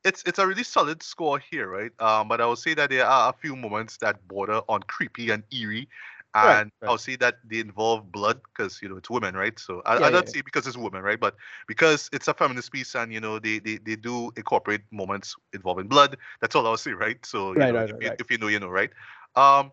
it's 0.04 0.24
it's 0.26 0.40
a 0.40 0.48
really 0.48 0.64
solid 0.64 1.04
score 1.04 1.40
here, 1.40 1.68
right? 1.70 1.92
Um, 2.00 2.28
but 2.28 2.42
I 2.42 2.46
would 2.46 2.58
say 2.60 2.74
that 2.76 2.90
there 2.90 3.06
are 3.06 3.30
a 3.30 3.34
few 3.34 3.56
moments 3.56 3.98
that 3.98 4.28
border 4.28 4.62
on 4.70 4.82
creepy 4.84 5.30
and 5.32 5.44
eerie, 5.52 5.90
and 6.34 6.72
right. 6.82 6.88
I'll 6.88 6.98
say 6.98 7.16
that 7.18 7.36
they 7.44 7.60
involve 7.60 8.12
blood 8.12 8.42
because 8.44 8.82
you 8.82 8.90
know 8.90 8.98
it's 8.98 9.10
women, 9.10 9.36
right? 9.36 9.58
So 9.60 9.82
I, 9.86 10.00
Yeah, 10.00 10.08
I 10.08 10.10
don't 10.12 10.28
yeah. 10.28 10.30
say 10.30 10.42
because 10.42 10.68
it's 10.68 10.78
women, 10.78 11.02
right? 11.02 11.20
But 11.20 11.36
because 11.68 12.10
it's 12.14 12.28
a 12.28 12.34
feminist 12.34 12.72
piece, 12.72 12.96
and 12.96 13.12
you 13.14 13.20
know 13.20 13.40
they 13.40 13.60
they, 13.60 13.78
they 13.78 13.96
do 13.96 14.32
incorporate 14.38 14.82
moments 14.92 15.36
involving 15.54 15.88
blood. 15.88 16.18
That's 16.42 16.56
all 16.56 16.66
I'll 16.68 16.78
say, 16.78 16.92
right? 16.94 17.24
So 17.26 17.54
you 17.54 17.66
Right, 17.66 17.74
know, 17.74 17.76
right, 17.76 17.88
if, 17.88 17.96
right, 17.96 18.02
you, 18.02 18.12
if 18.20 18.30
you 18.32 18.38
know, 18.38 18.48
you 18.48 18.60
know, 18.60 18.70
right? 18.70 18.92
Um, 19.36 19.72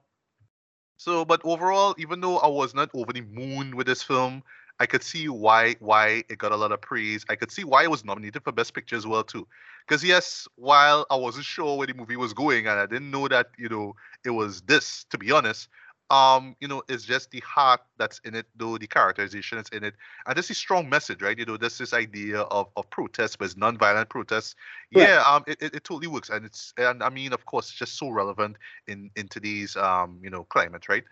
so, 0.96 1.24
but 1.24 1.40
overall, 1.44 1.94
even 1.98 2.20
though 2.20 2.38
I 2.38 2.48
was 2.48 2.74
not 2.74 2.90
over 2.94 3.12
the 3.12 3.20
moon 3.22 3.76
with 3.76 3.86
this 3.86 4.02
film, 4.02 4.42
I 4.80 4.86
could 4.86 5.02
see 5.02 5.28
why 5.28 5.74
why 5.80 6.24
it 6.28 6.38
got 6.38 6.52
a 6.52 6.56
lot 6.56 6.72
of 6.72 6.80
praise. 6.80 7.24
I 7.28 7.36
could 7.36 7.50
see 7.50 7.64
why 7.64 7.84
it 7.84 7.90
was 7.90 8.04
nominated 8.04 8.44
for 8.44 8.52
Best 8.52 8.74
Picture 8.74 8.96
as 8.96 9.06
well 9.06 9.24
too. 9.24 9.46
Because 9.86 10.04
yes, 10.04 10.46
while 10.56 11.06
I 11.10 11.16
wasn't 11.16 11.46
sure 11.46 11.76
where 11.76 11.86
the 11.86 11.94
movie 11.94 12.16
was 12.16 12.32
going 12.32 12.66
and 12.66 12.78
I 12.78 12.86
didn't 12.86 13.10
know 13.10 13.28
that 13.28 13.48
you 13.58 13.68
know 13.68 13.94
it 14.24 14.30
was 14.30 14.60
this, 14.62 15.04
to 15.10 15.18
be 15.18 15.30
honest, 15.32 15.68
um, 16.10 16.56
you 16.60 16.68
know, 16.68 16.82
it's 16.88 17.04
just 17.04 17.30
the 17.30 17.40
heart 17.40 17.80
that's 17.98 18.18
in 18.24 18.34
it, 18.34 18.46
though 18.56 18.78
the 18.78 18.86
characterization 18.86 19.58
is 19.58 19.68
in 19.70 19.84
it, 19.84 19.94
and 20.26 20.36
this 20.38 20.50
is 20.50 20.56
strong 20.56 20.88
message, 20.88 21.20
right? 21.20 21.38
You 21.38 21.44
know, 21.44 21.56
there's 21.58 21.76
this 21.76 21.92
idea 21.92 22.40
of 22.40 22.68
of 22.76 22.88
protest, 22.90 23.38
but 23.38 23.44
it's 23.44 23.56
non-violent 23.56 24.08
protests. 24.08 24.54
Yeah, 24.90 25.22
um, 25.26 25.44
it, 25.46 25.58
it, 25.60 25.74
it 25.74 25.84
totally 25.84 26.06
works, 26.06 26.30
and 26.30 26.46
it's 26.46 26.72
and 26.78 27.02
I 27.02 27.10
mean, 27.10 27.34
of 27.34 27.44
course, 27.44 27.68
it's 27.68 27.78
just 27.78 27.98
so 27.98 28.08
relevant 28.08 28.56
in 28.86 29.10
in 29.16 29.28
today's 29.28 29.76
um, 29.76 30.18
you 30.22 30.30
know, 30.30 30.44
climate, 30.44 30.88
right? 30.88 31.04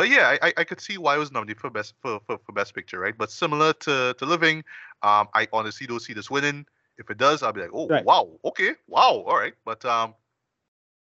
But 0.00 0.08
yeah, 0.08 0.38
I, 0.40 0.54
I- 0.56 0.64
could 0.64 0.80
see 0.80 0.96
why 0.96 1.16
it 1.16 1.18
was 1.18 1.30
nominated 1.30 1.60
for 1.60 1.68
best 1.68 1.92
for, 2.00 2.20
for, 2.26 2.38
for 2.38 2.52
best 2.52 2.74
picture, 2.74 2.98
right? 2.98 3.12
But 3.18 3.30
similar 3.30 3.74
to 3.84 4.14
to 4.16 4.24
Living, 4.24 4.64
um, 5.02 5.28
I 5.34 5.46
honestly 5.52 5.86
don't 5.86 6.00
see 6.00 6.14
this 6.14 6.30
winning. 6.30 6.64
If 6.96 7.10
it 7.10 7.18
does, 7.18 7.42
I'll 7.42 7.52
be 7.52 7.60
like, 7.60 7.74
oh 7.74 7.88
Right. 7.88 8.02
wow, 8.02 8.38
okay, 8.46 8.76
wow, 8.88 9.24
all 9.26 9.36
right. 9.36 9.52
But 9.62 9.84
um, 9.84 10.14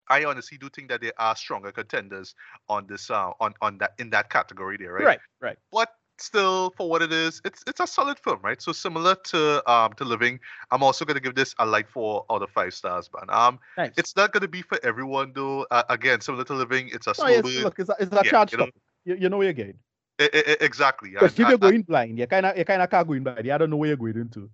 I 0.08 0.24
honestly 0.24 0.58
do 0.58 0.68
think 0.68 0.88
that 0.88 1.00
there 1.00 1.12
are 1.16 1.36
stronger 1.36 1.70
contenders 1.70 2.34
on 2.68 2.88
this 2.88 3.08
uh 3.08 3.30
on 3.38 3.54
on 3.62 3.78
that 3.78 3.92
in 3.98 4.10
that 4.10 4.30
category 4.30 4.76
there, 4.78 4.92
right? 4.92 5.04
Right, 5.04 5.20
right. 5.40 5.58
But 5.70 5.94
still, 6.18 6.70
for 6.76 6.90
what 6.90 7.02
it 7.02 7.12
is, 7.12 7.40
it's 7.44 7.62
it's 7.68 7.80
a 7.80 7.86
solid 7.86 8.18
film, 8.18 8.40
right? 8.42 8.60
So 8.60 8.72
similar 8.72 9.14
to 9.30 9.70
um 9.70 9.92
to 9.94 10.04
Living, 10.04 10.40
I'm 10.72 10.82
also 10.82 11.04
gonna 11.04 11.20
give 11.20 11.36
this 11.36 11.54
a 11.60 11.66
light 11.66 11.88
four 11.88 12.26
out 12.30 12.42
of 12.42 12.50
five 12.50 12.74
stars, 12.74 13.08
man. 13.14 13.30
Um, 13.30 13.60
Nice. 13.76 13.94
it's 13.96 14.16
not 14.16 14.32
gonna 14.32 14.48
be 14.48 14.62
for 14.62 14.78
everyone 14.82 15.34
though. 15.34 15.66
Uh, 15.70 15.84
again, 15.88 16.20
similar 16.20 16.44
to 16.46 16.54
Living, 16.54 16.88
it's 16.92 17.06
a 17.06 17.14
Oh, 17.18 17.26
slow 17.26 17.28
yes, 17.28 17.44
look, 17.58 17.78
it's 17.78 17.90
a, 17.90 17.96
it's 18.00 18.12
a 18.12 18.24
Yeah, 18.24 18.30
charge 18.30 18.52
you 18.52 18.58
know. 18.58 18.68
You, 19.08 19.16
you 19.16 19.28
know 19.28 19.38
where 19.38 19.46
you're 19.46 19.54
going. 19.54 19.78
I- 20.20 20.30
I- 20.34 20.44
I- 20.52 20.56
exactly. 20.60 21.10
Because 21.10 21.32
if 21.32 21.38
you're 21.38 21.46
and- 21.46 21.54
and- 21.54 21.60
going 21.62 21.82
blind, 21.82 22.18
you 22.18 22.26
kind 22.26 22.46
of 22.46 22.56
you 22.58 22.64
kind 22.64 22.82
of 22.82 22.90
can't 22.90 23.06
go 23.06 23.14
in 23.14 23.22
blind. 23.24 23.44
You 23.46 23.56
don't 23.56 23.70
know 23.70 23.76
where 23.76 23.88
you're 23.88 23.96
going 23.96 24.16
into. 24.16 24.50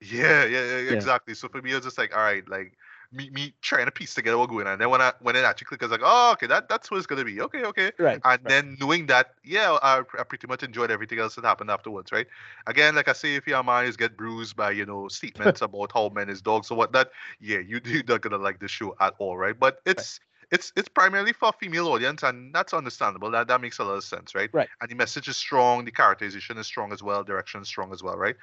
Yeah, 0.00 0.44
yeah, 0.44 0.64
yeah, 0.64 0.78
Yeah. 0.78 0.92
exactly. 0.92 1.34
So 1.34 1.48
for 1.48 1.62
me, 1.62 1.72
it's 1.72 1.86
just 1.86 1.96
like, 1.96 2.14
all 2.14 2.22
right, 2.22 2.46
like 2.48 2.76
me, 3.12 3.30
me 3.30 3.54
trying 3.62 3.86
to 3.86 3.92
piece 3.92 4.12
together 4.12 4.36
what's 4.36 4.50
going 4.50 4.66
on. 4.66 4.74
And 4.74 4.80
then 4.82 4.90
when 4.90 5.00
I 5.00 5.12
when 5.20 5.36
it 5.36 5.44
actually 5.44 5.66
clicked, 5.66 5.82
I 5.82 5.86
was 5.86 5.92
like, 5.92 6.02
oh, 6.04 6.32
okay, 6.32 6.46
that 6.48 6.68
that's 6.68 6.90
what 6.90 6.98
it's 6.98 7.06
gonna 7.06 7.24
be. 7.24 7.40
Okay, 7.40 7.64
okay. 7.64 7.92
Right. 7.98 8.14
And 8.16 8.22
right. 8.24 8.44
then 8.44 8.76
knowing 8.80 9.06
that, 9.06 9.34
yeah, 9.44 9.78
I, 9.82 10.00
I 10.18 10.24
pretty 10.24 10.46
much 10.46 10.62
enjoyed 10.62 10.90
everything 10.90 11.20
else 11.20 11.36
that 11.36 11.44
happened 11.44 11.70
afterwards, 11.70 12.12
right? 12.12 12.26
Again, 12.66 12.94
like 12.96 13.08
I 13.08 13.12
say, 13.14 13.36
if 13.36 13.46
your 13.46 13.62
minds 13.62 13.96
get 13.96 14.16
bruised 14.16 14.56
by 14.56 14.72
you 14.72 14.84
know 14.84 15.08
statements 15.20 15.62
about 15.62 15.92
how 15.92 16.10
men 16.10 16.28
is 16.28 16.42
dogs 16.42 16.70
or 16.70 16.76
whatnot, 16.76 17.08
yeah, 17.40 17.60
you 17.60 17.80
you're 17.86 18.02
not 18.06 18.20
gonna 18.20 18.36
like 18.38 18.58
the 18.58 18.68
show 18.68 18.94
at 19.00 19.14
all, 19.18 19.38
right? 19.38 19.58
But 19.58 19.80
it's 19.86 20.20
it's 20.54 20.72
it's 20.76 20.88
primarily 20.88 21.32
for 21.32 21.48
a 21.48 21.52
female 21.52 21.88
audience, 21.88 22.22
and 22.22 22.54
that's 22.54 22.72
understandable. 22.72 23.28
That 23.32 23.48
that 23.48 23.60
makes 23.60 23.78
a 23.78 23.84
lot 23.84 23.96
of 23.96 24.04
sense, 24.04 24.36
right? 24.36 24.48
Right. 24.52 24.68
And 24.80 24.88
the 24.88 24.94
message 24.94 25.26
is 25.26 25.36
strong, 25.36 25.84
the 25.84 25.90
characterization 25.90 26.56
is 26.58 26.66
strong 26.66 26.92
as 26.92 27.02
well, 27.02 27.24
direction 27.24 27.60
is 27.60 27.66
strong 27.66 27.92
as 27.92 28.04
well, 28.04 28.16
right? 28.16 28.36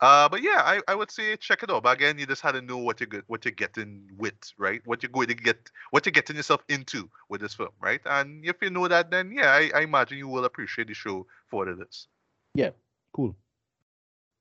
Uh, 0.00 0.28
but 0.30 0.42
yeah, 0.42 0.62
I, 0.64 0.80
I 0.88 0.94
would 0.94 1.10
say 1.10 1.36
check 1.36 1.62
it 1.62 1.70
out. 1.70 1.82
But 1.82 1.98
again, 1.98 2.18
you 2.18 2.24
just 2.24 2.40
had 2.40 2.52
to 2.52 2.62
know 2.62 2.78
what 2.78 3.00
you're 3.00 3.22
what 3.26 3.44
you're 3.44 3.52
getting 3.52 4.08
with, 4.16 4.38
right? 4.56 4.80
What 4.86 5.02
you're 5.02 5.12
going 5.12 5.28
to 5.28 5.34
get, 5.34 5.70
what 5.90 6.06
you're 6.06 6.12
getting 6.12 6.36
yourself 6.36 6.64
into 6.70 7.10
with 7.28 7.42
this 7.42 7.54
film, 7.54 7.74
right? 7.80 8.00
And 8.06 8.46
if 8.46 8.56
you 8.62 8.70
know 8.70 8.88
that, 8.88 9.10
then 9.10 9.30
yeah, 9.30 9.52
I, 9.52 9.70
I 9.74 9.80
imagine 9.82 10.16
you 10.16 10.28
will 10.28 10.46
appreciate 10.46 10.88
the 10.88 10.94
show 10.94 11.26
for 11.48 11.58
what 11.58 11.68
it 11.68 11.78
is. 11.86 12.08
Yeah, 12.54 12.70
cool. 13.12 13.36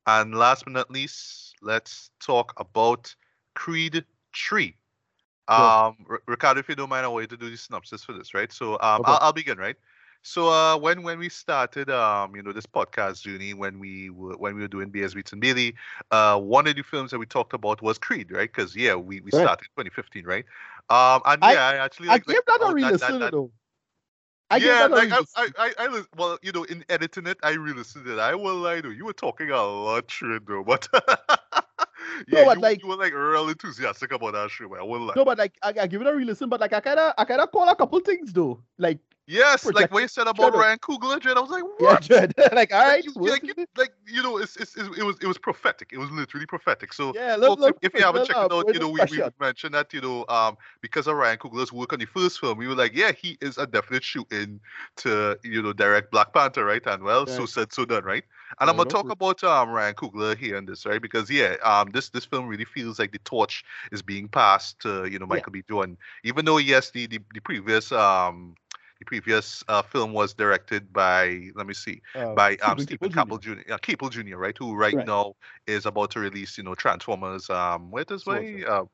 And 0.06 0.34
last 0.34 0.64
but 0.64 0.72
not 0.72 0.90
least, 0.90 1.56
let's 1.62 2.10
talk 2.22 2.54
about 2.58 3.14
Creed 3.56 4.06
3. 4.34 4.74
Sure. 5.50 5.60
Um, 5.66 6.06
R- 6.10 6.22
Ricardo, 6.28 6.60
if 6.60 6.70
you 6.70 6.76
don't 6.76 6.90
mind, 6.90 7.06
I 7.06 7.10
want 7.10 7.24
you 7.24 7.28
to 7.28 7.38
do 7.38 7.50
the 7.50 7.58
synopsis 7.58 8.04
for 8.04 8.14
this, 8.14 8.34
right? 8.34 8.52
So 8.52 8.74
um, 8.82 9.02
Okay. 9.02 9.12
I'll, 9.12 9.20
I'll 9.22 9.34
begin, 9.34 9.58
right? 9.58 9.76
So 10.24 10.50
uh, 10.50 10.78
when 10.78 11.04
when 11.04 11.20
we 11.20 11.30
started 11.30 11.90
um 11.90 12.36
you 12.36 12.42
know 12.44 12.52
this 12.52 12.66
podcast 12.66 13.22
journey 13.22 13.54
when 13.54 13.80
we 13.80 14.10
were 14.10 14.34
when 14.36 14.56
we 14.56 14.62
were 14.62 14.68
doing 14.68 14.90
BS 14.90 15.14
Beats 15.16 15.32
and 15.32 15.40
Bailey, 15.40 15.76
uh 16.12 16.38
one 16.38 16.68
of 16.68 16.76
the 16.76 16.82
films 16.82 17.12
that 17.12 17.20
we 17.20 17.26
talked 17.26 17.54
about 17.54 17.82
was 17.82 17.98
Creed, 17.98 18.32
right? 18.32 18.52
Because 18.52 18.76
yeah, 18.76 18.96
we, 18.96 19.22
we 19.22 19.32
Right. 19.32 19.44
started 19.44 19.66
2015, 19.78 20.26
right? 20.26 20.44
Um 20.90 21.22
and 21.26 21.44
I- 21.46 21.54
yeah, 21.54 21.66
I 21.68 21.76
actually 21.76 22.10
I 22.10 22.14
like, 22.14 22.26
gave 22.26 22.36
like, 22.36 22.60
that 22.60 22.68
a 22.70 22.74
re-listen 22.74 23.20
that- 23.20 23.32
though. 23.32 23.52
I 24.50 24.58
yeah, 24.58 24.88
like 24.88 25.12
I. 25.12 25.24
I, 25.36 25.50
I, 25.60 25.74
I, 25.78 26.04
well, 26.18 26.40
you 26.42 26.52
know, 26.54 26.64
in 26.64 26.84
editing 26.90 27.28
it, 27.28 27.38
I 27.44 27.52
re-listened 27.52 28.08
it. 28.08 28.18
I 28.18 28.34
will 28.34 28.56
lie 28.56 28.80
though, 28.82 28.90
you 28.90 29.06
were 29.06 29.14
talking 29.14 29.50
a 29.50 29.62
lot, 29.62 30.10
shit 30.10 30.46
though, 30.48 30.64
but 30.64 30.88
yeah, 32.28 32.46
but 32.46 32.58
you, 32.58 32.62
like- 32.62 32.82
you 32.82 32.88
were 32.90 32.96
like 32.96 33.14
real 33.14 33.50
enthusiastic 33.50 34.12
about 34.12 34.34
that 34.34 34.50
shit. 34.52 34.70
man, 34.70 34.80
I 34.80 34.84
will 34.84 35.02
lie. 35.02 35.14
No, 35.16 35.26
but 35.26 35.38
like 35.38 35.58
I, 35.64 35.74
I 35.82 35.88
give 35.88 36.02
it 36.02 36.08
a 36.08 36.16
re-listen, 36.16 36.50
but 36.50 36.60
like 36.60 36.74
I 36.74 36.80
kinda 36.82 37.14
I 37.18 37.26
kinda 37.26 37.48
call 37.48 37.68
a 37.70 37.76
couple 37.76 38.00
things 38.00 38.34
though. 38.34 38.62
Like 38.78 39.00
yes, 39.26 39.66
like 39.66 39.74
project- 39.74 39.94
what 39.94 40.02
you 40.02 40.08
said 40.08 40.28
about 40.28 40.54
up. 40.54 40.56
Ryan 40.56 40.80
Coogler, 40.80 41.20
Jen, 41.22 41.38
I 41.38 41.42
was 41.42 41.50
like, 41.50 41.64
yeah, 41.80 41.86
what? 41.86 42.02
Jed. 42.02 42.34
like 42.54 42.74
all 42.74 42.88
Like, 42.88 43.06
you, 43.06 43.14
like, 43.18 43.44
you, 43.44 43.66
like 43.76 43.94
you 44.08 44.24
know, 44.24 44.38
it's, 44.38 44.56
it's, 44.56 44.78
it 44.78 45.04
was 45.04 45.18
it 45.22 45.28
was 45.28 45.38
prophetic. 45.38 45.90
It 45.92 45.98
was 45.98 46.10
literally 46.12 46.46
prophetic. 46.46 46.94
So 46.94 47.12
yeah, 47.14 47.36
folks, 47.36 47.60
look, 47.60 47.60
if, 47.60 47.62
look, 47.62 47.78
if 47.82 47.94
you 48.00 48.06
haven't 48.06 48.26
checked 48.28 48.40
it 48.40 48.52
out, 48.54 48.74
you 48.74 48.80
know, 48.80 48.90
we, 48.90 49.02
we 49.12 49.22
mentioned 49.40 49.74
that, 49.74 49.94
you 49.94 50.02
know, 50.02 50.26
um, 50.30 50.58
because 50.82 51.08
of 51.08 51.16
Ryan 51.16 51.38
Coogler's 51.38 51.74
work 51.74 51.92
on 51.94 52.00
the 52.00 52.06
first 52.06 52.40
film, 52.40 52.58
we 52.58 52.68
were 52.68 52.76
like, 52.76 52.96
yeah, 52.96 53.12
he 53.12 53.38
is 53.42 53.58
a 53.58 53.68
definite 53.68 54.04
shoot 54.04 54.32
in 54.32 54.60
to, 54.98 55.38
you 55.44 55.62
know, 55.62 55.74
direct 55.74 56.12
Black 56.12 56.34
Panther, 56.34 56.64
right? 56.66 56.86
And 56.86 57.04
well, 57.04 57.28
so 57.28 57.40
Right. 57.40 57.50
said, 57.50 57.74
so 57.74 57.86
done, 57.86 58.04
right? 58.04 58.24
And 58.60 58.70
I'm 58.70 58.76
gonna 58.78 58.86
talk 58.86 59.10
about 59.10 59.44
um 59.44 59.70
Ryan 59.70 59.94
Coogler 59.96 60.38
here 60.38 60.58
in 60.58 60.66
this, 60.66 60.86
right? 60.86 61.02
Because 61.02 61.30
yeah, 61.30 61.56
um, 61.64 61.90
this 61.92 62.10
this 62.10 62.26
film 62.26 62.48
really 62.48 62.66
feels 62.66 63.00
like 63.00 63.12
the 63.12 63.20
torch 63.20 63.64
is 63.92 64.02
being 64.02 64.28
passed 64.28 64.80
to, 64.82 65.06
you 65.06 65.20
know, 65.20 65.26
Yeah. 65.30 65.42
Michael 65.42 65.52
B. 65.52 65.64
Jordan. 65.68 65.98
Even 66.24 66.46
though 66.46 66.58
yes, 66.58 66.92
the 66.92 67.08
the, 67.08 67.20
the 67.34 67.42
previous 67.42 67.92
um 67.92 68.56
the 69.00 69.06
previous 69.06 69.64
uh, 69.68 69.82
film 69.82 70.14
was 70.14 70.34
directed 70.34 70.92
by 70.94 71.50
let 71.56 71.68
me 71.68 71.74
see 71.74 72.02
Uh, 72.16 72.36
by 72.36 72.56
um, 72.58 72.80
Steven 72.80 73.10
Caple 73.10 73.40
Caple 73.40 73.40
Jr. 73.40 73.74
Uh, 73.74 73.78
Jr. 74.10 74.38
Right, 74.38 74.58
who 74.58 74.76
right, 74.76 74.98
Right. 74.98 75.06
now 75.06 75.36
is 75.68 75.86
about 75.86 76.12
to 76.12 76.20
release, 76.20 76.58
you 76.58 76.64
know, 76.64 76.76
Transformers. 76.76 77.50
Um, 77.50 77.92
where 77.92 78.06
this 78.06 78.26
way? 78.26 78.64
Uh, 78.66 78.86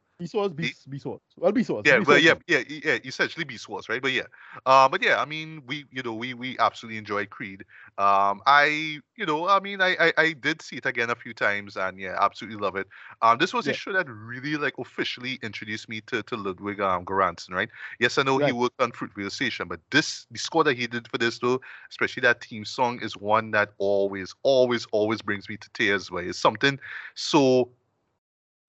Beast, 0.56 0.90
Beast 0.90 1.06
Wars. 1.06 1.22
Well, 1.38 1.52
Wars. 1.52 1.84
yeah, 1.86 1.98
Beast 1.98 2.08
well, 2.08 2.20
yeah, 2.20 2.36
yeah, 2.48 2.64
yeah, 2.68 2.98
essentially 3.04 3.46
Wars, 3.68 3.90
right? 3.90 4.02
But 4.02 4.12
yeah, 4.12 4.24
um, 4.66 4.92
but 4.92 5.02
yeah, 5.04 5.20
I 5.20 5.26
mean, 5.26 5.64
we, 5.66 5.86
you 5.92 6.04
know, 6.04 6.14
we 6.14 6.34
we 6.34 6.58
absolutely 6.60 6.98
enjoyed 6.98 7.30
Creed. 7.30 7.66
Um, 7.98 8.42
I, 8.46 9.00
you 9.16 9.26
know, 9.26 9.48
I 9.48 9.60
mean, 9.60 9.82
I, 9.82 9.96
I 10.00 10.14
I 10.18 10.34
did 10.34 10.62
see 10.62 10.78
it 10.78 10.86
again 10.86 11.10
a 11.10 11.16
few 11.16 11.34
times, 11.34 11.76
and 11.76 12.00
yeah, 12.00 12.16
absolutely 12.20 12.60
love 12.60 12.76
it. 12.76 12.88
Um, 13.22 13.38
this 13.38 13.54
was 13.54 13.68
a 13.68 13.74
show 13.74 13.92
that 13.94 14.08
really 14.08 14.56
like 14.56 14.76
officially 14.78 15.40
introduced 15.42 15.90
me 15.90 16.02
to 16.08 16.22
to 16.24 16.36
Ludwig 16.38 16.80
um 16.80 17.06
Göransson, 17.06 17.52
right? 17.52 17.70
Yes, 18.00 18.18
I 18.18 18.24
know 18.24 18.38
he 18.38 18.52
worked 18.52 18.82
on 18.82 18.92
Fruitvale 18.92 19.32
Station, 19.32 19.68
but 19.68 19.80
this 19.92 20.28
the 20.32 20.40
score 20.40 20.64
that 20.64 20.78
he 20.78 20.88
did 20.88 21.08
for 21.08 21.18
this 21.18 21.40
though, 21.40 21.60
especially 21.90 22.22
that 22.22 22.44
theme 22.44 22.66
song, 22.66 23.02
is 23.02 23.18
one 23.18 23.52
that 23.52 23.74
always, 23.80 24.36
always, 24.44 24.86
always 24.92 25.22
brings 25.22 25.50
me 25.50 25.58
to 25.58 25.70
tears. 25.74 26.12
Where 26.12 26.24
it's 26.24 26.40
something 26.40 26.80
so 27.16 27.70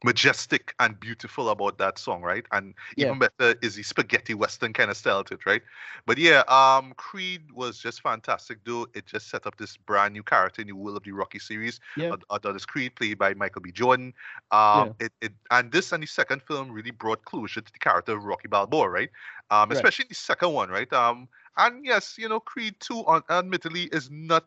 majestic 0.04 0.74
and 0.78 1.00
beautiful 1.00 1.48
about 1.48 1.78
that 1.78 1.98
song, 1.98 2.22
right? 2.22 2.44
And 2.52 2.74
Yeah. 2.96 3.06
even 3.06 3.18
better 3.18 3.58
is 3.62 3.74
the 3.74 3.82
spaghetti 3.82 4.34
western 4.34 4.74
kind 4.74 4.90
of 4.90 4.96
style 4.98 5.24
to 5.24 5.34
it, 5.34 5.46
right? 5.46 5.62
But 6.06 6.18
yeah, 6.18 6.42
um, 6.48 6.92
Creed 6.96 7.50
was 7.52 7.78
just 7.78 8.02
fantastic, 8.02 8.58
though. 8.64 8.86
It 8.94 9.06
just 9.06 9.30
set 9.30 9.46
up 9.46 9.56
this 9.56 9.76
brand 9.78 10.12
new 10.12 10.22
character 10.22 10.60
in 10.60 10.68
the 10.68 10.74
world 10.74 10.98
of 10.98 11.04
the 11.04 11.12
Rocky 11.12 11.38
series. 11.38 11.80
Yeah. 11.96 12.12
Ad- 12.12 12.24
Adonis 12.30 12.66
Creed, 12.66 12.94
played 12.96 13.18
by 13.18 13.34
Michael 13.34 13.62
B. 13.62 13.72
Jordan. 13.72 14.12
Um, 14.50 14.94
it, 15.00 15.12
it 15.22 15.32
and 15.50 15.72
this 15.72 15.92
and 15.92 16.02
the 16.02 16.06
second 16.06 16.42
film 16.42 16.70
really 16.70 16.90
brought 16.90 17.24
closure 17.24 17.62
to 17.62 17.72
the 17.72 17.78
character 17.78 18.12
of 18.12 18.24
Rocky 18.24 18.48
Balboa, 18.48 18.88
right? 18.88 19.10
Um, 19.50 19.70
Right. 19.70 19.72
especially 19.72 20.06
the 20.08 20.14
second 20.14 20.52
one, 20.52 20.68
right? 20.68 20.92
Um, 20.92 21.28
and 21.56 21.84
yes, 21.84 22.16
you 22.18 22.28
know, 22.28 22.40
Creed 22.40 22.76
Two, 22.80 23.06
un- 23.06 23.22
admittedly, 23.30 23.84
is 23.84 24.10
not 24.10 24.44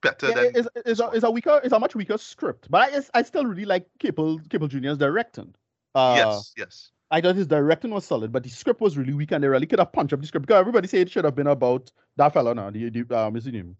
better 0.00 0.28
Yeah, 0.28 0.34
than 0.34 0.52
it's, 0.54 0.68
it's, 0.86 1.00
a, 1.00 1.10
it's 1.10 1.24
a 1.24 1.30
weaker, 1.30 1.60
it's 1.62 1.72
a 1.72 1.78
much 1.78 1.94
weaker 1.94 2.18
script, 2.18 2.68
but 2.70 2.92
I, 2.92 3.18
I 3.18 3.22
still 3.22 3.44
really 3.44 3.64
like 3.64 3.86
Caple, 3.98 4.46
Caple 4.48 4.68
Jr.'s 4.68 4.98
directing. 4.98 5.54
Uh, 5.94 6.14
yes, 6.16 6.52
yes. 6.56 6.90
I 7.10 7.20
thought 7.20 7.36
his 7.36 7.46
directing 7.46 7.90
was 7.90 8.04
solid, 8.04 8.32
but 8.32 8.42
the 8.42 8.50
script 8.50 8.80
was 8.80 8.98
really 8.98 9.14
weak, 9.14 9.32
and 9.32 9.42
they 9.42 9.48
really 9.48 9.66
could 9.66 9.78
have 9.78 9.92
punched 9.92 10.12
up 10.12 10.20
the 10.20 10.26
script 10.26 10.46
because 10.46 10.60
everybody 10.60 10.88
said 10.88 11.00
it 11.00 11.10
should 11.10 11.24
have 11.24 11.34
been 11.34 11.46
about 11.46 11.90
that 12.16 12.34
fella 12.34 12.54
now. 12.54 12.70
The, 12.70 12.90
the 12.90 13.18
um, 13.18 13.36
is 13.36 13.44
his 13.44 13.54
name? 13.54 13.76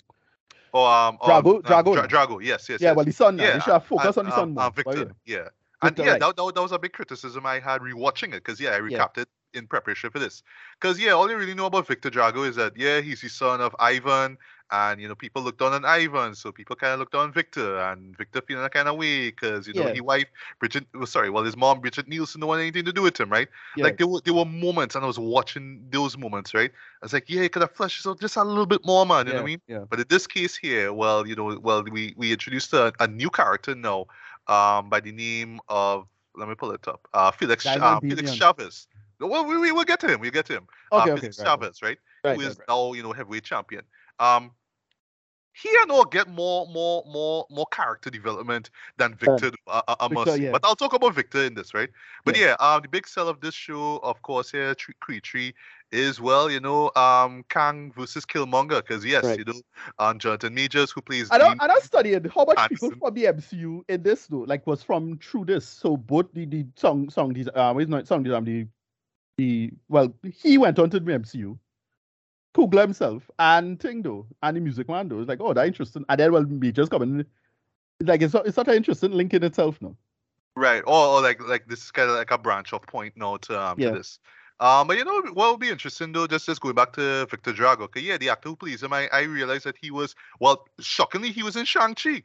Oh, 0.72 0.84
um, 0.84 1.18
Drago- 1.18 1.56
um, 1.56 1.62
Drago, 1.62 1.94
Dra- 1.94 2.08
Drago, 2.08 2.44
yes, 2.44 2.68
yes, 2.68 2.80
yeah, 2.80 2.88
yes. 2.88 2.96
well, 2.96 3.04
the 3.04 3.12
son. 3.12 3.36
Now. 3.36 3.44
Yeah, 3.44 3.52
they 3.54 3.60
should 3.60 3.72
have 3.72 3.84
focused 3.84 4.18
and, 4.18 4.26
on 4.26 4.30
the 4.30 4.36
son 4.36 4.42
um, 4.44 4.54
more. 4.54 4.64
uh, 4.64 4.70
but 4.70 4.86
Victor, 4.86 5.14
yeah. 5.26 5.36
yeah. 5.36 5.48
And 5.80 5.90
Victor, 5.90 6.02
yeah, 6.04 6.10
right. 6.12 6.20
that, 6.20 6.36
that, 6.36 6.54
that 6.54 6.62
was 6.62 6.72
a 6.72 6.78
big 6.78 6.92
criticism 6.92 7.46
I 7.46 7.60
had 7.60 7.80
rewatching 7.82 8.28
it 8.28 8.44
because 8.44 8.60
yeah, 8.60 8.70
I 8.70 8.76
Yeah. 8.76 8.98
recapped 8.98 9.18
it 9.18 9.28
in 9.54 9.66
preparation 9.66 10.10
for 10.10 10.18
this. 10.18 10.42
Because 10.80 10.98
yeah, 10.98 11.12
all 11.12 11.30
you 11.30 11.36
really 11.36 11.54
know 11.54 11.66
about 11.66 11.86
Victor 11.86 12.10
Drago 12.10 12.46
is 12.48 12.56
that 12.56 12.76
yeah, 12.76 13.00
he's 13.00 13.20
the 13.20 13.28
son 13.28 13.60
of 13.60 13.74
Ivan, 13.78 14.38
and 14.70 15.00
you 15.00 15.08
know 15.08 15.14
people 15.14 15.42
looked 15.42 15.60
down 15.60 15.72
on 15.72 15.84
Ivan, 15.84 16.34
so 16.34 16.52
people 16.52 16.76
kind 16.76 16.92
of 16.92 16.98
looked 16.98 17.12
down 17.12 17.22
on 17.22 17.32
Victor, 17.32 17.78
and 17.78 18.16
Victor 18.16 18.40
feeling 18.46 18.64
a 18.64 18.68
kind 18.70 18.88
of 18.88 18.96
way 18.96 19.30
because 19.30 19.66
you 19.66 19.74
know 19.74 19.86
Yeah. 19.86 19.92
his 19.92 20.02
wife 20.02 20.26
Bridget, 20.60 20.86
well, 20.94 21.06
sorry, 21.06 21.30
well 21.30 21.44
his 21.44 21.56
mom 21.56 21.80
Brigitte 21.80 22.08
Nielsen 22.08 22.40
don't 22.40 22.48
want 22.48 22.60
anything 22.60 22.84
to 22.84 22.92
do 22.92 23.02
with 23.02 23.18
him, 23.18 23.30
right? 23.30 23.48
Yeah. 23.76 23.84
Like 23.84 23.98
there 23.98 24.06
were 24.06 24.20
there 24.24 24.34
were 24.34 24.44
moments, 24.44 24.94
and 24.94 25.04
I 25.04 25.06
was 25.06 25.18
watching 25.18 25.84
those 25.90 26.18
moments, 26.18 26.52
right? 26.54 26.70
I 26.70 27.04
was 27.04 27.12
like, 27.12 27.28
yeah, 27.28 27.42
you 27.42 27.50
could 27.50 27.62
have 27.62 27.72
fleshed 27.72 27.98
this 27.98 28.10
out 28.10 28.20
just 28.20 28.36
a 28.36 28.44
little 28.44 28.66
bit 28.66 28.84
more, 28.84 29.06
man. 29.06 29.26
You 29.26 29.32
know 29.32 29.38
what 29.38 29.44
I 29.44 29.46
mean? 29.46 29.60
Yeah. 29.68 29.84
But 29.88 30.00
in 30.00 30.06
this 30.08 30.26
case 30.26 30.56
here, 30.56 30.92
well, 30.92 31.26
you 31.26 31.34
know, 31.34 31.58
well, 31.62 31.82
we 31.84 32.14
we 32.16 32.32
introduced 32.32 32.72
a, 32.72 32.92
a 33.00 33.06
new 33.06 33.30
character 33.30 33.74
now, 33.74 34.06
um, 34.48 34.90
by 34.90 35.00
the 35.00 35.12
name 35.12 35.60
of 35.68 36.06
let 36.34 36.48
me 36.48 36.54
pull 36.54 36.70
it 36.72 36.86
up, 36.86 37.08
uh, 37.14 37.30
Felix 37.30 37.66
uh, 37.66 38.00
Felix. 38.00 38.32
Chavez. 38.32 38.86
Well, 39.20 39.44
we, 39.44 39.58
we 39.58 39.72
will 39.72 39.84
get 39.84 39.98
to 40.00 40.06
him. 40.06 40.20
We'll 40.20 40.30
get 40.30 40.46
to 40.46 40.52
him. 40.52 40.66
Okay, 40.92 41.10
uh, 41.10 41.12
okay. 41.14 41.20
Felix 41.20 41.38
right, 41.40 41.46
Chavez, 41.46 41.82
right? 41.82 41.98
right, 42.22 42.36
Who 42.36 42.42
right, 42.46 42.56
right. 42.56 42.68
now 42.68 42.92
you 42.92 43.02
know 43.02 43.12
heavyweight 43.12 43.44
champion. 43.44 43.82
Um, 44.20 44.52
he 45.60 45.68
and 45.82 45.90
all 45.90 46.04
get 46.04 46.28
more 46.28 46.66
more 46.68 47.04
more 47.06 47.46
more 47.50 47.66
character 47.72 48.10
development 48.10 48.70
than 48.96 49.14
Victor. 49.14 49.50
uh, 49.66 49.82
I, 49.88 49.96
I 50.00 50.08
must 50.08 50.26
Victor, 50.26 50.42
yeah. 50.42 50.52
But 50.52 50.64
I'll 50.64 50.76
talk 50.76 50.94
about 50.94 51.14
Victor 51.14 51.44
in 51.44 51.54
this, 51.54 51.74
right? 51.74 51.90
But 52.24 52.36
yeah, 52.38 52.56
um, 52.60 52.82
the 52.82 52.88
big 52.88 53.06
sell 53.06 53.28
of 53.28 53.40
this 53.40 53.54
show, 53.54 53.98
of 54.02 54.20
course, 54.22 54.50
here, 54.50 54.74
Tre- 54.74 54.94
Creed 55.00 55.22
Tree, 55.22 55.54
is 55.90 56.20
well, 56.20 56.50
you 56.50 56.60
know, 56.60 56.90
um, 56.96 57.44
Kang 57.48 57.92
versus 57.96 58.24
Killmonger, 58.24 58.80
because 58.86 59.04
yes, 59.04 59.24
Right. 59.24 59.38
you 59.38 59.44
know, 59.44 59.60
um, 59.98 60.18
Jonathan 60.18 60.54
Majors 60.54 60.90
who 60.90 61.00
plays 61.00 61.30
I 61.30 61.38
Dean. 61.38 61.46
don't, 61.46 61.62
I 61.62 61.66
don't 61.66 61.82
studied 61.82 62.26
how 62.34 62.44
much 62.44 62.58
people 62.68 62.90
from 62.98 63.14
the 63.14 63.26
MCU 63.26 63.82
in 63.88 64.02
this 64.02 64.26
though, 64.26 64.40
like 64.40 64.66
was 64.66 64.82
from 64.82 65.18
through 65.18 65.46
this. 65.46 65.66
So 65.66 65.96
both 65.96 66.32
the 66.32 66.46
the 66.46 66.66
song 66.76 67.10
song 67.10 67.32
these 67.32 67.48
um 67.54 67.80
it's 67.80 67.90
not 67.90 68.06
song 68.06 68.22
these 68.22 68.32
um 68.32 68.44
the 68.44 68.66
the 69.36 69.70
well 69.88 70.14
he 70.42 70.58
went 70.58 70.78
on 70.78 70.90
to 70.90 71.00
the 71.00 71.12
MCU, 71.12 71.58
Coogler 72.54 72.82
himself 72.82 73.30
and 73.38 73.78
Ting 73.78 74.02
though 74.02 74.26
and 74.42 74.56
the 74.56 74.60
music 74.60 74.88
man 74.88 75.08
though. 75.08 75.20
It's 75.20 75.28
like 75.28 75.40
oh 75.40 75.52
that 75.54 75.66
interesting. 75.66 76.04
And 76.08 76.18
then 76.20 76.32
well 76.32 76.44
just 76.44 76.90
coming. 76.90 77.24
Like 78.00 78.22
it's 78.22 78.34
not- 78.34 78.46
it's 78.46 78.56
not 78.56 78.68
an 78.68 78.74
interesting 78.74 79.12
link 79.12 79.34
in 79.34 79.42
itself 79.44 79.80
now. 79.80 79.96
Right. 80.56 80.82
Or, 80.86 81.06
or 81.06 81.22
like 81.22 81.40
like 81.46 81.68
this 81.68 81.84
is 81.84 81.90
kind 81.90 82.10
of 82.10 82.16
like 82.16 82.30
a 82.30 82.38
branch 82.38 82.72
off 82.72 82.86
point 82.86 83.14
now 83.16 83.36
to 83.38 83.60
um 83.60 83.78
Yeah. 83.78 83.90
to 83.90 83.98
this. 83.98 84.18
Um, 84.60 84.88
but 84.88 84.96
you 84.98 85.04
know 85.04 85.22
what 85.34 85.52
would 85.52 85.60
be 85.60 85.68
interesting 85.68 86.10
though, 86.12 86.26
just 86.26 86.46
just 86.46 86.60
going 86.60 86.74
back 86.74 86.92
to 86.94 87.26
Victor 87.30 87.52
Drago. 87.52 87.82
Okay, 87.82 88.00
yeah, 88.00 88.16
the 88.18 88.30
actor 88.30 88.48
who 88.48 88.56
plays 88.56 88.82
him, 88.82 88.92
I, 88.92 89.08
I 89.12 89.22
realized 89.22 89.64
that 89.66 89.76
he 89.80 89.92
was 89.92 90.16
well, 90.40 90.66
shockingly, 90.80 91.30
he 91.30 91.44
was 91.44 91.54
in 91.54 91.64
Shang 91.64 91.94
Chi. 91.94 92.22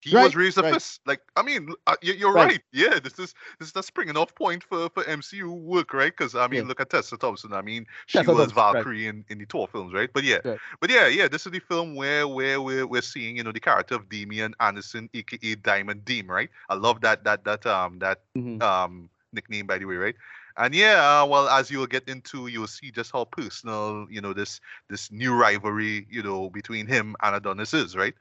He 0.00 0.16
was 0.16 0.34
Right, 0.34 0.34
raised 0.36 0.58
a 0.58 0.62
right. 0.62 0.72
fist. 0.74 1.00
Like 1.06 1.20
I 1.36 1.42
mean, 1.42 1.68
uh, 1.86 1.96
you, 2.02 2.14
you're 2.14 2.32
Right. 2.32 2.52
right. 2.52 2.62
Yeah, 2.72 2.98
this 3.00 3.18
is 3.18 3.34
this 3.58 3.68
is 3.68 3.76
a 3.76 3.82
springing 3.82 4.16
off 4.16 4.34
point 4.34 4.64
for 4.64 4.88
for 4.90 5.04
MCU 5.04 5.52
work, 5.52 5.92
right? 5.92 6.12
Because 6.16 6.34
I 6.34 6.46
mean, 6.48 6.58
Yeah. 6.58 6.68
look 6.68 6.80
at 6.80 6.90
Tessa 6.90 7.16
Thompson. 7.16 7.52
I 7.52 7.62
mean, 7.62 7.86
she 8.06 8.26
Tessa 8.26 8.26
was 8.26 8.52
Thompson. 8.52 8.54
Valkyrie 8.54 9.06
in, 9.06 9.24
in 9.28 9.38
the 9.38 9.44
Thor 9.46 9.66
films, 9.68 9.92
right? 9.92 10.10
But 10.12 10.24
yeah, 10.24 10.38
but 10.80 10.90
yeah, 10.90 11.06
yeah, 11.08 11.28
this 11.28 11.46
is 11.46 11.52
the 11.52 11.60
film 11.60 11.94
where 11.94 12.26
where 12.28 12.60
we're, 12.60 12.86
we're 12.86 13.02
seeing 13.02 13.36
you 13.36 13.42
know 13.44 13.52
the 13.52 13.60
character 13.60 13.94
of 13.96 14.08
Damian 14.08 14.54
Anderson, 14.60 15.08
aka 15.14 15.54
Diamond 15.56 16.04
Deem, 16.04 16.30
right? 16.30 16.50
I 16.68 16.74
love 16.74 17.00
that 17.02 17.24
that 17.24 17.44
that 17.44 17.66
um 17.66 17.98
that 17.98 18.20
Mhm. 18.36 18.62
um 18.62 19.10
nickname 19.32 19.66
by 19.66 19.76
the 19.78 19.84
way 19.84 19.96
right 19.96 20.14
and 20.56 20.74
yeah 20.74 21.20
uh, 21.22 21.26
well 21.26 21.48
as 21.48 21.70
you'll 21.70 21.86
get 21.86 22.08
into 22.08 22.46
you'll 22.46 22.66
see 22.66 22.90
just 22.90 23.12
how 23.12 23.24
personal 23.24 24.06
you 24.10 24.20
know 24.22 24.32
this 24.32 24.58
this 24.88 25.10
new 25.12 25.34
rivalry 25.34 26.06
you 26.10 26.22
know 26.22 26.48
between 26.48 26.86
him 26.86 27.14
and 27.22 27.36
adonis 27.36 27.74
is 27.74 27.94
right 27.94 28.14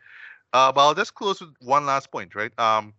uh 0.53 0.71
but 0.71 0.81
i'll 0.87 0.93
just 0.95 1.13
close 1.15 1.39
with 1.41 1.49
one 1.61 1.85
last 1.85 2.11
point 2.11 2.35
right? 2.35 2.57
Um 2.59 2.93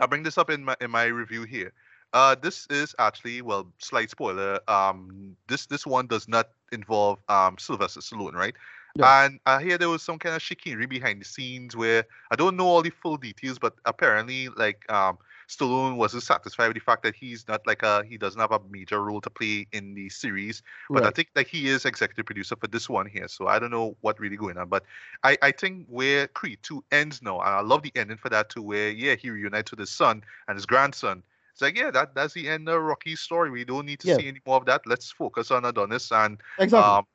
i'll 0.00 0.08
bring 0.08 0.22
this 0.22 0.38
up 0.38 0.50
in 0.50 0.64
my 0.64 0.76
in 0.80 0.90
my 0.90 1.04
review 1.04 1.44
here. 1.44 1.72
Uh 2.12 2.34
this 2.40 2.66
is 2.70 2.94
actually 2.98 3.42
well 3.42 3.70
slight 3.78 4.10
spoiler 4.10 4.58
um 4.68 5.36
this 5.48 5.66
this 5.66 5.86
one 5.86 6.06
does 6.06 6.28
not 6.28 6.48
involve 6.72 7.18
um 7.28 7.56
sylvester 7.58 8.00
stallone 8.00 8.34
right? 8.34 8.54
Yeah. 8.96 9.22
and 9.24 9.38
I 9.46 9.62
hear 9.62 9.78
there 9.78 9.88
was 9.88 10.02
some 10.02 10.18
kind 10.18 10.34
of 10.34 10.42
chicanery 10.42 10.86
behind 10.86 11.20
the 11.20 11.24
scenes 11.24 11.76
where 11.76 12.04
I 12.30 12.36
don't 12.36 12.56
know 12.56 12.66
all 12.66 12.82
the 12.82 12.90
full 12.90 13.16
details, 13.16 13.58
but 13.58 13.74
apparently, 13.84 14.48
like 14.48 14.90
um, 14.90 15.18
Stallone 15.48 15.96
wasn't 15.96 16.22
satisfied 16.22 16.68
with 16.68 16.74
the 16.74 16.80
fact 16.80 17.02
that 17.04 17.14
he's 17.14 17.48
not 17.48 17.66
like 17.66 17.82
a 17.82 18.04
he 18.04 18.18
doesn't 18.18 18.40
have 18.40 18.52
a 18.52 18.60
major 18.68 19.02
role 19.02 19.20
to 19.22 19.30
play 19.30 19.66
in 19.72 19.94
the 19.94 20.08
series. 20.10 20.62
But 20.90 21.04
I 21.06 21.10
think 21.10 21.28
that 21.34 21.46
he 21.48 21.68
is 21.68 21.86
executive 21.86 22.26
producer 22.26 22.54
for 22.56 22.66
this 22.66 22.88
one 22.88 23.06
here, 23.06 23.28
so 23.28 23.46
I 23.46 23.58
don't 23.58 23.70
know 23.70 23.96
what 24.02 24.20
really 24.20 24.36
going 24.36 24.58
on. 24.58 24.68
But 24.68 24.84
I 25.24 25.38
I 25.42 25.52
think 25.52 25.86
where 25.88 26.28
Creed 26.28 26.58
two 26.62 26.84
ends 26.92 27.22
now, 27.22 27.40
and 27.40 27.48
I 27.48 27.60
love 27.62 27.82
the 27.82 27.92
ending 27.96 28.18
for 28.18 28.28
that 28.28 28.50
too, 28.50 28.62
where 28.62 28.90
yeah 28.90 29.14
he 29.14 29.30
reunites 29.30 29.70
with 29.70 29.80
his 29.80 29.90
son 29.90 30.22
and 30.48 30.56
his 30.56 30.66
grandson. 30.66 31.22
It's 31.52 31.62
like 31.62 31.76
yeah 31.78 31.90
that 31.92 32.14
that's 32.14 32.34
the 32.34 32.48
end 32.48 32.68
of 32.68 32.82
Rocky's 32.82 33.20
story. 33.20 33.50
We 33.50 33.64
don't 33.64 33.86
need 33.86 34.00
to 34.00 34.08
Yeah. 34.08 34.16
see 34.16 34.28
any 34.28 34.40
more 34.46 34.56
of 34.58 34.66
that. 34.66 34.82
Let's 34.86 35.10
focus 35.10 35.50
on 35.50 35.64
Adonis 35.64 36.12
and 36.12 36.38
Exactly. 36.58 36.78
um, 36.98 37.06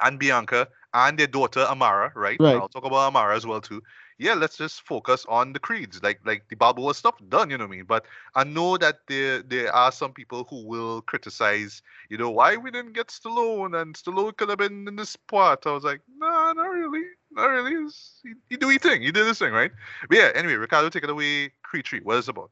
and 0.00 0.18
Bianca 0.18 0.68
and 0.94 1.18
their 1.18 1.26
daughter 1.26 1.60
Amara, 1.60 2.12
right? 2.14 2.40
Right. 2.40 2.56
I'll 2.56 2.68
talk 2.68 2.84
about 2.84 3.08
Amara 3.08 3.36
as 3.36 3.46
well 3.46 3.60
too. 3.60 3.82
Yeah, 4.18 4.34
let's 4.34 4.56
just 4.56 4.82
focus 4.82 5.26
on 5.28 5.52
the 5.52 5.58
creeds, 5.58 6.02
like 6.02 6.20
like 6.24 6.44
the 6.48 6.56
Balboa 6.56 6.94
stuff 6.94 7.16
done, 7.28 7.50
you 7.50 7.58
know 7.58 7.64
what 7.64 7.72
I 7.72 7.76
mean? 7.76 7.84
But 7.86 8.04
I 8.34 8.44
know 8.44 8.76
that 8.78 8.98
there 9.08 9.42
there 9.42 9.72
are 9.74 9.90
some 9.90 10.12
people 10.12 10.46
who 10.48 10.66
will 10.66 11.02
criticize, 11.02 11.82
you 12.08 12.18
know, 12.18 12.30
why 12.30 12.56
we 12.56 12.70
didn't 12.70 12.92
get 12.92 13.08
Stallone 13.08 13.80
and 13.80 13.94
Stallone 13.94 14.36
could 14.36 14.48
have 14.48 14.58
been 14.58 14.86
in 14.86 14.96
this 14.96 15.16
part. 15.16 15.66
I 15.66 15.72
was 15.72 15.84
like, 15.84 16.00
nah, 16.18 16.52
not 16.52 16.70
really, 16.70 17.04
not 17.32 17.46
really. 17.46 17.90
He, 18.22 18.32
he 18.50 18.56
do 18.56 18.68
his 18.68 18.78
thing, 18.78 19.02
he 19.02 19.12
did 19.12 19.26
his 19.26 19.38
thing, 19.38 19.52
right? 19.52 19.72
But 20.08 20.18
yeah, 20.18 20.30
anyway, 20.34 20.54
Ricardo, 20.54 20.88
take 20.88 21.04
it 21.04 21.10
away. 21.10 21.52
Creed 21.62 21.84
Tree, 21.84 22.00
what 22.02 22.18
is 22.18 22.28
it 22.28 22.32
about? 22.32 22.50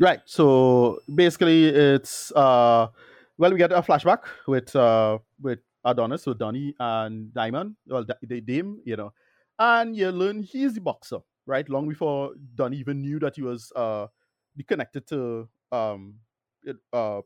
Right. 0.00 0.20
So 0.26 1.00
basically, 1.12 1.66
it's 1.66 2.30
uh, 2.32 2.88
well, 3.38 3.50
we 3.50 3.58
get 3.58 3.72
a 3.72 3.82
flashback 3.82 4.20
with 4.46 4.74
uh 4.76 5.18
with 5.40 5.60
Adonis, 5.84 6.26
with 6.26 6.38
Donnie 6.38 6.74
and 6.78 7.32
Diamond. 7.34 7.76
Well, 7.86 8.04
the, 8.04 8.16
the 8.22 8.40
Dame, 8.40 8.80
you 8.84 8.96
know, 8.96 9.12
and 9.58 9.96
you 9.96 10.10
learn 10.10 10.42
he's 10.42 10.74
the 10.74 10.80
boxer, 10.80 11.18
right? 11.46 11.68
Long 11.68 11.88
before 11.88 12.32
Don 12.54 12.74
even 12.74 13.00
knew 13.00 13.18
that 13.20 13.36
he 13.36 13.42
was 13.42 13.72
uh 13.76 14.06
connected 14.66 15.06
to 15.08 15.48
um 15.72 16.14
uh 16.92 17.20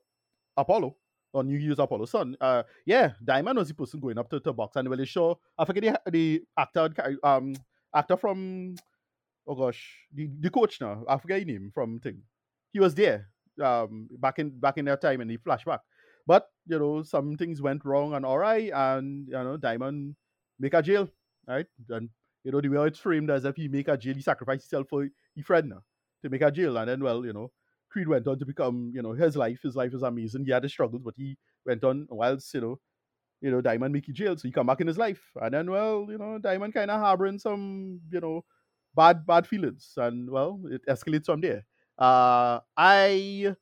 Apollo 0.56 0.96
or 1.32 1.44
knew 1.44 1.58
he 1.58 1.68
was 1.68 1.78
Apollo's 1.78 2.10
son. 2.10 2.36
Uh, 2.40 2.62
yeah, 2.84 3.12
Diamond 3.24 3.58
was 3.58 3.68
the 3.68 3.74
person 3.74 4.00
going 4.00 4.18
up 4.18 4.28
to, 4.30 4.40
to 4.40 4.52
box, 4.52 4.76
and 4.76 4.92
they 4.92 5.04
show 5.04 5.40
I 5.58 5.64
forget 5.64 6.02
the, 6.04 6.10
the 6.10 6.42
actor 6.58 6.90
um 7.24 7.54
actor 7.94 8.16
from 8.16 8.74
oh 9.46 9.54
gosh 9.54 9.98
the, 10.14 10.30
the 10.40 10.50
coach 10.50 10.80
now 10.80 11.04
I 11.08 11.18
forget 11.18 11.38
his 11.38 11.46
name 11.46 11.70
from 11.74 11.98
thing 12.00 12.22
he 12.72 12.80
was 12.80 12.94
there 12.94 13.28
um 13.62 14.08
back 14.18 14.38
in 14.38 14.50
back 14.50 14.78
in 14.78 14.84
that 14.86 15.00
time 15.00 15.20
in 15.20 15.28
the 15.28 15.38
flashback. 15.38 15.80
But 16.26 16.48
you 16.66 16.78
know, 16.78 17.02
some 17.02 17.36
things 17.36 17.60
went 17.60 17.84
wrong 17.84 18.14
and 18.14 18.24
alright, 18.24 18.70
and 18.72 19.26
you 19.26 19.32
know, 19.34 19.56
Diamond 19.56 20.14
make 20.60 20.74
a 20.74 20.82
jail, 20.82 21.08
right? 21.48 21.66
And 21.88 22.10
you 22.44 22.52
know, 22.52 22.60
the 22.60 22.68
way 22.68 22.86
it's 22.86 22.98
framed 22.98 23.30
as 23.30 23.44
if 23.44 23.56
he 23.56 23.68
make 23.68 23.88
a 23.88 23.96
jail, 23.96 24.14
he 24.14 24.22
sacrificed 24.22 24.64
himself 24.70 24.88
for 24.88 25.08
his 25.34 25.46
friend 25.46 25.68
now 25.70 25.82
to 26.22 26.30
make 26.30 26.42
a 26.42 26.50
jail. 26.50 26.76
And 26.78 26.88
then 26.88 27.02
well, 27.02 27.24
you 27.24 27.32
know, 27.32 27.50
Creed 27.90 28.08
went 28.08 28.26
on 28.26 28.38
to 28.38 28.46
become, 28.46 28.92
you 28.94 29.02
know, 29.02 29.12
his 29.12 29.36
life. 29.36 29.60
His 29.62 29.76
life 29.76 29.94
is 29.94 30.02
amazing. 30.02 30.44
He 30.44 30.52
had 30.52 30.62
his 30.62 30.72
struggles, 30.72 31.02
but 31.04 31.14
he 31.16 31.36
went 31.66 31.84
on 31.84 32.06
whilst, 32.10 32.52
you 32.54 32.60
know, 32.60 32.80
you 33.40 33.50
know, 33.50 33.60
Diamond 33.60 33.92
make 33.92 34.06
jail. 34.12 34.36
So 34.36 34.48
he 34.48 34.52
come 34.52 34.66
back 34.66 34.80
in 34.80 34.86
his 34.86 34.98
life. 34.98 35.22
And 35.40 35.54
then 35.54 35.70
well, 35.70 36.06
you 36.10 36.18
know, 36.18 36.38
Diamond 36.38 36.74
kinda 36.74 36.98
harboring 36.98 37.38
some, 37.38 38.00
you 38.10 38.20
know, 38.20 38.44
bad 38.94 39.26
bad 39.26 39.46
feelings. 39.46 39.94
And 39.96 40.30
well, 40.30 40.60
it 40.70 40.86
escalates 40.86 41.26
from 41.26 41.40
there. 41.40 41.66
Uh, 41.98 42.60
I 42.76 43.54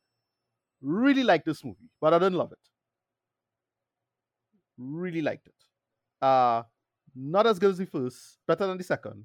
really 0.82 1.24
like 1.24 1.44
this 1.44 1.64
movie, 1.64 1.90
but 2.00 2.14
I 2.14 2.18
didn't 2.18 2.38
love 2.38 2.52
it. 2.52 2.58
Really 4.78 5.20
liked 5.22 5.46
it. 5.46 5.54
Uh, 6.22 6.62
not 7.14 7.46
as 7.46 7.58
good 7.58 7.70
as 7.70 7.78
the 7.78 7.86
first, 7.86 8.38
better 8.46 8.66
than 8.66 8.78
the 8.78 8.84
second. 8.84 9.24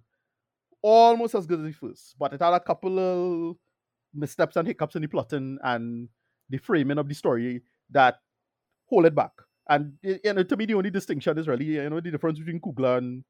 Almost 0.81 1.36
as 1.36 1.45
good 1.45 1.59
as 1.59 1.65
the 1.65 1.71
first, 1.71 2.15
but 2.19 2.33
it 2.33 2.41
had 2.41 2.53
a 2.53 2.59
couple 2.59 2.99
of 2.99 3.57
missteps 4.13 4.55
and 4.55 4.67
hiccups 4.67 4.95
in 4.95 5.01
the 5.01 5.07
plotting 5.07 5.57
and 5.63 6.07
the 6.49 6.57
framing 6.57 6.97
of 6.97 7.07
the 7.07 7.15
story 7.15 7.61
that 7.89 8.19
hold 8.86 9.05
it 9.05 9.15
back. 9.15 9.31
And 9.69 9.93
you 10.03 10.19
know, 10.33 10.43
to 10.43 10.57
me, 10.57 10.65
the 10.65 10.75
only 10.75 10.91
distinction 10.91 11.38
is 11.38 11.47
really 11.47 11.65
you 11.65 11.89
know 11.89 11.99
the 11.99 12.11
difference 12.11 12.38
between 12.38 12.59
Coogler 12.59 12.99
and 12.99 13.23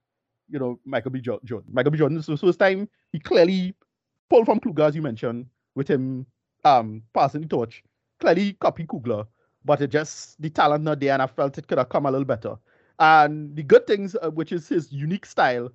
you 0.49 0.59
know 0.59 0.79
Michael 0.85 1.11
B. 1.11 1.21
Jordan. 1.21 1.63
Michael 1.71 1.91
B. 1.91 1.97
Jordan, 1.97 2.21
the 2.25 2.37
first 2.37 2.59
time 2.59 2.89
he 3.11 3.19
clearly 3.19 3.73
pulled 4.29 4.45
from 4.45 4.59
Coogler, 4.59 4.89
as 4.89 4.95
you 4.95 5.01
mentioned, 5.01 5.45
with 5.75 5.87
him 5.87 6.25
um 6.65 7.01
passing 7.13 7.41
the 7.41 7.47
torch. 7.47 7.83
Clearly 8.19 8.53
copied 8.53 8.87
Coogler, 8.87 9.27
but 9.63 9.81
it 9.81 9.91
just 9.91 10.41
the 10.41 10.49
talent 10.49 10.83
not 10.83 10.99
there, 10.99 11.13
and 11.13 11.21
I 11.21 11.27
felt 11.27 11.57
it 11.57 11.67
could 11.67 11.77
have 11.77 11.89
come 11.89 12.05
a 12.05 12.11
little 12.11 12.25
better. 12.25 12.55
And 12.99 13.55
the 13.55 13.63
good 13.63 13.87
things, 13.87 14.15
uh, 14.21 14.29
which 14.31 14.51
is 14.51 14.67
his 14.67 14.91
unique 14.91 15.25
style, 15.25 15.69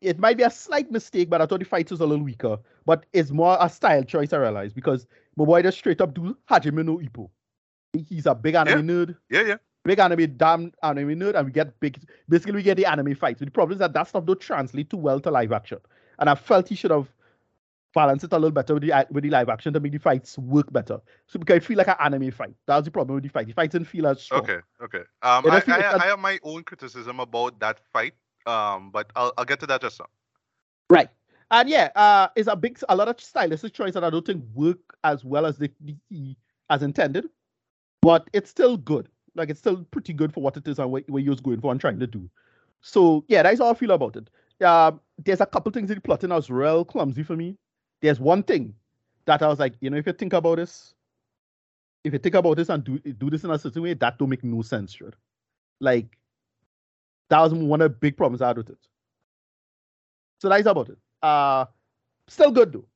it 0.00 0.18
might 0.18 0.36
be 0.36 0.42
a 0.42 0.50
slight 0.50 0.90
mistake, 0.90 1.30
but 1.30 1.40
I 1.40 1.46
thought 1.46 1.60
the 1.60 1.64
fight 1.64 1.90
was 1.90 2.00
a 2.00 2.06
little 2.06 2.24
weaker. 2.24 2.58
But 2.84 3.06
it's 3.12 3.30
more 3.30 3.56
a 3.60 3.68
style 3.68 4.02
choice, 4.04 4.32
I 4.32 4.36
realize, 4.38 4.72
because 4.72 5.06
my 5.36 5.44
boy 5.44 5.62
just 5.62 5.78
straight 5.78 6.00
up 6.00 6.14
do 6.14 6.36
Hajime 6.50 6.84
no 6.84 6.98
Ippo. 6.98 7.30
He's 7.92 8.26
a 8.26 8.34
big 8.34 8.54
anime 8.54 8.86
nerd, 8.86 9.16
Yeah, 9.30 9.42
yeah. 9.42 9.56
big 9.84 9.98
anime, 10.00 10.36
damn 10.36 10.72
anime 10.82 11.10
nerd, 11.18 11.34
and 11.36 11.46
we 11.46 11.52
get 11.52 11.78
big. 11.80 11.98
Basically, 12.28 12.54
we 12.54 12.62
get 12.62 12.76
the 12.76 12.86
anime 12.86 13.14
fights. 13.14 13.38
But 13.38 13.46
the 13.46 13.52
problem 13.52 13.72
is 13.74 13.78
that 13.78 13.92
that 13.94 14.08
stuff 14.08 14.24
don't 14.26 14.40
translate 14.40 14.90
too 14.90 14.96
well 14.96 15.20
to 15.20 15.30
live 15.30 15.52
action. 15.52 15.78
And 16.18 16.28
I 16.28 16.34
felt 16.34 16.68
he 16.68 16.74
should 16.74 16.90
have 16.90 17.08
balanced 17.94 18.24
it 18.24 18.32
a 18.32 18.36
little 18.36 18.50
better 18.50 18.74
with 18.74 18.82
the 18.82 19.06
with 19.10 19.24
the 19.24 19.30
live 19.30 19.48
action 19.48 19.72
to 19.72 19.80
make 19.80 19.92
the 19.92 19.98
fights 19.98 20.36
work 20.38 20.72
better. 20.72 21.00
So 21.26 21.38
because 21.38 21.58
it 21.58 21.64
feel 21.64 21.78
like 21.78 21.88
an 21.88 21.96
anime 22.00 22.30
fight. 22.30 22.54
That's 22.66 22.84
the 22.84 22.90
problem 22.90 23.14
with 23.14 23.24
the 23.24 23.30
fight. 23.30 23.46
The 23.46 23.52
fight 23.52 23.70
didn't 23.70 23.86
feel 23.86 24.06
as 24.06 24.22
strong. 24.22 24.42
Okay, 24.42 24.58
okay. 24.82 25.02
Um, 25.22 25.46
I, 25.46 25.48
I, 25.48 25.50
like 25.50 25.68
I 25.68 26.06
have 26.06 26.18
my 26.18 26.38
own 26.42 26.64
criticism 26.64 27.20
about 27.20 27.58
that 27.60 27.80
fight. 27.92 28.14
Um, 28.46 28.90
but 28.90 29.10
I'll 29.16 29.32
I'll 29.38 29.44
get 29.44 29.60
to 29.60 29.66
that 29.66 29.80
just 29.80 30.00
now. 30.00 30.06
Right. 30.90 31.08
And 31.50 31.68
yeah, 31.68 31.90
uh, 31.94 32.28
it's 32.36 32.48
a 32.48 32.56
big, 32.56 32.78
a 32.88 32.96
lot 32.96 33.08
of 33.08 33.20
stylistic 33.20 33.74
choice 33.74 33.94
that 33.94 34.04
I 34.04 34.10
don't 34.10 34.26
think 34.26 34.44
work 34.54 34.78
as 35.04 35.24
well 35.24 35.46
as 35.46 35.56
the, 35.58 35.70
the 35.80 36.36
as 36.70 36.82
intended, 36.82 37.28
but 38.02 38.28
it's 38.32 38.50
still 38.50 38.76
good. 38.76 39.08
Like 39.34 39.50
it's 39.50 39.60
still 39.60 39.84
pretty 39.90 40.12
good 40.12 40.32
for 40.32 40.42
what 40.42 40.56
it 40.56 40.66
is 40.66 40.78
and 40.78 40.90
what, 40.90 41.08
what 41.08 41.22
he 41.22 41.28
was 41.28 41.40
going 41.40 41.60
for 41.60 41.70
and 41.70 41.80
trying 41.80 42.00
to 42.00 42.06
do. 42.06 42.28
So 42.80 43.24
yeah, 43.28 43.42
that's 43.42 43.60
how 43.60 43.70
I 43.70 43.74
feel 43.74 43.92
about 43.92 44.16
it. 44.16 44.28
Uh, 44.62 44.92
there's 45.18 45.40
a 45.40 45.46
couple 45.46 45.72
things 45.72 45.90
in 45.90 45.96
the 45.96 46.00
plotting 46.00 46.30
that 46.30 46.36
was 46.36 46.50
real 46.50 46.84
clumsy 46.84 47.22
for 47.22 47.36
me. 47.36 47.56
There's 48.04 48.20
one 48.20 48.44
thing 48.44 48.74
that 49.26 49.42
I 49.42 49.48
was 49.48 49.58
like, 49.58 49.74
you 49.80 49.90
know, 49.90 49.96
if 49.96 50.06
you 50.06 50.12
think 50.12 50.34
about 50.34 50.56
this, 50.56 50.94
if 52.04 52.12
you 52.12 52.18
think 52.18 52.34
about 52.34 52.56
this 52.58 52.68
and 52.68 52.84
do 52.84 52.98
do 52.98 53.30
this 53.30 53.44
in 53.44 53.50
a 53.50 53.58
certain 53.58 53.82
way, 53.82 53.94
that 53.94 54.18
don't 54.18 54.28
make 54.30 54.44
no 54.44 54.62
sense, 54.62 54.92
sure. 54.92 55.14
Like 55.80 56.18
that 57.30 57.40
was 57.40 57.54
one 57.54 57.80
of 57.80 57.92
the 57.92 57.98
big 57.98 58.16
problems 58.16 58.42
I 58.42 58.48
had 58.48 58.58
with 58.58 58.70
it. 58.70 58.78
So 60.40 60.48
that's 60.48 60.66
about 60.66 60.90
it. 60.90 60.98
Uh 61.22 61.66
still 62.28 62.52
good 62.52 62.72
though. 62.72 62.86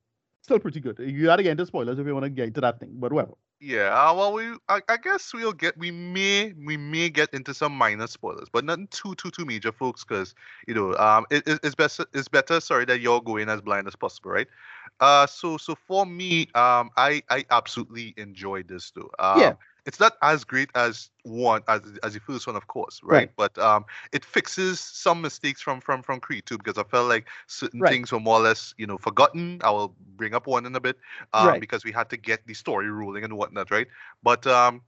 Still 0.49 0.59
pretty 0.61 0.80
good. 0.80 0.99
You 0.99 1.24
gotta 1.24 1.42
get 1.42 1.53
into 1.53 1.66
spoilers 1.66 1.99
if 1.99 2.07
you 2.07 2.12
want 2.14 2.24
to 2.24 2.30
get 2.30 2.49
into 2.49 2.61
that 2.62 2.80
thing, 2.80 2.92
but 2.94 3.12
whatever. 3.12 3.34
Yeah, 3.61 3.88
uh, 3.92 4.14
well, 4.14 4.32
we 4.34 4.57
I, 4.68 4.82
I 4.88 4.96
guess 4.99 5.34
we'll 5.34 5.53
get 5.53 5.76
we 5.76 5.90
may 5.90 6.53
we 6.64 6.76
may 6.76 7.11
get 7.11 7.34
into 7.34 7.53
some 7.53 7.72
minor 7.72 8.07
spoilers, 8.07 8.49
but 8.53 8.64
nothing 8.64 8.86
too 8.88 9.16
too 9.16 9.32
too 9.32 9.44
major, 9.44 9.72
folks, 9.72 10.05
because 10.05 10.32
you 10.68 10.74
know 10.74 10.94
um 10.96 11.26
it, 11.30 11.42
it- 11.49 11.61
it's 11.64 11.74
better 11.74 12.07
it's 12.14 12.28
better 12.28 12.61
sorry 12.61 12.84
that 12.84 13.01
you're 13.01 13.20
going 13.20 13.49
as 13.49 13.61
blind 13.61 13.88
as 13.88 13.96
possible, 13.96 14.30
right? 14.30 14.46
Uh, 15.01 15.26
so 15.26 15.57
so 15.57 15.74
for 15.74 16.07
me 16.07 16.42
um 16.55 16.90
I 16.96 17.22
I 17.30 17.44
absolutely 17.51 18.14
enjoyed 18.16 18.68
this 18.68 18.92
too. 18.92 19.11
Um, 19.18 19.51
Yeah. 19.51 19.57
It's 19.89 20.01
not 20.01 20.14
as 20.22 20.45
great 20.45 20.70
as 20.76 21.11
one 21.24 21.62
as 21.68 21.80
as 22.05 22.14
the 22.14 22.20
first 22.20 22.47
one, 22.47 22.57
of 22.57 22.68
course, 22.68 23.01
right? 23.03 23.28
Right. 23.28 23.34
But 23.36 23.59
um, 23.59 23.86
it 24.12 24.24
fixes 24.24 24.80
some 24.80 25.22
mistakes 25.22 25.62
from 25.62 25.80
from 25.80 26.03
from 26.03 26.20
Creed 26.20 26.47
too, 26.47 26.59
because 26.59 26.78
I 26.78 26.84
felt 26.84 27.09
like 27.09 27.28
certain 27.49 27.82
Right. 27.82 27.95
things 27.95 28.12
were 28.12 28.20
more 28.20 28.39
or 28.39 28.43
less, 28.43 28.74
you 28.78 28.86
know, 28.86 28.99
forgotten. 28.99 29.61
I 29.64 29.70
will 29.70 29.97
bring 30.16 30.34
up 30.34 30.47
one 30.47 30.66
in 30.66 30.76
a 30.76 30.80
bit, 30.80 30.99
um, 31.32 31.59
Right. 31.59 31.61
because 31.61 31.84
we 31.84 31.93
had 31.93 32.11
to 32.11 32.16
get 32.18 32.47
the 32.47 32.55
story 32.55 32.91
rolling 32.91 33.24
and 33.24 33.36
whatnot, 33.36 33.70
right? 33.70 33.89
But 34.22 34.47
um, 34.47 34.82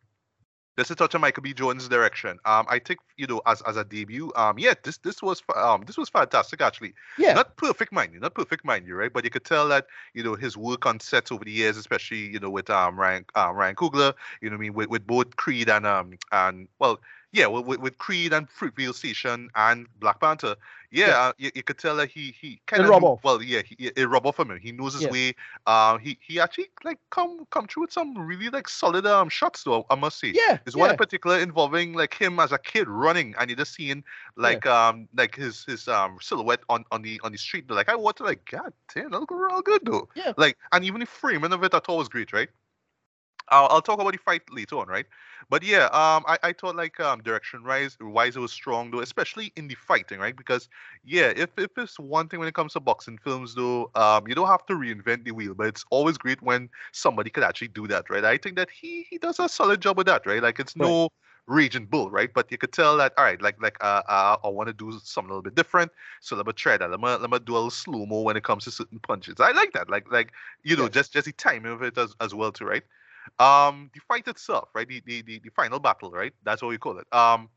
just 0.80 0.88
to 0.88 0.94
touch 0.94 1.14
on 1.14 1.20
Michael 1.20 1.42
B. 1.42 1.52
Jones' 1.52 1.88
direction, 1.88 2.38
um, 2.46 2.64
I 2.68 2.78
think 2.78 3.00
you 3.18 3.26
know 3.26 3.42
as 3.44 3.60
as 3.62 3.76
a 3.76 3.84
debut, 3.84 4.32
um, 4.34 4.58
yeah, 4.58 4.72
this 4.82 4.96
this 4.98 5.20
was 5.20 5.42
um 5.54 5.84
this 5.86 5.98
was 5.98 6.08
fantastic 6.08 6.62
actually. 6.62 6.94
Yeah. 7.18 7.34
Not 7.34 7.56
perfect, 7.56 7.92
mind 7.92 8.14
you, 8.14 8.20
not 8.20 8.34
perfect, 8.34 8.64
mind 8.64 8.86
you, 8.86 8.94
right? 8.94 9.12
But 9.12 9.24
you 9.24 9.30
could 9.30 9.44
tell 9.44 9.68
that 9.68 9.86
you 10.14 10.22
know 10.22 10.36
his 10.36 10.56
work 10.56 10.86
on 10.86 10.98
sets 10.98 11.30
over 11.30 11.44
the 11.44 11.50
years, 11.50 11.76
especially 11.76 12.20
you 12.28 12.40
know 12.40 12.48
with 12.48 12.70
um 12.70 12.98
Ryan 12.98 13.26
um, 13.34 13.56
Ryan 13.56 13.74
Coogler, 13.74 14.14
you 14.40 14.48
know 14.48 14.56
what 14.56 14.60
I 14.60 14.62
mean 14.62 14.74
with, 14.74 14.88
with 14.88 15.06
both 15.06 15.36
Creed 15.36 15.68
and 15.68 15.86
um 15.86 16.16
and 16.32 16.66
well 16.78 16.98
yeah 17.32 17.46
with, 17.46 17.78
with- 17.78 17.98
Creed 17.98 18.32
and 18.32 18.48
Fruitvale 18.48 18.94
Station 18.94 19.48
and 19.54 19.86
Black 19.98 20.20
Panther, 20.20 20.56
yeah, 20.90 21.06
Yeah. 21.08 21.18
Uh, 21.20 21.32
you, 21.38 21.50
you 21.54 21.62
could 21.62 21.78
tell 21.78 21.96
that 21.96 22.10
he 22.10 22.34
he 22.40 22.60
kind 22.66 22.82
of 22.82 22.88
rub 22.88 23.04
off. 23.04 23.20
well 23.22 23.40
yeah 23.42 23.62
he, 23.64 23.74
it 23.94 24.08
rub 24.08 24.26
off 24.26 24.36
from 24.36 24.50
him. 24.50 24.58
He 24.58 24.72
knows 24.72 24.94
his 24.94 25.02
Yeah. 25.02 25.10
way. 25.10 25.34
Um, 25.66 26.00
he 26.00 26.18
he 26.20 26.40
actually 26.40 26.70
like 26.82 26.98
come 27.10 27.46
come 27.50 27.66
through 27.68 27.82
with 27.84 27.92
some 27.92 28.16
really 28.18 28.48
like 28.48 28.68
solid 28.68 29.06
um 29.06 29.28
shots 29.28 29.62
though 29.62 29.86
I 29.90 29.94
must 29.94 30.18
say. 30.18 30.32
Yeah. 30.34 30.58
There's 30.64 30.76
one 30.76 30.90
in 30.90 30.96
particular 30.96 31.38
involving 31.38 31.92
like 31.92 32.14
him 32.14 32.40
as 32.40 32.50
a 32.52 32.58
kid 32.58 32.88
running, 32.88 33.34
and 33.38 33.48
you 33.50 33.54
just 33.56 33.74
seeing 33.74 34.02
like 34.36 34.66
um 34.66 35.08
like 35.16 35.34
his 35.36 35.64
his 35.64 35.86
um 35.86 36.18
silhouette 36.20 36.60
on 36.68 36.84
on 36.90 37.02
the 37.02 37.20
on 37.22 37.30
the 37.32 37.38
street. 37.38 37.70
Like 37.70 37.88
I 37.88 37.94
wanted 37.94 38.24
like 38.24 38.44
God 38.50 38.72
damn, 38.94 39.10
that 39.10 39.20
look 39.20 39.30
real 39.30 39.62
good 39.62 39.82
though. 39.84 40.08
Yeah. 40.16 40.32
Like 40.36 40.56
and 40.72 40.84
even 40.84 41.00
the 41.00 41.06
framing 41.06 41.52
of 41.52 41.62
it, 41.62 41.74
I 41.74 41.78
thought 41.78 41.98
was 41.98 42.08
great, 42.08 42.32
right? 42.32 42.48
I'll, 43.48 43.66
I'll 43.68 43.82
talk 43.82 44.00
about 44.00 44.12
the 44.12 44.18
fight 44.18 44.42
later 44.50 44.76
on, 44.78 44.88
right? 44.88 45.06
But 45.48 45.62
yeah, 45.62 45.84
um, 45.86 46.24
I, 46.28 46.38
I 46.42 46.52
thought 46.52 46.76
like 46.76 47.00
um 47.00 47.22
direction 47.22 47.64
wise, 47.64 47.96
wise 48.00 48.36
it 48.36 48.40
was 48.40 48.52
strong 48.52 48.90
though, 48.90 49.00
especially 49.00 49.52
in 49.56 49.68
the 49.68 49.74
fighting, 49.74 50.20
right? 50.20 50.36
Because 50.36 50.68
yeah, 51.02 51.32
if 51.36 51.50
if 51.58 51.70
it's 51.76 51.98
one 51.98 52.28
thing 52.28 52.38
when 52.38 52.48
it 52.48 52.54
comes 52.54 52.74
to 52.74 52.80
boxing 52.80 53.18
films 53.18 53.54
though, 53.54 53.90
um, 53.94 54.26
you 54.28 54.34
don't 54.34 54.48
have 54.48 54.64
to 54.66 54.74
reinvent 54.74 55.24
the 55.24 55.32
wheel, 55.32 55.54
but 55.54 55.66
it's 55.66 55.84
always 55.90 56.18
great 56.18 56.40
when 56.42 56.68
somebody 56.92 57.30
could 57.30 57.42
actually 57.44 57.68
do 57.68 57.86
that, 57.88 58.08
right? 58.10 58.24
I 58.24 58.36
think 58.38 58.56
that 58.56 58.70
he 58.70 59.02
he 59.10 59.18
does 59.18 59.38
a 59.38 59.48
solid 59.48 59.80
job 59.80 59.96
with 59.96 60.06
that, 60.06 60.26
right? 60.26 60.42
Like 60.42 60.60
it's 60.60 60.76
Right. 60.78 60.96
no 61.00 61.08
raging 61.46 61.86
bull, 61.86 62.10
right? 62.10 62.32
But 62.32 62.50
you 62.52 62.58
could 62.58 62.72
tell 62.72 62.96
that 62.98 63.12
all 63.18 63.24
right, 63.24 63.40
like 63.42 63.60
like 63.60 63.76
uh, 63.82 64.02
uh 64.08 64.36
I 64.44 64.48
want 64.48 64.68
to 64.68 64.72
do 64.72 64.92
something 65.02 65.30
a 65.30 65.34
little 65.34 65.42
bit 65.42 65.54
different, 65.54 65.90
so 66.20 66.36
let 66.36 66.46
me 66.46 66.52
try 66.52 66.76
that. 66.76 66.90
Let 66.90 67.00
me 67.00 67.08
let 67.08 67.30
me 67.30 67.38
do 67.40 67.52
a 67.54 67.56
little 67.56 67.70
slow 67.70 68.06
mo 68.06 68.22
when 68.22 68.36
it 68.36 68.44
comes 68.44 68.64
to 68.64 68.70
certain 68.70 68.98
punches. 69.00 69.36
I 69.40 69.52
like 69.52 69.72
that, 69.72 69.90
like 69.90 70.10
like 70.10 70.32
you 70.62 70.76
know, 70.76 70.88
Yes. 70.88 70.90
just 70.90 71.12
just 71.12 71.26
the 71.26 71.32
timing 71.32 71.72
of 71.72 71.82
it 71.82 71.96
as 71.98 72.14
as 72.20 72.34
well 72.34 72.52
too, 72.52 72.64
right? 72.66 72.82
Um, 73.38 73.90
the 73.94 74.00
fight 74.08 74.28
itself, 74.28 74.68
right? 74.74 74.88
The, 74.88 75.00
the 75.06 75.22
the 75.22 75.38
the 75.40 75.50
final 75.50 75.78
battle, 75.80 76.10
right? 76.10 76.32
That's 76.42 76.62
what 76.62 76.68
we 76.68 76.78
call 76.78 76.98
it. 76.98 77.06
Um, 77.12 77.50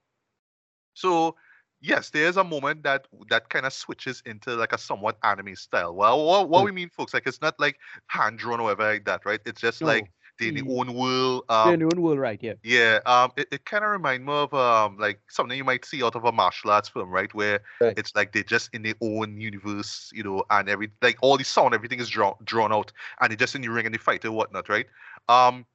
so 0.94 1.36
yes, 1.82 2.10
there's 2.12 2.38
a 2.38 2.44
moment 2.44 2.84
that 2.84 3.08
that 3.30 3.50
kind 3.50 3.66
of 3.66 3.74
switches 3.74 4.22
into 4.26 4.56
like 4.56 4.74
a 4.74 4.78
somewhat 4.78 5.18
anime 5.24 5.56
style. 5.56 5.96
Well, 5.96 6.26
what, 6.26 6.50
what 6.50 6.64
Mm. 6.64 6.66
we 6.66 6.72
mean, 6.72 6.90
folks, 6.90 7.14
like 7.14 7.28
it's 7.28 7.42
not 7.42 7.60
like 7.60 7.78
hand 8.08 8.40
drawn 8.40 8.60
or 8.60 8.64
whatever 8.64 8.94
like 8.94 9.06
that, 9.06 9.26
right? 9.26 9.42
It's 9.46 9.62
just 9.62 9.84
No. 9.84 9.84
like 9.84 10.12
they 10.40 10.48
in 10.50 10.56
Mm. 10.56 10.56
their 10.56 10.64
own 10.80 10.94
world. 10.94 11.44
They're 11.64 11.74
Um, 11.74 11.74
in 11.74 11.80
their 11.80 11.90
own 11.90 12.02
world, 12.02 12.20
right? 12.20 12.42
Yeah. 12.42 12.54
yeah, 12.64 13.00
um, 13.06 13.32
it, 13.38 13.48
it 13.52 13.66
kind 13.66 13.84
of 13.84 13.92
reminds 13.92 14.26
me 14.26 14.34
of 14.34 14.54
um 14.54 14.98
like 14.98 15.20
something 15.30 15.58
you 15.58 15.64
might 15.64 15.86
see 15.86 16.04
out 16.04 16.16
of 16.16 16.26
a 16.26 16.32
martial 16.32 16.72
arts 16.72 16.90
film, 16.90 17.10
right? 17.10 17.34
Where 17.34 17.62
Right. 17.80 17.98
it's 17.98 18.16
like 18.16 18.32
they're 18.34 18.44
just 18.44 18.70
in 18.74 18.84
their 18.84 18.96
own 19.02 19.40
universe, 19.40 20.12
you 20.14 20.24
know, 20.24 20.44
and 20.50 20.70
every 20.70 20.92
like 21.02 21.18
all 21.22 21.38
the 21.38 21.44
sound, 21.44 21.74
everything 21.74 22.00
is 22.00 22.10
drawn 22.10 22.36
drawn 22.44 22.74
out, 22.74 22.92
and 23.20 23.30
they're 23.32 23.38
just 23.38 23.56
in 23.56 23.62
the 23.62 23.70
ring 23.70 23.86
and 23.86 23.94
they 23.94 24.00
fight 24.00 24.24
and 24.26 24.36
whatnot, 24.36 24.70
right? 24.70 24.88
Um, 25.30 25.66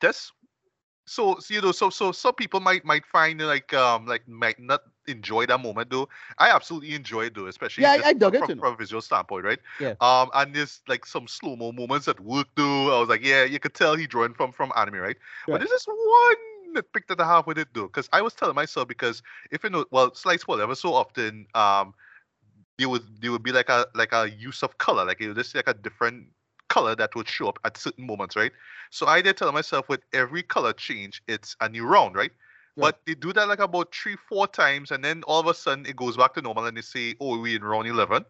that's 0.00 0.32
so, 1.10 1.38
so 1.40 1.54
you 1.54 1.60
know, 1.60 1.72
so 1.72 1.90
so 1.90 2.12
some 2.12 2.34
people 2.34 2.60
might 2.60 2.84
might 2.84 3.04
find 3.04 3.40
like 3.40 3.74
um 3.74 4.06
like 4.06 4.28
might 4.28 4.60
not 4.60 4.82
enjoy 5.08 5.44
that 5.46 5.58
moment 5.60 5.90
though. 5.90 6.08
I 6.38 6.50
absolutely 6.50 6.94
enjoy 6.94 7.26
it 7.26 7.34
though, 7.34 7.46
especially 7.46 7.82
Yeah, 7.82 7.98
I- 8.04 8.10
I 8.10 8.12
dug 8.12 8.34
from, 8.34 8.44
it, 8.44 8.46
from, 8.46 8.58
from 8.60 8.74
a 8.74 8.76
visual 8.76 9.02
standpoint, 9.02 9.44
right? 9.44 9.58
Yeah. 9.80 9.94
Um, 10.00 10.30
and 10.34 10.54
there's 10.54 10.82
like 10.86 11.04
some 11.04 11.26
slow 11.26 11.56
mo 11.56 11.72
moments 11.72 12.06
at 12.06 12.20
work 12.20 12.46
though. 12.54 12.96
I 12.96 13.00
was 13.00 13.08
like, 13.08 13.24
yeah, 13.24 13.42
you 13.42 13.58
could 13.58 13.74
tell 13.74 13.96
he 13.96 14.06
drawing 14.06 14.34
from 14.34 14.52
from 14.52 14.72
anime, 14.76 14.96
right? 14.96 15.16
But 15.48 15.58
there's 15.58 15.70
just 15.70 15.88
one 15.88 16.36
nitpick 16.76 17.08
that 17.08 17.20
I 17.20 17.26
have 17.26 17.48
with 17.48 17.58
it 17.58 17.68
though, 17.74 17.88
because 17.88 18.08
I 18.12 18.22
was 18.22 18.34
telling 18.34 18.54
myself 18.54 18.86
because 18.86 19.20
if 19.50 19.64
you 19.64 19.70
know, 19.70 19.86
well, 19.90 20.14
slight 20.14 20.40
spoiler, 20.40 20.62
ever 20.62 20.76
so 20.76 20.94
often, 20.94 21.46
um, 21.56 21.92
there 22.78 22.88
would 22.88 23.02
there 23.20 23.32
would 23.32 23.42
be 23.42 23.52
like 23.52 23.68
a 23.68 23.86
like 23.96 24.12
a 24.12 24.30
use 24.30 24.62
of 24.62 24.78
color, 24.78 25.04
like 25.04 25.20
it 25.20 25.26
would 25.28 25.36
just 25.36 25.56
like 25.56 25.68
a 25.68 25.74
different 25.74 26.28
color 26.70 26.94
that 26.96 27.14
would 27.14 27.28
show 27.28 27.48
up 27.48 27.58
at 27.64 27.76
certain 27.76 28.06
moments, 28.06 28.36
right? 28.36 28.52
So 28.90 29.06
I 29.06 29.20
did 29.20 29.36
tell 29.36 29.52
myself 29.52 29.88
with 29.88 30.00
every 30.14 30.42
color 30.42 30.72
change, 30.72 31.22
it's 31.28 31.54
a 31.60 31.68
new 31.68 31.84
round, 31.84 32.14
right? 32.16 32.30
Right. 32.76 32.94
But 32.94 33.00
they 33.06 33.14
do 33.14 33.32
that 33.34 33.48
like 33.48 33.58
about 33.58 33.94
three, 33.94 34.16
four 34.28 34.46
times, 34.46 34.90
and 34.90 35.04
then 35.04 35.22
all 35.24 35.40
of 35.40 35.46
a 35.46 35.54
sudden 35.54 35.84
it 35.84 35.96
goes 35.96 36.16
back 36.16 36.32
to 36.34 36.40
normal, 36.42 36.64
and 36.64 36.76
they 36.76 36.82
say, 36.82 37.14
"Oh, 37.20 37.38
we 37.38 37.56
in 37.56 37.62
round 37.64 37.88
11. 37.88 38.24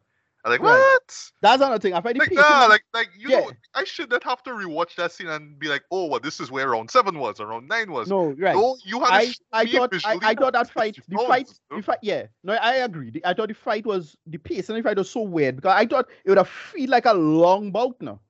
I'm 0.44 0.50
like, 0.50 0.60
Right. 0.62 0.80
what? 0.80 1.30
That's 1.42 1.60
another 1.62 1.78
thing. 1.78 1.92
I 1.92 2.00
find 2.00 2.16
the 2.16 2.20
Like, 2.20 2.34
nah, 2.34 2.66
like, 2.66 2.84
like 2.94 3.10
you 3.16 3.28
Yeah. 3.28 3.40
know, 3.40 3.52
I 3.74 3.84
should 3.84 4.10
not 4.10 4.24
have 4.24 4.42
to 4.44 4.50
rewatch 4.50 4.94
that 4.96 5.12
scene 5.12 5.28
and 5.28 5.58
be 5.58 5.68
like, 5.68 5.82
oh, 5.90 6.06
well, 6.06 6.20
this 6.20 6.40
is 6.40 6.50
where 6.50 6.70
round 6.70 6.90
seven 6.90 7.18
was, 7.18 7.40
or 7.40 7.46
round 7.46 7.68
nine 7.68 7.92
was. 7.92 8.08
no, 8.08 8.30
right. 8.30 8.56
No, 8.56 8.76
you 8.84 9.00
had 9.00 9.20
to 9.20 9.34
I, 9.52 9.60
I 9.62 9.66
thought 9.66 9.92
I, 10.04 10.18
I 10.22 10.34
thought 10.34 10.54
that 10.54 10.70
fight 10.78 10.98
the 11.08 11.16
rounds, 11.16 11.28
fight 11.28 11.60
know? 11.70 11.76
the 11.76 11.82
fight 11.82 11.98
yeah 12.02 12.26
no 12.42 12.54
I 12.54 12.76
agree 12.76 13.10
The- 13.10 13.24
I 13.26 13.34
thought 13.34 13.48
the 13.48 13.54
fight 13.54 13.84
was 13.86 14.16
the 14.26 14.38
pace 14.38 14.68
and 14.70 14.78
the 14.78 14.82
fight 14.82 14.96
was 14.96 15.10
so 15.10 15.22
weird 15.22 15.56
because 15.56 15.74
I 15.76 15.86
thought 15.86 16.08
it 16.24 16.28
would 16.30 16.38
have 16.38 16.48
feel 16.48 16.88
like 16.90 17.04
a 17.06 17.12
long 17.12 17.70
bout 17.70 18.00
now 18.00 18.20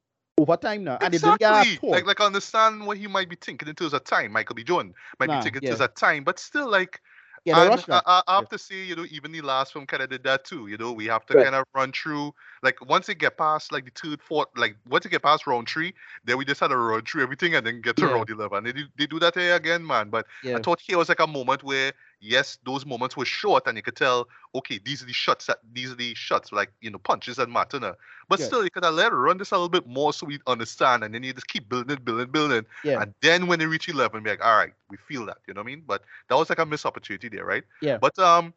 over 0.41 0.57
time 0.57 0.85
now 0.85 0.99
and 1.03 1.15
it 1.15 1.23
didn't 1.23 1.39
get 1.41 1.53
Exactly. 1.53 1.81
Like, 1.91 2.07
like 2.07 2.21
I 2.21 2.27
understand 2.27 2.87
what 2.87 2.99
he 2.99 3.07
might 3.07 3.29
be 3.31 3.37
thinking 3.37 3.69
in 3.69 3.75
terms 3.75 3.95
of 3.95 4.05
time. 4.05 4.33
Michael 4.33 4.55
B. 4.55 4.65
Jordan 4.65 4.95
might 5.19 5.31
Nah, 5.31 5.33
be 5.33 5.39
thinking 5.39 5.61
in 5.61 5.63
yeah. 5.63 5.71
terms 5.71 5.81
of 5.81 5.95
time, 5.95 6.25
but 6.25 6.39
still, 6.39 6.71
like, 6.71 7.01
yeah, 7.45 7.59
and 7.69 7.85
I. 7.91 8.01
I, 8.07 8.23
I 8.29 8.35
have 8.37 8.45
Yeah. 8.45 8.47
to 8.51 8.59
say, 8.59 8.85
you 8.85 8.95
know, 8.97 9.07
even 9.11 9.33
the 9.33 9.41
last 9.41 9.73
film 9.73 9.87
kind 9.87 10.03
of 10.03 10.11
did 10.11 10.25
that 10.25 10.45
too. 10.45 10.67
You 10.69 10.77
know, 10.77 10.93
we 10.93 11.07
have 11.07 11.25
to 11.27 11.35
Right. 11.35 11.37
kind 11.37 11.55
of 11.55 11.65
run 11.75 11.93
through, 11.93 12.33
like, 12.63 12.77
once 12.87 13.09
it 13.09 13.17
get 13.17 13.39
past, 13.39 13.73
like, 13.73 13.87
the 13.87 13.93
third, 13.93 14.23
fourth, 14.23 14.49
like, 14.57 14.77
once 14.87 15.07
it 15.07 15.09
get 15.11 15.23
past 15.23 15.47
round 15.47 15.69
three, 15.69 15.95
then 16.25 16.37
we 16.39 16.45
just 16.45 16.61
had 16.61 16.69
to 16.69 16.77
run 16.77 17.03
through 17.05 17.23
everything 17.23 17.55
and 17.55 17.67
then 17.67 17.81
get 17.81 17.97
to 17.99 18.07
Yeah. 18.07 18.09
round 18.09 18.29
11. 18.31 18.65
They 18.65 18.73
do, 18.73 18.85
they 18.99 19.07
do 19.07 19.19
that 19.21 19.35
here 19.37 19.57
again, 19.57 19.87
man. 19.87 20.11
But 20.11 20.27
Yeah. 20.43 20.57
I 20.57 20.59
thought 20.61 20.81
here 20.81 20.99
was 20.99 21.09
like 21.09 21.21
a 21.21 21.27
moment 21.27 21.63
where, 21.65 21.93
yes, 22.21 22.59
those 22.65 22.87
moments 22.87 23.17
were 23.17 23.25
short 23.25 23.67
and 23.67 23.77
you 23.77 23.83
could 23.83 23.97
tell, 23.97 24.29
okay, 24.55 24.79
these 24.85 25.03
are 25.03 25.07
the 25.07 25.13
shots 25.13 25.47
that, 25.47 25.59
these 25.73 25.91
are 25.91 25.95
the 25.97 26.15
shots, 26.15 26.53
like, 26.53 26.73
you 26.81 26.91
know, 26.91 26.99
punches 26.99 27.39
and 27.39 27.53
matter. 27.53 27.79
But 28.29 28.39
Yeah. 28.39 28.47
still, 28.47 28.65
you 28.65 28.71
could 28.71 28.85
have 28.85 28.95
let 28.95 29.13
it 29.13 29.17
run 29.17 29.39
this 29.39 29.51
a 29.51 29.55
little 29.55 29.69
bit 29.69 29.87
more 29.87 30.13
so 30.13 30.27
we 30.27 30.39
understand 30.47 31.03
and 31.03 31.15
then 31.15 31.23
you 31.23 31.33
just 31.33 31.49
keep 31.49 31.69
building 31.69 31.97
it, 31.97 32.05
building, 32.05 32.31
building. 32.31 32.67
Yeah. 32.85 33.03
And 33.03 33.15
then 33.23 33.47
when 33.47 33.59
they 33.59 33.67
reach 33.67 33.89
11, 33.89 34.23
be 34.23 34.31
like, 34.31 34.45
all 34.45 34.57
right, 34.57 34.73
we 34.89 34.97
feel 34.97 35.27
that, 35.27 35.39
you 35.47 35.55
know 35.55 35.61
what 35.61 35.67
I 35.67 35.75
mean? 35.75 35.83
But 35.87 36.03
that 36.29 36.37
was 36.37 36.49
like 36.49 36.59
a 36.59 36.67
missed 36.67 36.87
opportunity 36.87 37.29
there, 37.29 37.45
right? 37.45 37.65
Yeah. 37.81 37.99
But 37.99 38.19
um, 38.19 38.53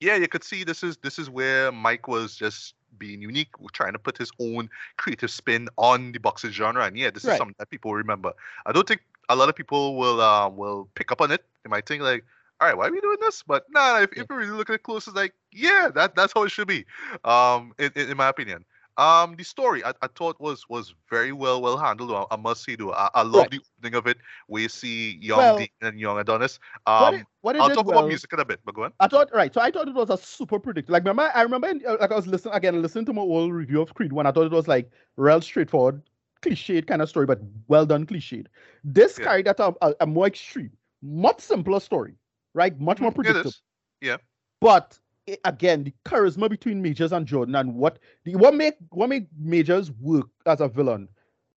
yeah, 0.00 0.16
you 0.16 0.28
could 0.28 0.44
see 0.44 0.64
this 0.64 0.82
is 0.82 0.96
this 0.98 1.18
is 1.18 1.30
where 1.30 1.72
Mike 1.72 2.06
was 2.08 2.36
just 2.36 2.74
being 2.98 3.20
unique, 3.20 3.48
trying 3.72 3.92
to 3.92 3.98
put 3.98 4.16
his 4.16 4.30
own 4.40 4.68
creative 4.96 5.30
spin 5.30 5.68
on 5.76 6.12
the 6.12 6.18
boxing 6.18 6.50
genre, 6.50 6.84
and 6.84 6.96
yeah, 6.96 7.10
this 7.10 7.24
is 7.24 7.36
something 7.36 7.54
that 7.58 7.70
people 7.70 7.94
remember. 7.94 8.32
I 8.64 8.72
don't 8.72 8.86
think 8.86 9.02
a 9.28 9.36
lot 9.36 9.48
of 9.48 9.56
people 9.56 9.96
will 9.96 10.20
uh, 10.20 10.48
will 10.48 10.88
pick 10.94 11.12
up 11.12 11.20
on 11.20 11.30
it. 11.30 11.44
They 11.64 11.70
might 11.70 11.86
think 11.86 12.02
like, 12.02 12.24
all 12.60 12.68
right, 12.68 12.76
why 12.76 12.86
are 12.88 12.92
we 12.92 13.00
doing 13.00 13.18
this? 13.20 13.42
But 13.42 13.64
nah, 13.70 14.00
if, 14.00 14.12
if 14.12 14.26
you 14.30 14.36
really 14.36 14.50
look 14.50 14.70
at 14.70 14.74
it 14.74 14.82
close, 14.82 15.06
it's 15.06 15.16
like, 15.16 15.34
yeah, 15.52 15.88
that 15.94 16.14
that's 16.14 16.32
how 16.34 16.42
it 16.44 16.50
should 16.50 16.68
be. 16.68 16.84
Um, 17.24 17.72
in, 17.78 17.90
in, 17.96 18.10
in 18.10 18.16
my 18.16 18.28
opinion. 18.28 18.64
Um, 18.98 19.36
the 19.36 19.44
story 19.44 19.84
I, 19.84 19.92
I 20.02 20.08
thought 20.08 20.40
was 20.40 20.68
was 20.68 20.94
very 21.10 21.32
well 21.32 21.60
well 21.60 21.76
handled. 21.76 22.12
I, 22.12 22.24
I 22.30 22.36
must 22.36 22.64
say, 22.64 22.76
though, 22.76 22.92
I, 22.92 23.10
I 23.14 23.22
love 23.22 23.48
Right. 23.48 23.50
the 23.50 23.60
opening 23.78 23.94
of 23.98 24.06
it, 24.06 24.18
where 24.46 24.62
you 24.62 24.68
see 24.68 25.18
young 25.20 25.38
Well, 25.38 25.56
Dean 25.56 25.68
and 25.82 26.00
young 26.00 26.18
Adonis. 26.18 26.58
what 26.96 27.12
Um, 27.12 27.14
it, 27.14 27.26
what 27.42 27.56
it 27.56 27.62
I'll 27.62 27.70
talk 27.70 27.86
well, 27.86 27.98
about 27.98 28.06
music 28.06 28.32
in 28.32 28.40
a 28.40 28.44
bit, 28.44 28.60
but 28.64 28.74
go 28.74 28.84
on. 28.84 28.92
I 29.00 29.08
thought 29.08 29.30
right, 29.34 29.52
so 29.52 29.60
I 29.60 29.70
thought 29.70 29.88
it 29.88 29.94
was 29.94 30.10
a 30.10 30.16
super 30.16 30.58
predictable. 30.58 30.94
Like 30.94 31.02
remember, 31.04 31.30
I 31.34 31.42
remember 31.42 31.68
uh, 31.86 31.96
like 32.00 32.12
I 32.12 32.16
was 32.16 32.26
listening 32.26 32.54
again, 32.54 32.80
listening 32.80 33.04
to 33.06 33.12
my 33.12 33.22
old 33.22 33.52
review 33.52 33.80
of 33.82 33.94
Creed 33.94 34.12
when 34.12 34.26
I 34.26 34.32
thought 34.32 34.46
it 34.46 34.52
was 34.52 34.68
like 34.68 34.90
real 35.16 35.40
straightforward, 35.40 36.02
cliched 36.42 36.86
kind 36.86 37.02
of 37.02 37.08
story, 37.08 37.26
but 37.26 37.40
well 37.68 37.84
done 37.86 38.06
cliched. 38.06 38.46
This 38.84 39.18
Yeah. 39.18 39.24
carried 39.24 39.46
that 39.46 39.60
a, 39.60 39.74
a, 39.82 39.94
a 40.00 40.06
more 40.06 40.26
extreme, 40.26 40.70
much 41.02 41.40
simpler 41.40 41.80
story, 41.80 42.14
right? 42.56 42.80
Much 42.80 43.00
more 43.00 43.12
Mhm, 43.12 43.14
predictable. 43.14 43.54
Yeah. 44.00 44.18
But 44.60 44.98
again, 45.44 45.84
the 45.84 45.94
charisma 46.04 46.50
between 46.50 46.82
Majors 46.82 47.12
and 47.12 47.26
Jordan 47.26 47.54
and 47.56 47.74
what 47.76 48.00
the 48.24 48.36
what 48.36 48.54
make 48.54 48.76
what 48.90 49.08
make 49.08 49.28
Majors 49.38 49.92
work 49.92 50.28
as 50.46 50.60
a 50.60 50.68
villain 50.68 51.08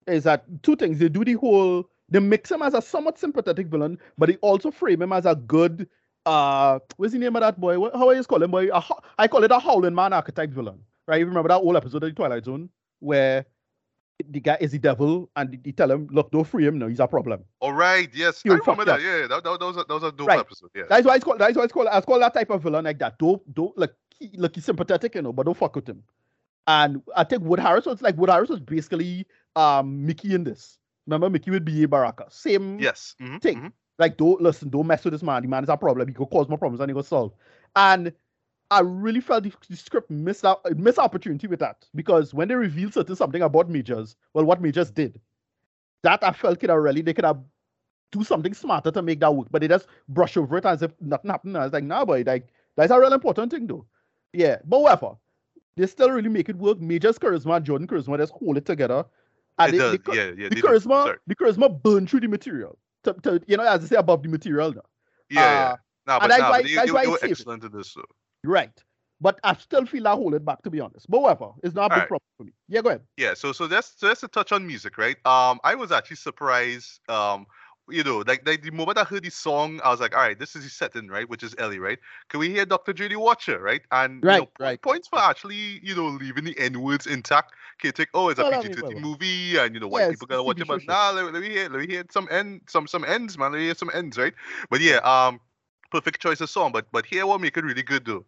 is 0.06 0.24
that 0.24 0.44
two 0.62 0.76
things. 0.76 0.98
They 0.98 1.08
do 1.08 1.24
the 1.24 1.34
whole 1.34 1.88
they 2.08 2.20
mix 2.20 2.50
him 2.50 2.62
as 2.62 2.74
a 2.74 2.82
somewhat 2.82 3.18
sympathetic 3.18 3.68
villain, 3.68 3.98
but 4.18 4.28
they 4.28 4.36
also 4.36 4.70
frame 4.70 5.02
him 5.02 5.12
as 5.12 5.26
a 5.26 5.34
good 5.36 5.88
uh 6.26 6.78
what's 6.96 7.12
the 7.12 7.18
name 7.18 7.36
of 7.36 7.40
that 7.42 7.60
boy? 7.60 7.78
What, 7.78 7.94
how 7.96 8.08
are 8.08 8.14
you 8.14 8.24
calling 8.24 8.50
boy? 8.50 8.68
I 9.18 9.28
call 9.28 9.44
it 9.44 9.50
a 9.52 9.58
howling 9.58 9.94
man 9.94 10.12
archetype 10.12 10.50
villain. 10.50 10.80
Right? 11.06 11.20
You 11.20 11.26
remember 11.26 11.48
that 11.48 11.60
old 11.60 11.76
episode 11.76 12.04
of 12.04 12.10
the 12.10 12.14
Twilight 12.14 12.44
Zone 12.44 12.70
where 13.00 13.46
the 14.28 14.40
guy 14.40 14.56
is 14.60 14.72
the 14.72 14.78
devil 14.78 15.30
and 15.36 15.58
they 15.64 15.72
tell 15.72 15.90
him, 15.90 16.08
look, 16.10 16.30
don't 16.30 16.46
free 16.46 16.66
him, 16.66 16.78
no, 16.78 16.86
he's 16.88 17.00
a 17.00 17.06
problem. 17.08 17.44
All 17.60 17.72
right, 17.72 18.08
yes, 18.14 18.42
You'll 18.44 18.54
I 18.54 18.58
remember 18.58 18.84
that. 18.86 19.00
Yeah, 19.02 19.26
that, 19.28 19.44
that, 19.44 19.58
that 19.60 19.66
was 19.66 19.76
a, 19.76 19.84
that 19.84 19.94
was 19.94 20.02
a 20.02 20.12
dope 20.12 20.28
Right. 20.28 20.40
episode. 20.40 20.70
Yeah, 20.74 20.84
That's 20.88 21.06
why 21.06 21.16
it's 21.16 21.24
called. 21.24 21.38
That's 21.38 21.56
why 21.56 21.64
it's 21.64 21.72
called. 21.72 21.88
I 21.90 22.00
call 22.00 22.18
that 22.20 22.34
type 22.34 22.50
of 22.50 22.62
villain 22.62 22.84
like 22.84 22.98
that. 22.98 23.18
Don't 23.18 23.42
don't 23.54 23.76
like 23.78 23.92
he, 24.18 24.30
like 24.36 24.54
he's 24.54 24.64
sympathetic, 24.64 25.14
you 25.14 25.22
know, 25.22 25.32
but 25.32 25.46
don't 25.46 25.56
fuck 25.56 25.74
with 25.76 25.88
him. 25.88 26.02
And 26.66 27.02
I 27.16 27.24
think 27.24 27.42
Wood 27.42 27.58
Harris 27.58 27.86
was 27.86 28.02
like 28.02 28.16
Wood 28.16 28.30
Harris 28.30 28.50
was 28.50 28.60
basically 28.60 29.26
um 29.56 30.04
Mickey 30.06 30.34
in 30.34 30.44
this. 30.44 30.78
Remember 31.06 31.30
Mickey 31.30 31.50
with 31.50 31.64
B.A. 31.64 31.88
Baraka. 31.88 32.26
Same 32.28 32.78
yes. 32.78 33.14
mhm, 33.20 33.40
thing. 33.42 33.56
mhm. 33.60 33.72
like 33.98 34.16
don't 34.16 34.40
listen, 34.40 34.68
don't 34.70 34.86
mess 34.86 35.02
with 35.04 35.12
this 35.14 35.22
man. 35.22 35.42
The 35.42 35.48
man 35.48 35.64
is 35.64 35.68
a 35.70 35.76
problem. 35.76 36.06
He 36.08 36.14
could 36.14 36.30
cause 36.30 36.48
more 36.48 36.58
problems 36.58 36.78
than 36.80 36.88
he 36.90 36.94
could 36.94 37.06
solve. 37.06 37.32
And 37.74 38.12
I 38.70 38.80
really 38.80 39.20
felt 39.20 39.44
the, 39.44 39.52
the 39.68 39.76
script 39.76 40.10
missed 40.10 40.44
out 40.44 40.60
missed 40.76 40.98
opportunity 40.98 41.46
with 41.46 41.58
that 41.60 41.86
because 41.94 42.32
when 42.32 42.48
they 42.48 42.54
revealed 42.54 42.94
certain 42.94 43.16
something 43.16 43.42
about 43.42 43.68
Majors, 43.68 44.16
well, 44.34 44.44
what 44.44 44.60
Majors 44.62 44.90
did, 44.90 45.20
that 46.02 46.22
I 46.22 46.32
felt 46.32 46.60
could 46.60 46.70
have 46.70 46.78
really 46.78 47.02
they 47.02 47.12
could 47.14 47.24
have 47.24 47.40
do 48.12 48.24
something 48.24 48.54
smarter 48.54 48.90
to 48.90 49.02
make 49.02 49.20
that 49.20 49.34
work, 49.34 49.48
but 49.50 49.60
they 49.60 49.68
just 49.68 49.86
brush 50.08 50.36
over 50.36 50.58
it 50.58 50.66
as 50.66 50.82
if 50.82 50.92
nothing 51.00 51.30
happened. 51.30 51.56
I 51.56 51.64
was 51.64 51.72
like, 51.72 51.84
nah, 51.84 52.04
boy, 52.04 52.22
like 52.26 52.48
that's 52.76 52.92
a 52.92 52.98
real 53.00 53.12
important 53.12 53.50
thing 53.52 53.66
though. 53.66 53.86
Yeah, 54.32 54.56
but 54.64 54.80
whatever. 54.80 55.16
They 55.76 55.86
still 55.86 56.10
really 56.10 56.28
make 56.28 56.48
it 56.48 56.56
work. 56.56 56.80
Majors 56.80 57.18
charisma, 57.18 57.56
and 57.56 57.64
Jordan 57.64 57.86
charisma, 57.88 58.18
just 58.18 58.32
hold 58.32 58.56
it 58.56 58.66
together. 58.66 59.04
And 59.58 59.68
It 59.74 59.78
they- 59.78 59.78
does. 59.78 59.98
they 60.06 60.16
yeah, 60.16 60.30
yeah. 60.36 60.48
the 60.48 60.56
do. 60.56 60.62
charisma, 60.62 61.16
the 61.26 61.34
charisma 61.36 61.82
burn 61.82 62.06
through 62.06 62.20
the 62.20 62.28
material. 62.28 62.76
To, 63.04 63.14
to, 63.14 63.40
you 63.46 63.56
know, 63.56 63.62
as 63.64 63.82
I 63.84 63.86
say, 63.86 63.96
above 63.96 64.22
the 64.22 64.28
material 64.28 64.72
now. 64.74 64.82
Yeah, 65.30 65.40
yeah. 65.40 65.68
uh, 65.72 65.76
Nah, 66.06 66.18
and 66.18 66.28
but 66.28 66.38
nah, 66.38 66.50
why- 66.50 66.62
but 66.62 66.70
you, 66.70 66.80
you, 66.80 66.86
you 67.04 67.10
were 67.12 67.18
excellent 67.22 67.64
in 67.64 67.72
this. 67.72 67.92
So. 67.92 68.02
Right. 68.44 68.72
But 69.20 69.38
I 69.44 69.54
still 69.54 69.84
feel 69.84 70.08
I 70.08 70.12
hold 70.12 70.34
it 70.34 70.44
back 70.44 70.62
to 70.62 70.70
be 70.70 70.80
honest. 70.80 71.10
But 71.10 71.20
whatever. 71.20 71.50
It's 71.62 71.74
not 71.74 71.86
a 71.86 71.88
big 71.90 71.94
Alright. 71.94 72.08
problem 72.08 72.22
for 72.38 72.44
me. 72.44 72.52
Yeah, 72.68 72.80
go 72.80 72.88
ahead. 72.88 73.02
Yeah, 73.16 73.34
so 73.34 73.52
so 73.52 73.66
that's 73.66 73.92
so 73.96 74.06
that's 74.08 74.22
a 74.22 74.28
touch 74.28 74.52
on 74.52 74.66
music, 74.66 74.96
right? 74.96 75.16
Um, 75.26 75.60
I 75.62 75.74
was 75.74 75.92
actually 75.92 76.16
surprised. 76.16 77.00
Um, 77.08 77.46
you 77.88 78.02
know, 78.04 78.18
like 78.26 78.46
like 78.46 78.62
the 78.62 78.70
moment 78.70 78.98
I 78.98 79.04
heard 79.04 79.24
the 79.24 79.30
song, 79.30 79.80
I 79.84 79.90
was 79.90 80.00
like, 80.00 80.14
all 80.14 80.22
right, 80.22 80.38
this 80.38 80.56
is 80.56 80.64
the 80.64 80.70
setting, 80.70 81.08
right? 81.08 81.28
Which 81.28 81.42
is 81.42 81.54
Ellie, 81.58 81.78
right? 81.80 81.98
Can 82.28 82.40
we 82.40 82.48
hear 82.48 82.64
Dr. 82.64 82.92
J.D. 82.92 83.16
Watcher, 83.16 83.60
right? 83.60 83.82
And 83.90 84.24
you 84.26 84.36
know, 84.36 84.46
Right, 84.46 84.48
right. 84.58 84.80
points 84.80 85.08
for 85.08 85.18
actually, 85.18 85.80
you 85.82 85.94
know, 85.94 86.06
leaving 86.06 86.44
the 86.44 86.58
N 86.58 86.80
words 86.80 87.06
intact. 87.06 87.52
Can 87.78 87.88
you 87.88 87.92
take, 87.92 88.08
oh, 88.14 88.28
it's 88.28 88.40
a 88.40 88.44
mean, 88.44 88.60
PG-13 88.62 89.00
movie, 89.00 89.58
and 89.58 89.74
you 89.74 89.80
know, 89.80 89.88
white 89.88 90.02
yeah, 90.02 90.10
people 90.10 90.26
gotta 90.28 90.42
watch 90.42 90.60
it, 90.60 90.68
but 90.68 90.86
nah, 90.86 91.10
let, 91.10 91.32
let 91.32 91.42
me 91.42 91.50
hear, 91.50 91.68
let 91.68 91.80
me 91.80 91.86
hear 91.88 92.04
some 92.10 92.28
end, 92.30 92.62
some 92.68 92.86
some 92.86 93.04
ends, 93.04 93.36
man. 93.36 93.52
Let 93.52 93.58
me 93.58 93.64
hear 93.64 93.74
some 93.74 93.90
ends, 93.92 94.16
right? 94.16 94.34
But 94.70 94.80
yeah, 94.80 94.98
um, 94.98 95.40
perfect 95.90 96.20
choice 96.20 96.40
of 96.40 96.50
song. 96.50 96.72
But 96.72 96.86
but 96.92 97.06
here, 97.06 97.26
what 97.26 97.40
make 97.40 97.56
it 97.56 97.64
really 97.64 97.82
good 97.82 98.04
though, 98.04 98.24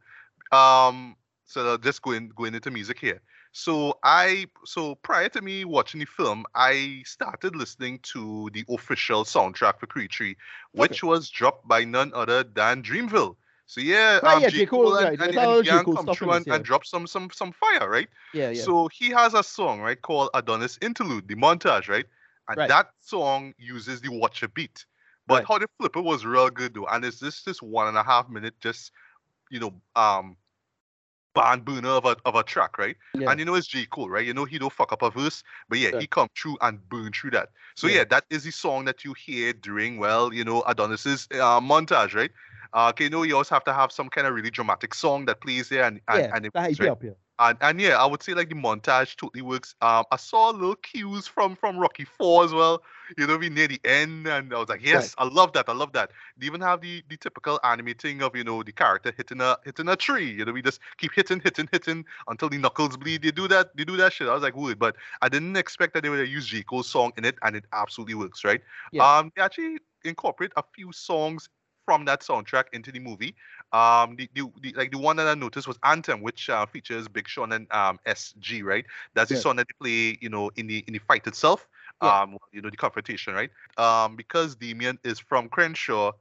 um, 0.57 1.17
so 1.45 1.77
just 1.77 2.03
going 2.03 2.31
going 2.35 2.55
into 2.55 2.71
music 2.71 2.99
here. 2.99 3.21
So 3.53 3.99
I 4.03 4.47
so 4.65 4.95
prior 4.97 5.29
to 5.31 5.43
me 5.43 5.65
watching 5.65 6.01
the 6.01 6.07
film, 6.07 6.47
I 6.55 7.03
started 7.05 7.55
listening 7.55 8.01
to 8.15 8.49
the 8.53 8.65
official 8.69 9.25
soundtrack 9.25 9.79
for 9.79 9.87
Creed 9.87 10.11
3, 10.11 10.37
which 10.73 11.03
was 11.03 11.29
dropped 11.29 11.69
by 11.69 11.85
none 11.85 12.13
other 12.15 12.43
than 12.43 12.83
Dreamville. 12.83 13.37
So 13.67 13.81
yeah, 13.81 14.21
Right, 14.23 14.37
um, 14.37 14.43
yeah, 14.43 14.49
J. 14.49 14.59
J. 14.59 14.67
Cole, 14.67 14.97
and, 14.97 15.19
right, 15.19 15.29
and, 15.29 15.39
and 15.39 15.65
J. 15.65 15.71
Young 15.71 15.85
Cole 15.85 15.97
come 15.97 16.15
through 16.15 16.33
and, 16.33 16.47
and 16.49 16.65
drop 16.65 16.85
some 16.87 17.07
some 17.07 17.31
some 17.31 17.53
fire, 17.53 17.89
right? 17.89 18.09
Yeah, 18.35 18.51
yeah. 18.51 18.63
So 18.63 18.89
he 18.89 19.11
has 19.11 19.35
a 19.35 19.43
song, 19.43 19.81
right, 19.81 20.01
called 20.01 20.31
Adonis 20.35 20.79
Interlude, 20.81 21.29
the 21.29 21.37
montage, 21.37 21.89
right? 21.89 22.07
And 22.49 22.57
Right. 22.59 22.69
that 22.69 22.91
song 23.01 23.55
uses 23.59 24.01
the 24.01 24.09
Watcher 24.11 24.49
beat. 24.49 24.85
But 25.33 25.49
how 25.49 25.59
the 25.59 25.69
flip 25.79 25.97
it 25.97 26.05
was 26.05 26.25
real 26.25 26.51
good 26.51 26.75
though. 26.75 26.87
And 26.87 27.05
it's 27.05 27.21
just 27.21 27.45
this 27.45 27.61
one 27.61 27.89
and 27.89 27.97
a 27.97 28.03
half 28.03 28.29
minute 28.29 28.55
just 28.61 28.93
you 29.51 29.61
know, 29.61 29.75
um, 29.95 30.37
barn 31.35 31.61
burner 31.61 31.91
of 31.91 32.05
a 32.05 32.17
of 32.25 32.35
a 32.35 32.43
track, 32.43 32.79
right? 32.79 32.97
Yeah. 33.15 33.31
And 33.31 33.39
you 33.39 33.45
know 33.45 33.55
it's 33.55 33.67
J. 33.67 33.87
Cole, 33.87 34.11
right? 34.11 34.25
You 34.27 34.35
know 34.35 34.45
he 34.45 34.59
don't 34.59 34.73
fuck 34.73 34.93
up 34.93 35.03
a 35.03 35.11
verse, 35.11 35.43
but 35.69 35.79
yeah, 35.79 35.91
Yeah. 35.93 36.01
he 36.01 36.07
come 36.07 36.29
through 36.37 36.59
and 36.61 36.87
burn 36.89 37.13
through 37.13 37.31
that. 37.33 37.51
So 37.77 37.87
Yeah. 37.87 37.99
yeah, 37.99 38.05
that 38.05 38.25
is 38.31 38.45
the 38.45 38.51
song 38.51 38.87
that 38.87 39.05
you 39.05 39.15
hear 39.15 39.53
during, 39.53 39.99
well, 39.99 40.33
you 40.33 40.45
know, 40.45 40.63
Adonis's 40.67 41.29
uh, 41.33 41.61
montage, 41.61 42.15
right? 42.15 42.31
Uh, 42.75 42.89
okay, 42.89 43.05
you 43.05 43.11
know, 43.11 43.23
you 43.23 43.37
also 43.37 43.55
have 43.55 43.65
to 43.65 43.73
have 43.73 43.93
some 43.93 44.09
kind 44.09 44.27
of 44.27 44.35
really 44.35 44.51
dramatic 44.51 44.95
song 44.95 45.27
that 45.27 45.41
plays 45.41 45.69
there 45.69 45.85
and 45.85 46.01
and, 46.09 46.23
yeah, 46.23 46.33
and 46.35 46.47
it 46.47 46.53
that 46.55 46.79
right? 46.79 46.89
up 46.89 47.03
here. 47.03 47.17
And, 47.39 47.59
and 47.61 47.81
yeah, 47.81 47.97
I 47.97 48.07
would 48.07 48.23
say 48.23 48.35
like 48.35 48.49
the 48.49 48.55
montage 48.55 49.17
totally 49.17 49.43
works. 49.43 49.75
Um, 49.81 50.05
I 50.11 50.17
saw 50.17 50.51
little 50.51 50.77
cues 50.77 51.27
from 51.27 51.57
from 51.57 51.79
Rocky 51.79 52.05
Four 52.05 52.45
as 52.45 52.53
well. 52.53 52.83
You 53.19 53.27
know, 53.27 53.37
we 53.37 53.49
near 53.49 53.69
the 53.69 53.81
end, 53.85 54.27
and 54.27 54.55
I 54.55 54.59
was 54.59 54.69
like, 54.69 54.83
yes, 54.83 55.15
I 55.19 55.25
love 55.25 55.53
that. 55.55 55.69
I 55.69 55.73
love 55.73 55.93
that. 55.93 56.13
They 56.37 56.47
even 56.47 56.61
have 56.61 56.81
the 56.81 57.03
the 57.09 57.17
typical 57.17 57.59
anime 57.65 57.95
thing 57.95 58.23
of 58.23 58.37
you 58.37 58.45
know 58.45 58.63
the 58.63 58.73
character 58.73 59.13
hitting 59.17 59.41
a 59.41 59.57
hitting 59.65 59.89
a 59.89 59.97
tree. 59.97 60.31
You 60.31 60.45
know, 60.45 60.53
we 60.53 60.63
just 60.63 60.81
keep 60.99 61.13
hitting, 61.15 61.41
hitting, 61.41 61.69
hitting 61.73 62.05
until 62.29 62.49
the 62.49 62.59
knuckles 62.59 62.97
bleed. 62.97 63.23
They 63.23 63.31
do 63.31 63.49
that. 63.49 63.77
They 63.77 63.85
do 63.85 63.97
that 63.97 64.13
shit. 64.13 64.29
I 64.29 64.35
was 64.35 64.43
like, 64.43 64.57
would, 64.57 64.79
but 64.79 64.97
I 65.21 65.29
didn't 65.29 65.57
expect 65.57 65.95
that 65.95 66.03
they 66.03 66.11
would 66.11 66.29
use 66.29 66.47
J 66.47 66.63
Cole's 66.63 66.89
song 66.89 67.13
in 67.17 67.25
it, 67.25 67.37
and 67.43 67.57
it 67.57 67.65
absolutely 67.73 68.15
works, 68.15 68.45
right? 68.45 68.61
Yeah. 68.93 69.19
Um, 69.19 69.33
they 69.35 69.43
actually 69.43 69.79
incorporate 70.05 70.53
a 70.57 70.63
few 70.75 70.93
songs 70.93 71.49
from 71.85 72.05
that 72.05 72.21
soundtrack 72.21 72.65
into 72.73 72.93
the 72.93 73.01
movie. 73.01 73.35
Um, 73.73 74.17
the, 74.17 74.29
the, 74.35 74.51
the 74.61 74.73
like 74.75 74.91
the 74.91 74.99
one 74.99 75.17
that 75.17 75.27
I 75.27 75.35
noticed 75.35 75.67
was 75.67 75.79
Anthem, 75.83 76.21
which 76.21 76.51
uh, 76.51 76.67
features 76.67 77.09
Big 77.09 77.27
Sean 77.29 77.53
and 77.53 77.67
um 77.73 77.99
SG, 78.07 78.63
right? 78.63 78.85
That's 79.15 79.31
the 79.31 79.37
Yeah. 79.37 79.41
song 79.41 79.57
that 79.57 79.67
they 79.69 79.75
play, 79.85 80.19
you 80.21 80.29
know, 80.29 80.51
in 80.57 80.67
the 80.67 80.85
in 80.87 80.93
the 80.93 80.99
fight 81.01 81.27
itself. 81.27 81.67
Yeah. 82.03 82.21
Um, 82.23 82.37
you 82.53 82.61
know, 82.61 82.71
the 82.71 82.77
confrontation, 82.77 83.35
right? 83.35 83.51
Um, 83.79 84.17
because 84.17 84.57
Damien 84.57 84.99
is 85.05 85.19
from 85.19 85.49
Crenshaw, 85.49 86.13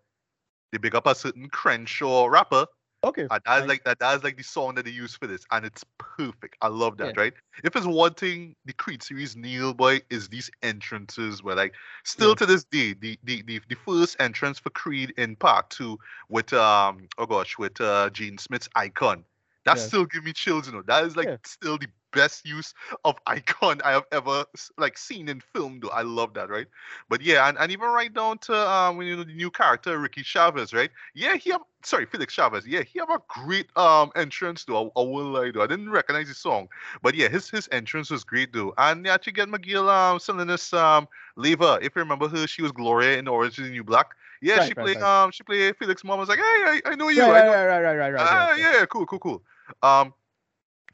they 0.72 0.78
big 0.78 0.96
up 0.96 1.08
a 1.08 1.16
certain 1.16 1.50
Crenshaw 1.50 2.28
rapper, 2.28 2.68
Okay. 3.04 3.30
and 3.30 3.42
that's 3.46 3.68
like 3.68 3.84
that. 3.86 4.00
That's 4.00 4.24
like 4.24 4.38
the 4.38 4.44
song 4.44 4.76
that 4.76 4.86
they 4.86 4.92
use 4.92 5.16
for 5.16 5.28
this, 5.28 5.46
and 5.52 5.66
it's 5.66 5.84
perfect. 5.98 6.58
I 6.62 6.68
love 6.68 6.98
that, 6.98 7.16
Yeah. 7.16 7.16
right? 7.16 7.34
If 7.64 7.76
it's 7.76 7.86
one 7.86 8.14
thing, 8.14 8.56
the 8.66 8.74
Creed 8.74 9.04
series 9.04 9.36
Neil 9.36 9.74
boy 9.74 10.02
is 10.10 10.30
these 10.30 10.50
entrances 10.62 11.44
where 11.44 11.56
like 11.56 11.74
still 12.04 12.36
Yeah. 12.36 12.36
to 12.36 12.46
this 12.46 12.64
day, 12.66 12.94
the, 12.94 13.18
the 13.24 13.42
the 13.44 13.62
the 13.70 13.76
first 13.76 14.18
entrance 14.20 14.60
for 14.60 14.70
Creed 14.72 15.14
in 15.18 15.36
Part 15.36 15.70
Two 15.70 15.98
with 16.30 16.54
um 16.54 17.08
oh 17.18 17.26
gosh 17.26 17.58
with 17.58 17.80
uh 17.82 18.10
Jaden 18.12 18.40
Smith's 18.40 18.70
Icon, 18.76 19.24
that 19.66 19.80
Yeah. 19.80 19.80
still 19.80 20.06
give 20.06 20.24
me 20.24 20.34
chills. 20.34 20.68
You 20.68 20.74
know, 20.74 20.82
that 20.88 21.06
is 21.06 21.16
like 21.16 21.30
Yeah. 21.30 21.38
still 21.44 21.78
the 21.78 21.88
best 22.14 22.46
use 22.46 22.74
of 23.06 23.16
Icon 23.28 23.82
I 23.84 23.92
have 23.92 24.06
ever 24.12 24.46
like 24.78 24.98
seen 24.98 25.28
in 25.30 25.40
film. 25.42 25.80
Though 25.82 25.90
I 25.90 26.02
love 26.02 26.34
that, 26.36 26.50
right? 26.50 26.68
But 27.10 27.22
yeah, 27.22 27.48
and, 27.48 27.58
and 27.58 27.72
even 27.72 27.90
right 27.90 28.14
down 28.14 28.38
to 28.40 28.56
um 28.70 28.98
when 28.98 29.08
you 29.08 29.16
know 29.16 29.24
the 29.24 29.34
new 29.34 29.50
character 29.52 29.98
Ricky 30.00 30.24
Chavez, 30.24 30.74
right? 30.74 30.90
Yeah, 31.14 31.36
he 31.36 31.52
have 31.52 31.62
sorry 31.84 32.06
Felix 32.06 32.34
Chavez. 32.34 32.68
Yeah, 32.68 32.82
he 32.84 33.00
have 33.00 33.10
a 33.10 33.20
great 33.28 33.76
um 33.78 34.12
entrance 34.16 34.66
though. 34.66 34.88
I, 34.96 35.00
I 35.02 35.04
will 35.04 35.32
lie 35.32 35.52
though. 35.52 35.64
I 35.64 35.68
didn't 35.68 35.90
recognize 35.92 36.28
his 36.28 36.38
song, 36.38 36.70
but 37.02 37.16
yeah, 37.16 37.28
his 37.28 37.50
his 37.50 37.68
entrance 37.72 38.10
was 38.12 38.24
great 38.24 38.54
though. 38.54 38.74
And 38.78 39.06
yeah, 39.06 39.18
to 39.18 39.32
get 39.32 39.48
McGill 39.50 39.90
um 39.90 40.18
Selenis 40.20 40.74
um 40.78 41.08
Leyva, 41.38 41.82
if 41.82 41.96
you 41.96 42.02
remember 42.02 42.28
her, 42.30 42.48
she 42.48 42.62
was 42.62 42.72
Gloria 42.72 43.18
in 43.18 43.28
Orange 43.28 43.58
is 43.60 43.66
the 43.66 43.72
New 43.72 43.84
Black. 43.84 44.16
Yeah, 44.42 44.60
Right, 44.60 44.60
she 44.60 44.76
right, 44.76 44.90
played 44.90 45.02
right. 45.02 45.02
um 45.02 45.32
she 45.32 45.44
played 45.44 45.76
Felix 45.78 46.04
mom. 46.04 46.18
I 46.18 46.20
was 46.22 46.30
like, 46.30 46.40
hey, 46.40 46.44
I, 46.44 46.82
I 46.86 46.96
know 46.96 47.10
you. 47.10 47.32
right, 47.32 47.34
I 47.34 47.42
know 47.42 47.56
right, 47.56 47.82
right, 47.82 47.82
right, 47.82 47.98
right, 47.98 48.12
right, 48.12 48.32
Ah, 48.32 48.54
right. 48.56 48.56
yeah, 48.56 48.86
cool, 48.86 49.06
cool, 49.06 49.20
cool. 49.20 49.44
Um, 49.82 50.14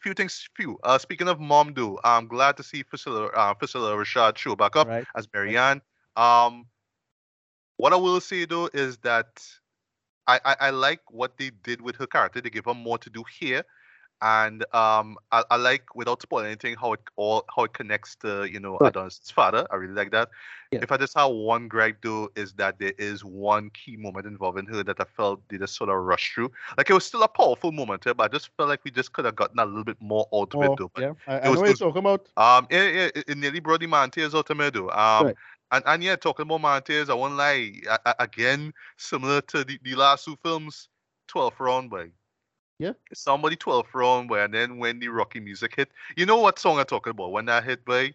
few 0.01 0.13
things, 0.13 0.47
few. 0.55 0.77
Uh, 0.83 0.97
speaking 0.97 1.27
of 1.27 1.39
mom, 1.39 1.73
do 1.73 1.97
I'm 2.03 2.27
glad 2.27 2.57
to 2.57 2.63
see 2.63 2.83
Phylicia, 2.83 3.29
uh, 3.35 3.53
Phylicia 3.55 3.95
Rashad 3.97 4.37
show 4.37 4.55
back 4.55 4.75
up 4.75 4.87
Right. 4.87 5.05
as 5.15 5.27
Marianne. 5.33 5.81
Um, 6.15 6.65
what 7.77 7.93
I 7.93 7.95
will 7.97 8.21
say 8.21 8.45
though 8.45 8.69
is 8.73 8.97
that 8.99 9.27
I, 10.27 10.39
I 10.45 10.55
I 10.61 10.69
like 10.71 11.01
what 11.11 11.37
they 11.37 11.51
did 11.63 11.81
with 11.81 11.95
her 11.97 12.07
character. 12.07 12.41
They 12.41 12.49
give 12.49 12.65
her 12.65 12.73
more 12.73 12.97
to 12.99 13.09
do 13.09 13.23
here, 13.39 13.63
and 14.21 14.63
um, 14.73 15.17
I, 15.31 15.43
I 15.51 15.55
like 15.57 15.95
without 15.95 16.21
spoiling 16.21 16.47
anything 16.47 16.75
how 16.79 16.93
it 16.93 17.01
all 17.15 17.45
how 17.55 17.63
it 17.65 17.73
connects 17.73 18.15
to 18.17 18.45
you 18.45 18.59
know 18.59 18.79
Right. 18.79 18.93
Adonis' 18.93 19.31
father. 19.31 19.67
I 19.71 19.75
really 19.75 19.93
like 19.93 20.11
that. 20.11 20.29
Yeah. 20.71 20.81
If 20.81 20.91
I 20.91 20.97
just 20.97 21.17
have 21.17 21.31
one 21.31 21.67
gripe 21.67 21.97
though, 22.01 22.29
is 22.35 22.53
that 22.53 22.79
there 22.79 22.93
is 22.97 23.23
one 23.23 23.69
key 23.71 23.95
moment 23.97 24.25
involving 24.27 24.65
her 24.67 24.83
that 24.83 24.99
I 24.99 25.05
felt 25.05 25.41
they 25.49 25.57
just 25.57 25.75
sort 25.75 25.89
of 25.89 25.95
rush 25.97 26.33
through. 26.33 26.51
Like 26.77 26.89
it 26.89 26.93
was 26.93 27.05
still 27.05 27.23
a 27.23 27.27
powerful 27.27 27.71
moment, 27.71 28.05
eh, 28.07 28.13
but 28.13 28.23
I 28.25 28.27
just 28.27 28.49
felt 28.57 28.69
like 28.69 28.83
we 28.83 28.91
just 28.91 29.13
could 29.13 29.25
have 29.25 29.35
gotten 29.35 29.59
a 29.59 29.65
little 29.65 29.83
bit 29.83 30.01
more 30.01 30.27
out 30.33 30.53
of 30.53 30.61
it 30.61 30.73
Oh, 30.73 30.77
though. 30.77 30.91
But 30.93 31.05
yeah, 31.05 31.13
I, 31.27 31.39
I 31.41 31.49
know 31.49 31.59
what 31.59 31.67
it 31.67 31.77
you're 31.79 31.89
talking 31.89 31.99
about. 31.99 32.29
um, 32.37 32.67
yeah, 32.69 32.83
yeah, 32.89 33.09
it, 33.15 33.25
it 33.29 33.37
nearly 33.37 33.59
brought 33.59 33.79
the 33.81 33.87
man 33.87 34.11
tears 34.11 34.35
out 34.35 34.49
of 34.49 34.57
me 34.57 34.69
though. 34.69 34.89
Um, 34.89 35.27
Right. 35.27 35.37
and, 35.71 35.83
and 35.85 36.03
yeah, 36.03 36.15
talking 36.15 36.43
about 36.43 36.61
man 36.61 36.81
tears, 36.83 37.09
I 37.09 37.13
won't 37.15 37.35
lie. 37.35 37.73
I, 37.89 37.97
I, 38.05 38.13
again, 38.19 38.73
similar 38.97 39.41
to 39.41 39.63
the, 39.63 39.79
the 39.83 39.95
last 39.95 40.25
two 40.25 40.37
films, 40.43 40.89
12th 41.27 41.59
round 41.59 41.89
boy. 41.89 42.11
Yeah. 42.79 42.93
Somebody 43.13 43.55
12th 43.55 43.93
round 43.93 44.29
and 44.43 44.53
then 44.53 44.77
when 44.77 44.99
the 44.99 45.07
Rocky 45.09 45.39
music 45.39 45.75
hit, 45.75 45.89
you 46.15 46.25
know 46.25 46.37
what 46.39 46.59
song 46.59 46.77
I'm 46.79 46.85
talking 46.85 47.11
about? 47.11 47.31
When 47.31 47.45
that 47.45 47.63
hit 47.63 47.83
by 47.85 48.13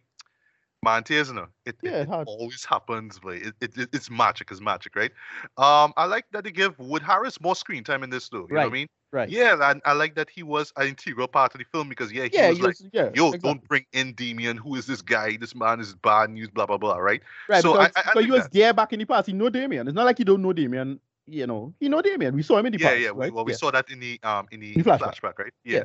you 1.28 1.34
know, 1.34 1.46
it, 1.64 1.76
it- 1.82 1.90
Yeah, 1.90 1.90
it 2.02 2.08
it 2.08 2.28
always 2.28 2.64
happens, 2.64 3.18
boy. 3.18 3.36
It, 3.36 3.54
it, 3.60 3.78
it- 3.78 3.88
it's 3.92 4.10
magic, 4.10 4.50
it's 4.50 4.60
magic, 4.60 4.96
right? 4.96 5.12
Um, 5.56 5.92
I 5.96 6.06
like 6.06 6.26
that 6.32 6.44
they 6.44 6.50
give 6.50 6.78
Wood 6.78 7.02
Harris 7.02 7.40
more 7.40 7.54
screen 7.56 7.84
time 7.84 8.02
in 8.02 8.10
this 8.10 8.28
though. 8.28 8.46
You 8.48 8.54
know 8.54 8.60
what 8.62 8.66
I 8.66 8.70
mean? 8.70 8.86
Right. 9.12 9.28
Yeah, 9.28 9.70
and 9.70 9.82
I 9.84 9.92
like 9.92 10.14
that 10.14 10.30
he 10.30 10.42
was 10.42 10.72
an 10.76 10.86
integral 10.88 11.28
part 11.28 11.54
of 11.54 11.58
the 11.58 11.66
film 11.70 11.88
because 11.88 12.10
yeah, 12.10 12.24
he 12.24 12.30
yeah, 12.36 12.48
was 12.48 12.60
like 12.60 12.76
yeah. 12.92 13.10
yo, 13.14 13.26
exactly. 13.28 13.38
don't 13.50 13.68
bring 13.68 13.84
in 13.92 14.14
Damien. 14.14 14.56
Who 14.56 14.74
is 14.76 14.86
this 14.86 15.02
guy? 15.02 15.36
This 15.36 15.54
man 15.54 15.80
is 15.80 15.94
bad 15.94 16.30
news, 16.30 16.48
blah 16.48 16.64
blah 16.66 16.78
blah, 16.78 16.96
right? 16.96 17.20
Right, 17.48 17.62
So 17.62 17.74
I- 17.78 17.88
because, 17.88 18.02
I- 18.06 18.10
I 18.10 18.12
like 18.16 18.24
he 18.24 18.30
was 18.30 18.42
that. 18.44 18.52
there 18.52 18.72
back 18.72 18.92
in 18.94 18.98
the 19.00 19.04
past. 19.04 19.26
He 19.26 19.34
know 19.34 19.50
Damien. 19.50 19.86
It's 19.86 19.94
not 19.94 20.06
like 20.06 20.18
he 20.18 20.24
don't 20.24 20.40
know 20.42 20.52
Damien. 20.54 20.98
You 21.26 21.46
know, 21.46 21.72
he 21.80 21.88
know 21.88 22.02
Damien. 22.02 22.34
We 22.34 22.42
saw 22.42 22.58
him 22.58 22.66
in 22.66 22.72
the 22.72 22.78
Yeah, 22.78 22.90
past, 22.90 23.00
yeah. 23.00 23.10
right? 23.14 23.32
Well, 23.32 23.44
we 23.44 23.52
yeah. 23.52 23.56
saw 23.56 23.70
that 23.70 23.90
in 23.90 24.00
the 24.00 24.18
um 24.22 24.46
in 24.50 24.60
the, 24.60 24.74
the 24.76 24.82
flashback. 24.82 25.14
flashback, 25.20 25.38
right? 25.38 25.52
Yeah. 25.64 25.78
Yeah. 25.78 25.84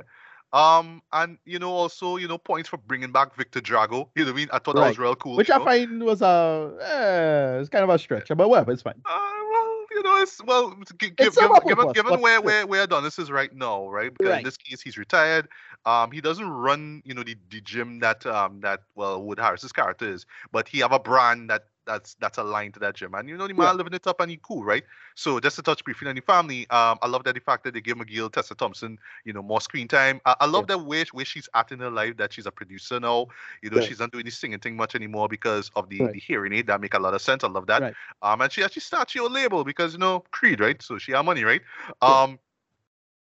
Um, 0.54 1.02
and 1.12 1.38
you 1.46 1.60
know, 1.60 1.72
also, 1.72 2.16
you 2.16 2.28
know, 2.28 2.38
points 2.38 2.70
for 2.70 2.78
bringing 2.78 3.12
back 3.12 3.36
Victor 3.36 3.60
Drago. 3.60 4.10
You 4.16 4.24
know 4.24 4.32
what 4.32 4.34
I 4.34 4.38
mean? 4.38 4.50
I 4.54 4.60
thought 4.60 4.76
that 4.76 4.88
was 4.88 4.98
real 4.98 5.16
cool. 5.16 5.36
Which 5.36 5.50
I 5.50 5.58
know? 5.58 5.66
find 5.66 6.04
was 6.04 6.22
a, 6.22 6.26
uh, 6.26 7.60
it's 7.60 7.70
kind 7.70 7.84
of 7.84 7.90
a 7.90 8.00
stretch, 8.00 8.30
but 8.36 8.50
whatever, 8.50 8.72
it's 8.72 8.82
fine. 8.82 9.02
Uh, 9.06 9.20
well, 9.52 9.86
you 9.92 10.04
know, 10.04 10.18
it's 10.22 10.42
well, 10.44 10.74
g- 11.00 11.12
It's 11.18 11.26
gi- 11.26 11.32
some 11.32 11.54
given, 11.54 11.68
given, 11.68 11.92
given 11.94 12.22
where, 12.22 12.42
where 12.42 12.66
where 12.66 12.84
Adonis 12.84 13.20
is 13.20 13.30
right 13.30 13.54
now, 13.54 13.88
right? 13.90 14.14
Because 14.14 14.38
in 14.38 14.44
this 14.44 14.58
case, 14.58 14.82
he's 14.82 14.98
retired. 14.98 15.50
Um, 15.86 16.12
he 16.12 16.22
doesn't 16.22 16.48
run, 16.50 17.02
you 17.06 17.14
know, 17.14 17.24
the, 17.24 17.36
the 17.50 17.62
gym 17.62 18.00
that 18.00 18.26
um 18.26 18.62
that 18.62 18.82
well 18.96 19.22
Wood 19.22 19.40
Harris's 19.40 19.74
character 19.74 20.10
is, 20.10 20.26
but 20.52 20.68
he 20.68 20.80
have 20.80 20.94
a 20.94 21.00
brand 21.00 21.50
that 21.50 21.64
that's 21.88 22.16
that's 22.16 22.38
aligned 22.38 22.76
to 22.76 22.80
that 22.82 22.96
gym, 22.96 23.16
and 23.16 23.30
you 23.30 23.38
know 23.38 23.48
the 23.48 23.56
man 23.56 23.76
Yeah. 23.76 23.78
living 23.78 23.94
it 23.94 24.06
up 24.08 24.22
and 24.22 24.30
he 24.32 24.40
cool, 24.44 24.64
right? 24.64 24.84
So 25.16 25.40
just 25.40 25.56
to 25.58 25.64
touch 25.64 25.84
briefly 25.84 26.10
on 26.10 26.16
the 26.16 26.22
family, 26.22 26.70
um, 26.70 27.00
I 27.02 27.08
love 27.08 27.24
that 27.24 27.34
the 27.36 27.42
fact 27.42 27.64
that 27.64 27.74
they 27.74 27.82
give 27.82 27.98
McGill, 27.98 28.32
Tessa 28.32 28.56
Thompson, 28.56 29.00
you 29.26 29.34
know, 29.34 29.42
more 29.42 29.62
screen 29.62 29.88
time. 29.88 30.22
I, 30.26 30.36
I 30.42 30.46
love 30.46 30.68
that 30.68 30.80
way 30.82 31.06
where 31.12 31.26
she's 31.26 31.50
at 31.56 31.72
in 31.72 31.80
her 31.80 31.90
life 31.90 32.18
that 32.18 32.34
she's 32.34 32.46
a 32.46 32.52
producer 32.52 33.00
now. 33.00 33.28
You 33.64 33.72
know, 33.72 33.78
Right. 33.78 33.88
she's 33.88 34.00
not 34.00 34.12
doing 34.12 34.26
the 34.26 34.32
singing 34.32 34.60
thing 34.60 34.76
much 34.76 34.96
anymore 34.96 35.28
because 35.30 35.72
of 35.76 35.90
the, 35.90 36.02
Right. 36.04 36.14
the 36.14 36.20
hearing 36.20 36.54
aid. 36.54 36.68
That 36.68 36.82
make 36.82 36.94
a 36.94 37.00
lot 37.00 37.14
of 37.14 37.22
sense. 37.22 37.44
I 37.44 37.48
love 37.48 37.68
that. 37.68 37.82
Right. 37.82 37.96
Um, 38.22 38.42
and 38.42 38.52
she 38.52 38.64
actually 38.64 38.82
starts 38.82 39.16
your 39.16 39.30
label 39.30 39.64
because 39.64 39.94
you 39.94 40.00
know 40.00 40.24
Creed, 40.32 40.60
right? 40.60 40.82
So 40.82 40.98
she 40.98 41.12
have 41.14 41.26
money, 41.26 41.44
right? 41.44 41.62
Yeah. 42.06 42.24
Um, 42.24 42.40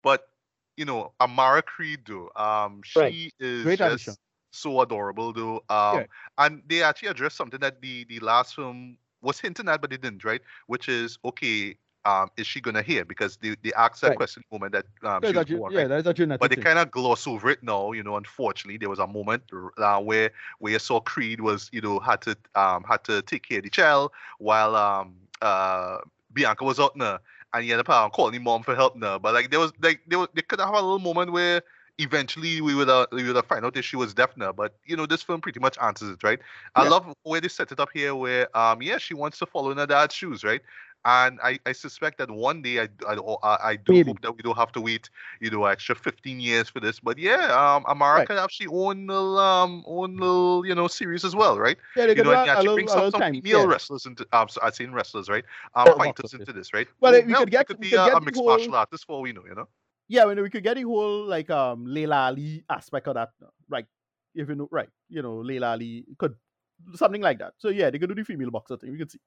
but 0.04 0.28
you 0.78 0.86
know 0.86 1.14
Amara 1.20 1.62
Creed, 1.62 2.02
though, 2.08 2.30
um, 2.36 2.82
she 2.84 3.32
is 3.40 3.64
Great 3.64 3.80
just 3.80 3.82
addition. 3.82 4.16
So 4.52 4.82
adorable, 4.82 5.34
though. 5.34 5.64
Um, 5.70 6.06
Yeah. 6.06 6.06
and 6.38 6.62
they 6.68 6.82
actually 6.84 7.10
addressed 7.10 7.38
something 7.38 7.60
that 7.62 7.82
the 7.82 8.06
the 8.06 8.20
last 8.20 8.56
film 8.56 8.98
was 9.22 9.40
hinting 9.40 9.68
at, 9.70 9.82
but 9.82 9.90
they 9.90 9.98
didn't, 9.98 10.24
right? 10.24 10.42
Which 10.68 10.88
is 10.90 11.18
okay. 11.26 11.76
Um, 12.06 12.30
is 12.38 12.48
she 12.48 12.62
gonna 12.62 12.82
hear? 12.82 13.06
Because 13.06 13.38
they, 13.38 13.56
they 13.64 13.74
asked 13.74 14.02
that 14.02 14.14
Right. 14.14 14.16
question 14.16 14.44
the 14.50 14.56
moment 14.56 14.74
that 14.74 14.86
um, 15.08 15.24
There's 15.24 15.36
she 15.36 15.36
was 15.36 15.46
born, 15.46 15.74
yeah, 15.74 15.86
right? 15.86 15.88
a 16.06 16.14
genetic 16.14 16.40
but 16.40 16.50
they 16.50 16.56
kind 16.58 16.80
of 16.80 16.92
gloss 16.92 17.28
over 17.28 17.50
it 17.50 17.64
now. 17.64 17.92
You 17.92 18.04
know, 18.04 18.16
unfortunately, 18.18 18.78
there 18.78 18.90
was 18.90 19.00
a 19.00 19.08
moment 19.08 19.44
uh, 19.78 20.00
where 20.00 20.32
where 20.60 20.74
you 20.74 20.80
saw 20.80 21.00
Creed 21.00 21.42
was, 21.42 21.70
you 21.72 21.82
know, 21.82 22.00
had 22.00 22.22
to 22.22 22.38
um 22.56 22.84
had 22.84 23.04
to 23.06 23.22
take 23.22 23.48
care 23.48 23.60
of 23.60 23.64
the 23.64 23.70
child 23.70 24.12
while 24.40 24.76
um 24.76 25.16
uh 25.42 25.98
Bianca 26.34 26.64
was 26.64 26.80
out 26.80 26.98
there, 26.98 27.20
and 27.54 27.64
he 27.64 27.72
ended 27.72 27.88
up 27.90 27.96
um, 27.96 28.10
calling 28.12 28.42
mom 28.44 28.64
for 28.64 28.76
help 28.76 28.96
now. 28.96 29.18
But 29.20 29.34
like 29.34 29.50
there 29.52 29.60
was 29.60 29.72
like 29.82 30.02
there 30.08 30.20
was 30.20 30.30
they 30.34 30.42
could 30.42 30.60
have 30.60 30.70
a 30.70 30.74
little 30.82 31.00
moment 31.00 31.32
where 31.32 31.62
eventually 32.00 32.62
we 32.62 32.74
would 32.74 32.90
uh, 32.90 33.06
we 33.12 33.24
would 33.26 33.36
have 33.36 33.46
find 33.46 33.64
out 33.66 33.78
if 33.78 33.86
she 33.86 33.96
was 33.96 34.14
deaf 34.14 34.36
now. 34.36 34.52
But 34.52 34.74
you 34.86 34.96
know, 34.98 35.06
this 35.06 35.22
film 35.22 35.42
pretty 35.42 35.60
much 35.60 35.78
answers 35.80 36.10
it, 36.10 36.24
right? 36.24 36.40
I 36.76 36.84
Yeah. 36.84 36.90
love 36.90 37.14
where 37.24 37.42
they 37.42 37.48
set 37.50 37.72
it 37.72 37.80
up 37.80 37.90
here, 37.94 38.16
where 38.16 38.56
um 38.58 38.82
yeah, 38.82 38.98
she 38.98 39.14
wants 39.14 39.38
to 39.40 39.46
follow 39.46 39.70
in 39.72 39.78
her 39.78 39.86
dad's 39.88 40.16
shoes, 40.16 40.44
right? 40.44 40.62
And 41.06 41.40
I, 41.42 41.58
I 41.66 41.72
suspect 41.72 42.18
that 42.18 42.30
one 42.30 42.62
day 42.62 42.82
I, 42.82 42.90
I, 43.08 43.14
I, 43.16 43.58
I 43.70 43.76
do 43.78 43.94
Maybe. 43.94 44.10
hope 44.12 44.20
that 44.22 44.36
we 44.36 44.42
don't 44.44 44.58
have 44.58 44.74
to 44.74 44.82
wait, 44.82 45.10
you 45.40 45.50
know, 45.50 45.64
extra 45.64 45.96
15 45.96 46.42
years 46.42 46.68
for 46.68 46.82
this. 46.82 47.00
But 47.00 47.18
yeah, 47.18 47.46
um, 47.56 47.86
Amara 47.86 48.26
Right. 48.28 48.52
she 48.52 48.68
own 48.68 49.08
little, 49.08 49.38
um, 49.40 49.82
own 49.88 50.18
little, 50.18 50.66
you 50.66 50.76
know, 50.76 50.90
series 50.90 51.24
as 51.24 51.34
well, 51.34 51.58
right? 51.58 51.78
yeah, 51.96 52.06
they 52.08 52.16
You 52.18 52.24
know, 52.26 52.32
and 52.32 52.42
a, 52.42 52.46
yeah, 52.48 52.54
a 52.56 52.58
she 52.58 52.68
little, 52.68 52.76
brings 52.76 52.92
some, 52.92 53.12
some 53.12 53.22
female 53.32 53.62
yeah. 53.62 53.66
wrestlers 53.66 54.06
into, 54.06 54.28
um, 54.34 54.50
so 54.50 54.60
I'd 54.62 54.76
say 54.76 54.88
wrestlers, 54.88 55.30
right? 55.30 55.46
Um, 55.74 55.88
fighters 55.98 56.34
into 56.34 56.52
this, 56.52 56.74
right? 56.74 56.88
Well, 57.00 57.14
Who 57.14 57.28
we 57.28 57.34
could 57.34 57.52
get- 57.52 57.68
could 57.68 57.80
we 57.80 57.84
be 57.86 57.90
could 57.92 58.00
a, 58.00 58.18
a 58.18 58.20
the 58.20 58.26
mixed 58.26 58.40
whole- 58.42 58.50
martial 58.50 58.76
artist 58.76 59.06
for 59.08 59.14
all 59.14 59.22
we 59.22 59.32
know, 59.32 59.46
you 59.48 59.56
know? 59.56 59.70
Yeah, 60.10 60.26
when 60.26 60.42
we 60.42 60.52
could 60.52 60.64
get 60.64 60.76
the 60.78 60.84
whole 60.84 61.26
like 61.28 61.50
um 61.52 61.86
Laila 61.88 62.28
Ali 62.30 62.66
aspect 62.70 63.08
of 63.08 63.16
that, 63.16 63.32
right? 63.70 63.88
If 64.36 64.50
you 64.50 64.56
know, 64.56 64.70
right, 64.72 64.90
you 65.10 65.22
know, 65.24 65.38
Laila 65.40 65.72
Ali 65.72 66.06
could 66.18 66.36
something 66.96 67.22
like 67.22 67.40
that. 67.40 67.56
So 67.60 67.70
yeah, 67.70 67.92
they 67.92 68.00
could 68.00 68.10
do 68.10 68.16
the 68.16 68.26
female 68.26 68.52
boxer 68.52 68.78
thing. 68.78 68.92
We 68.94 69.00
could 69.00 69.12
see. 69.12 69.20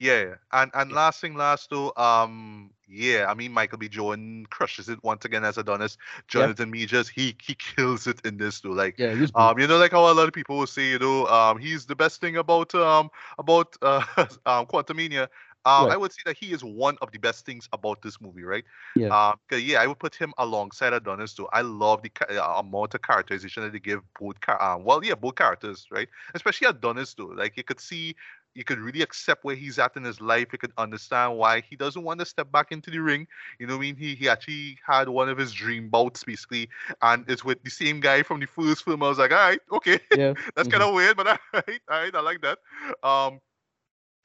Yeah, 0.00 0.20
yeah. 0.22 0.34
and 0.52 0.70
and 0.74 0.90
Yeah. 0.90 0.92
last 0.92 1.20
thing 1.20 1.34
last 1.34 1.70
though, 1.70 1.92
um, 1.96 2.70
yeah, 2.86 3.26
I 3.28 3.34
mean 3.34 3.52
Michael 3.52 3.78
B. 3.78 3.88
Jordan 3.88 4.46
crushes 4.48 4.88
it 4.88 5.02
once 5.02 5.24
again 5.24 5.44
as 5.44 5.58
Adonis. 5.58 5.96
Jonathan 6.28 6.70
yeah. 6.70 6.70
Majors, 6.70 7.08
he 7.08 7.36
he 7.42 7.54
kills 7.54 8.06
it 8.06 8.20
in 8.24 8.36
this 8.38 8.60
too. 8.60 8.72
Like 8.72 8.98
yeah, 8.98 9.26
um, 9.34 9.58
you 9.58 9.66
know, 9.66 9.76
like 9.76 9.90
how 9.92 10.10
a 10.10 10.14
lot 10.14 10.28
of 10.28 10.32
people 10.34 10.58
will 10.58 10.66
say, 10.68 10.90
you 10.90 10.98
know, 11.00 11.26
um, 11.26 11.58
he's 11.58 11.86
the 11.86 11.96
best 11.96 12.20
thing 12.20 12.36
about 12.36 12.74
um 12.76 13.10
about 13.38 13.74
uh 13.82 14.04
um 14.46 14.66
Quantumania. 14.66 15.28
Um, 15.64 15.86
right. 15.86 15.94
I 15.94 15.96
would 15.96 16.12
say 16.12 16.22
that 16.26 16.36
he 16.36 16.52
is 16.52 16.62
one 16.62 16.96
of 17.02 17.10
the 17.10 17.18
best 17.18 17.44
things 17.44 17.68
about 17.72 18.00
this 18.02 18.20
movie, 18.20 18.42
right? 18.42 18.64
Yeah. 18.96 19.08
Um, 19.08 19.38
yeah, 19.58 19.82
I 19.82 19.86
would 19.86 19.98
put 19.98 20.14
him 20.14 20.32
alongside 20.38 20.92
Adonis 20.92 21.34
too. 21.34 21.48
I 21.52 21.62
love 21.62 22.02
the 22.02 22.10
uh, 22.42 22.60
amount 22.60 22.94
of 22.94 23.02
characterization 23.02 23.62
that 23.62 23.72
they 23.72 23.80
give 23.80 24.00
both. 24.18 24.40
Car- 24.40 24.62
um, 24.62 24.84
well, 24.84 25.04
yeah, 25.04 25.14
both 25.14 25.34
characters, 25.34 25.86
right? 25.90 26.08
Especially 26.34 26.68
Adonis 26.68 27.14
too. 27.14 27.34
Like 27.34 27.56
you 27.56 27.64
could 27.64 27.80
see 27.80 28.14
you 28.58 28.64
could 28.64 28.80
really 28.80 29.02
accept 29.02 29.44
where 29.44 29.54
he's 29.54 29.78
at 29.78 29.96
in 29.96 30.02
his 30.02 30.20
life. 30.20 30.48
You 30.52 30.58
could 30.58 30.72
understand 30.78 31.36
why 31.36 31.60
he 31.60 31.76
doesn't 31.76 32.02
want 32.02 32.18
to 32.18 32.26
step 32.26 32.50
back 32.50 32.72
into 32.72 32.90
the 32.90 32.98
ring. 32.98 33.26
You 33.60 33.68
know, 33.68 33.74
what 33.74 33.80
I 33.80 33.92
mean, 33.92 33.96
he 33.96 34.16
he 34.16 34.28
actually 34.28 34.78
had 34.84 35.08
one 35.08 35.28
of 35.28 35.38
his 35.38 35.52
dream 35.52 35.88
bouts 35.88 36.24
basically, 36.24 36.68
and 37.02 37.24
it's 37.28 37.44
with 37.44 37.62
the 37.62 37.70
same 37.70 38.00
guy 38.00 38.22
from 38.22 38.40
the 38.40 38.46
first 38.46 38.84
film. 38.84 39.02
I 39.02 39.08
was 39.08 39.18
like, 39.18 39.30
all 39.30 39.38
right, 39.38 39.60
okay, 39.72 40.00
yeah, 40.16 40.32
that's 40.56 40.68
mm-hmm. 40.68 40.70
kind 40.70 40.82
of 40.82 40.94
weird, 40.94 41.16
but 41.16 41.26
all 41.28 41.38
right, 41.52 41.80
all 41.88 42.00
right, 42.00 42.14
I 42.14 42.20
like 42.20 42.40
that. 42.42 42.58
Um, 43.02 43.40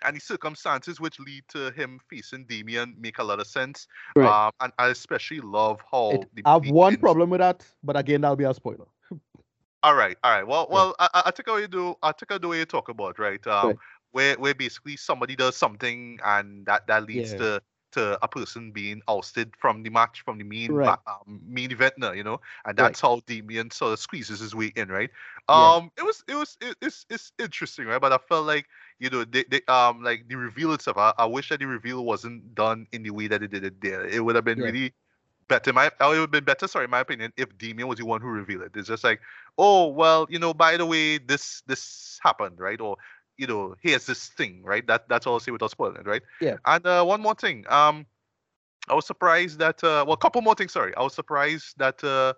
and 0.04 0.16
the 0.16 0.20
circumstances 0.20 1.00
which 1.00 1.20
lead 1.20 1.44
to 1.50 1.72
him 1.72 2.00
facing 2.10 2.46
Damien 2.46 2.96
make 3.00 3.20
a 3.20 3.24
lot 3.24 3.40
of 3.40 3.48
sense. 3.48 3.88
Right. 4.16 4.48
Um, 4.48 4.52
and 4.60 4.74
I 4.78 4.88
especially 4.88 5.40
love 5.40 5.80
how 5.92 6.12
it, 6.12 6.28
I 6.46 6.54
have 6.54 6.70
one 6.70 6.94
ends. 6.94 7.02
problem 7.02 7.30
with 7.30 7.40
that, 7.40 7.66
but 7.84 7.98
again, 7.98 8.22
that'll 8.22 8.36
be 8.36 8.44
a 8.44 8.54
spoiler. 8.54 8.86
all 9.84 9.96
right, 9.96 10.18
all 10.24 10.32
right. 10.32 10.48
Well, 10.48 10.68
well, 10.70 10.96
yeah. 11.00 11.08
I, 11.14 11.24
I 11.26 11.32
take 11.32 11.48
away 11.48 11.68
do 11.68 11.96
I 12.04 12.12
take 12.12 12.42
the 12.42 12.48
way 12.48 12.60
you 12.60 12.66
talk 12.66 12.90
about 12.90 13.20
right. 13.20 13.46
Um, 13.48 13.68
right 13.68 13.78
where 14.14 14.36
where 14.36 14.54
basically 14.54 14.96
somebody 14.96 15.36
does 15.36 15.58
something 15.58 16.20
and 16.24 16.66
that 16.66 16.88
that 16.88 17.06
leads 17.06 17.34
yeah. 17.34 17.38
to 17.40 17.62
to 17.94 18.18
a 18.24 18.28
person 18.28 18.72
being 18.72 19.02
ousted 19.08 19.54
from 19.58 19.84
the 19.84 19.90
match 19.90 20.22
from 20.22 20.38
the 20.38 20.44
main 20.44 20.72
right. 20.72 20.98
um, 21.08 21.42
main 21.48 21.72
event 21.72 21.94
now, 21.98 22.12
you 22.12 22.24
know, 22.24 22.40
and 22.66 22.78
that's 22.78 23.04
right. 23.04 23.10
how 23.10 23.22
Damien 23.26 23.72
sort 23.72 23.94
of 23.94 24.00
squeezes 24.00 24.40
his 24.40 24.54
way 24.54 24.72
in, 24.76 24.90
right? 24.90 25.10
Um, 25.50 25.92
yeah. 25.98 26.04
it 26.04 26.06
was 26.06 26.24
it 26.28 26.36
was 26.36 26.58
it, 26.62 26.76
it's 26.82 27.06
it's 27.10 27.32
interesting, 27.40 27.86
right? 27.86 28.02
But 28.02 28.14
I 28.14 28.18
felt 28.18 28.46
like 28.46 28.66
you 29.00 29.10
know 29.10 29.24
they, 29.24 29.46
they 29.50 29.62
um 29.68 30.04
like 30.04 30.28
the 30.28 30.36
reveal 30.36 30.74
itself. 30.74 30.98
I, 30.98 31.14
I 31.18 31.26
wish 31.26 31.50
that 31.50 31.60
the 31.60 31.68
reveal 31.68 32.06
wasn't 32.06 32.56
done 32.56 32.88
in 32.92 33.04
the 33.04 33.12
way 33.12 33.28
that 33.28 33.42
they 33.42 33.48
did 33.48 33.64
it 33.64 33.82
there. 33.82 34.06
It 34.06 34.24
would 34.24 34.36
have 34.36 34.46
been 34.46 34.60
yeah. 34.60 34.66
really 34.66 34.94
better. 35.48 35.74
My 35.74 35.88
it 35.88 35.94
would 36.00 36.18
have 36.18 36.32
been 36.32 36.44
better, 36.44 36.68
sorry, 36.68 36.86
in 36.86 36.92
my 36.92 37.02
opinion, 37.02 37.34
if 37.38 37.58
Damien 37.58 37.88
was 37.88 38.00
the 38.00 38.06
one 38.06 38.22
who 38.22 38.28
revealed 38.28 38.64
it. 38.64 38.72
It's 38.76 38.88
just 38.88 39.04
like, 39.04 39.22
oh 39.58 39.88
well, 39.88 40.28
you 40.30 40.40
know, 40.40 40.54
by 40.54 40.78
the 40.78 40.86
way, 40.86 41.18
this 41.18 41.64
this 41.68 42.20
happened, 42.24 42.60
right? 42.60 42.80
Or 42.80 42.98
you 43.38 43.48
know, 43.48 43.76
here's 43.82 44.06
this 44.06 44.30
thing, 44.30 44.62
right? 44.64 44.86
That 44.88 45.10
that's 45.10 45.28
all 45.28 45.34
I'll 45.34 45.40
say 45.40 45.52
without 45.52 45.72
spoiling 45.72 45.98
it, 45.98 46.08
right? 46.08 46.22
Yeah. 46.42 46.58
And 46.66 46.86
uh, 46.86 47.04
one 47.04 47.22
more 47.22 47.36
thing. 47.36 47.66
Um, 47.70 48.06
I 48.90 48.96
was 48.96 49.06
surprised 49.06 49.60
that 49.60 49.84
uh, 49.84 50.04
well, 50.06 50.14
a 50.14 50.18
couple 50.18 50.42
more 50.42 50.56
things. 50.56 50.74
Sorry, 50.74 50.96
I 50.96 51.04
was 51.04 51.14
surprised 51.14 51.78
that 51.78 52.04
uh, 52.04 52.34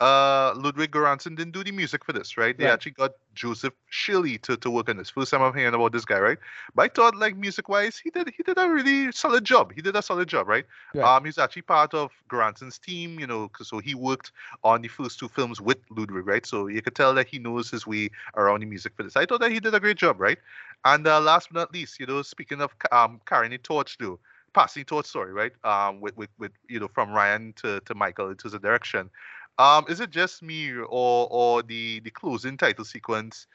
uh, 0.00 0.52
Ludwig 0.56 0.90
Göransson 0.90 1.36
didn't 1.36 1.52
do 1.52 1.64
the 1.64 1.72
music 1.72 2.04
for 2.04 2.12
this, 2.12 2.36
right? 2.36 2.56
They 2.56 2.68
actually 2.68 2.92
got 2.92 3.12
Joseph 3.34 3.72
Shirley 3.88 4.36
to, 4.38 4.56
to 4.58 4.70
work 4.70 4.90
on 4.90 4.98
this. 4.98 5.08
First 5.08 5.30
time 5.30 5.42
I'm 5.42 5.54
hearing 5.54 5.74
about 5.74 5.92
this 5.92 6.04
guy, 6.04 6.18
right? 6.18 6.38
But 6.74 6.82
I 6.82 6.88
thought, 6.88 7.16
like 7.16 7.36
music 7.36 7.68
wise, 7.68 7.98
he 7.98 8.10
did 8.10 8.30
he 8.36 8.42
did 8.42 8.58
a 8.58 8.68
really 8.68 9.10
solid 9.12 9.44
job. 9.44 9.72
He 9.74 9.80
did 9.80 9.96
a 9.96 10.02
solid 10.02 10.28
job, 10.28 10.48
right? 10.48 10.66
Um, 11.06 11.24
he's 11.24 11.38
actually 11.38 11.62
part 11.62 11.94
of 11.94 12.10
Göransson's 12.28 12.78
team, 12.78 13.18
you 13.18 13.26
know, 13.26 13.50
so 13.62 13.78
he 13.78 13.94
worked 13.94 14.32
on 14.62 14.82
the 14.82 14.88
first 14.88 15.18
two 15.18 15.28
films 15.28 15.60
with 15.60 15.78
Ludwig, 15.90 16.26
right? 16.26 16.44
So 16.44 16.66
you 16.66 16.82
could 16.82 16.94
tell 16.94 17.14
that 17.14 17.28
he 17.28 17.38
knows 17.38 17.70
his 17.70 17.86
way 17.86 18.10
around 18.36 18.60
the 18.60 18.66
music 18.66 18.92
for 18.96 19.02
this. 19.02 19.16
I 19.16 19.24
thought 19.24 19.40
that 19.40 19.50
he 19.50 19.60
did 19.60 19.74
a 19.74 19.80
great 19.80 19.96
job, 19.96 20.20
right? 20.20 20.38
And 20.84 21.06
uh, 21.06 21.20
last 21.20 21.48
but 21.52 21.58
not 21.60 21.72
least, 21.72 21.98
you 21.98 22.06
know, 22.06 22.22
speaking 22.22 22.60
of 22.60 22.74
um 22.92 23.20
carrying 23.26 23.52
the 23.52 23.58
torch, 23.58 23.96
though 23.98 24.18
passing 24.56 24.84
torch 24.84 25.06
story, 25.06 25.32
right? 25.34 25.52
Um, 25.64 26.00
with, 26.00 26.16
with, 26.16 26.30
with 26.38 26.52
you 26.68 26.80
know 26.80 26.88
from 26.88 27.12
Ryan 27.12 27.52
to, 27.58 27.80
to 27.80 27.94
Michael 27.94 28.30
into 28.30 28.48
the 28.48 28.58
direction. 28.58 29.10
Um, 29.58 29.86
is 29.88 30.00
it 30.00 30.10
just 30.10 30.42
me 30.42 30.72
or 30.72 31.28
or 31.30 31.62
the 31.62 32.00
the 32.00 32.10
closing 32.10 32.56
title 32.56 32.84
sequence 32.84 33.46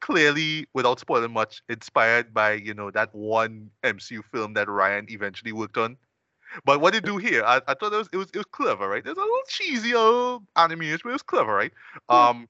clearly, 0.00 0.66
without 0.74 1.00
spoiling 1.00 1.32
much, 1.32 1.62
inspired 1.68 2.34
by 2.34 2.54
you 2.54 2.74
know 2.74 2.90
that 2.90 3.14
one 3.14 3.70
MCU 3.84 4.22
film 4.32 4.54
that 4.54 4.68
Ryan 4.68 5.06
eventually 5.10 5.52
worked 5.52 5.78
on? 5.78 5.96
But 6.64 6.80
what 6.80 6.92
they 6.92 7.00
do 7.00 7.16
here, 7.18 7.44
I, 7.44 7.60
I 7.68 7.74
thought 7.74 7.92
it 7.92 7.96
was 7.96 8.08
it 8.12 8.16
was 8.16 8.28
it 8.30 8.36
was 8.38 8.46
clever, 8.50 8.88
right? 8.88 9.04
There's 9.04 9.16
a 9.16 9.20
little 9.20 9.38
cheesy 9.48 9.94
old 9.94 10.44
animation, 10.56 11.00
but 11.04 11.10
it 11.10 11.12
was 11.12 11.22
clever, 11.22 11.54
right? 11.54 11.72
Um, 12.08 12.48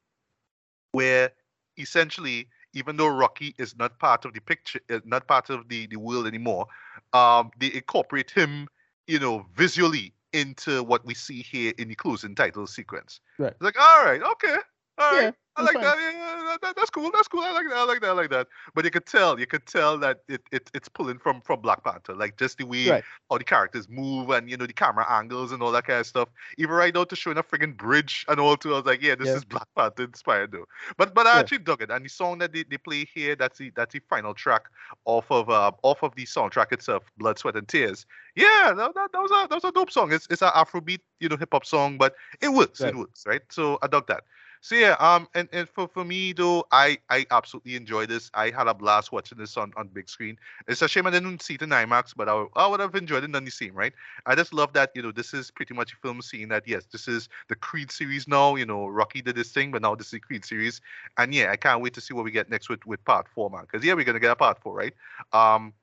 where 0.92 1.30
essentially, 1.76 2.48
even 2.72 2.96
though 2.96 3.08
Rocky 3.08 3.54
is 3.58 3.76
not 3.76 3.98
part 3.98 4.24
of 4.24 4.32
the 4.32 4.40
picture, 4.40 4.80
uh, 4.90 5.00
not 5.04 5.28
part 5.28 5.50
of 5.50 5.68
the 5.68 5.86
the 5.88 5.96
world 5.96 6.26
anymore, 6.26 6.66
um, 7.12 7.50
they 7.58 7.72
incorporate 7.74 8.30
him, 8.30 8.68
you 9.06 9.18
know, 9.18 9.44
visually 9.54 10.13
into 10.34 10.82
what 10.82 11.04
we 11.06 11.14
see 11.14 11.42
here 11.42 11.72
in 11.78 11.88
the 11.88 11.94
closing 11.94 12.34
title 12.34 12.66
sequence. 12.66 13.20
Right. 13.38 13.52
It's 13.52 13.62
like, 13.62 13.80
all 13.80 14.04
right, 14.04 14.22
okay, 14.22 14.56
all 14.98 15.12
right. 15.12 15.22
Yeah, 15.24 15.30
I 15.56 15.62
like 15.62 15.74
that. 15.74 15.96
Yeah, 15.98 16.56
that, 16.62 16.76
That's 16.76 16.90
cool. 16.90 17.10
That's 17.12 17.28
cool. 17.28 17.40
I 17.40 17.52
like 17.52 17.68
that. 17.68 17.76
I 17.76 17.84
like 17.84 18.00
that. 18.00 18.10
I 18.10 18.12
like 18.12 18.30
that. 18.30 18.48
But 18.74 18.84
you 18.84 18.90
could 18.90 19.06
tell, 19.06 19.38
you 19.38 19.46
could 19.46 19.66
tell 19.66 19.98
that 19.98 20.22
it, 20.28 20.42
it 20.52 20.70
it's 20.74 20.88
pulling 20.88 21.18
from 21.18 21.40
from 21.40 21.60
Black 21.60 21.84
Panther, 21.84 22.14
like 22.14 22.36
just 22.36 22.58
the 22.58 22.66
way 22.66 22.88
right. 22.90 23.04
how 23.30 23.38
the 23.38 23.44
characters 23.44 23.88
move 23.88 24.30
and 24.30 24.50
you 24.50 24.56
know 24.56 24.66
the 24.66 24.72
camera 24.72 25.06
angles 25.08 25.52
and 25.52 25.62
all 25.62 25.72
that 25.72 25.86
kind 25.86 26.00
of 26.00 26.06
stuff. 26.06 26.28
Even 26.58 26.74
right 26.74 26.94
now 26.94 27.04
to 27.04 27.16
showing 27.16 27.38
a 27.38 27.42
friggin' 27.42 27.76
bridge 27.76 28.24
and 28.28 28.40
all 28.40 28.56
too, 28.56 28.72
I 28.72 28.76
was 28.76 28.86
like, 28.86 29.02
yeah, 29.02 29.14
this 29.14 29.28
yeah. 29.28 29.34
is 29.34 29.44
Black 29.44 29.68
Panther 29.76 30.04
inspired 30.04 30.52
though. 30.52 30.66
But 30.96 31.14
but 31.14 31.26
I 31.26 31.40
actually 31.40 31.58
dug 31.58 31.82
it. 31.82 31.90
And 31.90 32.04
the 32.04 32.08
song 32.08 32.38
that 32.38 32.52
they, 32.52 32.64
they 32.64 32.78
play 32.78 33.04
here, 33.12 33.36
that's 33.36 33.58
the 33.58 33.70
that's 33.74 33.94
the 33.94 34.00
final 34.08 34.34
track 34.34 34.64
off 35.04 35.30
of 35.30 35.50
uh, 35.50 35.72
off 35.82 36.02
of 36.02 36.14
the 36.14 36.24
soundtrack 36.24 36.72
itself, 36.72 37.04
Blood, 37.18 37.38
Sweat 37.38 37.56
and 37.56 37.66
Tears. 37.66 38.06
Yeah, 38.36 38.72
that, 38.76 38.94
that, 38.94 39.12
that 39.12 39.20
was 39.20 39.30
a 39.30 39.48
that 39.48 39.54
was 39.54 39.64
a 39.64 39.72
dope 39.72 39.90
song. 39.90 40.12
It's 40.12 40.26
it's 40.30 40.42
an 40.42 40.50
Afrobeat, 40.50 41.00
you 41.20 41.28
know, 41.28 41.36
hip 41.36 41.50
hop 41.52 41.64
song, 41.64 41.98
but 41.98 42.14
it 42.40 42.48
works. 42.48 42.80
Right. 42.80 42.90
It 42.90 42.96
works, 42.96 43.24
right? 43.26 43.42
So 43.50 43.78
I 43.82 43.86
dug 43.86 44.06
that. 44.08 44.24
So 44.64 44.76
yeah, 44.76 44.96
um, 44.98 45.28
and, 45.34 45.46
and 45.52 45.68
for, 45.68 45.86
for 45.88 46.06
me 46.06 46.32
though, 46.32 46.64
I 46.72 46.96
I 47.10 47.26
absolutely 47.30 47.76
enjoy 47.76 48.06
this. 48.06 48.30
I 48.32 48.48
had 48.48 48.66
a 48.66 48.72
blast 48.72 49.12
watching 49.12 49.36
this 49.36 49.58
on, 49.58 49.74
on 49.76 49.88
big 49.88 50.08
screen. 50.08 50.38
It's 50.66 50.80
a 50.80 50.88
shame 50.88 51.06
I 51.06 51.10
didn't 51.10 51.42
see 51.42 51.56
it 51.56 51.60
in 51.60 51.68
IMAX, 51.68 52.14
but 52.16 52.30
I, 52.30 52.46
I 52.56 52.66
would 52.66 52.80
have 52.80 52.94
enjoyed 52.94 53.24
it 53.24 53.36
on 53.36 53.44
the 53.44 53.50
same, 53.50 53.74
right? 53.74 53.92
I 54.24 54.34
just 54.34 54.54
love 54.54 54.72
that 54.72 54.90
you 54.94 55.02
know 55.02 55.12
this 55.12 55.34
is 55.34 55.50
pretty 55.50 55.74
much 55.74 55.92
a 55.92 55.96
film 55.96 56.22
scene 56.22 56.48
that 56.48 56.66
yes, 56.66 56.86
this 56.90 57.08
is 57.08 57.28
the 57.50 57.56
Creed 57.56 57.90
series 57.90 58.26
now. 58.26 58.54
You 58.54 58.64
know, 58.64 58.86
Rocky 58.86 59.20
did 59.20 59.36
this 59.36 59.52
thing, 59.52 59.70
but 59.70 59.82
now 59.82 59.94
this 59.94 60.06
is 60.06 60.12
the 60.12 60.20
Creed 60.20 60.46
series, 60.46 60.80
and 61.18 61.34
yeah, 61.34 61.50
I 61.52 61.56
can't 61.56 61.82
wait 61.82 61.92
to 61.94 62.00
see 62.00 62.14
what 62.14 62.24
we 62.24 62.30
get 62.30 62.48
next 62.48 62.70
with 62.70 62.86
with 62.86 63.04
part 63.04 63.28
four, 63.28 63.50
man. 63.50 63.66
Because 63.70 63.84
yeah, 63.84 63.92
we're 63.92 64.04
gonna 64.04 64.18
get 64.18 64.30
a 64.30 64.36
part 64.36 64.58
four, 64.62 64.74
right? 64.74 64.94
Um, 65.34 65.74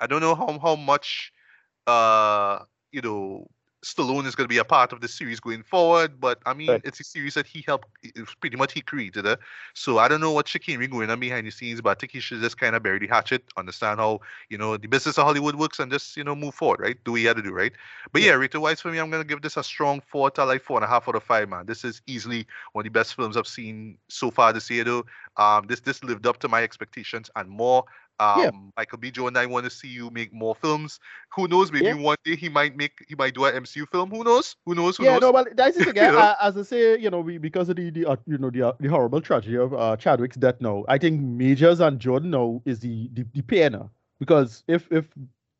I 0.00 0.08
don't 0.08 0.20
know 0.20 0.34
how 0.34 0.58
how 0.58 0.74
much 0.76 1.32
uh 1.86 2.60
you 2.90 3.00
know 3.00 3.48
Stallone 3.84 4.26
is 4.26 4.36
going 4.36 4.44
to 4.44 4.52
be 4.52 4.58
a 4.58 4.64
part 4.64 4.92
of 4.92 5.00
the 5.00 5.08
series 5.08 5.40
going 5.40 5.64
forward, 5.64 6.20
but 6.20 6.38
I 6.46 6.54
mean, 6.54 6.68
right. 6.68 6.80
it's 6.84 7.00
a 7.00 7.04
series 7.04 7.34
that 7.34 7.46
he 7.46 7.64
helped, 7.66 7.88
pretty 8.40 8.56
much 8.56 8.72
he 8.72 8.80
created 8.80 9.26
it. 9.26 9.40
So 9.74 9.98
I 9.98 10.06
don't 10.06 10.20
know 10.20 10.30
what 10.30 10.46
chicanery 10.46 10.86
going 10.86 11.10
on 11.10 11.18
behind 11.18 11.48
the 11.48 11.50
scenes, 11.50 11.80
but 11.80 11.90
I 11.90 11.94
think 11.94 12.12
he 12.12 12.20
should 12.20 12.40
just 12.40 12.58
kind 12.58 12.76
of 12.76 12.84
bury 12.84 13.00
the 13.00 13.08
hatchet, 13.08 13.42
understand 13.56 13.98
how, 13.98 14.20
you 14.50 14.56
know, 14.56 14.76
the 14.76 14.86
business 14.86 15.18
of 15.18 15.24
Hollywood 15.24 15.56
works 15.56 15.80
and 15.80 15.90
just, 15.90 16.16
you 16.16 16.22
know, 16.22 16.36
move 16.36 16.54
forward, 16.54 16.78
right? 16.78 16.96
Do 17.04 17.12
what 17.12 17.20
you 17.22 17.26
had 17.26 17.36
to 17.38 17.42
do, 17.42 17.52
right? 17.52 17.72
But 18.12 18.22
yeah, 18.22 18.34
rated 18.34 18.60
wise 18.60 18.80
for 18.80 18.92
me, 18.92 18.98
I'm 18.98 19.10
going 19.10 19.22
to 19.22 19.28
give 19.28 19.42
this 19.42 19.56
a 19.56 19.64
strong 19.64 20.00
four 20.00 20.30
to 20.30 20.44
like 20.44 20.62
four 20.62 20.76
and 20.76 20.84
a 20.84 20.88
half 20.88 21.08
out 21.08 21.16
of 21.16 21.24
five, 21.24 21.48
man. 21.48 21.66
This 21.66 21.84
is 21.84 22.02
easily 22.06 22.46
one 22.74 22.86
of 22.86 22.92
the 22.92 22.96
best 22.96 23.14
films 23.14 23.36
I've 23.36 23.48
seen 23.48 23.98
so 24.08 24.30
far 24.30 24.52
this 24.52 24.70
year, 24.70 24.84
though. 24.84 25.04
Um, 25.38 25.66
this, 25.66 25.80
this 25.80 26.04
lived 26.04 26.26
up 26.26 26.38
to 26.38 26.48
my 26.48 26.62
expectations 26.62 27.30
and 27.34 27.48
more. 27.48 27.84
Um, 28.22 28.40
yeah. 28.40 28.50
Michael 28.76 28.98
B. 28.98 29.10
Jordan, 29.10 29.36
I 29.36 29.46
want 29.46 29.64
to 29.64 29.70
see 29.70 29.88
you 29.88 30.10
make 30.10 30.32
more 30.32 30.54
films. 30.54 31.00
Who 31.34 31.48
knows? 31.48 31.72
Maybe 31.72 31.86
yeah. 31.86 31.94
one 31.94 32.16
day 32.24 32.36
he 32.36 32.48
might 32.48 32.76
make, 32.76 33.04
he 33.08 33.14
might 33.14 33.34
do 33.34 33.44
an 33.44 33.54
MCU 33.64 33.88
film. 33.90 34.10
Who 34.10 34.22
knows? 34.22 34.54
Who 34.64 34.74
knows? 34.74 34.96
Who 34.96 35.04
yeah, 35.04 35.12
knows? 35.12 35.22
no, 35.22 35.32
but 35.32 35.56
that's 35.56 35.76
thing. 35.84 35.98
uh, 35.98 36.36
as 36.40 36.56
I 36.56 36.62
say, 36.62 36.98
you 36.98 37.10
know, 37.10 37.20
we, 37.20 37.38
because 37.38 37.68
of 37.68 37.76
the, 37.76 37.90
the 37.90 38.06
uh, 38.06 38.16
you 38.26 38.38
know, 38.38 38.50
the, 38.50 38.68
uh, 38.68 38.72
the 38.78 38.88
horrible 38.88 39.20
tragedy 39.20 39.56
of 39.56 39.74
uh, 39.74 39.96
Chadwick's 39.96 40.36
death 40.36 40.60
now, 40.60 40.84
I 40.88 40.98
think 40.98 41.20
Majors 41.20 41.80
and 41.80 41.98
Jordan 41.98 42.30
now 42.30 42.62
is 42.64 42.80
the 42.80 43.10
the, 43.12 43.26
the 43.34 43.42
pair 43.42 43.70
now. 43.70 43.90
Because 44.20 44.62
if 44.68 44.86
if 44.92 45.06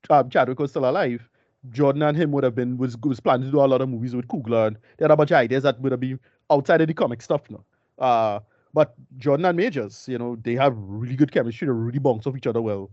um, 0.09 0.31
Chadwick 0.31 0.61
was 0.61 0.71
still 0.71 0.89
alive, 0.89 1.29
Jordan 1.71 2.03
and 2.03 2.17
him 2.17 2.33
would 2.33 2.45
have 2.45 2.55
been 2.55 2.77
was 2.77 2.97
was 2.99 3.21
planning 3.21 3.47
to 3.47 3.53
do 3.53 3.61
a 3.61 3.67
lot 3.67 3.81
of 3.81 3.89
movies 3.89 4.15
with 4.15 4.29
Coogler 4.29 4.69
and 4.69 4.77
they 4.97 5.05
had 5.05 5.11
a 5.11 5.17
bunch 5.17 5.31
of 5.31 5.37
ideas 5.37 5.63
that 5.65 5.81
would 5.81 5.93
have 5.93 6.01
been 6.01 6.21
outside 6.51 6.81
of 6.81 6.89
the 6.89 6.95
comic 6.95 7.23
stuff 7.23 7.43
now. 7.51 7.65
Uh, 7.99 8.41
but 8.75 8.95
Jordan 9.19 9.47
and 9.47 9.57
Majors, 9.57 10.07
you 10.09 10.19
know, 10.19 10.37
they 10.43 10.55
have 10.55 10.75
really 10.77 11.17
good 11.17 11.33
chemistry. 11.33 11.67
They 11.67 11.73
really 11.73 11.99
bounce 11.99 12.27
off 12.27 12.37
each 12.37 12.47
other 12.47 12.63
well 12.63 12.91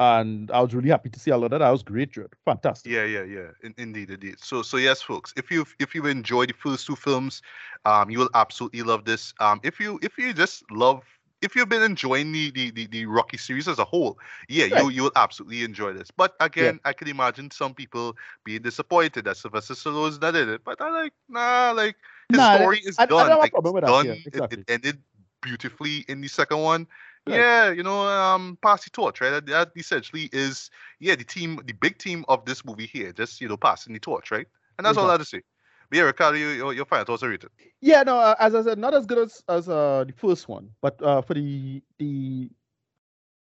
and 0.00 0.50
I 0.50 0.62
was 0.62 0.74
really 0.74 0.88
happy 0.88 1.10
to 1.10 1.20
see 1.20 1.30
all 1.30 1.44
of 1.44 1.50
that. 1.50 1.58
That 1.58 1.68
was 1.68 1.82
great, 1.82 2.12
Judd. 2.12 2.32
Fantastic. 2.46 2.90
Yeah, 2.90 3.04
yeah, 3.04 3.22
yeah. 3.22 3.48
In, 3.62 3.74
indeed, 3.76 4.08
indeed. 4.08 4.36
So, 4.40 4.62
so 4.62 4.78
yes, 4.78 5.02
folks. 5.02 5.34
If 5.36 5.50
you 5.50 5.66
if 5.78 5.94
you 5.94 6.06
enjoyed 6.06 6.48
the 6.48 6.54
first 6.54 6.86
two 6.86 6.96
films, 6.96 7.42
um, 7.84 8.08
you 8.08 8.18
will 8.18 8.30
absolutely 8.34 8.80
love 8.80 9.04
this. 9.04 9.34
Um, 9.40 9.60
if 9.62 9.78
you 9.78 10.00
if 10.02 10.16
you 10.16 10.32
just 10.32 10.64
love 10.70 11.02
if 11.42 11.54
you've 11.54 11.68
been 11.68 11.82
enjoying 11.82 12.32
the, 12.32 12.50
the, 12.50 12.70
the, 12.70 12.86
the, 12.86 13.06
Rocky 13.06 13.38
series 13.38 13.66
as 13.66 13.78
a 13.78 13.84
whole, 13.84 14.18
yeah, 14.48 14.66
right. 14.66 14.82
you 14.82 14.90
you 14.90 15.02
will 15.04 15.12
absolutely 15.16 15.64
enjoy 15.64 15.92
this. 15.92 16.10
But 16.10 16.34
again, 16.40 16.80
yeah. 16.82 16.88
I 16.88 16.92
can 16.94 17.08
imagine 17.08 17.50
some 17.50 17.74
people 17.74 18.16
being 18.44 18.62
disappointed 18.62 19.26
that 19.26 19.36
Sylvester 19.36 19.74
Stallone's 19.74 20.20
not 20.20 20.34
in 20.34 20.48
it. 20.48 20.62
But 20.64 20.80
I 20.80 20.90
like 20.90 21.12
nah, 21.28 21.72
like 21.76 21.96
his 22.30 22.38
nah, 22.38 22.56
story 22.56 22.80
is 22.84 22.96
I, 22.98 23.04
done. 23.04 23.30
I, 23.30 23.34
I 23.34 23.36
like, 23.36 23.52
done. 23.52 24.06
Yeah, 24.06 24.12
exactly. 24.12 24.58
it, 24.58 24.60
it, 24.60 24.70
ended 24.70 24.98
beautifully 25.42 26.04
in 26.08 26.20
the 26.20 26.28
second 26.28 26.58
one 26.58 26.86
Right. 27.26 27.36
Yeah, 27.36 27.70
you 27.70 27.82
know, 27.82 28.06
um, 28.06 28.58
pass 28.62 28.84
the 28.84 28.90
torch, 28.90 29.20
right? 29.20 29.30
That, 29.30 29.46
that 29.46 29.70
essentially 29.76 30.30
is, 30.32 30.70
yeah, 31.00 31.16
the 31.16 31.24
team, 31.24 31.60
the 31.66 31.74
big 31.74 31.98
team 31.98 32.24
of 32.28 32.44
this 32.46 32.64
movie 32.64 32.86
here, 32.86 33.12
just 33.12 33.40
you 33.40 33.48
know, 33.48 33.56
passing 33.58 33.92
the 33.92 34.00
torch, 34.00 34.30
right? 34.30 34.46
And 34.78 34.86
that's 34.86 34.96
all 34.96 35.06
I 35.06 35.12
have 35.12 35.20
to 35.20 35.26
say. 35.26 35.42
But 35.90 35.98
yeah, 35.98 36.04
Ricardo, 36.04 36.38
you, 36.38 36.48
your, 36.48 36.72
your 36.72 36.86
final 36.86 37.04
thoughts 37.04 37.22
are 37.22 37.28
rated. 37.28 37.50
Yeah, 37.80 38.02
no, 38.04 38.18
uh, 38.18 38.36
as 38.38 38.54
I 38.54 38.62
said, 38.62 38.78
not 38.78 38.94
as 38.94 39.04
good 39.04 39.18
as 39.18 39.42
as 39.48 39.68
uh, 39.68 40.04
the 40.06 40.14
first 40.14 40.48
one, 40.48 40.70
but 40.80 41.02
uh, 41.02 41.20
for 41.20 41.34
the 41.34 41.82
the 41.98 42.48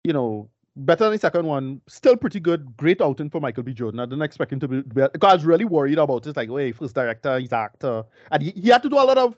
you 0.03 0.13
know 0.13 0.49
better 0.75 1.05
than 1.05 1.13
the 1.13 1.19
second 1.19 1.47
one, 1.47 1.81
still 1.87 2.17
pretty 2.17 2.41
good. 2.41 2.77
Great 2.77 3.01
outing 3.01 3.29
for 3.31 3.41
Michael 3.41 3.63
B. 3.63 3.75
Jordan. 3.75 4.01
I 4.01 4.07
didn't 4.07 4.23
expect 4.23 4.53
him 4.53 4.61
to 4.61 4.69
be. 4.69 4.81
be- 4.83 5.09
Because 5.13 5.31
I 5.31 5.35
was 5.35 5.45
really 5.45 5.67
worried 5.67 5.99
about 5.99 6.27
it. 6.27 6.37
Like, 6.37 6.49
wait, 6.51 6.75
first 6.77 6.95
director, 6.95 7.39
he's 7.39 7.53
actor, 7.53 8.05
and 8.33 8.43
he, 8.43 8.51
he 8.53 8.69
had 8.71 8.83
to 8.83 8.89
do 8.89 8.97
a 8.97 9.05
lot 9.05 9.19
of. 9.19 9.37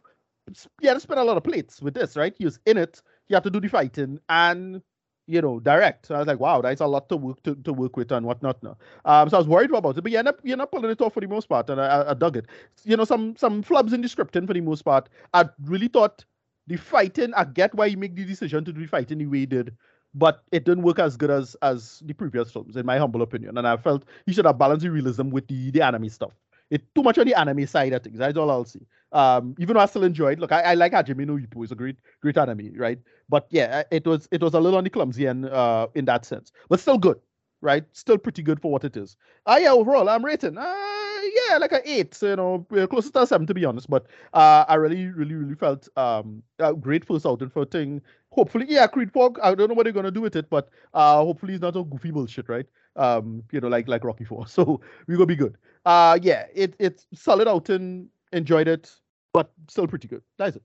He 0.80 0.86
had 0.86 0.94
to 0.94 1.00
spin 1.00 1.18
a 1.18 1.24
lot 1.24 1.36
of 1.36 1.44
plates 1.44 1.80
with 1.82 1.94
this, 1.94 2.16
right? 2.16 2.34
He 2.36 2.44
was 2.44 2.58
in 2.66 2.76
it. 2.76 3.02
He 3.28 3.34
had 3.34 3.44
to 3.44 3.50
do 3.50 3.60
the 3.60 3.68
fighting 3.68 4.18
and 4.28 4.82
you 5.26 5.40
know 5.40 5.60
direct. 5.60 6.06
So 6.06 6.14
I 6.14 6.18
was 6.18 6.26
like, 6.26 6.40
wow, 6.40 6.60
that's 6.60 6.80
a 6.80 6.86
lot 6.86 7.08
to 7.10 7.16
work 7.16 7.42
to, 7.44 7.54
to 7.56 7.72
work 7.72 7.96
with 7.96 8.10
and 8.12 8.26
whatnot. 8.26 8.62
Now, 8.62 8.76
um, 9.04 9.28
so 9.28 9.36
I 9.36 9.40
was 9.40 9.48
worried 9.48 9.70
about 9.70 9.96
it, 9.96 10.02
but 10.02 10.12
you 10.12 10.18
end 10.18 10.28
up 10.28 10.40
you 10.42 10.52
end 10.52 10.62
up 10.62 10.70
pulling 10.72 10.90
it 10.90 11.00
off 11.00 11.14
for 11.14 11.20
the 11.20 11.28
most 11.28 11.48
part, 11.48 11.70
and 11.70 11.80
I, 11.80 11.86
I, 11.86 12.10
I 12.10 12.14
dug 12.14 12.36
it. 12.36 12.46
You 12.84 12.96
know, 12.96 13.04
some 13.04 13.36
some 13.36 13.62
flubs 13.62 13.92
in 13.92 14.02
the 14.02 14.08
scripting 14.08 14.46
for 14.46 14.54
the 14.54 14.60
most 14.60 14.82
part. 14.82 15.08
I 15.34 15.48
really 15.64 15.88
thought 15.88 16.24
the 16.66 16.76
fighting. 16.76 17.32
I 17.34 17.44
get 17.44 17.74
why 17.74 17.88
he 17.88 17.96
made 17.96 18.16
the 18.16 18.24
decision 18.24 18.64
to 18.64 18.72
do 18.72 18.80
the 18.80 18.86
fighting 18.86 19.18
the 19.18 19.26
way 19.26 19.40
he 19.40 19.46
did 19.46 19.76
but 20.14 20.42
it 20.50 20.64
didn't 20.64 20.82
work 20.82 20.98
as 20.98 21.16
good 21.16 21.30
as 21.30 21.54
as 21.62 22.02
the 22.04 22.12
previous 22.12 22.50
films, 22.50 22.76
in 22.76 22.84
my 22.84 22.98
humble 22.98 23.22
opinion. 23.22 23.56
And 23.58 23.66
I 23.66 23.76
felt 23.76 24.04
he 24.26 24.32
should 24.32 24.44
have 24.44 24.58
balanced 24.58 24.84
the 24.84 24.90
realism 24.90 25.30
with 25.30 25.46
the 25.46 25.70
the 25.70 25.82
anime 25.82 26.08
stuff. 26.08 26.32
It 26.70 26.94
too 26.94 27.02
much 27.02 27.18
on 27.18 27.26
the 27.26 27.34
anime 27.34 27.66
side 27.66 27.92
of 27.92 28.02
things. 28.02 28.18
That's 28.18 28.36
all 28.36 28.50
I'll 28.50 28.64
see. 28.64 28.86
Um, 29.12 29.56
even 29.58 29.74
though 29.74 29.80
I 29.80 29.86
still 29.86 30.04
enjoyed. 30.04 30.38
Look, 30.38 30.52
I, 30.52 30.60
I 30.62 30.74
like 30.74 30.92
Hajime 30.92 31.26
no 31.26 31.36
Ippo. 31.36 31.62
It's 31.64 31.72
a 31.72 31.74
great 31.74 31.96
great 32.22 32.38
anime, 32.38 32.72
right? 32.76 32.98
But 33.28 33.46
yeah, 33.50 33.82
it 33.90 34.06
was 34.06 34.28
it 34.30 34.40
was 34.42 34.54
a 34.54 34.60
little 34.60 34.78
on 34.78 34.84
the 34.84 34.90
clumsy 34.90 35.26
end 35.26 35.46
uh, 35.46 35.88
in 35.94 36.04
that 36.04 36.24
sense, 36.24 36.52
but 36.68 36.78
still 36.78 36.98
good, 36.98 37.18
right? 37.60 37.84
Still 37.92 38.18
pretty 38.18 38.42
good 38.42 38.60
for 38.60 38.70
what 38.70 38.84
it 38.84 38.96
is. 38.96 39.16
Ah, 39.46 39.56
yeah. 39.56 39.72
Overall, 39.72 40.08
I'm 40.08 40.24
rating. 40.24 40.56
Uh, 40.56 41.20
yeah, 41.48 41.58
like 41.58 41.72
an 41.72 41.80
eight. 41.84 42.16
You 42.22 42.36
know, 42.36 42.66
uh, 42.76 42.86
closer 42.86 43.10
to 43.10 43.26
seven 43.26 43.46
to 43.46 43.54
be 43.54 43.64
honest. 43.64 43.90
But 43.90 44.06
uh, 44.32 44.64
I 44.68 44.74
really, 44.76 45.06
really, 45.06 45.34
really 45.34 45.54
felt 45.56 45.88
um 45.96 46.42
a 46.58 46.72
great 46.74 47.04
first 47.04 47.26
outing 47.26 47.50
for 47.50 47.62
a 47.62 47.66
thing 47.66 48.00
hopefully, 48.32 48.64
yeah, 48.68 48.86
Creed 48.86 49.12
Fog. 49.12 49.38
I 49.42 49.54
don't 49.56 49.68
know 49.68 49.74
what 49.74 49.84
they're 49.84 49.92
gonna 49.92 50.10
do 50.12 50.20
with 50.20 50.36
it, 50.36 50.48
but 50.48 50.68
uh, 50.94 51.16
hopefully 51.16 51.54
it's 51.54 51.62
not 51.62 51.76
a 51.76 51.82
goofy 51.82 52.12
bullshit, 52.12 52.48
right? 52.48 52.66
Um, 52.96 53.42
you 53.52 53.60
know, 53.60 53.68
like 53.68 53.88
like 53.88 54.04
Rocky 54.04 54.24
Four. 54.24 54.46
So 54.48 54.80
we're 55.06 55.16
gonna 55.16 55.26
be 55.26 55.36
good. 55.36 55.56
Uh, 55.84 56.18
yeah, 56.22 56.46
it 56.54 56.74
it's 56.78 57.06
solid 57.14 57.48
outing. 57.48 58.08
Enjoyed 58.32 58.68
it, 58.68 58.92
but 59.32 59.50
still 59.68 59.86
pretty 59.88 60.08
good. 60.08 60.22
That's 60.38 60.56
it. 60.56 60.62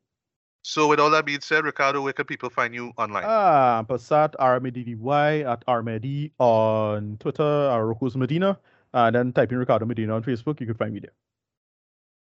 So 0.64 0.88
with 0.88 1.00
all 1.00 1.12
that 1.12 1.26
being 1.26 1.42
said, 1.42 1.64
Ricardo, 1.64 2.02
where 2.02 2.14
can 2.14 2.26
people 2.26 2.50
find 2.50 2.74
you 2.74 2.92
online? 2.98 3.24
Ah, 3.26 3.84
Passat 3.88 4.34
RMDDY 4.40 5.46
at 5.46 5.64
Armedi 5.68 6.32
on 6.40 7.18
Twitter, 7.20 7.44
Rocco's 7.44 8.18
Medina, 8.18 8.58
and 8.94 9.16
then 9.16 9.32
type 9.32 9.52
in 9.52 9.60
Ricardo 9.60 9.86
Medina 9.86 10.16
on 10.16 10.24
Facebook. 10.24 10.60
You 10.60 10.66
can 10.66 10.76
find 10.76 10.94
me 10.94 11.02
there. 11.02 11.14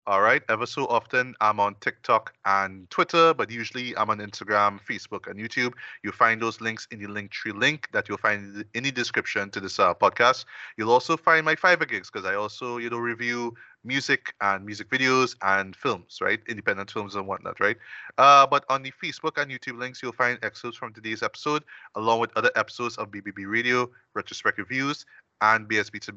All 0.09 0.23
right. 0.23 0.41
Ever 0.49 0.65
so 0.65 0.87
often, 0.87 1.35
I'm 1.43 1.61
on 1.61 1.77
TikTok 1.83 2.33
and 2.47 2.89
Twitter, 2.89 3.35
but 3.35 3.51
usually 3.51 3.95
I'm 3.99 4.09
on 4.09 4.21
Instagram, 4.21 4.81
Facebook, 4.81 5.31
and 5.31 5.39
YouTube. 5.39 5.75
You'll 6.03 6.15
find 6.15 6.41
those 6.41 6.63
links 6.63 6.89
in 6.91 6.99
the 6.99 7.09
Linktree 7.09 7.55
link 7.55 7.91
that 7.93 8.09
you'll 8.09 8.17
find 8.17 8.65
in 8.73 8.85
the 8.85 8.91
description 8.91 9.51
to 9.51 9.61
this 9.61 9.79
uh, 9.79 9.93
podcast. 9.93 10.47
You'll 10.79 10.93
also 10.93 11.19
find 11.19 11.45
my 11.45 11.57
Fiverr 11.57 11.87
gigs 11.87 12.11
because 12.11 12.27
I 12.27 12.37
also, 12.37 12.79
you 12.79 12.89
know, 12.89 12.97
review 12.97 13.55
music 13.85 14.33
and 14.41 14.65
music 14.65 14.89
videos 14.89 15.37
and 15.43 15.77
films, 15.77 16.21
right? 16.23 16.41
Independent 16.49 16.91
films 16.91 17.15
and 17.15 17.27
whatnot, 17.27 17.61
right? 17.61 17.77
Uh, 18.17 18.47
but 18.47 18.65
on 18.71 18.83
the 18.83 18.93
Facebook 19.05 19.37
and 19.37 19.51
YouTube 19.51 19.79
links, 19.79 20.03
you'll 20.03 20.13
find 20.13 20.39
excerpts 20.43 20.79
from 20.79 20.95
today's 20.95 21.23
episode, 21.23 21.65
along 21.97 22.21
with 22.21 22.35
other 22.35 22.51
episodes 22.57 22.97
of 22.97 23.11
BBB 23.11 23.45
Radio, 23.47 23.91
Retrospect 24.15 24.57
Reviews, 24.57 25.05
and 25.43 25.69
BS 25.69 25.93
Beats 25.93 26.09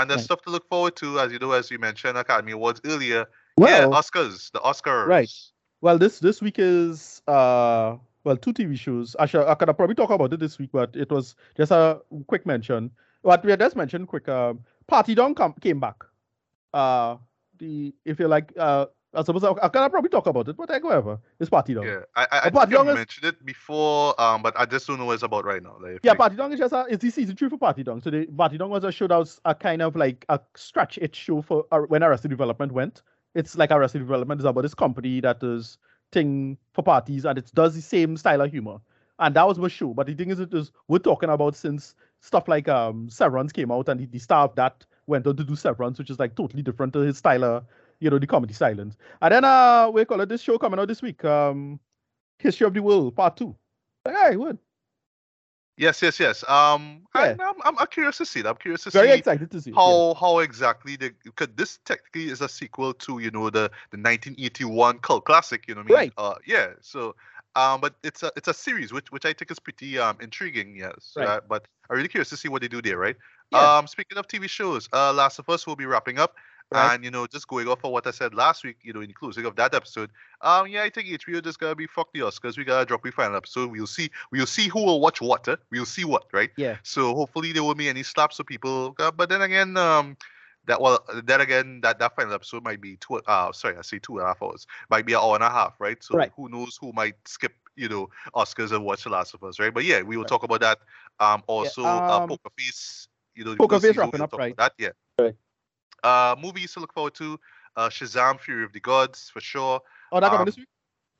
and 0.00 0.10
there's 0.10 0.18
Right. 0.20 0.24
stuff 0.24 0.42
to 0.42 0.50
look 0.50 0.68
forward 0.68 0.96
to, 0.96 1.20
as 1.20 1.32
you 1.32 1.38
know, 1.38 1.52
as 1.52 1.70
you 1.70 1.78
mentioned, 1.78 2.18
Academy 2.18 2.52
Awards 2.52 2.80
earlier. 2.84 3.26
Well, 3.56 3.90
yeah, 3.90 3.98
Oscars, 3.98 4.50
the 4.52 4.60
Oscars. 4.60 5.06
Right. 5.06 5.32
Well, 5.80 5.98
this 5.98 6.18
this 6.20 6.40
week 6.42 6.56
is 6.58 7.22
uh 7.28 7.96
well 8.24 8.36
two 8.36 8.52
TV 8.52 8.76
shows. 8.78 9.16
I 9.18 9.24
Actually, 9.24 9.46
I 9.46 9.54
could 9.54 9.68
have 9.68 9.76
probably 9.76 9.94
talk 9.94 10.10
about 10.10 10.32
it 10.32 10.40
this 10.40 10.58
week, 10.58 10.70
but 10.72 10.94
it 10.96 11.10
was 11.10 11.36
just 11.56 11.70
a 11.70 12.00
quick 12.26 12.44
mention. 12.46 12.90
What 13.22 13.44
we 13.44 13.50
had 13.50 13.60
just 13.60 13.76
mentioned, 13.76 14.08
quick. 14.08 14.28
Um, 14.28 14.60
Party 14.86 15.14
Down 15.14 15.34
come, 15.34 15.54
came 15.60 15.80
back. 15.80 16.04
Uh, 16.72 17.16
the 17.58 17.94
if 18.04 18.20
you 18.20 18.28
like, 18.28 18.52
uh, 18.58 18.86
I 19.16 19.22
suppose 19.22 19.42
I, 19.44 19.52
I 19.62 19.68
can 19.68 19.90
probably 19.90 20.10
talk 20.10 20.26
about 20.26 20.46
it, 20.48 20.56
but 20.56 20.68
like 20.68 20.84
whatever. 20.84 21.18
It's 21.40 21.50
Party 21.50 21.74
Down. 21.74 21.84
Yeah, 21.86 22.00
I, 22.14 22.22
I, 22.30 22.40
I 22.46 22.50
But 22.50 22.60
think 22.60 22.70
you 22.72 22.76
long 22.78 22.88
as- 22.90 22.94
mentioned 22.96 23.24
it 23.26 23.44
before, 23.44 24.20
um, 24.20 24.42
but 24.42 24.58
I 24.58 24.66
just 24.66 24.86
don't 24.86 24.98
know 24.98 25.06
what 25.06 25.14
it's 25.14 25.22
about 25.22 25.44
right 25.44 25.62
now. 25.62 25.76
Like, 25.80 26.00
Yeah, 26.02 26.12
like, 26.12 26.18
Party 26.18 26.36
Down 26.36 26.52
is 26.52 26.58
just 26.58 26.72
a, 26.72 26.86
it's 26.88 27.02
the 27.02 27.10
season 27.10 27.34
three 27.36 27.48
for 27.48 27.58
Party 27.58 27.82
Down. 27.82 28.00
So 28.00 28.10
the 28.10 28.26
Party 28.26 28.58
Down 28.58 28.70
was 28.70 28.84
a 28.84 28.92
show 28.92 29.06
that 29.08 29.16
was 29.16 29.40
a 29.44 29.54
kind 29.54 29.82
of 29.82 29.96
like 29.96 30.24
a 30.28 30.38
scratch 30.54 30.98
itch 31.00 31.16
show 31.16 31.40
for 31.42 31.64
uh, 31.72 31.80
when 31.80 32.02
Arrested 32.04 32.28
Development 32.28 32.70
went. 32.72 33.02
It's 33.34 33.56
like 33.56 33.70
Arrested 33.70 33.98
Development 34.00 34.40
is 34.40 34.44
about 34.44 34.62
this 34.62 34.74
company 34.74 35.20
that 35.20 35.40
does 35.40 35.78
thing 36.12 36.56
for 36.72 36.82
parties 36.82 37.24
and 37.24 37.36
it 37.38 37.50
does 37.54 37.74
the 37.74 37.82
same 37.82 38.16
style 38.16 38.40
of 38.40 38.50
humor. 38.50 38.78
And 39.18 39.34
that 39.34 39.46
was 39.48 39.58
my 39.58 39.68
show. 39.68 39.94
But 39.94 40.06
the 40.06 40.14
thing 40.14 40.30
is, 40.30 40.40
it 40.40 40.52
is 40.52 40.70
we're 40.88 40.98
talking 40.98 41.30
about 41.30 41.56
since 41.56 41.94
stuff 42.20 42.48
like 42.48 42.68
um 42.68 43.08
Severance 43.08 43.50
came 43.52 43.70
out 43.72 43.88
and 43.88 43.98
the, 44.00 44.06
the 44.06 44.18
star 44.18 44.44
of 44.44 44.54
that 44.56 44.84
went 45.06 45.26
on 45.26 45.36
to 45.36 45.44
do 45.44 45.56
Severance, 45.56 45.98
which 45.98 46.10
is 46.10 46.18
like 46.18 46.34
totally 46.34 46.62
different 46.62 46.92
to 46.92 46.98
his 47.00 47.16
style 47.18 47.44
of, 47.44 47.64
you 48.00 48.10
know, 48.10 48.18
the 48.18 48.26
comedy 48.26 48.54
silence. 48.54 48.96
And 49.22 49.32
then 49.32 49.44
uh 49.44 49.90
we 49.92 50.04
call 50.04 50.20
it 50.20 50.28
this 50.28 50.42
show 50.42 50.58
coming 50.58 50.78
out 50.80 50.88
this 50.88 51.02
week, 51.02 51.24
um 51.24 51.80
History 52.38 52.66
of 52.66 52.74
the 52.74 52.80
World 52.80 53.16
Part 53.16 53.36
Two. 53.36 53.56
Like, 54.04 54.16
hey, 54.16 54.36
what? 54.36 54.56
yes, 55.78 56.00
yes, 56.02 56.18
yes. 56.20 56.42
Um, 56.48 57.06
I, 57.14 57.30
Yeah. 57.30 57.52
I'm, 57.64 57.78
I'm 57.78 57.86
curious 57.88 58.16
to 58.18 58.26
see 58.26 58.40
it. 58.40 58.46
I'm 58.46 58.56
curious 58.56 58.84
to 58.84 58.90
Very 58.90 59.08
see 59.08 59.18
excited 59.18 59.50
to 59.50 59.60
see. 59.60 59.70
it, 59.70 59.74
yeah. 59.74 59.80
how 59.82 60.14
how 60.14 60.38
exactly 60.38 60.96
the 60.96 61.12
because 61.24 61.48
this 61.56 61.78
technically 61.84 62.30
is 62.30 62.40
a 62.40 62.48
sequel 62.48 62.94
to 62.94 63.18
you 63.18 63.30
know 63.30 63.50
the 63.50 63.70
the 63.90 63.98
1981 63.98 64.98
cult 65.00 65.24
classic. 65.24 65.66
You 65.68 65.74
know 65.74 65.82
what 65.82 65.86
I 65.86 65.88
mean? 65.88 65.96
Right. 65.96 66.12
Uh, 66.16 66.34
yeah. 66.46 66.68
So. 66.80 67.14
Um, 67.56 67.80
but 67.80 67.94
it's 68.04 68.22
a 68.22 68.30
it's 68.36 68.48
a 68.48 68.52
series 68.52 68.92
which 68.92 69.10
which 69.10 69.24
I 69.24 69.32
think 69.32 69.50
is 69.50 69.58
pretty 69.58 69.98
um 69.98 70.18
intriguing, 70.20 70.76
yes. 70.76 71.14
Right. 71.16 71.26
Uh, 71.26 71.40
but 71.48 71.66
I'm 71.88 71.96
really 71.96 72.08
curious 72.08 72.28
to 72.28 72.36
see 72.36 72.48
what 72.50 72.60
they 72.60 72.68
do 72.68 72.82
there, 72.82 72.98
right? 72.98 73.16
Yeah. 73.50 73.78
Um, 73.78 73.86
speaking 73.86 74.18
of 74.18 74.28
TV 74.28 74.46
shows, 74.46 74.90
uh, 74.92 75.10
Last 75.14 75.38
of 75.38 75.48
Us 75.48 75.66
will 75.66 75.74
be 75.76 75.86
wrapping 75.86 76.18
up, 76.18 76.34
Right. 76.72 76.94
and 76.94 77.04
you 77.04 77.12
know, 77.12 77.26
just 77.28 77.46
going 77.46 77.68
off 77.68 77.84
of 77.84 77.92
what 77.92 78.06
I 78.08 78.10
said 78.10 78.34
last 78.34 78.64
week, 78.64 78.78
you 78.82 78.92
know, 78.92 79.00
in 79.00 79.12
closing 79.12 79.46
of 79.46 79.54
that 79.56 79.72
episode, 79.74 80.10
um, 80.40 80.66
yeah, 80.66 80.82
I 80.82 80.90
think 80.90 81.06
HBO 81.08 81.42
just 81.42 81.60
gotta 81.60 81.76
be 81.76 81.86
fuck 81.86 82.12
the 82.12 82.20
Oscars. 82.20 82.58
We 82.58 82.64
gotta 82.64 82.84
drop 82.84 83.04
the 83.04 83.12
final 83.12 83.36
episode. 83.36 83.70
We'll 83.70 83.86
see, 83.86 84.10
we'll 84.32 84.46
see 84.46 84.66
who 84.68 84.84
will 84.84 85.00
watch 85.00 85.20
what. 85.20 85.46
eh? 85.46 85.56
We'll 85.70 85.86
see 85.86 86.04
what, 86.04 86.24
right? 86.32 86.50
Yeah. 86.56 86.78
So 86.82 87.14
hopefully 87.14 87.52
there 87.52 87.62
won't 87.62 87.78
be 87.78 87.88
any 87.88 88.02
slaps 88.02 88.40
of 88.40 88.46
people. 88.46 88.96
Uh, 88.98 89.12
but 89.12 89.28
then 89.28 89.42
again, 89.42 89.76
um, 89.76 90.16
that 90.66 90.80
well, 90.80 91.04
then 91.22 91.40
again, 91.40 91.80
that 91.82 92.00
that 92.00 92.16
final 92.16 92.34
episode 92.34 92.64
might 92.64 92.80
be 92.80 92.96
two. 92.96 93.20
Uh, 93.28 93.52
sorry, 93.52 93.76
I 93.76 93.82
say 93.82 94.00
two 94.00 94.14
and 94.18 94.24
a 94.24 94.26
half 94.26 94.42
hours. 94.42 94.66
Might 94.90 95.06
be 95.06 95.12
an 95.12 95.20
hour 95.20 95.36
and 95.36 95.44
a 95.44 95.48
half, 95.50 95.76
right? 95.78 96.02
So 96.02 96.16
Right. 96.16 96.32
who 96.34 96.48
knows 96.48 96.76
who 96.80 96.92
might 96.92 97.14
skip, 97.28 97.52
you 97.76 97.88
know, 97.88 98.10
Oscars 98.34 98.72
and 98.72 98.84
watch 98.84 99.04
The 99.04 99.10
Last 99.10 99.34
of 99.34 99.44
Us, 99.44 99.60
right? 99.60 99.72
But 99.72 99.84
yeah, 99.84 100.02
we 100.02 100.16
will 100.16 100.24
Right. 100.24 100.28
talk 100.28 100.42
about 100.42 100.62
that. 100.62 100.80
Um, 101.20 101.44
also, 101.46 101.84
uh, 101.84 102.18
um, 102.22 102.28
Poker 102.28 102.50
Face. 102.58 103.06
You 103.36 103.44
know, 103.44 103.54
Poker 103.54 103.78
Face 103.78 103.96
wrapping 103.96 104.20
up, 104.20 104.32
right. 104.32 104.52
about 104.52 104.72
That 104.78 104.82
yeah. 104.84 105.24
Right. 105.24 105.36
Uh, 106.06 106.36
movies 106.40 106.72
to 106.74 106.80
look 106.80 106.92
forward 106.92 107.14
to. 107.14 107.38
Uh, 107.76 107.88
Shazam: 107.88 108.40
Fury 108.40 108.64
of 108.64 108.72
the 108.72 108.80
Gods 108.80 109.30
for 109.32 109.40
sure. 109.40 109.80
Oh, 110.12 110.20
that 110.20 110.28
coming 110.30 110.40
um, 110.40 110.44
this 110.46 110.56
week? 110.56 110.68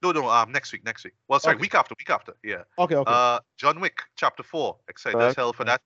No, 0.02 0.12
no, 0.12 0.28
um, 0.28 0.52
next 0.52 0.72
week, 0.72 0.84
next 0.84 1.04
week. 1.04 1.14
Well, 1.28 1.40
sorry, 1.40 1.56
Okay. 1.56 1.62
week 1.62 1.74
after, 1.74 1.94
week 1.98 2.10
after. 2.10 2.34
Yeah. 2.44 2.62
Okay, 2.78 2.94
okay. 2.96 3.12
Uh, 3.12 3.40
John 3.58 3.80
Wick, 3.80 4.02
Chapter 4.16 4.42
Four. 4.42 4.76
Excited 4.88 5.16
as 5.18 5.22
Correct, 5.34 5.36
hell 5.36 5.52
for 5.52 5.64
that. 5.64 5.82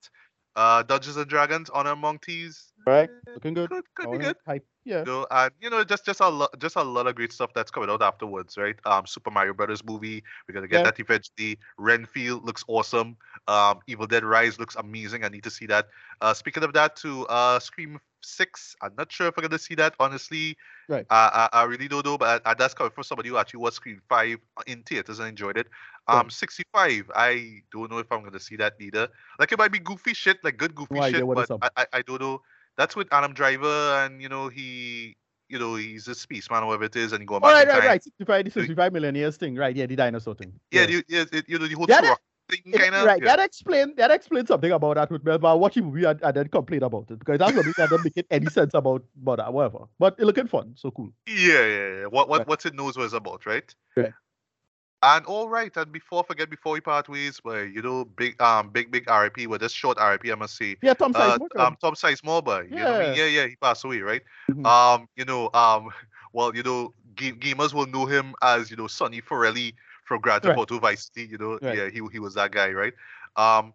Uh, 0.55 0.83
Dungeons 0.83 1.15
and 1.15 1.27
Dragons, 1.27 1.69
Honor 1.69 1.91
Among 1.91 2.19
Thieves. 2.19 2.73
right. 2.85 3.09
Looking 3.33 3.53
good. 3.53 3.69
Could, 3.69 3.85
could 3.95 4.11
be 4.11 4.17
good. 4.17 4.35
Hype. 4.45 4.65
Yeah. 4.83 4.99
You 4.99 5.05
know, 5.05 5.27
and 5.31 5.51
you 5.61 5.69
know, 5.69 5.83
just 5.83 6.05
just 6.05 6.19
a 6.19 6.27
lot, 6.27 6.49
just 6.59 6.75
a 6.75 6.81
lot 6.83 7.07
of 7.07 7.15
great 7.15 7.31
stuff 7.31 7.53
that's 7.53 7.71
coming 7.71 7.89
out 7.89 8.01
afterwards, 8.01 8.57
right? 8.57 8.75
Um, 8.85 9.05
Super 9.05 9.31
Mario 9.31 9.53
Brothers 9.53 9.83
movie, 9.85 10.23
we're 10.47 10.53
gonna 10.53 10.67
get 10.67 10.79
Yeah. 10.79 10.83
that 10.91 10.99
eventually. 10.99 11.57
Renfield 11.77 12.43
looks 12.43 12.65
awesome. 12.67 13.15
Um, 13.47 13.79
Evil 13.87 14.07
Dead 14.07 14.23
Rise 14.25 14.59
looks 14.59 14.75
amazing. 14.75 15.23
I 15.23 15.29
need 15.29 15.43
to 15.43 15.51
see 15.51 15.67
that. 15.67 15.87
Uh, 16.19 16.33
speaking 16.33 16.63
of 16.63 16.73
that, 16.73 16.95
to 16.97 17.25
uh, 17.27 17.59
Scream 17.59 17.99
Six, 18.23 18.75
I'm 18.81 18.93
not 18.97 19.11
sure 19.11 19.27
if 19.27 19.33
I'm 19.37 19.43
gonna 19.43 19.59
see 19.59 19.75
that. 19.75 19.95
Honestly, 19.99 20.57
Right. 20.87 21.05
I, 21.09 21.49
I, 21.53 21.61
I 21.61 21.63
really 21.63 21.87
don't 21.87 22.05
know, 22.05 22.17
but 22.17 22.41
I 22.45 22.53
that's 22.53 22.73
coming 22.73 22.91
from 22.91 23.03
somebody 23.03 23.29
who 23.29 23.37
actually 23.37 23.59
watched 23.59 23.77
Scream 23.77 24.01
Five 24.09 24.37
in 24.67 24.83
theaters 24.83 25.19
and 25.19 25.29
enjoyed 25.29 25.57
it. 25.57 25.67
Um, 26.07 26.23
Right. 26.23 26.31
65, 26.31 27.11
I 27.15 27.61
don't 27.71 27.89
know 27.89 27.99
if 27.99 28.11
I'm 28.11 28.23
gonna 28.23 28.39
see 28.39 28.55
that 28.57 28.73
either. 28.79 29.07
Like 29.39 29.51
it 29.51 29.57
might 29.57 29.71
be 29.71 29.79
goofy 29.79 30.13
shit, 30.13 30.43
like 30.43 30.57
good 30.57 30.75
goofy 30.75 31.01
shit, 31.11 31.25
but. 31.25 31.49
I, 31.61 31.69
I, 31.77 31.85
I 31.93 32.01
don't 32.01 32.21
know. 32.21 32.41
That's 32.77 32.95
with 32.95 33.07
Adam 33.11 33.33
Driver, 33.33 34.03
and 34.03 34.21
you 34.21 34.29
know 34.29 34.47
he, 34.47 35.15
you 35.49 35.59
know 35.59 35.75
he's 35.75 36.07
a 36.07 36.15
spaceman 36.15 36.63
or 36.63 36.67
whatever 36.67 36.85
it 36.85 36.95
is, 36.95 37.11
and 37.11 37.21
he 37.21 37.25
going 37.25 37.43
All 37.43 37.49
back 37.49 37.67
right, 37.67 37.67
right, 37.67 37.79
time. 37.79 37.89
right. 37.89 38.03
65, 38.03 38.45
the 38.45 38.51
65 38.51 38.93
million 38.93 39.15
years 39.15 39.37
thing. 39.37 39.55
Right. 39.55 39.75
Yeah, 39.75 39.85
the 39.85 39.95
dinosaur 39.95 40.35
thing. 40.35 40.53
Yeah, 40.71 40.85
the, 40.85 41.03
yeah, 41.07 41.25
it, 41.31 41.45
you 41.47 41.59
know 41.59 41.67
the 41.67 41.75
whole 41.75 41.85
Yeah, 41.87 42.15
thing, 42.51 42.71
kind 42.73 42.95
of. 42.95 43.05
right. 43.05 43.21
Yeah. 43.21 43.35
That 43.35 43.39
explain 43.45 43.95
that 43.95 44.11
explains 44.11 44.47
something 44.49 44.71
about 44.71 44.95
that 44.95 45.09
with 45.09 45.23
me. 45.25 45.37
But 45.37 45.59
watching 45.59 45.85
movie 45.85 46.03
and, 46.05 46.21
and 46.21 46.35
then 46.35 46.47
complain 46.49 46.83
about 46.83 47.09
it 47.09 47.19
because 47.19 47.39
that's 47.39 47.55
something 47.55 47.73
that 47.77 47.89
doesn't 47.89 48.03
make 48.03 48.25
any 48.29 48.49
sense 48.49 48.73
about 48.73 49.03
about 49.21 49.37
that, 49.37 49.53
whatever. 49.53 49.85
But 49.97 50.15
it 50.19 50.25
looking 50.25 50.47
fun, 50.47 50.73
so 50.75 50.91
cool. 50.91 51.11
yeah, 51.27 51.65
yeah, 51.65 51.99
yeah. 51.99 52.05
What 52.05 52.29
what 52.29 52.39
Right. 52.39 52.47
what's 52.47 52.65
it 52.65 52.75
knows 52.75 52.97
what 52.97 53.05
it's 53.05 53.13
about, 53.13 53.45
right? 53.45 53.73
Right. 53.95 54.13
And 55.03 55.25
all 55.25 55.49
right, 55.49 55.75
and 55.77 55.91
before 55.91 56.23
forget 56.23 56.47
before 56.51 56.73
we 56.73 56.79
part 56.79 57.09
ways, 57.09 57.39
but 57.43 57.71
you 57.71 57.81
know, 57.81 58.05
big 58.05 58.39
um 58.39 58.69
big 58.69 58.91
big 58.91 59.09
RIP, 59.09 59.47
with 59.47 59.61
this 59.61 59.71
short 59.71 59.97
RIP, 59.99 60.31
I 60.31 60.35
must 60.35 60.55
say. 60.55 60.75
Yeah, 60.83 60.93
Tom 60.93 61.11
Uh, 61.15 61.39
Sizemore. 61.39 61.59
um, 61.59 61.77
Tom 61.81 61.95
Sizemore, 61.95 62.43
but 62.43 62.69
you 62.69 62.75
know, 62.75 62.93
I 62.93 62.99
mean? 62.99 63.15
Yeah. 63.15 63.25
yeah, 63.25 63.41
yeah, 63.41 63.47
he 63.47 63.55
passed 63.55 63.83
away, 63.83 64.01
right? 64.01 64.21
Mhm. 64.51 64.63
Um, 64.67 65.07
you 65.15 65.25
know, 65.25 65.49
um, 65.55 65.89
well, 66.33 66.55
you 66.55 66.61
know, 66.61 66.93
ga- 67.15 67.31
gamers 67.33 67.73
will 67.73 67.87
know 67.87 68.05
him 68.05 68.35
as 68.43 68.69
you 68.69 68.77
know 68.77 68.85
Sonny 68.85 69.21
Forelli 69.21 69.73
from 70.19 70.41
Theft 70.41 70.45
Right. 70.45 70.81
Vice 70.81 71.09
City. 71.13 71.27
You 71.31 71.37
know, 71.37 71.59
Right. 71.61 71.77
yeah, 71.77 71.89
he 71.89 72.01
he 72.11 72.19
was 72.19 72.33
that 72.35 72.51
guy, 72.51 72.71
right? 72.71 72.93
Um, 73.35 73.73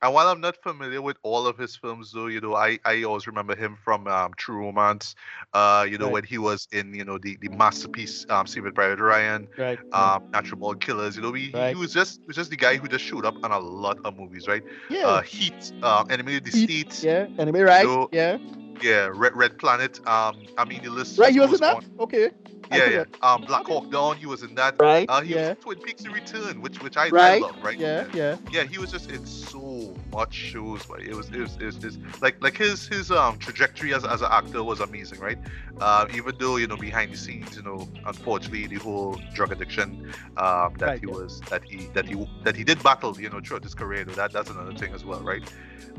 and 0.00 0.14
while 0.14 0.28
I'm 0.28 0.40
not 0.40 0.56
familiar 0.62 1.02
with 1.02 1.16
all 1.24 1.46
of 1.48 1.58
his 1.58 1.74
films, 1.74 2.12
though, 2.12 2.28
you 2.28 2.40
know, 2.40 2.54
I, 2.54 2.78
I 2.84 3.02
always 3.02 3.26
remember 3.26 3.56
him 3.56 3.76
from 3.84 4.06
um, 4.06 4.32
True 4.36 4.58
Romance. 4.58 5.16
Uh, 5.52 5.86
you 5.90 5.98
know, 5.98 6.04
Right. 6.06 6.12
when 6.12 6.24
he 6.24 6.38
was 6.38 6.68
in 6.72 6.94
you 6.94 7.04
know 7.04 7.18
the 7.18 7.36
the 7.40 7.48
masterpiece 7.48 8.24
um, 8.28 8.46
Saving 8.46 8.72
Private 8.72 9.00
Ryan, 9.00 9.48
right. 9.56 9.78
um, 9.92 10.22
Natural 10.32 10.60
Born 10.60 10.78
Killers. 10.78 11.16
You 11.16 11.22
know, 11.22 11.32
he, 11.32 11.46
he 11.50 11.74
was 11.74 11.92
just 11.92 12.20
was 12.26 12.36
just 12.36 12.50
the 12.50 12.56
guy 12.56 12.76
who 12.76 12.86
just 12.88 13.04
showed 13.04 13.24
up 13.26 13.36
on 13.42 13.50
a 13.50 13.58
lot 13.58 13.98
of 14.04 14.16
movies, 14.16 14.46
right? 14.46 14.62
yeah. 14.88 15.06
Uh, 15.06 15.22
Heat, 15.22 15.72
uh, 15.82 16.04
Enemy 16.10 16.36
of 16.36 16.44
the 16.44 16.50
Heat, 16.50 16.92
State, 16.92 17.02
yeah. 17.08 17.26
Enemy, 17.38 17.60
right? 17.62 17.84
know, 17.84 18.08
yeah. 18.12 18.38
Yeah, 18.82 19.10
Red 19.12 19.34
Red 19.36 19.58
Planet. 19.58 19.98
Um, 20.06 20.42
I 20.56 20.64
mean 20.64 20.82
the 20.82 20.90
list. 20.90 21.18
Right. 21.18 21.32
He 21.32 21.40
was 21.40 21.52
in 21.52 21.60
that. 21.60 21.76
on. 21.76 21.84
Okay. 22.00 22.30
Yeah, 22.70 22.76
yeah. 22.76 23.04
forgot. 23.04 23.08
Um, 23.22 23.44
Black 23.46 23.66
Hawk 23.66 23.90
Down, 23.90 24.16
he 24.16 24.26
was 24.26 24.42
in 24.42 24.54
that. 24.56 24.76
Right. 24.78 25.06
Uh, 25.08 25.22
he 25.22 25.34
yeah. 25.34 25.40
was 25.40 25.48
in 25.50 25.56
Twin 25.56 25.78
Peaks: 25.80 26.02
The 26.02 26.10
Return, 26.10 26.60
which 26.60 26.82
which 26.82 26.96
I, 26.96 27.10
I 27.14 27.38
love, 27.38 27.56
right? 27.62 27.78
Yeah. 27.78 28.04
Yeah. 28.12 28.36
Yeah, 28.50 28.64
he 28.64 28.78
was 28.78 28.90
just 28.90 29.10
in 29.10 29.24
so 29.26 29.94
much 30.12 30.34
shows, 30.34 30.84
but 30.86 31.00
it 31.02 31.14
was 31.14 31.28
it 31.30 31.38
was, 31.38 31.56
it 31.56 31.64
was, 31.64 31.76
it 31.76 31.84
was 31.84 31.98
like 32.20 32.42
like 32.42 32.56
his 32.56 32.86
his 32.86 33.10
um 33.10 33.38
trajectory 33.38 33.94
as, 33.94 34.04
as 34.04 34.20
an 34.22 34.28
actor 34.30 34.62
was 34.62 34.80
amazing, 34.80 35.20
right? 35.20 35.38
Uh, 35.80 36.06
even 36.12 36.36
though 36.38 36.56
you 36.56 36.66
know 36.66 36.76
behind 36.76 37.12
the 37.12 37.16
scenes, 37.16 37.56
you 37.56 37.62
know, 37.62 37.88
unfortunately 38.06 38.66
the 38.66 38.76
whole 38.76 39.18
drug 39.34 39.52
addiction 39.52 40.12
um 40.36 40.74
that 40.78 40.88
Right, 40.88 41.00
he 41.00 41.06
yeah. 41.06 41.14
was 41.14 41.42
that 41.50 41.64
he 41.64 41.86
that 41.94 42.06
he 42.06 42.16
that 42.44 42.56
he 42.56 42.64
did 42.64 42.82
battle, 42.82 43.18
you 43.20 43.30
know, 43.30 43.40
throughout 43.40 43.62
his 43.62 43.74
career. 43.74 44.04
though 44.04 44.14
That 44.14 44.32
that's 44.32 44.50
another 44.50 44.72
thing 44.74 44.92
as 44.94 45.04
well, 45.04 45.20
right? 45.20 45.42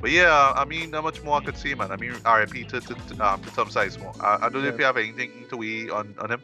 But 0.01 0.11
yeah, 0.11 0.53
I 0.56 0.65
mean, 0.65 0.91
not 0.91 1.03
much 1.03 1.22
more 1.23 1.38
I 1.38 1.43
could 1.43 1.57
say, 1.57 1.73
man. 1.73 1.91
I 1.91 1.97
mean, 1.97 2.14
R.I.P. 2.26 2.65
to 2.70 2.80
to, 2.82 2.94
to, 2.96 3.26
um, 3.26 3.41
to 3.41 3.50
Tom 3.52 3.68
Sizemore. 3.70 4.20
I, 4.22 4.46
I 4.46 4.50
don't 4.50 4.64
know 4.64 4.70
if 4.70 4.80
you 4.80 4.86
have 4.86 4.98
anything 4.98 5.46
to 5.50 5.58
weigh 5.58 5.90
on 5.90 6.16
on 6.20 6.32
him. 6.32 6.41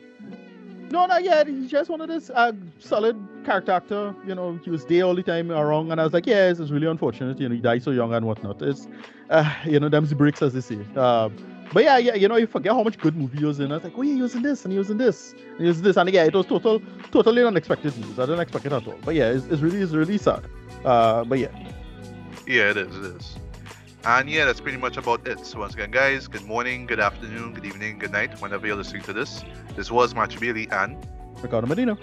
No, 0.92 1.08
not 1.08 1.24
yet. 1.24 1.48
He's 1.48 1.70
just 1.70 1.90
one 1.90 2.00
of 2.00 2.08
this 2.08 2.30
uh, 2.30 2.52
solid 2.80 3.18
character 3.44 3.72
actor. 3.72 4.16
You 4.26 4.36
know, 4.36 4.60
he 4.64 4.70
was 4.70 4.86
there 4.86 5.04
all 5.04 5.16
the 5.16 5.24
time 5.24 5.52
around, 5.52 5.92
and 5.92 6.00
I 6.00 6.04
was 6.04 6.14
like, 6.14 6.28
yeah, 6.28 6.50
this 6.50 6.60
is 6.60 6.72
really 6.72 6.88
unfortunate. 6.88 7.40
You 7.40 7.50
know, 7.50 7.56
he 7.56 7.62
died 7.62 7.82
so 7.82 7.92
young 7.92 8.14
and 8.14 8.26
whatnot. 8.26 8.62
It's, 8.62 8.88
uh, 9.32 9.52
you 9.66 9.80
know, 9.80 9.90
them's 9.90 10.10
the 10.10 10.16
bricks, 10.16 10.44
as 10.44 10.54
they 10.54 10.62
say. 10.62 10.78
Um, 10.96 11.36
but 11.74 11.84
yeah, 11.84 11.98
yeah, 11.98 12.14
you 12.14 12.28
know, 12.28 12.36
you 12.36 12.46
forget 12.46 12.72
how 12.72 12.84
much 12.84 13.00
good 13.00 13.16
movie 13.18 13.40
he 13.40 13.46
was 13.46 13.60
in. 13.60 13.72
I 13.72 13.76
was 13.76 13.84
like, 13.84 13.94
oh, 13.98 14.04
yeah, 14.04 14.14
he 14.14 14.22
was 14.22 14.36
in 14.36 14.44
this, 14.44 14.64
and 14.64 14.72
he 14.72 14.78
was 14.78 14.92
in 14.92 14.98
this, 14.98 15.34
and 15.34 15.62
he 15.62 15.68
was 15.68 15.80
in 15.80 15.84
this, 15.84 15.98
and 15.98 16.08
yeah, 16.12 16.24
it 16.26 16.34
was 16.36 16.46
total, 16.46 16.80
totally 17.12 17.44
unexpected 17.44 17.98
news. 17.98 18.20
I 18.20 18.28
didn't 18.28 18.42
expect 18.42 18.68
it 18.68 18.72
at 18.72 18.88
all. 18.88 19.00
But 19.04 19.16
yeah, 19.16 19.32
it's, 19.32 19.46
it's 19.46 19.62
really, 19.64 19.80
it's 19.82 19.92
really 19.92 20.20
sad. 20.20 20.46
Uh, 20.86 21.24
but 21.24 21.40
yeah, 21.40 21.74
Yeah, 22.46 22.70
it 22.70 22.78
is. 22.78 22.96
It 22.96 23.16
is. 23.16 23.38
And 24.06 24.30
yeah, 24.30 24.46
that's 24.46 24.62
pretty 24.62 24.78
much 24.78 24.98
about 24.98 25.28
it. 25.28 25.44
So 25.46 25.60
once 25.60 25.74
again, 25.74 25.90
guys, 25.90 26.28
good 26.28 26.46
morning, 26.46 26.86
good 26.86 27.00
afternoon, 27.00 27.54
good 27.54 27.66
evening, 27.66 27.98
good 27.98 28.12
night, 28.12 28.40
whenever 28.40 28.68
you're 28.68 28.76
listening 28.76 29.02
to 29.04 29.14
this. 29.14 29.44
This 29.76 29.90
was 29.90 30.14
Matthew 30.14 30.40
Bailey 30.40 30.70
and 30.70 30.96
Ricardo 31.42 31.66
Medina. 31.68 31.98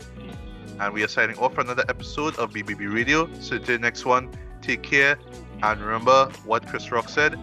and 0.81 0.93
we 0.93 1.05
are 1.05 1.09
signing 1.09 1.39
off 1.39 1.55
for 1.55 1.61
another 1.61 1.85
episode 1.89 2.35
of 2.37 2.53
BBB 2.53 2.93
Radio. 2.93 3.33
So 3.35 3.57
the 3.59 3.79
next 3.79 4.05
one, 4.05 4.31
take 4.62 4.83
care 4.83 5.16
and 5.62 5.81
remember 5.81 6.29
what 6.45 6.66
Chris 6.66 6.91
Rock 6.91 7.09
said: 7.09 7.39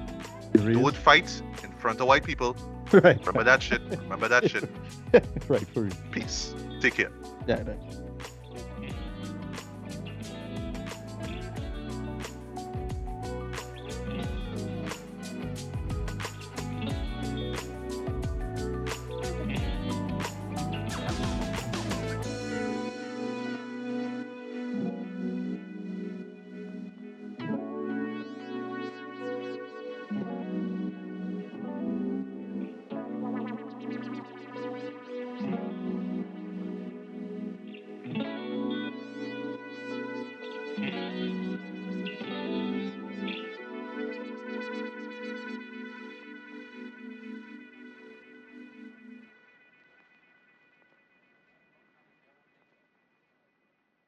don't 0.53 0.95
fight 0.95 1.41
in 1.63 1.71
front 1.77 2.01
of 2.01 2.07
white 2.07 2.25
people. 2.25 2.55
right, 2.91 3.17
Remember 3.19 3.43
that 3.45 3.63
shit. 3.63 3.81
Remember 3.81 4.27
that 4.27 4.49
shit. 4.49 4.69
right 5.47 5.67
for 5.69 5.85
you. 5.85 5.91
Peace. 6.11 6.53
Take 6.81 6.95
care. 6.95 7.11
Yeah, 7.47 7.61
right. 7.63 7.77